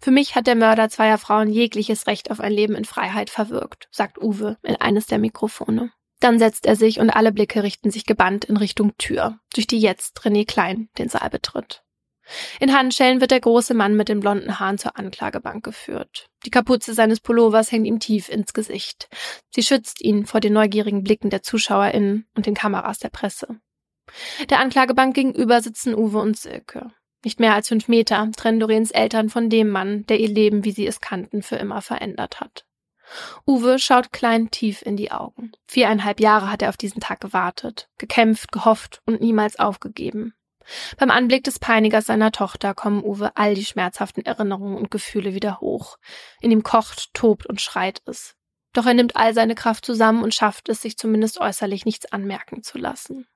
Für 0.00 0.10
mich 0.10 0.34
hat 0.34 0.46
der 0.46 0.56
Mörder 0.56 0.88
zweier 0.88 1.18
Frauen 1.18 1.50
jegliches 1.50 2.06
Recht 2.06 2.30
auf 2.30 2.40
ein 2.40 2.52
Leben 2.52 2.74
in 2.74 2.84
Freiheit 2.84 3.30
verwirkt, 3.30 3.88
sagt 3.90 4.18
Uwe 4.18 4.56
in 4.62 4.76
eines 4.76 5.06
der 5.06 5.18
Mikrofone. 5.18 5.92
Dann 6.20 6.38
setzt 6.38 6.66
er 6.66 6.74
sich 6.74 6.98
und 6.98 7.10
alle 7.10 7.32
Blicke 7.32 7.62
richten 7.62 7.90
sich 7.90 8.04
gebannt 8.04 8.44
in 8.44 8.56
Richtung 8.56 8.96
Tür, 8.98 9.38
durch 9.54 9.66
die 9.66 9.78
jetzt 9.78 10.18
René 10.20 10.46
Klein 10.46 10.88
den 10.98 11.08
Saal 11.08 11.30
betritt. 11.30 11.84
In 12.60 12.76
Handschellen 12.76 13.20
wird 13.20 13.30
der 13.30 13.40
große 13.40 13.72
Mann 13.72 13.96
mit 13.96 14.08
den 14.08 14.20
blonden 14.20 14.60
Haaren 14.60 14.78
zur 14.78 14.98
Anklagebank 14.98 15.64
geführt. 15.64 16.26
Die 16.44 16.50
Kapuze 16.50 16.92
seines 16.92 17.20
Pullovers 17.20 17.72
hängt 17.72 17.86
ihm 17.86 18.00
tief 18.00 18.28
ins 18.28 18.52
Gesicht. 18.52 19.08
Sie 19.50 19.62
schützt 19.62 20.02
ihn 20.02 20.26
vor 20.26 20.40
den 20.40 20.52
neugierigen 20.52 21.02
Blicken 21.02 21.30
der 21.30 21.42
ZuschauerInnen 21.42 22.26
und 22.34 22.46
den 22.46 22.54
Kameras 22.54 22.98
der 22.98 23.08
Presse. 23.08 23.60
Der 24.50 24.60
Anklagebank 24.60 25.14
gegenüber 25.14 25.60
sitzen 25.60 25.94
Uwe 25.94 26.18
und 26.18 26.36
Silke. 26.36 26.90
Nicht 27.24 27.40
mehr 27.40 27.54
als 27.54 27.68
fünf 27.68 27.88
Meter 27.88 28.30
trennen 28.36 28.60
Dorens 28.60 28.90
Eltern 28.90 29.28
von 29.28 29.50
dem 29.50 29.70
Mann, 29.70 30.06
der 30.06 30.20
ihr 30.20 30.28
Leben, 30.28 30.64
wie 30.64 30.72
sie 30.72 30.86
es 30.86 31.00
kannten, 31.00 31.42
für 31.42 31.56
immer 31.56 31.82
verändert 31.82 32.40
hat. 32.40 32.64
Uwe 33.46 33.78
schaut 33.78 34.12
klein 34.12 34.50
tief 34.50 34.82
in 34.82 34.96
die 34.96 35.10
Augen. 35.10 35.52
Viereinhalb 35.66 36.20
Jahre 36.20 36.50
hat 36.50 36.62
er 36.62 36.68
auf 36.68 36.76
diesen 36.76 37.00
Tag 37.00 37.20
gewartet, 37.20 37.88
gekämpft, 37.98 38.52
gehofft 38.52 39.02
und 39.06 39.20
niemals 39.20 39.58
aufgegeben. 39.58 40.34
Beim 40.98 41.10
Anblick 41.10 41.44
des 41.44 41.58
Peinigers 41.58 42.06
seiner 42.06 42.30
Tochter 42.30 42.74
kommen 42.74 43.02
Uwe 43.02 43.32
all 43.36 43.54
die 43.54 43.64
schmerzhaften 43.64 44.24
Erinnerungen 44.26 44.76
und 44.76 44.90
Gefühle 44.90 45.34
wieder 45.34 45.60
hoch. 45.60 45.96
In 46.40 46.50
ihm 46.50 46.62
kocht, 46.62 47.14
tobt 47.14 47.46
und 47.46 47.60
schreit 47.60 48.02
es. 48.04 48.34
Doch 48.74 48.84
er 48.84 48.94
nimmt 48.94 49.16
all 49.16 49.32
seine 49.32 49.54
Kraft 49.54 49.86
zusammen 49.86 50.22
und 50.22 50.34
schafft 50.34 50.68
es, 50.68 50.82
sich 50.82 50.98
zumindest 50.98 51.40
äußerlich 51.40 51.86
nichts 51.86 52.12
anmerken 52.12 52.62
zu 52.62 52.76
lassen. 52.76 53.26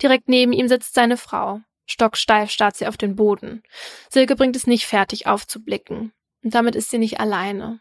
Direkt 0.00 0.28
neben 0.28 0.52
ihm 0.52 0.68
sitzt 0.68 0.94
seine 0.94 1.16
Frau. 1.16 1.60
Stocksteif 1.86 2.50
starrt 2.50 2.76
sie 2.76 2.86
auf 2.86 2.96
den 2.96 3.16
Boden. 3.16 3.62
Silke 4.08 4.36
bringt 4.36 4.56
es 4.56 4.66
nicht 4.66 4.86
fertig 4.86 5.26
aufzublicken. 5.26 6.12
Und 6.42 6.54
damit 6.54 6.74
ist 6.74 6.90
sie 6.90 6.98
nicht 6.98 7.20
alleine. 7.20 7.80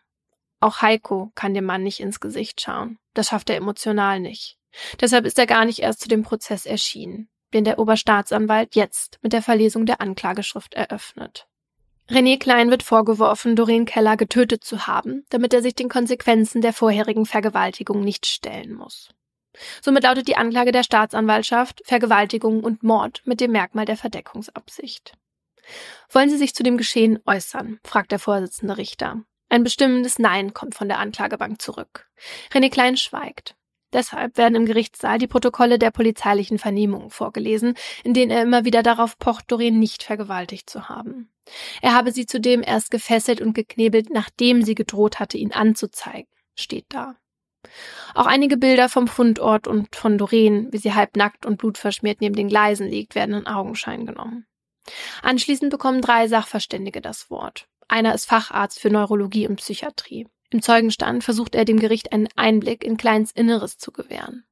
Auch 0.60 0.82
Heiko 0.82 1.32
kann 1.36 1.54
dem 1.54 1.66
Mann 1.66 1.84
nicht 1.84 2.00
ins 2.00 2.20
Gesicht 2.20 2.62
schauen. 2.62 2.98
Das 3.14 3.28
schafft 3.28 3.50
er 3.50 3.58
emotional 3.58 4.20
nicht. 4.20 4.58
Deshalb 5.02 5.26
ist 5.26 5.38
er 5.38 5.46
gar 5.46 5.66
nicht 5.66 5.80
erst 5.80 6.00
zu 6.00 6.08
dem 6.08 6.24
Prozess 6.24 6.66
erschienen, 6.66 7.30
den 7.54 7.64
der 7.64 7.80
Oberstaatsanwalt 7.80 8.76
jetzt 8.76 9.20
mit 9.22 9.34
der 9.34 9.42
Verlesung 9.42 9.86
der 9.86 10.02
Anklageschrift 10.02 10.74
eröffnet. 10.74 11.48
René 12.10 12.38
Klein 12.38 12.70
wird 12.70 12.84
vorgeworfen, 12.84 13.56
Doreen 13.56 13.86
Keller 13.86 14.18
getötet 14.18 14.64
zu 14.64 14.88
haben, 14.88 15.26
damit 15.30 15.54
er 15.54 15.62
sich 15.62 15.76
den 15.76 15.90
Konsequenzen 15.90 16.62
der 16.62 16.74
vorherigen 16.74 17.26
Vergewaltigung 17.26 18.02
nicht 18.02 18.26
stellen 18.26 18.74
muss. 18.74 19.10
Somit 19.82 20.04
lautet 20.04 20.28
die 20.28 20.36
Anklage 20.36 20.72
der 20.72 20.84
Staatsanwaltschaft 20.84 21.82
Vergewaltigung 21.86 22.64
und 22.64 22.84
Mord 22.84 23.22
mit 23.26 23.40
dem 23.40 23.52
Merkmal 23.52 23.86
der 23.86 23.98
Verdeckungsabsicht. 23.98 25.14
Wollen 26.10 26.30
Sie 26.30 26.38
sich 26.38 26.54
zu 26.54 26.64
dem 26.64 26.78
Geschehen 26.78 27.20
äußern? 27.26 27.80
fragt 27.84 28.12
der 28.12 28.20
Vorsitzende 28.20 28.78
Richter. 28.78 29.24
Ein 29.50 29.64
bestimmendes 29.64 30.20
Nein 30.20 30.54
kommt 30.54 30.76
von 30.76 30.88
der 30.88 31.00
Anklagebank 31.00 31.62
zurück. 31.62 32.10
René 32.52 32.70
Klein 32.72 32.98
schweigt. 32.98 33.56
Deshalb 33.94 34.38
werden 34.38 34.56
im 34.56 34.66
Gerichtssaal 34.66 35.20
die 35.20 35.28
Protokolle 35.28 35.78
der 35.78 35.92
polizeilichen 35.92 36.58
Vernehmungen 36.58 37.12
vorgelesen, 37.12 37.76
in 38.04 38.16
denen 38.16 38.32
er 38.32 38.42
immer 38.42 38.66
wieder 38.66 38.82
darauf 38.82 39.20
pocht, 39.20 39.52
Doreen 39.52 39.78
nicht 39.78 40.02
vergewaltigt 40.02 40.70
zu 40.70 40.90
haben. 40.90 41.30
Er 41.82 41.94
habe 41.94 42.12
sie 42.12 42.26
zudem 42.26 42.64
erst 42.64 42.90
gefesselt 42.90 43.40
und 43.40 43.54
geknebelt, 43.54 44.10
nachdem 44.10 44.64
sie 44.64 44.74
gedroht 44.74 45.20
hatte, 45.20 45.38
ihn 45.38 45.52
anzuzeigen, 45.52 46.32
steht 46.56 46.86
da. 46.90 47.16
Auch 48.14 48.26
einige 48.26 48.58
Bilder 48.58 48.90
vom 48.90 49.08
Fundort 49.08 49.68
und 49.68 49.96
von 49.96 50.18
Doreen, 50.18 50.72
wie 50.72 50.78
sie 50.78 50.94
halbnackt 50.94 51.46
und 51.46 51.58
blutverschmiert 51.58 52.22
neben 52.22 52.36
den 52.36 52.48
Gleisen 52.48 52.88
liegt, 52.88 53.16
werden 53.16 53.36
in 53.36 53.48
Augenschein 53.48 54.06
genommen. 54.06 54.46
Anschließend 55.22 55.72
bekommen 55.72 56.02
drei 56.02 56.28
Sachverständige 56.28 57.02
das 57.02 57.30
Wort. 57.30 57.68
Einer 57.88 58.14
ist 58.14 58.26
Facharzt 58.26 58.80
für 58.80 58.90
Neurologie 58.90 59.48
und 59.48 59.58
Psychiatrie. 59.58 60.28
Im 60.50 60.62
Zeugenstand 60.62 61.24
versucht 61.24 61.56
er 61.56 61.66
dem 61.66 61.80
Gericht 61.80 62.14
einen 62.14 62.28
Einblick 62.36 62.84
in 62.84 62.98
Kleins 62.98 63.32
Inneres 63.32 63.78
zu 63.78 63.92
gewähren. 63.92 64.46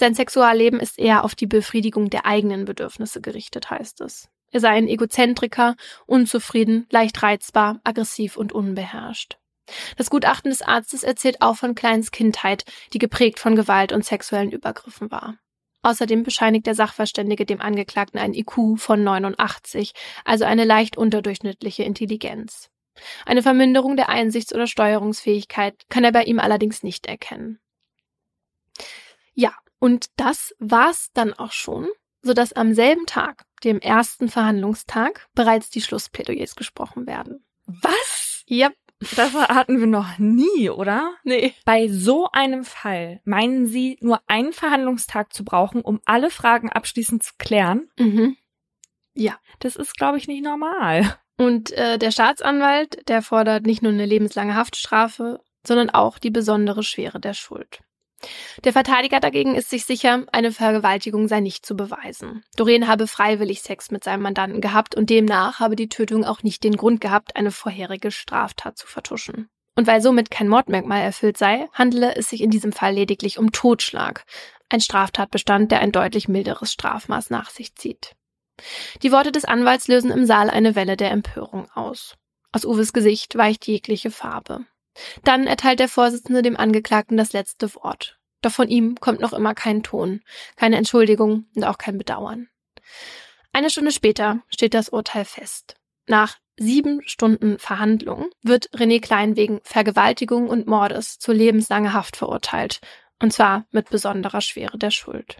Sein 0.00 0.14
Sexualleben 0.14 0.80
ist 0.80 0.98
eher 0.98 1.24
auf 1.24 1.34
die 1.34 1.46
Befriedigung 1.46 2.10
der 2.10 2.26
eigenen 2.26 2.64
Bedürfnisse 2.64 3.20
gerichtet, 3.20 3.70
heißt 3.70 4.00
es. 4.00 4.28
Er 4.50 4.60
sei 4.60 4.70
ein 4.70 4.88
Egozentriker, 4.88 5.76
unzufrieden, 6.06 6.86
leicht 6.90 7.22
reizbar, 7.22 7.80
aggressiv 7.84 8.36
und 8.36 8.52
unbeherrscht. 8.52 9.38
Das 9.96 10.10
Gutachten 10.10 10.50
des 10.50 10.62
Arztes 10.62 11.02
erzählt 11.02 11.40
auch 11.40 11.56
von 11.56 11.74
Kleins 11.74 12.10
Kindheit, 12.10 12.64
die 12.92 12.98
geprägt 12.98 13.38
von 13.38 13.56
Gewalt 13.56 13.92
und 13.92 14.04
sexuellen 14.04 14.52
Übergriffen 14.52 15.10
war. 15.10 15.38
Außerdem 15.82 16.22
bescheinigt 16.22 16.66
der 16.66 16.74
Sachverständige 16.74 17.44
dem 17.44 17.60
Angeklagten 17.60 18.18
ein 18.18 18.34
IQ 18.34 18.78
von 18.78 19.02
89, 19.02 19.92
also 20.24 20.44
eine 20.44 20.64
leicht 20.64 20.96
unterdurchschnittliche 20.96 21.82
Intelligenz. 21.82 22.70
Eine 23.26 23.42
Verminderung 23.42 23.96
der 23.96 24.08
Einsichts- 24.08 24.54
oder 24.54 24.66
Steuerungsfähigkeit 24.66 25.74
kann 25.88 26.04
er 26.04 26.12
bei 26.12 26.24
ihm 26.24 26.38
allerdings 26.38 26.82
nicht 26.82 27.06
erkennen. 27.06 27.58
Ja, 29.34 29.54
und 29.78 30.06
das 30.16 30.54
war's 30.58 31.08
dann 31.14 31.32
auch 31.32 31.52
schon, 31.52 31.88
sodass 32.20 32.52
am 32.52 32.74
selben 32.74 33.06
Tag, 33.06 33.44
dem 33.64 33.80
ersten 33.80 34.28
Verhandlungstag, 34.28 35.28
bereits 35.34 35.70
die 35.70 35.80
Schlussplädoyers 35.80 36.54
gesprochen 36.54 37.06
werden. 37.06 37.44
Was? 37.66 38.44
Ja, 38.46 38.70
Das 39.16 39.34
hatten 39.34 39.80
wir 39.80 39.86
noch 39.86 40.18
nie, 40.18 40.70
oder? 40.70 41.14
nee. 41.24 41.54
Bei 41.64 41.88
so 41.88 42.28
einem 42.32 42.64
Fall 42.64 43.20
meinen 43.24 43.66
Sie 43.66 43.98
nur 44.00 44.20
einen 44.26 44.52
Verhandlungstag 44.52 45.32
zu 45.32 45.44
brauchen, 45.44 45.82
um 45.82 46.00
alle 46.04 46.30
Fragen 46.30 46.70
abschließend 46.70 47.22
zu 47.22 47.32
klären? 47.38 47.88
Mhm. 47.98 48.36
Das 49.58 49.76
ist, 49.76 49.96
glaube 49.96 50.18
ich, 50.18 50.28
nicht 50.28 50.42
normal. 50.42 51.16
Und 51.38 51.72
äh, 51.72 51.98
der 51.98 52.10
Staatsanwalt, 52.10 53.08
der 53.08 53.22
fordert 53.22 53.66
nicht 53.66 53.82
nur 53.82 53.92
eine 53.92 54.06
lebenslange 54.06 54.54
Haftstrafe, 54.54 55.40
sondern 55.66 55.90
auch 55.90 56.18
die 56.18 56.30
besondere 56.30 56.82
Schwere 56.82 57.20
der 57.20 57.34
Schuld. 57.34 57.80
Der 58.64 58.72
Verteidiger 58.72 59.20
dagegen 59.20 59.54
ist 59.54 59.70
sich 59.70 59.84
sicher, 59.84 60.24
eine 60.32 60.52
Vergewaltigung 60.52 61.28
sei 61.28 61.40
nicht 61.40 61.66
zu 61.66 61.76
beweisen. 61.76 62.44
Doreen 62.56 62.86
habe 62.86 63.06
freiwillig 63.06 63.62
Sex 63.62 63.90
mit 63.90 64.04
seinem 64.04 64.22
Mandanten 64.22 64.60
gehabt 64.60 64.94
und 64.94 65.10
demnach 65.10 65.60
habe 65.60 65.76
die 65.76 65.88
Tötung 65.88 66.24
auch 66.24 66.42
nicht 66.42 66.62
den 66.64 66.76
Grund 66.76 67.00
gehabt, 67.00 67.36
eine 67.36 67.50
vorherige 67.50 68.10
Straftat 68.10 68.78
zu 68.78 68.86
vertuschen. 68.86 69.48
Und 69.74 69.86
weil 69.86 70.02
somit 70.02 70.30
kein 70.30 70.48
Mordmerkmal 70.48 71.00
erfüllt 71.00 71.38
sei, 71.38 71.68
handele 71.72 72.14
es 72.14 72.28
sich 72.28 72.42
in 72.42 72.50
diesem 72.50 72.72
Fall 72.72 72.94
lediglich 72.94 73.38
um 73.38 73.52
Totschlag, 73.52 74.24
ein 74.68 74.80
Straftatbestand, 74.80 75.72
der 75.72 75.80
ein 75.80 75.92
deutlich 75.92 76.28
milderes 76.28 76.72
Strafmaß 76.72 77.30
nach 77.30 77.50
sich 77.50 77.74
zieht. 77.74 78.14
Die 79.02 79.12
Worte 79.12 79.32
des 79.32 79.44
Anwalts 79.44 79.88
lösen 79.88 80.10
im 80.10 80.26
Saal 80.26 80.50
eine 80.50 80.74
Welle 80.74 80.96
der 80.96 81.10
Empörung 81.10 81.70
aus. 81.72 82.16
Aus 82.52 82.64
Uwes 82.66 82.92
Gesicht 82.92 83.36
weicht 83.36 83.66
jegliche 83.66 84.10
Farbe. 84.10 84.66
Dann 85.24 85.46
erteilt 85.46 85.80
der 85.80 85.88
Vorsitzende 85.88 86.42
dem 86.42 86.56
Angeklagten 86.56 87.16
das 87.16 87.32
letzte 87.32 87.74
Wort. 87.74 88.18
Doch 88.42 88.52
von 88.52 88.68
ihm 88.68 88.96
kommt 89.00 89.20
noch 89.20 89.32
immer 89.32 89.54
kein 89.54 89.82
Ton, 89.82 90.20
keine 90.56 90.76
Entschuldigung 90.76 91.46
und 91.54 91.64
auch 91.64 91.78
kein 91.78 91.98
Bedauern. 91.98 92.48
Eine 93.52 93.70
Stunde 93.70 93.92
später 93.92 94.42
steht 94.48 94.74
das 94.74 94.88
Urteil 94.88 95.24
fest. 95.24 95.76
Nach 96.06 96.38
sieben 96.58 97.00
Stunden 97.06 97.58
Verhandlung 97.58 98.30
wird 98.42 98.70
René 98.70 99.00
Klein 99.00 99.36
wegen 99.36 99.60
Vergewaltigung 99.62 100.48
und 100.48 100.66
Mordes 100.66 101.18
zu 101.18 101.32
lebenslanger 101.32 101.92
Haft 101.92 102.16
verurteilt, 102.16 102.80
und 103.20 103.32
zwar 103.32 103.66
mit 103.70 103.90
besonderer 103.90 104.40
Schwere 104.40 104.78
der 104.78 104.90
Schuld. 104.90 105.38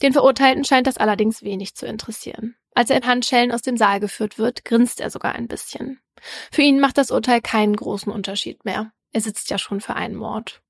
Den 0.00 0.12
Verurteilten 0.12 0.64
scheint 0.64 0.86
das 0.86 0.96
allerdings 0.96 1.42
wenig 1.42 1.74
zu 1.74 1.86
interessieren. 1.86 2.56
Als 2.74 2.90
er 2.90 2.98
in 2.98 3.06
Handschellen 3.06 3.52
aus 3.52 3.62
dem 3.62 3.76
Saal 3.76 3.98
geführt 3.98 4.38
wird, 4.38 4.64
grinst 4.64 5.00
er 5.00 5.10
sogar 5.10 5.34
ein 5.34 5.48
bisschen. 5.48 6.00
Für 6.50 6.62
ihn 6.62 6.80
macht 6.80 6.98
das 6.98 7.10
Urteil 7.10 7.40
keinen 7.40 7.76
großen 7.76 8.12
Unterschied 8.12 8.64
mehr. 8.64 8.92
Er 9.12 9.20
sitzt 9.20 9.50
ja 9.50 9.58
schon 9.58 9.80
für 9.80 9.94
einen 9.94 10.16
Mord. 10.16 10.60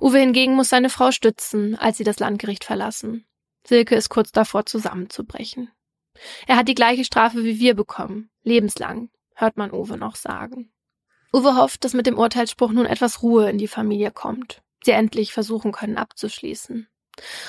Uwe 0.00 0.18
hingegen 0.18 0.54
muss 0.54 0.68
seine 0.68 0.90
Frau 0.90 1.10
stützen, 1.10 1.76
als 1.76 1.96
sie 1.96 2.04
das 2.04 2.18
Landgericht 2.18 2.64
verlassen. 2.64 3.26
Silke 3.66 3.94
ist 3.94 4.08
kurz 4.10 4.32
davor 4.32 4.66
zusammenzubrechen. 4.66 5.70
Er 6.46 6.56
hat 6.56 6.68
die 6.68 6.74
gleiche 6.74 7.04
Strafe 7.04 7.44
wie 7.44 7.58
wir 7.58 7.74
bekommen. 7.74 8.30
Lebenslang, 8.42 9.10
hört 9.34 9.56
man 9.56 9.72
Uwe 9.72 9.96
noch 9.96 10.16
sagen. 10.16 10.70
Uwe 11.32 11.56
hofft, 11.56 11.84
dass 11.84 11.94
mit 11.94 12.06
dem 12.06 12.18
Urteilsspruch 12.18 12.70
nun 12.70 12.86
etwas 12.86 13.22
Ruhe 13.22 13.50
in 13.50 13.58
die 13.58 13.68
Familie 13.68 14.10
kommt. 14.10 14.62
Sie 14.84 14.92
endlich 14.92 15.32
versuchen 15.32 15.72
können 15.72 15.96
abzuschließen. 15.96 16.88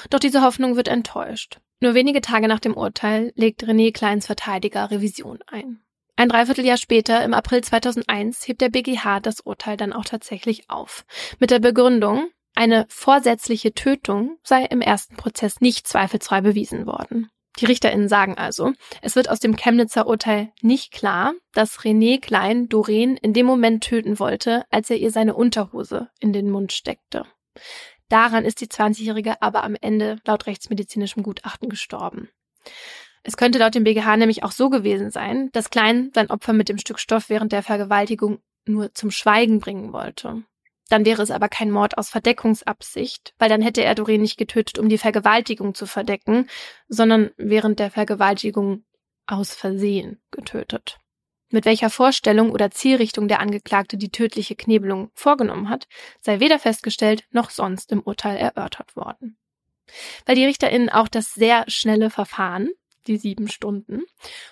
Doch 0.10 0.20
diese 0.20 0.42
Hoffnung 0.42 0.76
wird 0.76 0.88
enttäuscht. 0.88 1.60
Nur 1.82 1.94
wenige 1.94 2.22
Tage 2.22 2.48
nach 2.48 2.60
dem 2.60 2.76
Urteil 2.76 3.34
legt 3.36 3.64
René 3.64 3.94
Kleins 3.94 4.26
Verteidiger 4.26 4.90
Revision 4.90 5.40
ein. 5.48 5.85
Ein 6.18 6.30
Dreivierteljahr 6.30 6.78
später, 6.78 7.24
im 7.26 7.34
April 7.34 7.62
2001, 7.62 8.48
hebt 8.48 8.62
der 8.62 8.70
BGH 8.70 9.20
das 9.20 9.42
Urteil 9.42 9.76
dann 9.76 9.92
auch 9.92 10.06
tatsächlich 10.06 10.70
auf. 10.70 11.06
Mit 11.40 11.52
der 11.52 11.60
Begründung, 11.60 12.30
eine 12.56 12.86
vorsätzliche 12.88 13.74
Tötung 13.74 14.38
sei 14.42 14.64
im 14.64 14.80
ersten 14.80 15.18
Prozess 15.18 15.60
nicht 15.60 15.88
zweifelsfrei 15.88 16.40
bewiesen 16.40 16.86
worden. 16.86 17.30
Die 17.60 17.66
RichterInnen 17.66 18.08
sagen 18.08 18.38
also, 18.38 18.74
es 19.02 19.16
wird 19.16 19.30
aus 19.30 19.40
dem 19.40 19.58
Chemnitzer 19.58 20.08
Urteil 20.08 20.52
nicht 20.62 20.92
klar, 20.92 21.34
dass 21.54 21.80
René 21.80 22.20
Klein 22.20 22.70
Doreen 22.70 23.18
in 23.18 23.34
dem 23.34 23.46
Moment 23.46 23.84
töten 23.84 24.20
wollte, 24.20 24.64
als 24.72 24.90
er 24.90 24.98
ihr 24.98 25.12
seine 25.12 25.36
Unterhose 25.36 26.10
in 26.20 26.32
den 26.32 26.50
Mund 26.50 26.72
steckte. 26.72 27.26
Daran 28.08 28.46
ist 28.46 28.62
die 28.62 28.68
20-Jährige 28.68 29.42
aber 29.42 29.64
am 29.64 29.76
Ende 29.80 30.20
laut 30.26 30.48
rechtsmedizinischem 30.48 31.24
Gutachten 31.24 31.70
gestorben. 31.70 32.30
Es 33.28 33.38
könnte 33.38 33.58
laut 33.58 33.74
dem 33.74 33.84
BGH 33.84 34.18
nämlich 34.18 34.44
auch 34.44 34.52
so 34.52 34.70
gewesen 34.70 35.10
sein, 35.10 35.50
dass 35.52 35.72
Klein 35.72 36.12
sein 36.14 36.30
Opfer 36.30 36.54
mit 36.54 36.70
dem 36.70 36.78
Stück 36.78 37.00
Stoff 37.00 37.28
während 37.28 37.52
der 37.52 37.64
Vergewaltigung 37.64 38.38
nur 38.68 38.94
zum 38.94 39.10
Schweigen 39.10 39.60
bringen 39.60 39.94
wollte. 39.94 40.44
Dann 40.90 41.06
wäre 41.06 41.24
es 41.24 41.32
aber 41.32 41.50
kein 41.50 41.72
Mord 41.72 41.98
aus 41.98 42.10
Verdeckungsabsicht, 42.10 43.34
weil 43.40 43.50
dann 43.50 43.64
hätte 43.64 43.84
er 43.84 43.96
Doreen 43.96 44.22
nicht 44.22 44.38
getötet, 44.38 44.78
um 44.78 44.90
die 44.90 45.00
Vergewaltigung 45.00 45.74
zu 45.74 45.88
verdecken, 45.88 46.48
sondern 46.88 47.32
während 47.38 47.80
der 47.80 47.90
Vergewaltigung 47.90 48.86
aus 49.26 49.56
Versehen 49.56 50.22
getötet. 50.30 51.00
Mit 51.50 51.66
welcher 51.66 51.90
Vorstellung 51.90 52.52
oder 52.52 52.70
Zielrichtung 52.70 53.28
der 53.28 53.40
Angeklagte 53.40 53.98
die 53.98 54.12
tödliche 54.12 54.56
Knebelung 54.56 55.10
vorgenommen 55.16 55.70
hat, 55.70 55.88
sei 56.22 56.40
weder 56.40 56.60
festgestellt 56.60 57.24
noch 57.32 57.50
sonst 57.50 57.92
im 57.92 58.02
Urteil 58.02 58.38
erörtert 58.38 58.96
worden. 58.96 59.40
Weil 60.28 60.36
die 60.36 60.46
RichterInnen 60.46 60.90
auch 60.90 61.08
das 61.08 61.34
sehr 61.34 61.66
schnelle 61.68 62.12
Verfahren, 62.12 62.70
die 63.08 63.18
sieben 63.18 63.48
Stunden, 63.48 64.04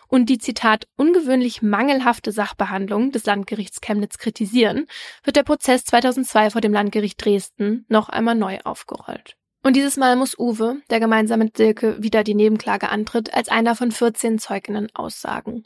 und 0.07 0.27
die 0.27 0.38
Zitat 0.38 0.88
ungewöhnlich 0.95 1.61
mangelhafte 1.61 2.31
Sachbehandlung 2.31 3.11
des 3.11 3.25
Landgerichts 3.25 3.81
Chemnitz 3.81 4.17
kritisieren, 4.17 4.88
wird 5.23 5.35
der 5.35 5.43
Prozess 5.43 5.85
2002 5.85 6.51
vor 6.51 6.61
dem 6.61 6.73
Landgericht 6.73 7.23
Dresden 7.23 7.85
noch 7.89 8.09
einmal 8.09 8.35
neu 8.35 8.59
aufgerollt. 8.63 9.35
Und 9.63 9.77
dieses 9.77 9.95
Mal 9.95 10.17
muss 10.17 10.38
Uwe, 10.38 10.81
der 10.89 10.99
gemeinsam 10.99 11.39
mit 11.39 11.55
Silke 11.55 12.01
wieder 12.03 12.23
die 12.23 12.35
Nebenklage 12.35 12.89
antritt, 12.89 13.34
als 13.34 13.47
einer 13.47 13.75
von 13.75 13.91
14 13.91 14.38
Zeuginnen 14.38 14.89
aussagen. 14.93 15.63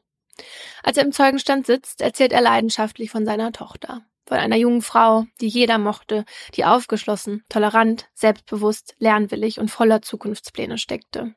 Als 0.84 0.98
er 0.98 1.04
im 1.04 1.12
Zeugenstand 1.12 1.66
sitzt, 1.66 2.02
erzählt 2.02 2.32
er 2.32 2.42
leidenschaftlich 2.42 3.10
von 3.10 3.26
seiner 3.26 3.52
Tochter. 3.52 4.04
Von 4.28 4.38
einer 4.38 4.58
jungen 4.58 4.82
Frau, 4.82 5.26
die 5.40 5.48
jeder 5.48 5.78
mochte, 5.78 6.26
die 6.54 6.66
aufgeschlossen, 6.66 7.44
tolerant, 7.50 8.10
selbstbewusst, 8.14 8.94
lernwillig 9.00 9.60
und 9.60 9.72
voller 9.72 10.02
Zukunftspläne 10.02 10.78
steckte. 10.78 11.34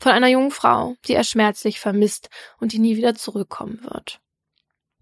Von 0.00 0.12
einer 0.12 0.28
jungen 0.28 0.50
Frau, 0.50 0.96
die 1.06 1.14
er 1.14 1.24
schmerzlich 1.24 1.80
vermisst 1.80 2.30
und 2.58 2.72
die 2.72 2.78
nie 2.78 2.96
wieder 2.96 3.14
zurückkommen 3.14 3.80
wird. 3.82 4.20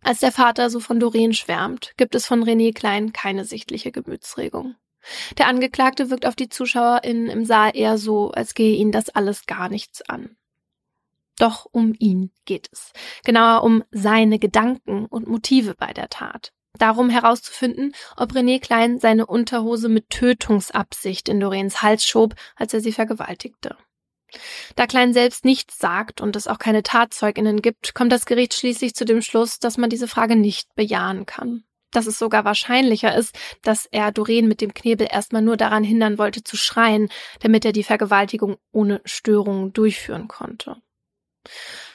Als 0.02 0.20
der 0.20 0.32
Vater 0.32 0.68
so 0.68 0.80
von 0.80 0.98
Doreen 0.98 1.32
schwärmt, 1.32 1.92
gibt 1.96 2.14
es 2.14 2.26
von 2.26 2.42
René 2.42 2.74
Klein 2.74 3.12
keine 3.12 3.44
sichtliche 3.44 3.92
Gemütsregung. 3.92 4.74
Der 5.38 5.46
Angeklagte 5.46 6.10
wirkt 6.10 6.26
auf 6.26 6.36
die 6.36 6.48
ZuschauerInnen 6.48 7.28
im 7.28 7.44
Saal 7.44 7.72
eher 7.74 7.98
so, 7.98 8.30
als 8.30 8.54
gehe 8.54 8.76
ihn 8.76 8.92
das 8.92 9.10
alles 9.10 9.46
gar 9.46 9.68
nichts 9.68 10.02
an. 10.02 10.36
Doch 11.38 11.66
um 11.70 11.94
ihn 11.98 12.30
geht 12.44 12.68
es. 12.72 12.92
Genauer 13.24 13.62
um 13.64 13.84
seine 13.90 14.38
Gedanken 14.38 15.06
und 15.06 15.28
Motive 15.28 15.74
bei 15.74 15.92
der 15.92 16.08
Tat. 16.08 16.52
Darum 16.78 17.10
herauszufinden, 17.10 17.94
ob 18.16 18.32
René 18.32 18.60
Klein 18.60 18.98
seine 18.98 19.26
Unterhose 19.26 19.88
mit 19.88 20.10
Tötungsabsicht 20.10 21.28
in 21.28 21.40
Doreens 21.40 21.82
Hals 21.82 22.06
schob, 22.06 22.34
als 22.56 22.74
er 22.74 22.80
sie 22.80 22.92
vergewaltigte. 22.92 23.76
Da 24.76 24.86
Klein 24.86 25.12
selbst 25.12 25.44
nichts 25.44 25.78
sagt 25.78 26.20
und 26.20 26.36
es 26.36 26.48
auch 26.48 26.58
keine 26.58 26.82
Tatzeuginnen 26.82 27.62
gibt, 27.62 27.94
kommt 27.94 28.12
das 28.12 28.26
Gericht 28.26 28.54
schließlich 28.54 28.94
zu 28.94 29.04
dem 29.04 29.22
Schluss, 29.22 29.58
dass 29.58 29.78
man 29.78 29.90
diese 29.90 30.08
Frage 30.08 30.36
nicht 30.36 30.74
bejahen 30.74 31.26
kann. 31.26 31.64
Dass 31.90 32.06
es 32.06 32.18
sogar 32.18 32.44
wahrscheinlicher 32.44 33.14
ist, 33.14 33.38
dass 33.62 33.86
er 33.86 34.12
Doreen 34.12 34.48
mit 34.48 34.60
dem 34.60 34.72
Knebel 34.72 35.06
erstmal 35.10 35.42
nur 35.42 35.56
daran 35.56 35.84
hindern 35.84 36.16
wollte 36.16 36.42
zu 36.42 36.56
schreien, 36.56 37.10
damit 37.40 37.64
er 37.64 37.72
die 37.72 37.84
Vergewaltigung 37.84 38.56
ohne 38.72 39.02
Störung 39.04 39.72
durchführen 39.72 40.28
konnte. 40.28 40.76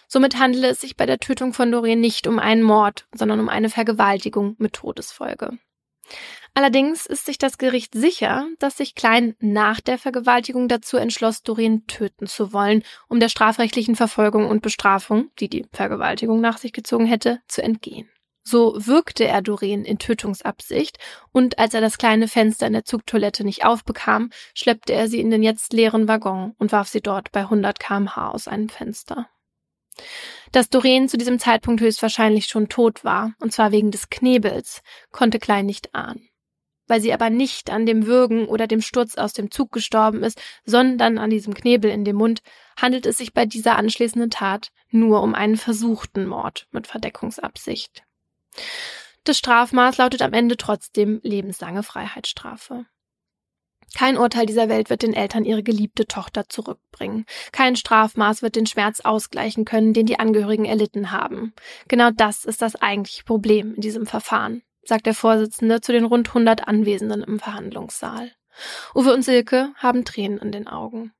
Somit 0.07 0.39
handele 0.39 0.69
es 0.69 0.81
sich 0.81 0.95
bei 0.95 1.05
der 1.05 1.19
Tötung 1.19 1.53
von 1.53 1.72
Doreen 1.72 1.99
nicht 1.99 2.27
um 2.27 2.39
einen 2.39 2.64
Mord, 2.64 3.07
sondern 3.14 3.39
um 3.39 3.49
eine 3.49 3.69
Vergewaltigung 3.69 4.55
mit 4.57 4.73
Todesfolge. 4.73 5.57
Allerdings 6.53 7.05
ist 7.05 7.25
sich 7.25 7.38
das 7.38 7.57
Gericht 7.59 7.93
sicher, 7.93 8.47
dass 8.57 8.77
sich 8.77 8.95
Klein 8.95 9.35
nach 9.39 9.79
der 9.79 9.99
Vergewaltigung 9.99 10.67
dazu 10.67 10.97
entschloss, 10.97 11.43
Doreen 11.43 11.85
töten 11.85 12.25
zu 12.25 12.51
wollen, 12.51 12.84
um 13.07 13.19
der 13.19 13.29
strafrechtlichen 13.29 13.95
Verfolgung 13.95 14.47
und 14.47 14.63
Bestrafung, 14.63 15.29
die 15.39 15.49
die 15.49 15.67
Vergewaltigung 15.71 16.41
nach 16.41 16.57
sich 16.57 16.73
gezogen 16.73 17.05
hätte, 17.05 17.41
zu 17.47 17.61
entgehen. 17.61 18.09
So 18.43 18.73
wirkte 18.77 19.27
er 19.27 19.41
Doreen 19.41 19.84
in 19.84 19.99
Tötungsabsicht 19.99 20.97
und 21.34 21.59
als 21.59 21.73
er 21.73 21.81
das 21.81 21.97
kleine 21.97 22.29
Fenster 22.29 22.65
in 22.65 22.73
der 22.73 22.85
Zugtoilette 22.85 23.43
nicht 23.43 23.65
aufbekam, 23.65 24.29
schleppte 24.53 24.93
er 24.93 25.09
sie 25.09 25.19
in 25.19 25.29
den 25.29 25.43
jetzt 25.43 25.73
leeren 25.73 26.07
Waggon 26.07 26.55
und 26.57 26.71
warf 26.71 26.88
sie 26.88 27.01
dort 27.01 27.31
bei 27.34 27.41
100 27.41 27.77
kmh 27.77 28.29
aus 28.31 28.47
einem 28.47 28.69
Fenster. 28.69 29.27
Dass 30.52 30.69
Doreen 30.69 31.10
zu 31.10 31.18
diesem 31.18 31.40
Zeitpunkt 31.40 31.82
höchstwahrscheinlich 31.82 32.48
schon 32.48 32.69
tot 32.69 33.03
war, 33.03 33.34
und 33.40 33.52
zwar 33.52 33.72
wegen 33.72 33.91
des 33.91 34.10
Knebels, 34.10 34.82
konnte 35.11 35.40
Klein 35.40 35.65
nicht 35.65 35.94
ahnen. 35.94 36.30
Weil 36.88 37.02
sie 37.02 37.14
aber 37.14 37.30
nicht 37.30 37.69
an 37.69 37.86
dem 37.86 38.06
Würgen 38.06 38.48
oder 38.48 38.65
dem 38.65 38.82
Sturz 38.82 39.15
aus 39.15 39.34
dem 39.34 39.52
Zug 39.52 39.72
gestorben 39.74 40.24
ist, 40.24 40.41
sondern 40.65 41.18
an 41.18 41.30
diesem 41.30 41.53
Knebel 41.53 41.91
in 41.91 42.06
dem 42.06 42.15
Mund, 42.15 42.41
handelt 42.80 43.06
es 43.06 43.18
sich 43.18 43.34
bei 43.34 43.45
dieser 43.45 43.76
anschließenden 43.76 44.30
Tat 44.30 44.69
nur 44.90 45.22
um 45.22 45.36
einen 45.36 45.57
versuchten 45.57 46.28
Mord 46.28 46.68
mit 46.72 46.88
Verdeckungsabsicht. 46.88 48.03
Das 49.26 49.38
Strafmaß 49.38 49.98
lautet 49.98 50.22
am 50.22 50.32
Ende 50.32 50.56
trotzdem 50.56 51.19
lebenslange 51.24 51.84
Freiheitsstrafe. 51.84 52.86
Kein 53.95 54.18
Urteil 54.18 54.45
dieser 54.45 54.69
Welt 54.69 54.89
wird 54.89 55.01
den 55.01 55.14
Eltern 55.14 55.45
ihre 55.45 55.64
geliebte 55.64 56.07
Tochter 56.07 56.49
zurückbringen. 56.49 57.26
Kein 57.51 57.76
Strafmaß 57.76 58.41
wird 58.41 58.55
den 58.55 58.65
Schmerz 58.65 58.99
ausgleichen 58.99 59.65
können, 59.65 59.93
den 59.93 60.05
die 60.05 60.19
Angehörigen 60.19 60.65
erlitten 60.65 61.11
haben. 61.11 61.53
Genau 61.88 62.11
das 62.11 62.45
ist 62.45 62.61
das 62.61 62.76
eigentliche 62.76 63.23
Problem 63.23 63.76
in 63.76 63.81
diesem 63.81 64.05
Verfahren, 64.05 64.61
sagt 64.84 65.05
der 65.05 65.14
Vorsitzende 65.14 65.81
zu 65.81 65.93
den 65.93 66.05
rund 66.05 66.27
100 66.30 66.68
Anwesenden 66.68 67.23
im 67.23 67.39
Verhandlungssaal. 67.39 68.31
Uwe 68.93 69.14
und 69.14 69.23
Silke 69.23 69.72
haben 69.77 70.05
Tränen 70.05 70.39
in 70.39 70.51
den 70.51 70.68
Augen. 70.68 71.14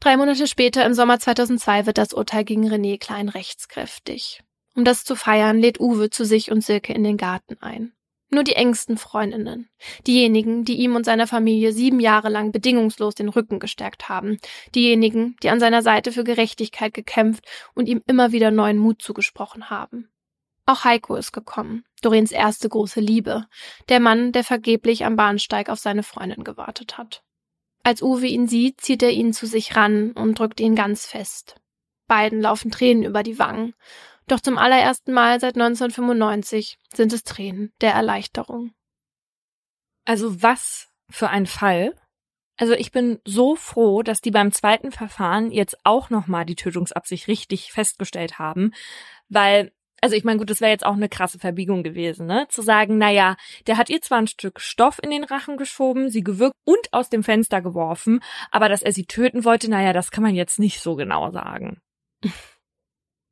Drei 0.00 0.16
Monate 0.16 0.46
später, 0.46 0.84
im 0.84 0.94
Sommer 0.94 1.18
2002, 1.18 1.86
wird 1.86 1.98
das 1.98 2.12
Urteil 2.12 2.44
gegen 2.44 2.68
René 2.68 2.98
Klein 2.98 3.28
rechtskräftig. 3.28 4.42
Um 4.76 4.84
das 4.84 5.04
zu 5.04 5.16
feiern, 5.16 5.58
lädt 5.58 5.80
Uwe 5.80 6.10
zu 6.10 6.24
sich 6.24 6.50
und 6.50 6.62
Silke 6.62 6.92
in 6.92 7.04
den 7.04 7.16
Garten 7.16 7.56
ein. 7.60 7.92
Nur 8.30 8.42
die 8.42 8.56
engsten 8.56 8.96
Freundinnen. 8.96 9.68
Diejenigen, 10.06 10.64
die 10.64 10.76
ihm 10.76 10.96
und 10.96 11.04
seiner 11.04 11.26
Familie 11.26 11.72
sieben 11.72 12.00
Jahre 12.00 12.28
lang 12.28 12.52
bedingungslos 12.52 13.14
den 13.14 13.28
Rücken 13.28 13.60
gestärkt 13.60 14.08
haben. 14.08 14.38
Diejenigen, 14.74 15.36
die 15.42 15.50
an 15.50 15.60
seiner 15.60 15.82
Seite 15.82 16.10
für 16.10 16.24
Gerechtigkeit 16.24 16.94
gekämpft 16.94 17.46
und 17.74 17.86
ihm 17.88 18.02
immer 18.06 18.32
wieder 18.32 18.50
neuen 18.50 18.78
Mut 18.78 19.02
zugesprochen 19.02 19.70
haben. 19.70 20.08
Auch 20.66 20.84
Heiko 20.84 21.14
ist 21.16 21.32
gekommen, 21.32 21.84
Dorins 22.00 22.32
erste 22.32 22.68
große 22.68 23.00
Liebe, 23.00 23.46
der 23.90 24.00
Mann, 24.00 24.32
der 24.32 24.44
vergeblich 24.44 25.04
am 25.04 25.14
Bahnsteig 25.14 25.68
auf 25.68 25.78
seine 25.78 26.02
Freundin 26.02 26.42
gewartet 26.42 26.96
hat. 26.96 27.22
Als 27.82 28.00
Uwe 28.00 28.26
ihn 28.26 28.48
sieht, 28.48 28.80
zieht 28.80 29.02
er 29.02 29.10
ihn 29.10 29.34
zu 29.34 29.46
sich 29.46 29.76
ran 29.76 30.12
und 30.12 30.38
drückt 30.38 30.60
ihn 30.60 30.74
ganz 30.74 31.04
fest. 31.04 31.56
Beiden 32.06 32.40
laufen 32.40 32.70
Tränen 32.70 33.04
über 33.04 33.22
die 33.22 33.38
Wangen 33.38 33.74
doch 34.26 34.40
zum 34.40 34.58
allerersten 34.58 35.12
Mal 35.12 35.40
seit 35.40 35.54
1995 35.54 36.78
sind 36.94 37.12
es 37.12 37.24
Tränen 37.24 37.72
der 37.80 37.92
Erleichterung. 37.92 38.72
Also 40.04 40.42
was 40.42 40.88
für 41.10 41.28
ein 41.28 41.46
Fall. 41.46 41.94
Also 42.56 42.74
ich 42.74 42.92
bin 42.92 43.20
so 43.24 43.56
froh, 43.56 44.02
dass 44.02 44.20
die 44.20 44.30
beim 44.30 44.52
zweiten 44.52 44.92
Verfahren 44.92 45.50
jetzt 45.50 45.76
auch 45.84 46.10
nochmal 46.10 46.44
die 46.44 46.54
Tötungsabsicht 46.54 47.26
richtig 47.26 47.72
festgestellt 47.72 48.38
haben, 48.38 48.72
weil 49.28 49.72
also 50.00 50.16
ich 50.16 50.24
meine, 50.24 50.38
gut, 50.38 50.50
das 50.50 50.60
wäre 50.60 50.70
jetzt 50.70 50.84
auch 50.84 50.96
eine 50.96 51.08
krasse 51.08 51.38
Verbiegung 51.38 51.82
gewesen, 51.82 52.26
ne? 52.26 52.46
Zu 52.50 52.60
sagen, 52.60 52.98
naja, 52.98 53.36
der 53.66 53.78
hat 53.78 53.88
ihr 53.88 54.02
zwar 54.02 54.18
ein 54.18 54.26
Stück 54.26 54.60
Stoff 54.60 55.00
in 55.02 55.10
den 55.10 55.24
Rachen 55.24 55.56
geschoben, 55.56 56.10
sie 56.10 56.22
gewürgt 56.22 56.54
und 56.66 56.92
aus 56.92 57.08
dem 57.08 57.22
Fenster 57.22 57.62
geworfen, 57.62 58.20
aber 58.50 58.68
dass 58.68 58.82
er 58.82 58.92
sie 58.92 59.06
töten 59.06 59.46
wollte, 59.46 59.70
naja, 59.70 59.94
das 59.94 60.10
kann 60.10 60.22
man 60.22 60.34
jetzt 60.34 60.58
nicht 60.58 60.80
so 60.80 60.94
genau 60.94 61.30
sagen. 61.30 61.80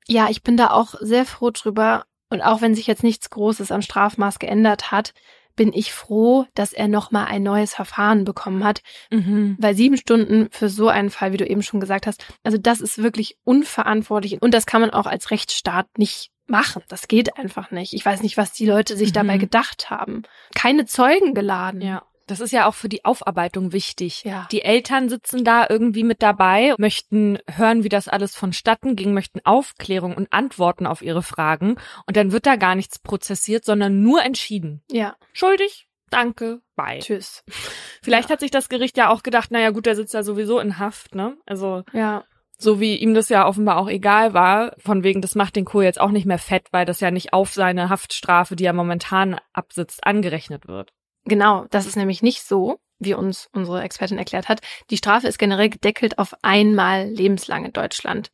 Ja, 0.06 0.28
ich 0.30 0.42
bin 0.42 0.56
da 0.56 0.70
auch 0.70 0.94
sehr 1.00 1.24
froh 1.24 1.50
drüber. 1.50 2.04
Und 2.30 2.40
auch 2.40 2.62
wenn 2.62 2.74
sich 2.74 2.86
jetzt 2.86 3.02
nichts 3.02 3.28
Großes 3.30 3.70
am 3.70 3.82
Strafmaß 3.82 4.38
geändert 4.38 4.90
hat, 4.90 5.12
bin 5.54 5.72
ich 5.72 5.92
froh, 5.92 6.46
dass 6.54 6.72
er 6.72 6.88
nochmal 6.88 7.26
ein 7.26 7.42
neues 7.42 7.74
Verfahren 7.74 8.24
bekommen 8.24 8.64
hat. 8.64 8.82
Mhm. 9.10 9.56
Weil 9.58 9.74
sieben 9.74 9.96
Stunden 9.96 10.48
für 10.50 10.70
so 10.70 10.88
einen 10.88 11.10
Fall, 11.10 11.32
wie 11.32 11.36
du 11.36 11.46
eben 11.46 11.62
schon 11.62 11.80
gesagt 11.80 12.06
hast, 12.06 12.24
also 12.42 12.58
das 12.58 12.80
ist 12.80 13.02
wirklich 13.02 13.36
unverantwortlich. 13.44 14.40
Und 14.40 14.54
das 14.54 14.66
kann 14.66 14.80
man 14.80 14.90
auch 14.90 15.06
als 15.06 15.30
Rechtsstaat 15.30 15.86
nicht 15.98 16.30
machen. 16.46 16.82
Das 16.88 17.08
geht 17.08 17.36
einfach 17.36 17.70
nicht. 17.70 17.92
Ich 17.92 18.04
weiß 18.04 18.22
nicht, 18.22 18.36
was 18.36 18.52
die 18.52 18.66
Leute 18.66 18.96
sich 18.96 19.10
mhm. 19.10 19.14
dabei 19.14 19.38
gedacht 19.38 19.90
haben. 19.90 20.22
Keine 20.54 20.86
Zeugen 20.86 21.34
geladen. 21.34 21.80
Ja. 21.80 22.02
Das 22.32 22.40
ist 22.40 22.52
ja 22.52 22.66
auch 22.66 22.72
für 22.72 22.88
die 22.88 23.04
Aufarbeitung 23.04 23.72
wichtig. 23.72 24.24
Ja. 24.24 24.48
Die 24.50 24.62
Eltern 24.62 25.10
sitzen 25.10 25.44
da 25.44 25.66
irgendwie 25.68 26.02
mit 26.02 26.22
dabei, 26.22 26.74
möchten 26.78 27.38
hören, 27.46 27.84
wie 27.84 27.90
das 27.90 28.08
alles 28.08 28.34
vonstatten 28.34 28.96
ging, 28.96 29.12
möchten 29.12 29.44
Aufklärung 29.44 30.16
und 30.16 30.32
Antworten 30.32 30.86
auf 30.86 31.02
ihre 31.02 31.22
Fragen. 31.22 31.76
Und 32.06 32.16
dann 32.16 32.32
wird 32.32 32.46
da 32.46 32.56
gar 32.56 32.74
nichts 32.74 32.98
prozessiert, 32.98 33.66
sondern 33.66 34.02
nur 34.02 34.24
entschieden. 34.24 34.82
Ja. 34.90 35.14
Schuldig, 35.34 35.88
danke, 36.08 36.62
bye. 36.74 37.00
Tschüss. 37.00 37.44
Vielleicht 38.02 38.30
ja. 38.30 38.32
hat 38.32 38.40
sich 38.40 38.50
das 38.50 38.70
Gericht 38.70 38.96
ja 38.96 39.10
auch 39.10 39.22
gedacht, 39.22 39.50
naja 39.50 39.68
gut, 39.68 39.84
der 39.84 39.94
sitzt 39.94 40.14
ja 40.14 40.22
sowieso 40.22 40.58
in 40.58 40.78
Haft, 40.78 41.14
ne? 41.14 41.36
Also. 41.44 41.82
Ja. 41.92 42.24
So 42.56 42.80
wie 42.80 42.96
ihm 42.96 43.12
das 43.12 43.28
ja 43.28 43.46
offenbar 43.46 43.76
auch 43.76 43.90
egal 43.90 44.32
war, 44.32 44.74
von 44.78 45.02
wegen, 45.04 45.20
das 45.20 45.34
macht 45.34 45.54
den 45.54 45.66
Kohl 45.66 45.84
jetzt 45.84 46.00
auch 46.00 46.12
nicht 46.12 46.24
mehr 46.24 46.38
fett, 46.38 46.68
weil 46.70 46.86
das 46.86 47.00
ja 47.00 47.10
nicht 47.10 47.34
auf 47.34 47.52
seine 47.52 47.90
Haftstrafe, 47.90 48.56
die 48.56 48.64
er 48.64 48.72
momentan 48.72 49.38
absitzt, 49.52 50.06
angerechnet 50.06 50.66
wird. 50.66 50.94
Genau, 51.24 51.66
das 51.70 51.86
ist 51.86 51.96
nämlich 51.96 52.22
nicht 52.22 52.42
so, 52.42 52.78
wie 52.98 53.14
uns 53.14 53.48
unsere 53.52 53.82
Expertin 53.82 54.18
erklärt 54.18 54.48
hat. 54.48 54.60
Die 54.90 54.96
Strafe 54.96 55.28
ist 55.28 55.38
generell 55.38 55.68
gedeckelt 55.68 56.18
auf 56.18 56.34
einmal 56.42 57.08
lebenslang 57.08 57.64
in 57.64 57.72
Deutschland. 57.72 58.30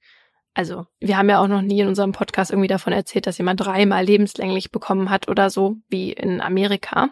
Also, 0.54 0.86
wir 0.98 1.16
haben 1.16 1.28
ja 1.28 1.40
auch 1.40 1.46
noch 1.46 1.62
nie 1.62 1.80
in 1.80 1.88
unserem 1.88 2.12
Podcast 2.12 2.50
irgendwie 2.50 2.68
davon 2.68 2.92
erzählt, 2.92 3.26
dass 3.26 3.38
jemand 3.38 3.60
dreimal 3.60 4.04
lebenslänglich 4.04 4.72
bekommen 4.72 5.10
hat 5.10 5.28
oder 5.28 5.50
so, 5.50 5.76
wie 5.88 6.12
in 6.12 6.40
Amerika. 6.40 7.10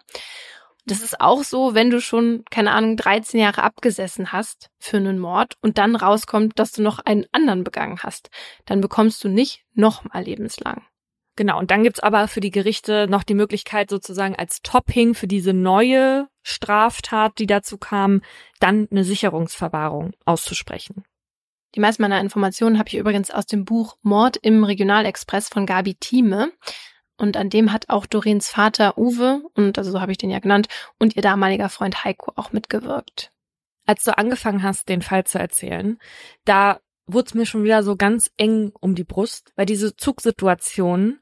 Das 0.87 1.03
ist 1.03 1.21
auch 1.21 1.43
so, 1.43 1.75
wenn 1.75 1.91
du 1.91 2.01
schon, 2.01 2.45
keine 2.51 2.73
Ahnung, 2.73 2.97
13 2.97 3.41
Jahre 3.41 3.63
abgesessen 3.63 4.33
hast 4.33 4.71
für 4.79 4.97
einen 4.97 5.19
Mord 5.19 5.55
und 5.61 5.79
dann 5.79 5.97
rauskommt, 5.97 6.59
dass 6.59 6.73
du 6.73 6.83
noch 6.83 7.01
einen 7.01 7.27
anderen 7.33 7.65
begangen 7.65 7.99
hast. 8.03 8.31
Dann 8.67 8.81
bekommst 8.81 9.23
du 9.23 9.29
nicht 9.29 9.65
nochmal 9.75 10.23
lebenslang. 10.23 10.83
Genau, 11.37 11.59
und 11.59 11.71
dann 11.71 11.83
gibt's 11.83 12.01
aber 12.01 12.29
für 12.29 12.41
die 12.41 12.51
Gerichte 12.51 13.07
noch 13.09 13.23
die 13.23 13.35
Möglichkeit, 13.35 13.91
sozusagen 13.91 14.35
als 14.35 14.63
Topping 14.63 15.15
für 15.15 15.27
diese 15.27 15.53
neue 15.53 16.29
Straftat, 16.43 17.39
die 17.39 17.47
dazu 17.47 17.77
kam, 17.77 18.23
dann 18.59 18.89
eine 18.91 19.05
Sicherungsverwahrung 19.05 20.13
auszusprechen. 20.25 21.05
Die 21.75 21.81
meisten 21.81 22.03
meiner 22.03 22.21
Informationen 22.23 22.79
habe 22.79 22.89
ich 22.89 22.97
übrigens 22.97 23.31
aus 23.31 23.45
dem 23.45 23.67
Buch 23.67 23.99
Mord 24.01 24.39
im 24.39 24.65
Regionalexpress 24.65 25.51
von 25.51 25.67
Gabi 25.67 25.95
Thieme. 25.95 26.53
Und 27.19 27.37
an 27.37 27.51
dem 27.51 27.73
hat 27.73 27.91
auch 27.91 28.07
Dorins 28.07 28.49
Vater 28.49 28.97
Uwe, 28.97 29.43
und 29.55 29.79
also 29.79 29.91
so 29.91 30.01
habe 30.01 30.13
ich 30.13 30.19
den 30.19 30.31
ja 30.31 30.39
genannt, 30.39 30.69
und 30.99 31.17
ihr 31.17 31.23
damaliger 31.23 31.69
Freund 31.69 32.05
Heiko 32.05 32.33
auch 32.37 32.53
mitgewirkt. 32.53 33.31
Als 33.87 34.05
du 34.05 34.17
angefangen 34.17 34.63
hast, 34.63 34.89
den 34.89 35.03
Fall 35.03 35.25
zu 35.25 35.39
erzählen, 35.39 35.99
da 36.45 36.81
wurde 37.07 37.27
es 37.27 37.35
mir 37.35 37.47
schon 37.47 37.65
wieder 37.65 37.83
so 37.83 37.97
ganz 37.97 38.31
eng 38.37 38.73
um 38.81 38.95
die 38.95 39.05
Brust, 39.05 39.53
weil 39.57 39.67
diese 39.67 39.97
Zugsituation, 39.97 41.21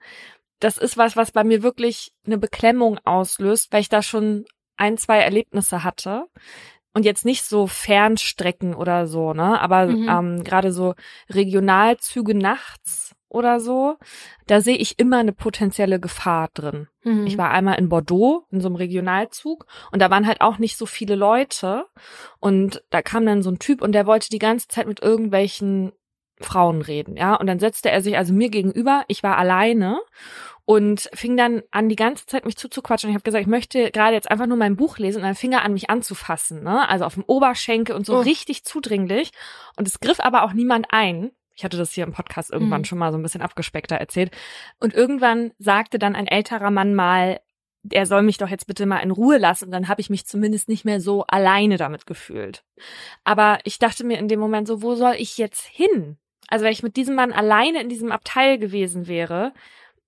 das 0.61 0.79
ist 0.79 0.97
was, 0.97 1.17
was 1.17 1.33
bei 1.33 1.45
mir 1.45 1.63
wirklich 1.63 2.13
eine 2.27 2.39
Beklemmung 2.39 2.99
auslöst, 3.05 3.73
weil 3.73 3.81
ich 3.83 3.89
da 3.89 4.03
schon 4.03 4.45
ein, 4.77 4.97
zwei 4.99 5.19
Erlebnisse 5.19 5.85
hatte. 5.85 6.27
Und 6.97 7.05
jetzt 7.05 7.25
nicht 7.25 7.45
so 7.45 7.67
Fernstrecken 7.67 8.75
oder 8.75 9.09
so, 9.09 9.35
ne? 9.35 9.61
Aber 9.61 9.87
mhm. 9.87 10.09
ähm, 10.09 10.45
gerade 10.45 10.73
so 10.73 10.95
Regionalzüge 11.29 12.37
nachts 12.37 13.15
oder 13.35 13.61
so, 13.61 13.97
da 14.47 14.61
sehe 14.61 14.77
ich 14.77 14.99
immer 14.99 15.19
eine 15.19 15.33
potenzielle 15.33 16.01
Gefahr 16.01 16.49
drin. 16.55 16.89
Mhm. 17.03 17.27
Ich 17.27 17.37
war 17.37 17.51
einmal 17.51 17.79
in 17.79 17.89
Bordeaux 17.89 18.47
in 18.51 18.61
so 18.61 18.69
einem 18.69 18.77
Regionalzug 18.77 19.67
und 19.93 20.01
da 20.01 20.11
waren 20.11 20.27
halt 20.27 20.41
auch 20.41 20.59
nicht 20.59 20.77
so 20.77 20.87
viele 20.87 21.17
Leute 21.17 21.87
und 22.41 22.83
da 22.91 23.03
kam 23.03 23.27
dann 23.27 23.43
so 23.43 23.51
ein 23.51 23.59
Typ 23.59 23.83
und 23.83 23.93
der 23.93 24.07
wollte 24.07 24.31
die 24.31 24.39
ganze 24.39 24.69
Zeit 24.69 24.87
mit 24.87 25.03
irgendwelchen 25.03 25.93
Frauen 26.41 26.83
reden, 26.83 27.17
ja, 27.17 27.37
und 27.37 27.47
dann 27.47 27.61
setzte 27.61 27.91
er 27.91 28.03
sich 28.03 28.17
also 28.17 28.33
mir 28.33 28.51
gegenüber, 28.51 29.05
ich 29.07 29.23
war 29.23 29.39
alleine 29.39 30.01
und 30.65 31.11
fing 31.13 31.37
dann 31.37 31.63
an, 31.71 31.89
die 31.89 31.97
ganze 31.97 32.27
Zeit 32.27 32.47
mich 32.47 32.57
zuzuquatschen. 32.57 33.11
Ich 33.11 33.15
habe 33.15 33.23
gesagt, 33.23 33.43
ich 33.43 33.49
möchte 33.49 33.91
gerade 33.91 34.15
jetzt 34.15 34.31
einfach 34.31 34.47
nur 34.47 34.57
mein 34.57 34.77
Buch 34.77 34.99
lesen 34.99 35.19
und 35.19 35.25
dann 35.25 35.35
fing 35.35 35.53
er 35.53 35.63
an, 35.63 35.75
mich 35.75 35.91
anzufassen, 35.91 36.63
ne? 36.63 36.89
Also 36.89 37.05
auf 37.05 37.15
dem 37.15 37.25
Oberschenkel 37.27 37.95
und 37.95 38.07
so 38.07 38.17
oh. 38.17 38.21
richtig 38.21 38.65
zudringlich. 38.65 39.31
Und 39.77 39.87
es 39.87 40.01
griff 40.01 40.21
aber 40.21 40.43
auch 40.43 40.55
niemand 40.55 40.87
ein. 40.91 41.33
Ich 41.57 41.65
hatte 41.65 41.77
das 41.77 41.93
hier 41.93 42.05
im 42.05 42.13
Podcast 42.13 42.51
irgendwann 42.51 42.83
mhm. 42.83 42.85
schon 42.85 42.99
mal 42.99 43.13
so 43.13 43.19
ein 43.19 43.23
bisschen 43.23 43.43
abgespeckter 43.43 43.97
erzählt. 43.97 44.31
Und 44.81 44.95
irgendwann 44.95 45.53
sagte 45.59 45.99
dann 45.99 46.17
ein 46.17 46.27
älterer 46.27 46.71
Mann 46.71 46.95
mal, 46.95 47.41
er 47.91 48.07
soll 48.07 48.23
mich 48.23 48.39
doch 48.39 48.49
jetzt 48.49 48.67
bitte 48.67 48.87
mal 48.87 48.99
in 48.99 49.11
Ruhe 49.11 49.39
lassen. 49.39 49.67
Und 49.67 49.71
dann 49.71 49.89
habe 49.89 50.01
ich 50.01 50.11
mich 50.11 50.27
zumindest 50.27 50.69
nicht 50.69 50.85
mehr 50.85 51.01
so 51.01 51.25
alleine 51.27 51.77
damit 51.77 52.07
gefühlt. 52.07 52.65
Aber 53.25 53.59
ich 53.65 53.79
dachte 53.79 54.05
mir 54.05 54.19
in 54.19 54.29
dem 54.29 54.41
Moment 54.41 54.67
so, 54.67 54.83
wo 54.83 54.95
soll 54.95 55.15
ich 55.19 55.39
jetzt 55.39 55.65
hin? 55.65 56.17
Also 56.49 56.65
wenn 56.65 56.73
ich 56.73 56.83
mit 56.83 56.97
diesem 56.97 57.15
Mann 57.15 57.33
alleine 57.33 57.81
in 57.81 57.89
diesem 57.89 58.13
Abteil 58.13 58.59
gewesen 58.59 59.07
wäre, 59.07 59.53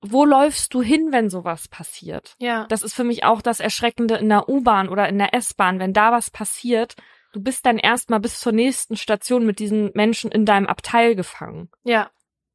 wo 0.00 0.24
läufst 0.24 0.74
du 0.74 0.82
hin, 0.82 1.08
wenn 1.10 1.30
sowas 1.30 1.68
passiert? 1.68 2.36
Ja. 2.38 2.66
Das 2.68 2.82
ist 2.82 2.94
für 2.94 3.04
mich 3.04 3.24
auch 3.24 3.42
das 3.42 3.60
Erschreckende 3.60 4.16
in 4.16 4.28
der 4.28 4.48
U-Bahn 4.48 4.88
oder 4.88 5.08
in 5.08 5.18
der 5.18 5.34
S-Bahn, 5.34 5.78
wenn 5.78 5.92
da 5.92 6.12
was 6.12 6.30
passiert, 6.30 6.96
du 7.36 7.42
bist 7.42 7.66
dann 7.66 7.76
erstmal 7.76 8.20
bis 8.20 8.40
zur 8.40 8.52
nächsten 8.52 8.96
Station 8.96 9.44
mit 9.44 9.58
diesen 9.58 9.90
Menschen 9.92 10.32
in 10.32 10.46
deinem 10.46 10.66
Abteil 10.66 11.14
gefangen. 11.14 11.68
Ja, 11.84 12.10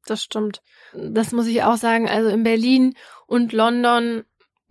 das 0.06 0.24
stimmt. 0.24 0.60
Das 0.92 1.30
muss 1.30 1.46
ich 1.46 1.62
auch 1.62 1.76
sagen. 1.76 2.08
Also 2.08 2.30
in 2.30 2.42
Berlin 2.42 2.94
und 3.26 3.52
London 3.52 4.24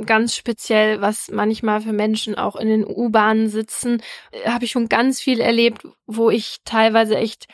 ganz 0.06 0.36
speziell, 0.36 1.00
was 1.00 1.32
manchmal 1.32 1.80
für 1.80 1.94
Menschen 1.94 2.36
auch 2.36 2.58
in 2.58 2.68
den 2.68 2.86
U-Bahnen 2.86 3.48
sitzen, 3.48 4.02
äh, 4.32 4.50
habe 4.50 4.66
ich 4.66 4.72
schon 4.72 4.90
ganz 4.90 5.22
viel 5.22 5.40
erlebt, 5.40 5.88
wo 6.08 6.30
ich 6.30 6.58
teilweise 6.66 7.16
echt 7.16 7.48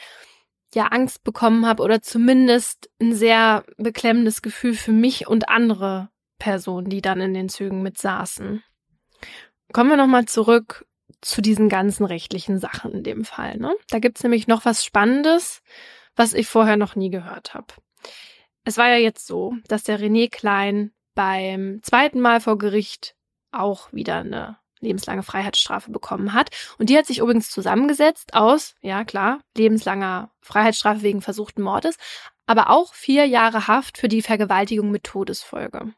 ja 0.74 0.88
Angst 0.88 1.24
bekommen 1.24 1.68
habe 1.68 1.84
oder 1.84 2.02
zumindest 2.02 2.90
ein 3.00 3.14
sehr 3.14 3.66
beklemmendes 3.78 4.42
Gefühl 4.42 4.74
für 4.74 4.92
mich 4.92 5.28
und 5.28 5.50
andere 5.50 6.10
Personen, 6.40 6.90
die 6.90 7.02
dann 7.02 7.22
in 7.22 7.36
den 7.36 7.50
Zügen 7.50 7.84
mit 7.84 8.00
saßen. 8.00 8.64
Kommen 9.74 9.90
wir 9.92 9.98
nochmal 9.98 10.26
zurück 10.26 10.87
zu 11.22 11.42
diesen 11.42 11.70
ganzen 11.70 12.06
rechtlichen 12.06 12.60
Sachen 12.60 12.92
in 12.92 13.04
dem 13.04 13.26
Fall. 13.26 13.58
Ne? 13.58 13.76
Da 13.90 14.00
gibt's 14.00 14.24
nämlich 14.24 14.48
noch 14.48 14.66
was 14.66 14.84
Spannendes, 14.84 15.62
was 16.16 16.34
ich 16.34 16.48
vorher 16.48 16.78
noch 16.78 16.96
nie 16.96 17.10
gehört 17.10 17.54
habe. 17.54 17.68
Es 18.64 18.78
war 18.78 18.90
ja 18.90 18.98
jetzt 18.98 19.26
so, 19.28 19.56
dass 19.68 19.84
der 19.84 20.00
René 20.00 20.30
Klein 20.30 20.92
beim 21.16 21.80
zweiten 21.84 22.20
Mal 22.20 22.42
vor 22.42 22.58
Gericht 22.58 23.16
auch 23.52 23.92
wieder 23.92 24.18
eine 24.18 24.58
lebenslange 24.80 25.24
Freiheitsstrafe 25.24 25.92
bekommen 25.92 26.34
hat. 26.34 26.50
Und 26.78 26.90
die 26.90 26.98
hat 26.98 27.06
sich 27.06 27.20
übrigens 27.20 27.50
zusammengesetzt 27.50 28.34
aus, 28.34 28.76
ja 28.82 29.04
klar, 29.04 29.40
lebenslanger 29.56 30.32
Freiheitsstrafe 30.42 31.02
wegen 31.02 31.22
versuchten 31.22 31.62
Mordes, 31.62 31.98
aber 32.46 32.70
auch 32.70 32.94
vier 32.94 33.26
Jahre 33.26 33.68
Haft 33.68 33.98
für 33.98 34.08
die 34.08 34.22
Vergewaltigung 34.22 34.92
mit 34.92 35.04
Todesfolge. 35.04 35.94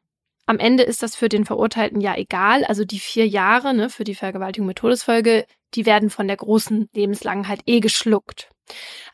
Am 0.49 0.57
Ende 0.57 0.81
ist 0.81 1.03
das 1.03 1.15
für 1.15 1.29
den 1.29 1.45
Verurteilten 1.45 2.01
ja 2.01 2.15
egal. 2.17 2.65
Also 2.65 2.83
die 2.83 2.99
vier 2.99 3.27
Jahre 3.27 3.71
ne, 3.75 3.87
für 3.87 4.03
die 4.03 4.15
Vergewaltigung 4.15 4.65
mit 4.65 4.79
Todesfolge, 4.79 5.45
die 5.75 5.85
werden 5.85 6.09
von 6.09 6.27
der 6.27 6.37
großen 6.37 6.89
lebenslangen 6.91 7.47
halt 7.47 7.61
eh 7.67 7.79
geschluckt. 7.81 8.49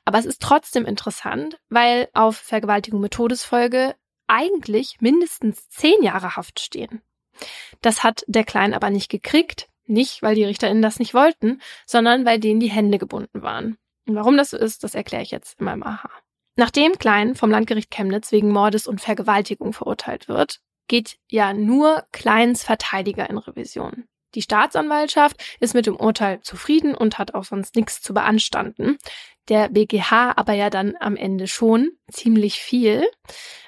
Aber 0.06 0.18
es 0.18 0.26
ist 0.26 0.42
trotzdem 0.42 0.86
interessant, 0.86 1.60
weil 1.68 2.08
auf 2.14 2.38
Vergewaltigung 2.38 3.02
mit 3.02 3.12
Todesfolge 3.12 3.96
eigentlich 4.28 4.96
mindestens 5.02 5.68
zehn 5.68 6.02
Jahre 6.02 6.38
Haft 6.38 6.62
stehen. 6.62 7.02
Das 7.82 8.02
hat 8.02 8.24
der 8.28 8.46
Klein 8.46 8.74
aber 8.74 8.90
nicht 8.90 9.12
gekriegt. 9.12 9.68
Nicht, 9.88 10.22
weil 10.22 10.36
die 10.36 10.46
RichterInnen 10.46 10.82
das 10.82 11.00
nicht 11.00 11.14
wollten, 11.14 11.60
sondern 11.86 12.26
weil 12.26 12.40
denen 12.40 12.62
die 12.62 12.72
Hände 12.72 12.98
gebunden 12.98 13.42
waren. 13.42 13.78
Und 14.08 14.16
warum 14.16 14.38
das 14.38 14.52
so 14.52 14.58
ist, 14.58 14.86
das 14.86 14.96
erkläre 14.96 15.24
ich 15.24 15.32
jetzt 15.32 15.60
in 15.60 15.66
meinem 15.66 15.84
Aha. 15.84 16.10
Nachdem 16.56 16.98
Klein 16.98 17.36
vom 17.36 17.52
Landgericht 17.52 17.92
Chemnitz 17.92 18.32
wegen 18.32 18.54
Mordes 18.54 18.88
und 18.88 19.02
Vergewaltigung 19.02 19.74
verurteilt 19.74 20.30
wird, 20.30 20.62
geht 20.88 21.18
ja 21.30 21.54
nur 21.54 22.04
Kleins 22.12 22.64
Verteidiger 22.64 23.30
in 23.30 23.38
Revision. 23.38 24.08
Die 24.36 24.42
Staatsanwaltschaft 24.42 25.42
ist 25.60 25.74
mit 25.74 25.86
dem 25.86 25.96
Urteil 25.96 26.42
zufrieden 26.42 26.94
und 26.94 27.18
hat 27.18 27.34
auch 27.34 27.46
sonst 27.46 27.76
nichts 27.76 28.02
zu 28.02 28.14
beanstanden. 28.14 28.98
Der 29.48 29.70
BGH 29.70 30.34
aber 30.36 30.54
ja 30.54 30.70
dann 30.70 30.96
am 31.00 31.16
Ende 31.16 31.48
schon 31.48 31.92
ziemlich 32.12 32.60
viel. 32.60 33.08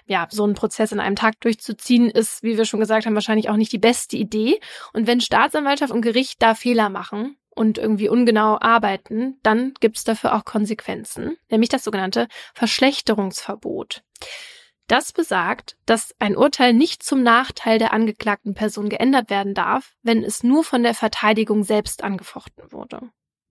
Ja, 0.06 0.28
so 0.30 0.44
einen 0.44 0.56
Prozess 0.56 0.92
in 0.92 1.00
einem 1.00 1.16
Tag 1.16 1.40
durchzuziehen 1.42 2.10
ist, 2.10 2.44
wie 2.44 2.58
wir 2.58 2.66
schon 2.66 2.80
gesagt 2.80 3.06
haben, 3.06 3.16
wahrscheinlich 3.16 3.50
auch 3.50 3.56
nicht 3.56 3.72
die 3.72 3.78
beste 3.78 4.18
Idee. 4.18 4.60
Und 4.94 5.08
wenn 5.08 5.22
Staatsanwaltschaft 5.22 5.92
und 5.92 6.02
Gericht 6.02 6.42
da 6.42 6.56
Fehler 6.56 6.90
machen 6.90 7.38
und 7.50 7.78
irgendwie 7.78 8.10
ungenau 8.10 8.58
arbeiten, 8.60 9.40
dann 9.44 9.74
gibt's 9.80 10.04
dafür 10.04 10.36
auch 10.36 10.46
Konsequenzen, 10.46 11.38
nämlich 11.50 11.70
das 11.70 11.84
sogenannte 11.84 12.28
Verschlechterungsverbot. 12.54 14.04
Das 14.88 15.12
besagt, 15.12 15.76
dass 15.86 16.16
ein 16.20 16.38
Urteil 16.38 16.74
nicht 16.74 17.04
zum 17.04 17.22
Nachteil 17.22 17.78
der 17.78 17.92
angeklagten 17.92 18.54
Person 18.54 18.88
geändert 18.88 19.30
werden 19.30 19.54
darf, 19.54 19.94
wenn 20.02 20.24
es 20.24 20.44
nur 20.44 20.64
von 20.64 20.82
der 20.82 20.94
Verteidigung 20.94 21.64
selbst 21.64 22.04
angefochten 22.04 22.72
wurde. 22.72 23.02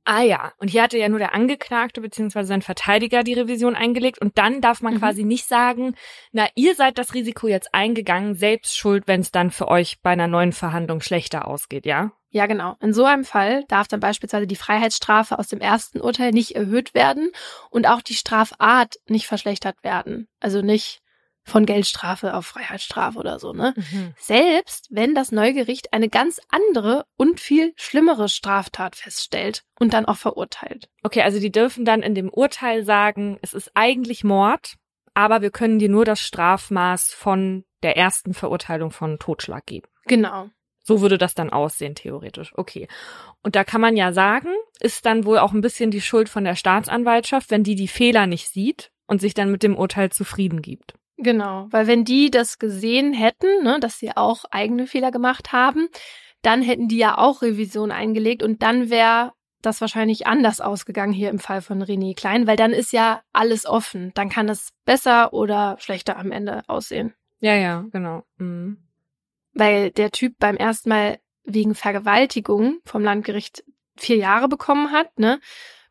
Ah 0.08 0.22
ja, 0.22 0.52
und 0.58 0.68
hier 0.68 0.84
hatte 0.84 0.98
ja 0.98 1.08
nur 1.08 1.18
der 1.18 1.34
Angeklagte 1.34 2.00
bzw. 2.00 2.44
sein 2.44 2.62
Verteidiger 2.62 3.24
die 3.24 3.32
Revision 3.32 3.74
eingelegt 3.74 4.20
und 4.20 4.38
dann 4.38 4.60
darf 4.60 4.80
man 4.80 4.94
mhm. 4.94 4.98
quasi 5.00 5.24
nicht 5.24 5.48
sagen, 5.48 5.96
na, 6.30 6.46
ihr 6.54 6.76
seid 6.76 6.96
das 6.96 7.12
Risiko 7.12 7.48
jetzt 7.48 7.74
eingegangen, 7.74 8.36
selbst 8.36 8.78
schuld, 8.78 9.08
wenn 9.08 9.20
es 9.20 9.32
dann 9.32 9.50
für 9.50 9.66
euch 9.66 10.00
bei 10.02 10.10
einer 10.10 10.28
neuen 10.28 10.52
Verhandlung 10.52 11.00
schlechter 11.00 11.48
ausgeht, 11.48 11.86
ja? 11.86 12.12
Ja, 12.30 12.46
genau. 12.46 12.76
In 12.80 12.92
so 12.92 13.04
einem 13.04 13.24
Fall 13.24 13.64
darf 13.66 13.88
dann 13.88 13.98
beispielsweise 13.98 14.46
die 14.46 14.56
Freiheitsstrafe 14.56 15.40
aus 15.40 15.48
dem 15.48 15.60
ersten 15.60 16.00
Urteil 16.00 16.30
nicht 16.30 16.54
erhöht 16.54 16.94
werden 16.94 17.30
und 17.70 17.88
auch 17.88 18.00
die 18.00 18.14
Strafart 18.14 18.96
nicht 19.08 19.26
verschlechtert 19.26 19.82
werden. 19.82 20.28
Also 20.38 20.62
nicht 20.62 21.00
von 21.46 21.64
Geldstrafe 21.64 22.34
auf 22.34 22.44
Freiheitsstrafe 22.44 23.18
oder 23.18 23.38
so, 23.38 23.52
ne? 23.52 23.72
Mhm. 23.76 24.14
Selbst 24.18 24.88
wenn 24.90 25.14
das 25.14 25.30
Neugericht 25.30 25.92
eine 25.92 26.08
ganz 26.08 26.40
andere 26.48 27.06
und 27.16 27.38
viel 27.38 27.72
schlimmere 27.76 28.28
Straftat 28.28 28.96
feststellt 28.96 29.62
und 29.78 29.94
dann 29.94 30.06
auch 30.06 30.16
verurteilt. 30.16 30.88
Okay, 31.04 31.22
also 31.22 31.38
die 31.38 31.52
dürfen 31.52 31.84
dann 31.84 32.02
in 32.02 32.16
dem 32.16 32.30
Urteil 32.30 32.84
sagen, 32.84 33.38
es 33.42 33.54
ist 33.54 33.70
eigentlich 33.74 34.24
Mord, 34.24 34.74
aber 35.14 35.40
wir 35.40 35.50
können 35.50 35.78
dir 35.78 35.88
nur 35.88 36.04
das 36.04 36.20
Strafmaß 36.20 37.14
von 37.14 37.64
der 37.84 37.96
ersten 37.96 38.34
Verurteilung 38.34 38.90
von 38.90 39.20
Totschlag 39.20 39.66
geben. 39.66 39.86
Genau. 40.06 40.50
So 40.82 41.00
würde 41.00 41.16
das 41.16 41.34
dann 41.34 41.50
aussehen, 41.50 41.94
theoretisch. 41.94 42.52
Okay. 42.56 42.88
Und 43.42 43.54
da 43.54 43.62
kann 43.62 43.80
man 43.80 43.96
ja 43.96 44.12
sagen, 44.12 44.48
ist 44.80 45.06
dann 45.06 45.24
wohl 45.24 45.38
auch 45.38 45.52
ein 45.52 45.60
bisschen 45.60 45.92
die 45.92 46.00
Schuld 46.00 46.28
von 46.28 46.44
der 46.44 46.56
Staatsanwaltschaft, 46.56 47.50
wenn 47.50 47.62
die 47.62 47.76
die 47.76 47.88
Fehler 47.88 48.26
nicht 48.26 48.48
sieht 48.48 48.90
und 49.06 49.20
sich 49.20 49.34
dann 49.34 49.50
mit 49.50 49.62
dem 49.62 49.76
Urteil 49.76 50.10
zufrieden 50.10 50.60
gibt. 50.60 50.94
Genau, 51.18 51.66
weil 51.70 51.86
wenn 51.86 52.04
die 52.04 52.30
das 52.30 52.58
gesehen 52.58 53.12
hätten, 53.12 53.62
ne, 53.62 53.78
dass 53.80 53.98
sie 53.98 54.16
auch 54.16 54.44
eigene 54.50 54.86
Fehler 54.86 55.10
gemacht 55.10 55.52
haben, 55.52 55.88
dann 56.42 56.62
hätten 56.62 56.88
die 56.88 56.98
ja 56.98 57.16
auch 57.18 57.42
Revision 57.42 57.90
eingelegt 57.90 58.42
und 58.42 58.62
dann 58.62 58.90
wäre 58.90 59.32
das 59.62 59.80
wahrscheinlich 59.80 60.26
anders 60.26 60.60
ausgegangen 60.60 61.12
hier 61.12 61.30
im 61.30 61.38
Fall 61.38 61.60
von 61.60 61.82
René 61.82 62.14
Klein, 62.14 62.46
weil 62.46 62.56
dann 62.56 62.72
ist 62.72 62.92
ja 62.92 63.22
alles 63.32 63.66
offen. 63.66 64.12
Dann 64.14 64.28
kann 64.28 64.48
es 64.48 64.72
besser 64.84 65.32
oder 65.32 65.76
schlechter 65.80 66.18
am 66.18 66.30
Ende 66.30 66.62
aussehen. 66.68 67.14
Ja, 67.40 67.54
ja, 67.54 67.84
genau. 67.90 68.22
Mhm. 68.38 68.78
Weil 69.52 69.90
der 69.90 70.10
Typ 70.10 70.38
beim 70.38 70.56
ersten 70.56 70.88
Mal 70.90 71.18
wegen 71.44 71.74
Vergewaltigung 71.74 72.78
vom 72.84 73.02
Landgericht 73.02 73.64
vier 73.96 74.16
Jahre 74.16 74.48
bekommen 74.48 74.92
hat, 74.92 75.18
ne? 75.18 75.40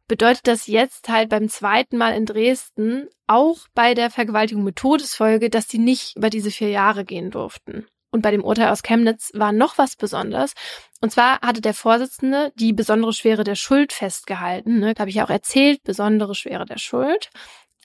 Bedeutet 0.07 0.47
das 0.47 0.67
jetzt 0.67 1.09
halt 1.09 1.29
beim 1.29 1.49
zweiten 1.49 1.97
Mal 1.97 2.15
in 2.15 2.25
Dresden 2.25 3.07
auch 3.27 3.57
bei 3.73 3.93
der 3.93 4.09
Vergewaltigung 4.09 4.63
mit 4.63 4.75
Todesfolge, 4.75 5.49
dass 5.49 5.67
die 5.67 5.79
nicht 5.79 6.15
über 6.15 6.29
diese 6.29 6.51
vier 6.51 6.69
Jahre 6.69 7.05
gehen 7.05 7.31
durften. 7.31 7.87
Und 8.11 8.21
bei 8.21 8.31
dem 8.31 8.45
Urteil 8.45 8.69
aus 8.69 8.81
Chemnitz 8.81 9.31
war 9.33 9.51
noch 9.51 9.77
was 9.77 9.97
Besonderes. 9.97 10.53
Und 11.01 11.11
zwar 11.11 11.41
hatte 11.41 11.59
der 11.59 11.73
Vorsitzende 11.73 12.53
die 12.55 12.71
besondere 12.71 13.11
Schwere 13.11 13.43
der 13.43 13.55
Schuld 13.55 13.91
festgehalten. 13.91 14.79
Ne? 14.79 14.93
Habe 14.97 15.09
ich 15.09 15.17
ja 15.17 15.25
auch 15.25 15.29
erzählt, 15.29 15.83
besondere 15.83 16.33
Schwere 16.33 16.65
der 16.65 16.77
Schuld. 16.77 17.29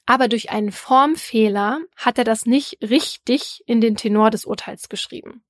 Aber 0.06 0.28
durch 0.28 0.50
einen 0.50 0.70
Formfehler 0.70 1.80
hat 1.96 2.18
er 2.18 2.24
das 2.24 2.46
nicht 2.46 2.78
richtig 2.80 3.62
in 3.66 3.80
den 3.80 3.96
Tenor 3.96 4.30
des 4.30 4.44
Urteils 4.44 4.88
geschrieben. 4.88 5.42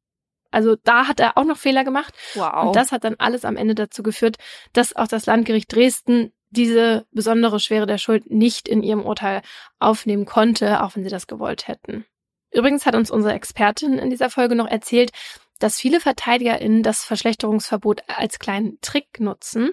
Also 0.50 0.76
da 0.82 1.06
hat 1.06 1.20
er 1.20 1.36
auch 1.36 1.44
noch 1.44 1.58
Fehler 1.58 1.84
gemacht. 1.84 2.14
Wow. 2.34 2.68
Und 2.68 2.76
das 2.76 2.90
hat 2.90 3.04
dann 3.04 3.16
alles 3.18 3.44
am 3.44 3.56
Ende 3.56 3.74
dazu 3.74 4.02
geführt, 4.02 4.36
dass 4.72 4.96
auch 4.96 5.08
das 5.08 5.26
Landgericht 5.26 5.74
Dresden 5.74 6.32
diese 6.50 7.06
besondere 7.12 7.60
Schwere 7.60 7.86
der 7.86 7.98
Schuld 7.98 8.30
nicht 8.30 8.68
in 8.68 8.82
ihrem 8.82 9.04
Urteil 9.04 9.42
aufnehmen 9.78 10.26
konnte, 10.26 10.82
auch 10.82 10.96
wenn 10.96 11.04
sie 11.04 11.10
das 11.10 11.26
gewollt 11.26 11.68
hätten. 11.68 12.04
Übrigens 12.52 12.84
hat 12.86 12.94
uns 12.96 13.10
unsere 13.10 13.34
Expertin 13.34 13.98
in 13.98 14.10
dieser 14.10 14.30
Folge 14.30 14.56
noch 14.56 14.66
erzählt, 14.66 15.12
dass 15.60 15.78
viele 15.78 16.00
VerteidigerInnen 16.00 16.82
das 16.82 17.04
Verschlechterungsverbot 17.04 18.02
als 18.08 18.38
kleinen 18.38 18.80
Trick 18.80 19.20
nutzen. 19.20 19.72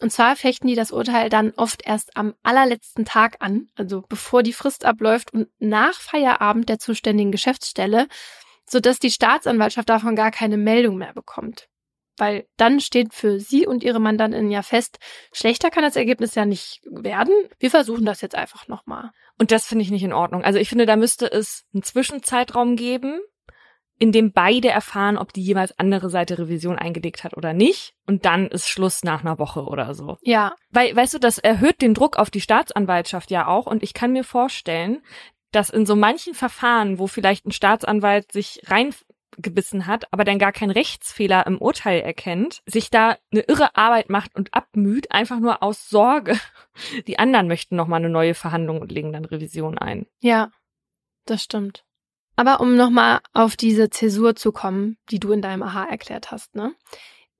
Und 0.00 0.12
zwar 0.12 0.36
fechten 0.36 0.66
die 0.66 0.74
das 0.74 0.90
Urteil 0.90 1.30
dann 1.30 1.52
oft 1.56 1.86
erst 1.86 2.16
am 2.16 2.34
allerletzten 2.42 3.04
Tag 3.04 3.36
an, 3.38 3.68
also 3.76 4.02
bevor 4.08 4.42
die 4.42 4.52
Frist 4.52 4.84
abläuft 4.84 5.32
und 5.32 5.48
nach 5.58 5.94
Feierabend 5.94 6.68
der 6.68 6.80
zuständigen 6.80 7.32
Geschäftsstelle, 7.32 8.08
sodass 8.66 8.98
die 8.98 9.12
Staatsanwaltschaft 9.12 9.88
davon 9.88 10.16
gar 10.16 10.32
keine 10.32 10.58
Meldung 10.58 10.98
mehr 10.98 11.14
bekommt. 11.14 11.68
Weil 12.18 12.46
dann 12.56 12.80
steht 12.80 13.14
für 13.14 13.40
Sie 13.40 13.66
und 13.66 13.82
Ihre 13.82 14.00
Mandantin 14.00 14.50
ja 14.50 14.62
fest, 14.62 14.98
schlechter 15.32 15.70
kann 15.70 15.82
das 15.82 15.96
Ergebnis 15.96 16.34
ja 16.34 16.44
nicht 16.44 16.80
werden. 16.84 17.34
Wir 17.58 17.70
versuchen 17.70 18.04
das 18.04 18.20
jetzt 18.20 18.34
einfach 18.34 18.68
nochmal. 18.68 19.10
Und 19.38 19.52
das 19.52 19.66
finde 19.66 19.84
ich 19.84 19.90
nicht 19.90 20.02
in 20.02 20.12
Ordnung. 20.12 20.44
Also 20.44 20.58
ich 20.58 20.68
finde, 20.68 20.86
da 20.86 20.96
müsste 20.96 21.30
es 21.30 21.64
einen 21.72 21.82
Zwischenzeitraum 21.82 22.76
geben, 22.76 23.20
in 23.98 24.12
dem 24.12 24.32
beide 24.32 24.68
erfahren, 24.68 25.18
ob 25.18 25.32
die 25.32 25.42
jeweils 25.42 25.76
andere 25.78 26.08
Seite 26.08 26.38
Revision 26.38 26.78
eingelegt 26.78 27.24
hat 27.24 27.36
oder 27.36 27.52
nicht. 27.52 27.94
Und 28.06 28.24
dann 28.24 28.46
ist 28.46 28.68
Schluss 28.68 29.02
nach 29.02 29.22
einer 29.22 29.38
Woche 29.38 29.64
oder 29.64 29.94
so. 29.94 30.18
Ja. 30.22 30.54
Weil, 30.70 30.94
weißt 30.94 31.14
du, 31.14 31.18
das 31.18 31.38
erhöht 31.38 31.82
den 31.82 31.94
Druck 31.94 32.16
auf 32.16 32.30
die 32.30 32.40
Staatsanwaltschaft 32.40 33.30
ja 33.30 33.48
auch. 33.48 33.66
Und 33.66 33.82
ich 33.82 33.94
kann 33.94 34.12
mir 34.12 34.24
vorstellen, 34.24 35.02
dass 35.50 35.70
in 35.70 35.86
so 35.86 35.96
manchen 35.96 36.34
Verfahren, 36.34 36.98
wo 36.98 37.06
vielleicht 37.06 37.46
ein 37.46 37.52
Staatsanwalt 37.52 38.32
sich 38.32 38.60
reingebissen 39.38 39.86
hat, 39.86 40.12
aber 40.12 40.24
dann 40.24 40.38
gar 40.38 40.52
keinen 40.52 40.70
Rechtsfehler 40.70 41.46
im 41.46 41.58
Urteil 41.58 42.00
erkennt, 42.00 42.62
sich 42.66 42.90
da 42.90 43.16
eine 43.32 43.42
irre 43.42 43.76
Arbeit 43.76 44.10
macht 44.10 44.34
und 44.34 44.52
abmüht, 44.54 45.10
einfach 45.12 45.38
nur 45.38 45.62
aus 45.62 45.88
Sorge. 45.88 46.38
Die 47.06 47.18
anderen 47.18 47.48
möchten 47.48 47.76
nochmal 47.76 48.00
eine 48.00 48.10
neue 48.10 48.34
Verhandlung 48.34 48.80
und 48.80 48.92
legen 48.92 49.12
dann 49.12 49.24
Revision 49.24 49.78
ein. 49.78 50.06
Ja, 50.20 50.50
das 51.24 51.42
stimmt. 51.42 51.84
Aber 52.36 52.60
um 52.60 52.76
nochmal 52.76 53.20
auf 53.32 53.56
diese 53.56 53.90
Zäsur 53.90 54.36
zu 54.36 54.52
kommen, 54.52 54.96
die 55.10 55.18
du 55.18 55.32
in 55.32 55.42
deinem 55.42 55.62
Aha 55.62 55.84
erklärt 55.84 56.30
hast, 56.30 56.54
ne? 56.54 56.74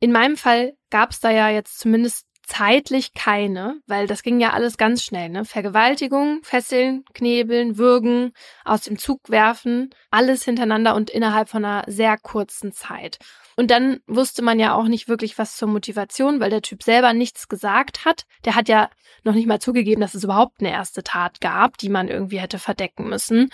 In 0.00 0.12
meinem 0.12 0.36
Fall 0.36 0.76
gab 0.90 1.10
es 1.10 1.20
da 1.20 1.30
ja 1.30 1.48
jetzt 1.48 1.78
zumindest 1.78 2.27
zeitlich 2.48 3.12
keine, 3.12 3.76
weil 3.86 4.06
das 4.06 4.22
ging 4.22 4.40
ja 4.40 4.52
alles 4.52 4.78
ganz 4.78 5.04
schnell, 5.04 5.28
ne? 5.28 5.44
Vergewaltigung, 5.44 6.40
Fesseln, 6.42 7.04
Knebeln, 7.12 7.76
Würgen, 7.76 8.32
aus 8.64 8.82
dem 8.82 8.98
Zug 8.98 9.28
werfen, 9.28 9.94
alles 10.10 10.44
hintereinander 10.44 10.94
und 10.94 11.10
innerhalb 11.10 11.50
von 11.50 11.64
einer 11.64 11.84
sehr 11.86 12.16
kurzen 12.16 12.72
Zeit. 12.72 13.18
Und 13.56 13.70
dann 13.70 14.00
wusste 14.06 14.42
man 14.42 14.58
ja 14.58 14.74
auch 14.74 14.86
nicht 14.86 15.08
wirklich 15.08 15.36
was 15.36 15.56
zur 15.56 15.68
Motivation, 15.68 16.40
weil 16.40 16.50
der 16.50 16.62
Typ 16.62 16.82
selber 16.82 17.12
nichts 17.12 17.48
gesagt 17.48 18.04
hat. 18.04 18.24
Der 18.44 18.54
hat 18.54 18.68
ja 18.68 18.88
noch 19.24 19.34
nicht 19.34 19.46
mal 19.46 19.60
zugegeben, 19.60 20.00
dass 20.00 20.14
es 20.14 20.24
überhaupt 20.24 20.60
eine 20.60 20.70
erste 20.70 21.02
Tat 21.02 21.40
gab, 21.40 21.76
die 21.76 21.88
man 21.88 22.08
irgendwie 22.08 22.38
hätte 22.38 22.58
verdecken 22.58 23.08
müssen. 23.08 23.50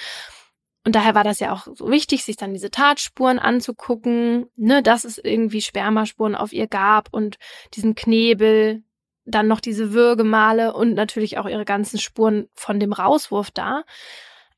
Und 0.85 0.95
daher 0.95 1.15
war 1.15 1.25
das 1.25 1.41
ja 1.41 1.53
auch 1.53 1.67
so 1.75 1.91
wichtig, 1.91 2.25
sich 2.25 2.37
dann 2.37 2.53
diese 2.53 2.71
Tatspuren 2.71 3.39
anzugucken, 3.39 4.47
ne, 4.57 4.83
dass 4.83 5.05
es 5.05 5.17
irgendwie 5.17 5.63
Spermaspuren 5.63 6.35
auf 6.35 6.53
ihr 6.53 6.67
gab 6.67 7.09
und 7.11 7.39
diesen 7.73 7.95
Knebel, 7.95 8.83
dann 9.25 9.49
noch 9.49 9.61
diese 9.61 9.93
Würgemale 9.93 10.75
und 10.75 10.93
natürlich 10.93 11.39
auch 11.39 11.47
ihre 11.49 11.65
ganzen 11.65 11.99
Spuren 11.99 12.49
von 12.53 12.79
dem 12.79 12.93
Rauswurf 12.93 13.51
da. 13.51 13.85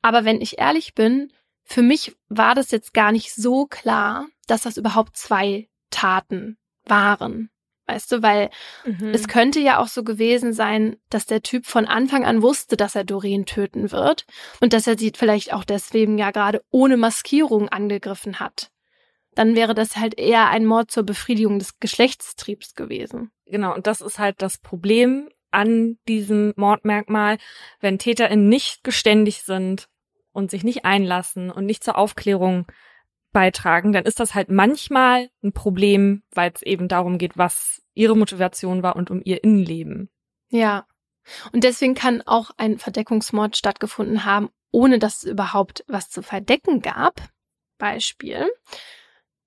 Aber 0.02 0.24
wenn 0.24 0.40
ich 0.40 0.58
ehrlich 0.58 0.94
bin, 0.94 1.32
für 1.62 1.82
mich 1.82 2.16
war 2.28 2.54
das 2.54 2.70
jetzt 2.70 2.92
gar 2.92 3.12
nicht 3.12 3.32
so 3.34 3.66
klar, 3.66 4.26
dass 4.46 4.62
das 4.62 4.76
überhaupt 4.76 5.16
zwei 5.16 5.68
Taten 5.90 6.58
waren. 6.84 7.50
Weißt 7.86 8.10
du, 8.10 8.22
weil 8.22 8.50
mhm. 8.84 9.10
es 9.12 9.28
könnte 9.28 9.60
ja 9.60 9.78
auch 9.78 9.86
so 9.86 10.02
gewesen 10.02 10.52
sein, 10.52 10.96
dass 11.08 11.26
der 11.26 11.42
Typ 11.42 11.66
von 11.66 11.86
Anfang 11.86 12.24
an 12.24 12.42
wusste, 12.42 12.76
dass 12.76 12.96
er 12.96 13.04
Doreen 13.04 13.46
töten 13.46 13.92
wird 13.92 14.26
und 14.60 14.72
dass 14.72 14.88
er 14.88 14.98
sie 14.98 15.12
vielleicht 15.14 15.52
auch 15.52 15.64
deswegen 15.64 16.18
ja 16.18 16.32
gerade 16.32 16.62
ohne 16.70 16.96
Maskierung 16.96 17.68
angegriffen 17.68 18.40
hat. 18.40 18.70
Dann 19.36 19.54
wäre 19.54 19.74
das 19.74 19.96
halt 19.96 20.18
eher 20.18 20.48
ein 20.48 20.64
Mord 20.64 20.90
zur 20.90 21.04
Befriedigung 21.04 21.58
des 21.58 21.78
Geschlechtstriebs 21.78 22.74
gewesen. 22.74 23.30
Genau, 23.44 23.74
und 23.74 23.86
das 23.86 24.00
ist 24.00 24.18
halt 24.18 24.42
das 24.42 24.58
Problem 24.58 25.28
an 25.52 25.98
diesem 26.08 26.54
Mordmerkmal, 26.56 27.38
wenn 27.80 27.98
TäterInnen 27.98 28.48
nicht 28.48 28.82
geständig 28.82 29.42
sind 29.42 29.88
und 30.32 30.50
sich 30.50 30.64
nicht 30.64 30.84
einlassen 30.84 31.50
und 31.50 31.66
nicht 31.66 31.84
zur 31.84 31.96
Aufklärung 31.96 32.66
beitragen, 33.36 33.92
dann 33.92 34.06
ist 34.06 34.18
das 34.18 34.34
halt 34.34 34.50
manchmal 34.50 35.28
ein 35.44 35.52
Problem, 35.52 36.22
weil 36.30 36.50
es 36.54 36.62
eben 36.62 36.88
darum 36.88 37.18
geht, 37.18 37.36
was 37.36 37.82
ihre 37.92 38.16
Motivation 38.16 38.82
war 38.82 38.96
und 38.96 39.10
um 39.10 39.20
ihr 39.22 39.44
Innenleben. 39.44 40.08
Ja. 40.48 40.86
Und 41.52 41.62
deswegen 41.62 41.92
kann 41.92 42.22
auch 42.22 42.52
ein 42.56 42.78
Verdeckungsmord 42.78 43.54
stattgefunden 43.54 44.24
haben, 44.24 44.48
ohne 44.70 44.98
dass 44.98 45.18
es 45.18 45.24
überhaupt 45.24 45.84
was 45.86 46.08
zu 46.08 46.22
verdecken 46.22 46.80
gab. 46.80 47.20
Beispiel. 47.76 48.48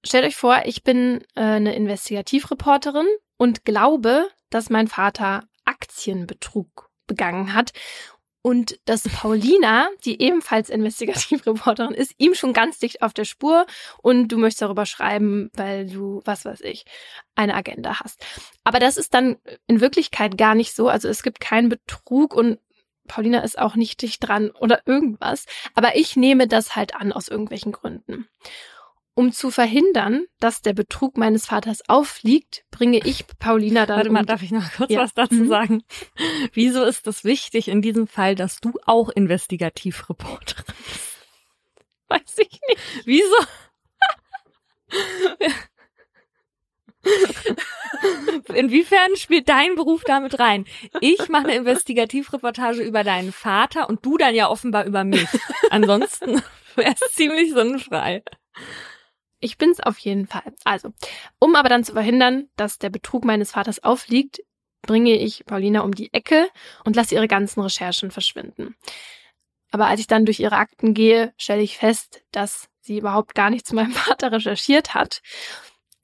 Stellt 0.06 0.26
euch 0.26 0.36
vor, 0.36 0.62
ich 0.66 0.84
bin 0.84 1.24
äh, 1.34 1.42
eine 1.42 1.74
Investigativreporterin 1.74 3.08
und 3.38 3.66
glaube, 3.66 4.28
dass 4.52 4.70
mein 4.70 4.88
Vater 4.88 5.46
Aktienbetrug 5.66 6.92
begangen 7.08 7.56
hat 7.56 7.72
und 8.42 8.80
dass 8.86 9.04
Paulina, 9.04 9.90
die 10.06 10.22
ebenfalls 10.22 10.70
Investigativreporterin 10.70 11.94
ist, 11.96 12.14
ihm 12.18 12.34
schon 12.36 12.54
ganz 12.54 12.80
dicht 12.80 13.02
auf 13.02 13.14
der 13.14 13.26
Spur 13.26 13.66
und 14.02 14.30
du 14.30 14.38
möchtest 14.38 14.62
darüber 14.62 14.86
schreiben, 14.86 15.50
weil 15.54 15.88
du, 15.88 16.22
was 16.26 16.46
weiß 16.46 16.62
ich, 16.62 16.86
eine 17.36 17.54
Agenda 17.54 18.00
hast. 18.00 18.26
Aber 18.64 18.80
das 18.80 18.98
ist 18.98 19.14
dann 19.14 19.38
in 19.68 19.82
Wirklichkeit 19.82 20.38
gar 20.38 20.56
nicht 20.56 20.76
so. 20.76 20.88
Also 20.88 21.08
es 21.10 21.24
gibt 21.24 21.40
keinen 21.40 21.70
Betrug 21.70 22.34
und 22.34 22.60
Paulina 23.08 23.40
ist 23.40 23.60
auch 23.60 23.76
nicht 23.76 24.02
dicht 24.02 24.26
dran 24.26 24.52
oder 24.52 24.82
irgendwas. 24.86 25.46
Aber 25.74 25.96
ich 25.96 26.16
nehme 26.16 26.48
das 26.48 26.76
halt 26.76 26.96
an 26.96 27.12
aus 27.12 27.28
irgendwelchen 27.28 27.72
Gründen. 27.74 28.30
Um 29.20 29.34
zu 29.34 29.52
verhindern, 29.52 30.24
dass 30.40 30.62
der 30.62 30.72
Betrug 30.72 31.18
meines 31.18 31.46
Vaters 31.46 31.82
auffliegt, 31.90 32.64
bringe 32.72 33.00
ich 33.06 33.26
Paulina 33.38 33.86
dann. 33.86 33.98
Warte 33.98 34.12
mal, 34.12 34.22
um 34.22 34.26
darf 34.26 34.42
ich 34.44 34.52
noch 34.52 34.72
kurz 34.72 34.94
ja. 34.94 35.02
was 35.02 35.14
dazu 35.14 35.36
mhm. 35.36 35.50
sagen? 35.50 35.84
Wieso 36.54 36.86
ist 36.86 37.06
es 37.06 37.26
wichtig 37.26 37.68
in 37.68 37.82
diesem 37.82 38.08
Fall, 38.08 38.36
dass 38.36 38.62
du 38.62 38.72
auch 38.86 39.10
Investigativreporterin 39.10 40.64
bist? 40.68 41.28
Weiß 42.08 42.38
ich 42.38 42.62
nicht. 42.70 42.80
Wieso? 43.04 43.36
Inwiefern 48.54 49.18
spielt 49.18 49.50
dein 49.50 49.76
Beruf 49.76 50.06
damit 50.06 50.40
rein? 50.40 50.64
Ich 51.02 51.28
mache 51.28 51.48
eine 51.48 51.58
Investigativreportage 51.58 52.84
über 52.84 53.04
deinen 53.04 53.34
Vater 53.34 53.90
und 53.90 54.06
du 54.06 54.16
dann 54.18 54.34
ja 54.34 54.48
offenbar 54.48 54.86
über 54.86 55.04
mich. 55.04 55.28
Ansonsten 55.72 56.42
wäre 56.78 56.94
es 56.94 57.14
ziemlich 57.16 57.52
sinnfrei. 57.52 58.24
Ich 59.40 59.58
bin's 59.58 59.80
auf 59.80 59.98
jeden 60.00 60.28
Fall. 60.28 60.54
Also, 60.64 60.94
um 61.40 61.56
aber 61.56 61.70
dann 61.70 61.84
zu 61.84 61.94
verhindern, 61.94 62.50
dass 62.56 62.78
der 62.78 62.90
Betrug 62.90 63.24
meines 63.24 63.52
Vaters 63.52 63.84
aufliegt, 63.84 64.42
bringe 64.82 65.14
ich 65.14 65.46
Paulina 65.46 65.82
um 65.82 65.94
die 65.94 66.14
Ecke 66.14 66.50
und 66.84 66.96
lasse 66.96 67.16
ihre 67.16 67.28
ganzen 67.28 67.62
Recherchen 67.62 68.12
verschwinden. 68.12 68.76
Aber 69.72 69.88
als 69.88 70.00
ich 70.00 70.08
dann 70.08 70.26
durch 70.26 70.40
ihre 70.40 70.58
Akten 70.58 70.94
gehe, 70.94 71.34
stelle 71.38 71.62
ich 71.62 71.78
fest, 71.78 72.24
dass 72.32 72.70
sie 72.82 72.98
überhaupt 72.98 73.36
gar 73.36 73.50
nicht 73.50 73.68
zu 73.68 73.76
meinem 73.76 73.92
Vater 73.94 74.32
recherchiert 74.32 74.94
hat. 74.94 75.22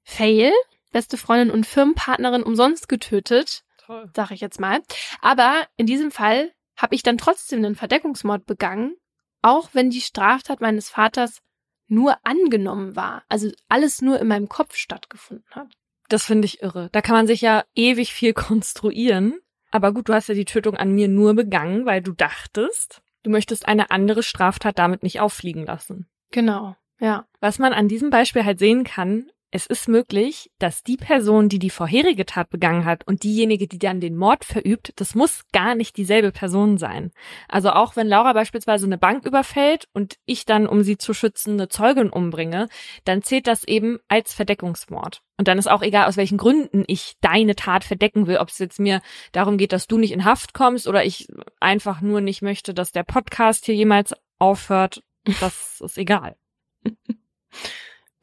Fail, 0.04 0.52
beste 0.92 1.18
Freundin 1.18 1.52
und 1.52 1.66
Firmenpartnerin 1.66 2.44
umsonst 2.44 2.88
getötet, 2.88 3.64
Toll. 3.78 4.10
sag 4.16 4.32
ich 4.32 4.40
jetzt 4.42 4.60
mal. 4.60 4.82
Aber 5.22 5.68
in 5.78 5.88
diesem 5.88 6.12
Fall 6.12 6.52
habe 6.78 6.96
ich 6.96 7.04
dann 7.04 7.18
trotzdem 7.18 7.66
einen 7.66 7.76
Verdeckungsmord 7.76 8.46
begangen, 8.46 8.96
auch 9.42 9.70
wenn 9.74 9.90
die 9.90 10.02
Straftat 10.02 10.62
meines 10.62 10.90
Vaters 10.90 11.42
nur 11.88 12.18
angenommen 12.24 12.96
war. 12.96 13.24
Also 13.30 13.52
alles 13.70 14.02
nur 14.02 14.20
in 14.20 14.28
meinem 14.28 14.50
Kopf 14.50 14.76
stattgefunden 14.76 15.46
hat. 15.52 15.68
Das 16.10 16.26
finde 16.26 16.46
ich 16.46 16.62
irre. 16.62 16.90
Da 16.92 17.02
kann 17.02 17.16
man 17.16 17.28
sich 17.28 17.42
ja 17.42 17.64
ewig 17.76 18.14
viel 18.14 18.34
konstruieren. 18.34 19.40
Aber 19.72 19.94
gut, 19.94 20.10
du 20.10 20.14
hast 20.14 20.30
ja 20.30 20.36
die 20.36 20.46
Tötung 20.46 20.78
an 20.78 20.92
mir 20.92 21.08
nur 21.08 21.34
begangen, 21.34 21.86
weil 21.86 22.02
du 22.02 22.14
dachtest, 22.14 23.02
du 23.24 23.30
möchtest 23.30 23.68
eine 23.68 23.92
andere 23.92 24.24
Straftat 24.24 24.80
damit 24.80 25.04
nicht 25.04 25.20
auffliegen 25.20 25.66
lassen. 25.66 26.08
Genau, 26.32 26.76
ja. 27.00 27.26
Was 27.40 27.60
man 27.60 27.74
an 27.74 27.88
diesem 27.88 28.10
Beispiel 28.10 28.46
halt 28.46 28.60
sehen 28.60 28.84
kann, 28.84 29.30
es 29.56 29.68
ist 29.68 29.88
möglich, 29.88 30.52
dass 30.60 30.84
die 30.84 30.98
Person, 30.98 31.48
die 31.48 31.60
die 31.60 31.70
vorherige 31.70 32.26
Tat 32.26 32.50
begangen 32.50 32.84
hat 32.84 33.08
und 33.08 33.24
diejenige, 33.24 33.70
die 33.70 33.80
dann 33.80 34.02
den 34.02 34.18
Mord 34.18 34.44
verübt, 34.44 34.92
das 34.98 35.16
muss 35.16 35.44
gar 35.54 35.76
nicht 35.76 35.96
dieselbe 35.96 36.34
Person 36.34 36.78
sein. 36.78 37.12
Also 37.48 37.70
auch 37.70 37.96
wenn 37.96 38.10
Laura 38.10 38.34
beispielsweise 38.34 38.86
eine 38.86 38.98
Bank 38.98 39.26
überfällt 39.26 39.88
und 39.94 40.18
ich 40.26 40.46
dann, 40.46 40.68
um 40.68 40.84
sie 40.84 40.98
zu 40.98 41.14
schützen, 41.14 41.54
eine 41.54 41.70
Zeugin 41.70 42.10
umbringe, 42.10 42.68
dann 43.06 43.22
zählt 43.22 43.48
das 43.48 43.64
eben 43.64 44.00
als 44.10 44.34
Verdeckungsmord. 44.34 45.22
Und 45.38 45.48
dann 45.48 45.58
ist 45.58 45.68
auch 45.68 45.82
egal, 45.82 46.08
aus 46.08 46.18
welchen 46.18 46.38
Gründen 46.38 46.84
ich 46.88 47.14
deine 47.22 47.56
Tat 47.56 47.86
verdecken 47.86 48.28
will, 48.28 48.40
ob 48.40 48.50
es 48.50 48.60
jetzt 48.60 48.80
mir 48.82 49.02
darum 49.32 49.58
geht, 49.58 49.72
dass 49.72 49.88
du 49.88 49.98
nicht 49.98 50.12
in 50.12 50.26
Haft 50.26 50.54
kommst 50.54 50.86
oder 50.86 51.06
ich 51.06 51.30
einfach 51.62 52.02
nur 52.02 52.20
nicht 52.20 52.42
möchte, 52.42 52.74
dass 52.74 52.92
der 52.92 53.04
Podcast 53.04 53.68
hier 53.68 53.76
jemals 53.76 54.14
aufhört. 54.38 55.02
Das 55.40 55.80
ist 55.80 55.98
egal. 55.98 56.36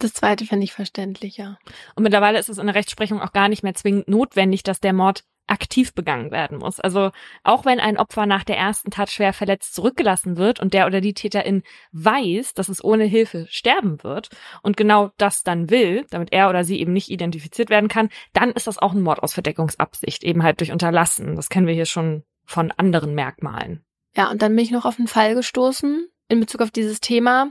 Das 0.02 0.14
zweite 0.14 0.46
finde 0.46 0.64
ich 0.64 0.72
verständlicher. 0.72 1.58
Und 1.94 2.02
mittlerweile 2.02 2.38
ist 2.40 2.48
es 2.48 2.58
in 2.58 2.66
der 2.66 2.74
Rechtsprechung 2.74 3.20
auch 3.20 3.32
gar 3.32 3.48
nicht 3.48 3.62
mehr 3.62 3.74
zwingend 3.74 4.08
notwendig, 4.08 4.64
dass 4.64 4.80
der 4.80 4.92
Mord 4.92 5.22
aktiv 5.46 5.94
begangen 5.94 6.32
werden 6.32 6.58
muss. 6.58 6.80
Also 6.80 7.12
auch 7.44 7.64
wenn 7.64 7.78
ein 7.78 7.98
Opfer 7.98 8.26
nach 8.26 8.42
der 8.42 8.56
ersten 8.56 8.90
Tat 8.90 9.10
schwer 9.10 9.32
verletzt 9.32 9.74
zurückgelassen 9.74 10.36
wird 10.36 10.58
und 10.58 10.74
der 10.74 10.86
oder 10.86 11.00
die 11.00 11.14
Täterin 11.14 11.62
weiß, 11.92 12.54
dass 12.54 12.68
es 12.68 12.82
ohne 12.82 13.04
Hilfe 13.04 13.46
sterben 13.48 14.02
wird 14.02 14.28
und 14.62 14.76
genau 14.76 15.10
das 15.18 15.44
dann 15.44 15.70
will, 15.70 16.04
damit 16.10 16.32
er 16.32 16.48
oder 16.48 16.64
sie 16.64 16.80
eben 16.80 16.92
nicht 16.92 17.08
identifiziert 17.08 17.70
werden 17.70 17.88
kann, 17.88 18.08
dann 18.32 18.50
ist 18.50 18.66
das 18.66 18.78
auch 18.78 18.94
ein 18.94 19.02
Mord 19.02 19.22
aus 19.22 19.34
Verdeckungsabsicht, 19.34 20.24
eben 20.24 20.42
halt 20.42 20.58
durch 20.58 20.72
Unterlassen. 20.72 21.36
Das 21.36 21.48
kennen 21.48 21.68
wir 21.68 21.74
hier 21.74 21.86
schon 21.86 22.24
von 22.44 22.72
anderen 22.72 23.14
Merkmalen. 23.14 23.84
Ja, 24.16 24.30
und 24.30 24.42
dann 24.42 24.56
bin 24.56 24.64
ich 24.64 24.72
noch 24.72 24.84
auf 24.84 24.98
einen 24.98 25.08
Fall 25.08 25.36
gestoßen 25.36 26.08
in 26.28 26.40
Bezug 26.40 26.60
auf 26.60 26.72
dieses 26.72 27.00
Thema, 27.00 27.50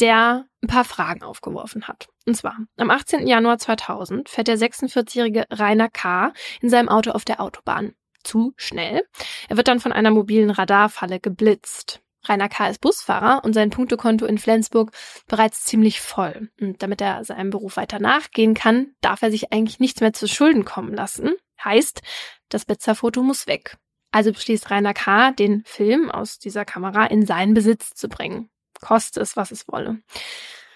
der 0.00 0.46
ein 0.62 0.68
paar 0.68 0.84
Fragen 0.84 1.22
aufgeworfen 1.22 1.88
hat. 1.88 2.08
Und 2.26 2.36
zwar, 2.36 2.56
am 2.76 2.90
18. 2.90 3.26
Januar 3.26 3.58
2000 3.58 4.28
fährt 4.28 4.48
der 4.48 4.58
46-jährige 4.58 5.46
Rainer 5.50 5.88
K. 5.88 6.32
in 6.60 6.70
seinem 6.70 6.88
Auto 6.88 7.10
auf 7.10 7.24
der 7.24 7.40
Autobahn. 7.40 7.94
Zu 8.22 8.54
schnell. 8.56 9.02
Er 9.48 9.56
wird 9.56 9.66
dann 9.66 9.80
von 9.80 9.92
einer 9.92 10.12
mobilen 10.12 10.50
Radarfalle 10.50 11.18
geblitzt. 11.18 12.00
Rainer 12.24 12.48
K. 12.48 12.68
ist 12.68 12.80
Busfahrer 12.80 13.42
und 13.44 13.52
sein 13.52 13.70
Punktekonto 13.70 14.26
in 14.26 14.38
Flensburg 14.38 14.92
bereits 15.26 15.64
ziemlich 15.64 16.00
voll. 16.00 16.50
Und 16.60 16.80
damit 16.82 17.00
er 17.00 17.24
seinem 17.24 17.50
Beruf 17.50 17.76
weiter 17.76 17.98
nachgehen 17.98 18.54
kann, 18.54 18.94
darf 19.00 19.22
er 19.22 19.32
sich 19.32 19.52
eigentlich 19.52 19.80
nichts 19.80 20.00
mehr 20.00 20.12
zu 20.12 20.28
Schulden 20.28 20.64
kommen 20.64 20.94
lassen. 20.94 21.34
Heißt, 21.64 22.00
das 22.48 22.64
Blitzerfoto 22.64 23.24
muss 23.24 23.48
weg. 23.48 23.76
Also 24.12 24.30
beschließt 24.30 24.70
Rainer 24.70 24.94
K., 24.94 25.32
den 25.32 25.64
Film 25.64 26.12
aus 26.12 26.38
dieser 26.38 26.64
Kamera 26.64 27.06
in 27.06 27.26
seinen 27.26 27.54
Besitz 27.54 27.94
zu 27.94 28.08
bringen 28.08 28.50
koste 28.82 29.20
es, 29.20 29.36
was 29.36 29.50
es 29.50 29.66
wolle. 29.68 30.02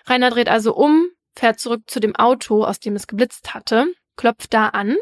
Rainer 0.06 0.30
dreht 0.30 0.48
also 0.48 0.74
um, 0.74 1.10
fährt 1.34 1.60
zurück 1.60 1.82
zu 1.86 2.00
dem 2.00 2.16
Auto, 2.16 2.64
aus 2.64 2.80
dem 2.80 2.96
es 2.96 3.06
geblitzt 3.06 3.52
hatte, 3.52 3.86
klopft 4.16 4.54
da 4.54 4.68
an 4.68 4.96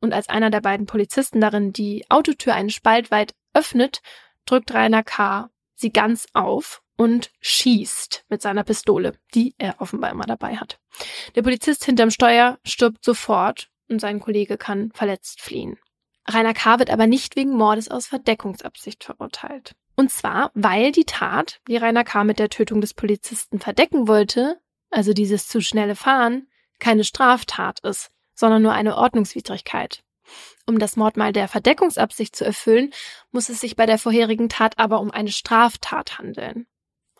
und 0.00 0.12
als 0.12 0.28
einer 0.28 0.50
der 0.50 0.60
beiden 0.60 0.86
Polizisten 0.86 1.40
darin 1.40 1.72
die 1.72 2.04
Autotür 2.08 2.54
einen 2.54 2.70
Spalt 2.70 3.10
weit 3.10 3.34
öffnet, 3.54 4.02
drückt 4.46 4.72
Rainer 4.74 5.02
K. 5.02 5.50
sie 5.74 5.90
ganz 5.90 6.26
auf 6.32 6.82
und 6.96 7.30
schießt 7.40 8.24
mit 8.28 8.42
seiner 8.42 8.64
Pistole, 8.64 9.14
die 9.34 9.54
er 9.58 9.80
offenbar 9.80 10.10
immer 10.10 10.24
dabei 10.24 10.56
hat. 10.56 10.80
Der 11.34 11.42
Polizist 11.42 11.84
hinterm 11.84 12.10
Steuer 12.10 12.58
stirbt 12.64 13.04
sofort 13.04 13.70
und 13.88 14.00
sein 14.00 14.20
Kollege 14.20 14.56
kann 14.56 14.90
verletzt 14.92 15.40
fliehen. 15.40 15.78
Rainer 16.26 16.54
K. 16.54 16.78
wird 16.78 16.90
aber 16.90 17.06
nicht 17.06 17.36
wegen 17.36 17.52
Mordes 17.52 17.88
aus 17.88 18.06
Verdeckungsabsicht 18.06 19.04
verurteilt. 19.04 19.74
Und 19.98 20.12
zwar, 20.12 20.52
weil 20.54 20.92
die 20.92 21.06
Tat, 21.06 21.60
die 21.66 21.76
Rainer 21.76 22.04
K. 22.04 22.22
mit 22.22 22.38
der 22.38 22.50
Tötung 22.50 22.80
des 22.80 22.94
Polizisten 22.94 23.58
verdecken 23.58 24.06
wollte, 24.06 24.60
also 24.90 25.12
dieses 25.12 25.48
zu 25.48 25.60
schnelle 25.60 25.96
Fahren, 25.96 26.46
keine 26.78 27.02
Straftat 27.02 27.80
ist, 27.80 28.12
sondern 28.32 28.62
nur 28.62 28.74
eine 28.74 28.96
Ordnungswidrigkeit. 28.96 30.04
Um 30.66 30.78
das 30.78 30.94
Mordmal 30.94 31.32
der 31.32 31.48
Verdeckungsabsicht 31.48 32.36
zu 32.36 32.44
erfüllen, 32.44 32.92
muss 33.32 33.48
es 33.48 33.58
sich 33.58 33.74
bei 33.74 33.86
der 33.86 33.98
vorherigen 33.98 34.48
Tat 34.48 34.78
aber 34.78 35.00
um 35.00 35.10
eine 35.10 35.32
Straftat 35.32 36.20
handeln. 36.20 36.68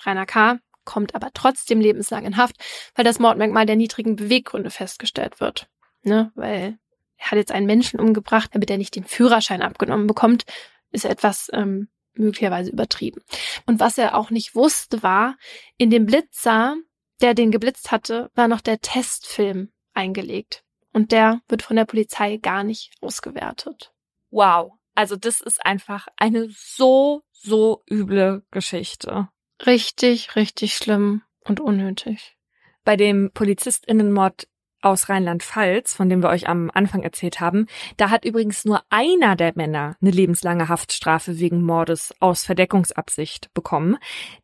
Rainer 0.06 0.26
K. 0.26 0.60
kommt 0.84 1.16
aber 1.16 1.30
trotzdem 1.34 1.80
lebenslang 1.80 2.26
in 2.26 2.36
Haft, 2.36 2.54
weil 2.94 3.04
das 3.04 3.18
Mordmerkmal 3.18 3.66
der 3.66 3.74
niedrigen 3.74 4.14
Beweggründe 4.14 4.70
festgestellt 4.70 5.40
wird. 5.40 5.68
Ne? 6.04 6.30
Weil 6.36 6.78
er 7.16 7.32
hat 7.32 7.38
jetzt 7.38 7.50
einen 7.50 7.66
Menschen 7.66 7.98
umgebracht, 7.98 8.50
damit 8.52 8.70
er 8.70 8.78
nicht 8.78 8.94
den 8.94 9.04
Führerschein 9.04 9.62
abgenommen 9.62 10.06
bekommt, 10.06 10.44
ist 10.92 11.06
etwas 11.06 11.50
ähm, 11.52 11.88
möglicherweise 12.18 12.70
übertrieben. 12.70 13.22
Und 13.66 13.80
was 13.80 13.98
er 13.98 14.16
auch 14.16 14.30
nicht 14.30 14.54
wusste, 14.54 15.02
war, 15.02 15.36
in 15.76 15.90
dem 15.90 16.06
Blitzer, 16.06 16.76
der 17.20 17.34
den 17.34 17.50
geblitzt 17.50 17.90
hatte, 17.90 18.30
war 18.34 18.48
noch 18.48 18.60
der 18.60 18.80
Testfilm 18.80 19.72
eingelegt. 19.94 20.64
Und 20.92 21.12
der 21.12 21.42
wird 21.48 21.62
von 21.62 21.76
der 21.76 21.84
Polizei 21.84 22.38
gar 22.38 22.64
nicht 22.64 22.92
ausgewertet. 23.00 23.92
Wow. 24.30 24.72
Also 24.94 25.16
das 25.16 25.40
ist 25.40 25.64
einfach 25.64 26.08
eine 26.16 26.48
so, 26.50 27.22
so 27.32 27.84
üble 27.88 28.44
Geschichte. 28.50 29.28
Richtig, 29.64 30.34
richtig 30.34 30.74
schlimm 30.74 31.22
und 31.44 31.60
unnötig. 31.60 32.36
Bei 32.84 32.96
dem 32.96 33.30
Polizistinnenmord 33.32 34.48
aus 34.80 35.08
Rheinland-Pfalz, 35.08 35.94
von 35.94 36.08
dem 36.08 36.22
wir 36.22 36.28
euch 36.28 36.48
am 36.48 36.70
Anfang 36.72 37.02
erzählt 37.02 37.40
haben, 37.40 37.66
da 37.96 38.10
hat 38.10 38.24
übrigens 38.24 38.64
nur 38.64 38.82
einer 38.90 39.36
der 39.36 39.52
Männer 39.54 39.96
eine 40.00 40.10
lebenslange 40.10 40.68
Haftstrafe 40.68 41.38
wegen 41.38 41.62
Mordes 41.62 42.14
aus 42.20 42.44
Verdeckungsabsicht 42.44 43.52
bekommen. 43.54 43.98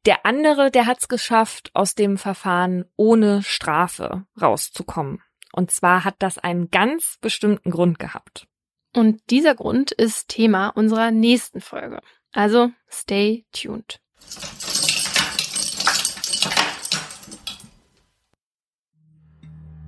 Der 0.07 0.27
andere, 0.27 0.71
der 0.71 0.87
hat 0.87 0.99
es 1.01 1.09
geschafft, 1.09 1.71
aus 1.75 1.95
dem 1.95 2.19
Verfahren 2.19 2.85
ohne 2.97 3.43
Strafe 3.43 4.27
rauszukommen. 4.41 5.23
Und 5.53 5.71
zwar 5.71 6.05
hat 6.05 6.17
das 6.19 6.39
einen 6.39 6.71
ganz 6.71 7.19
bestimmten 7.21 7.71
Grund 7.71 7.99
gehabt. 7.99 8.49
Und 8.93 9.21
dieser 9.31 9.55
Grund 9.55 9.93
ist 9.93 10.29
Thema 10.29 10.69
unserer 10.69 11.11
nächsten 11.11 11.61
Folge. 11.61 12.01
Also 12.33 12.71
stay 12.91 13.45
tuned. 13.53 14.01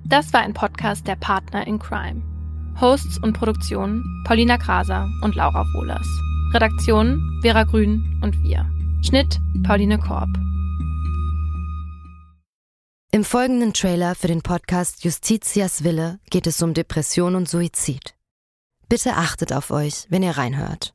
Das 0.08 0.32
war 0.32 0.40
ein 0.40 0.54
Podcast 0.54 1.08
der 1.08 1.16
Partner 1.16 1.66
in 1.66 1.80
Crime. 1.80 2.22
Hosts 2.80 3.18
und 3.18 3.32
Produktion 3.32 4.04
Paulina 4.24 4.56
Graser 4.56 5.08
und 5.22 5.34
Laura 5.34 5.64
Wohlers. 5.74 6.06
Redaktion 6.54 7.40
Vera 7.42 7.64
Grün 7.64 8.20
und 8.22 8.40
wir. 8.44 8.70
Schnitt 9.02 9.40
Pauline 9.64 9.98
Korb. 9.98 10.28
Im 13.10 13.24
folgenden 13.24 13.72
Trailer 13.72 14.14
für 14.14 14.28
den 14.28 14.42
Podcast 14.42 15.02
Justitias 15.02 15.82
Wille 15.82 16.20
geht 16.30 16.46
es 16.46 16.62
um 16.62 16.72
Depression 16.72 17.34
und 17.34 17.48
Suizid. 17.48 18.14
Bitte 18.88 19.14
achtet 19.14 19.52
auf 19.52 19.72
euch, 19.72 20.06
wenn 20.08 20.22
ihr 20.22 20.36
reinhört. 20.36 20.94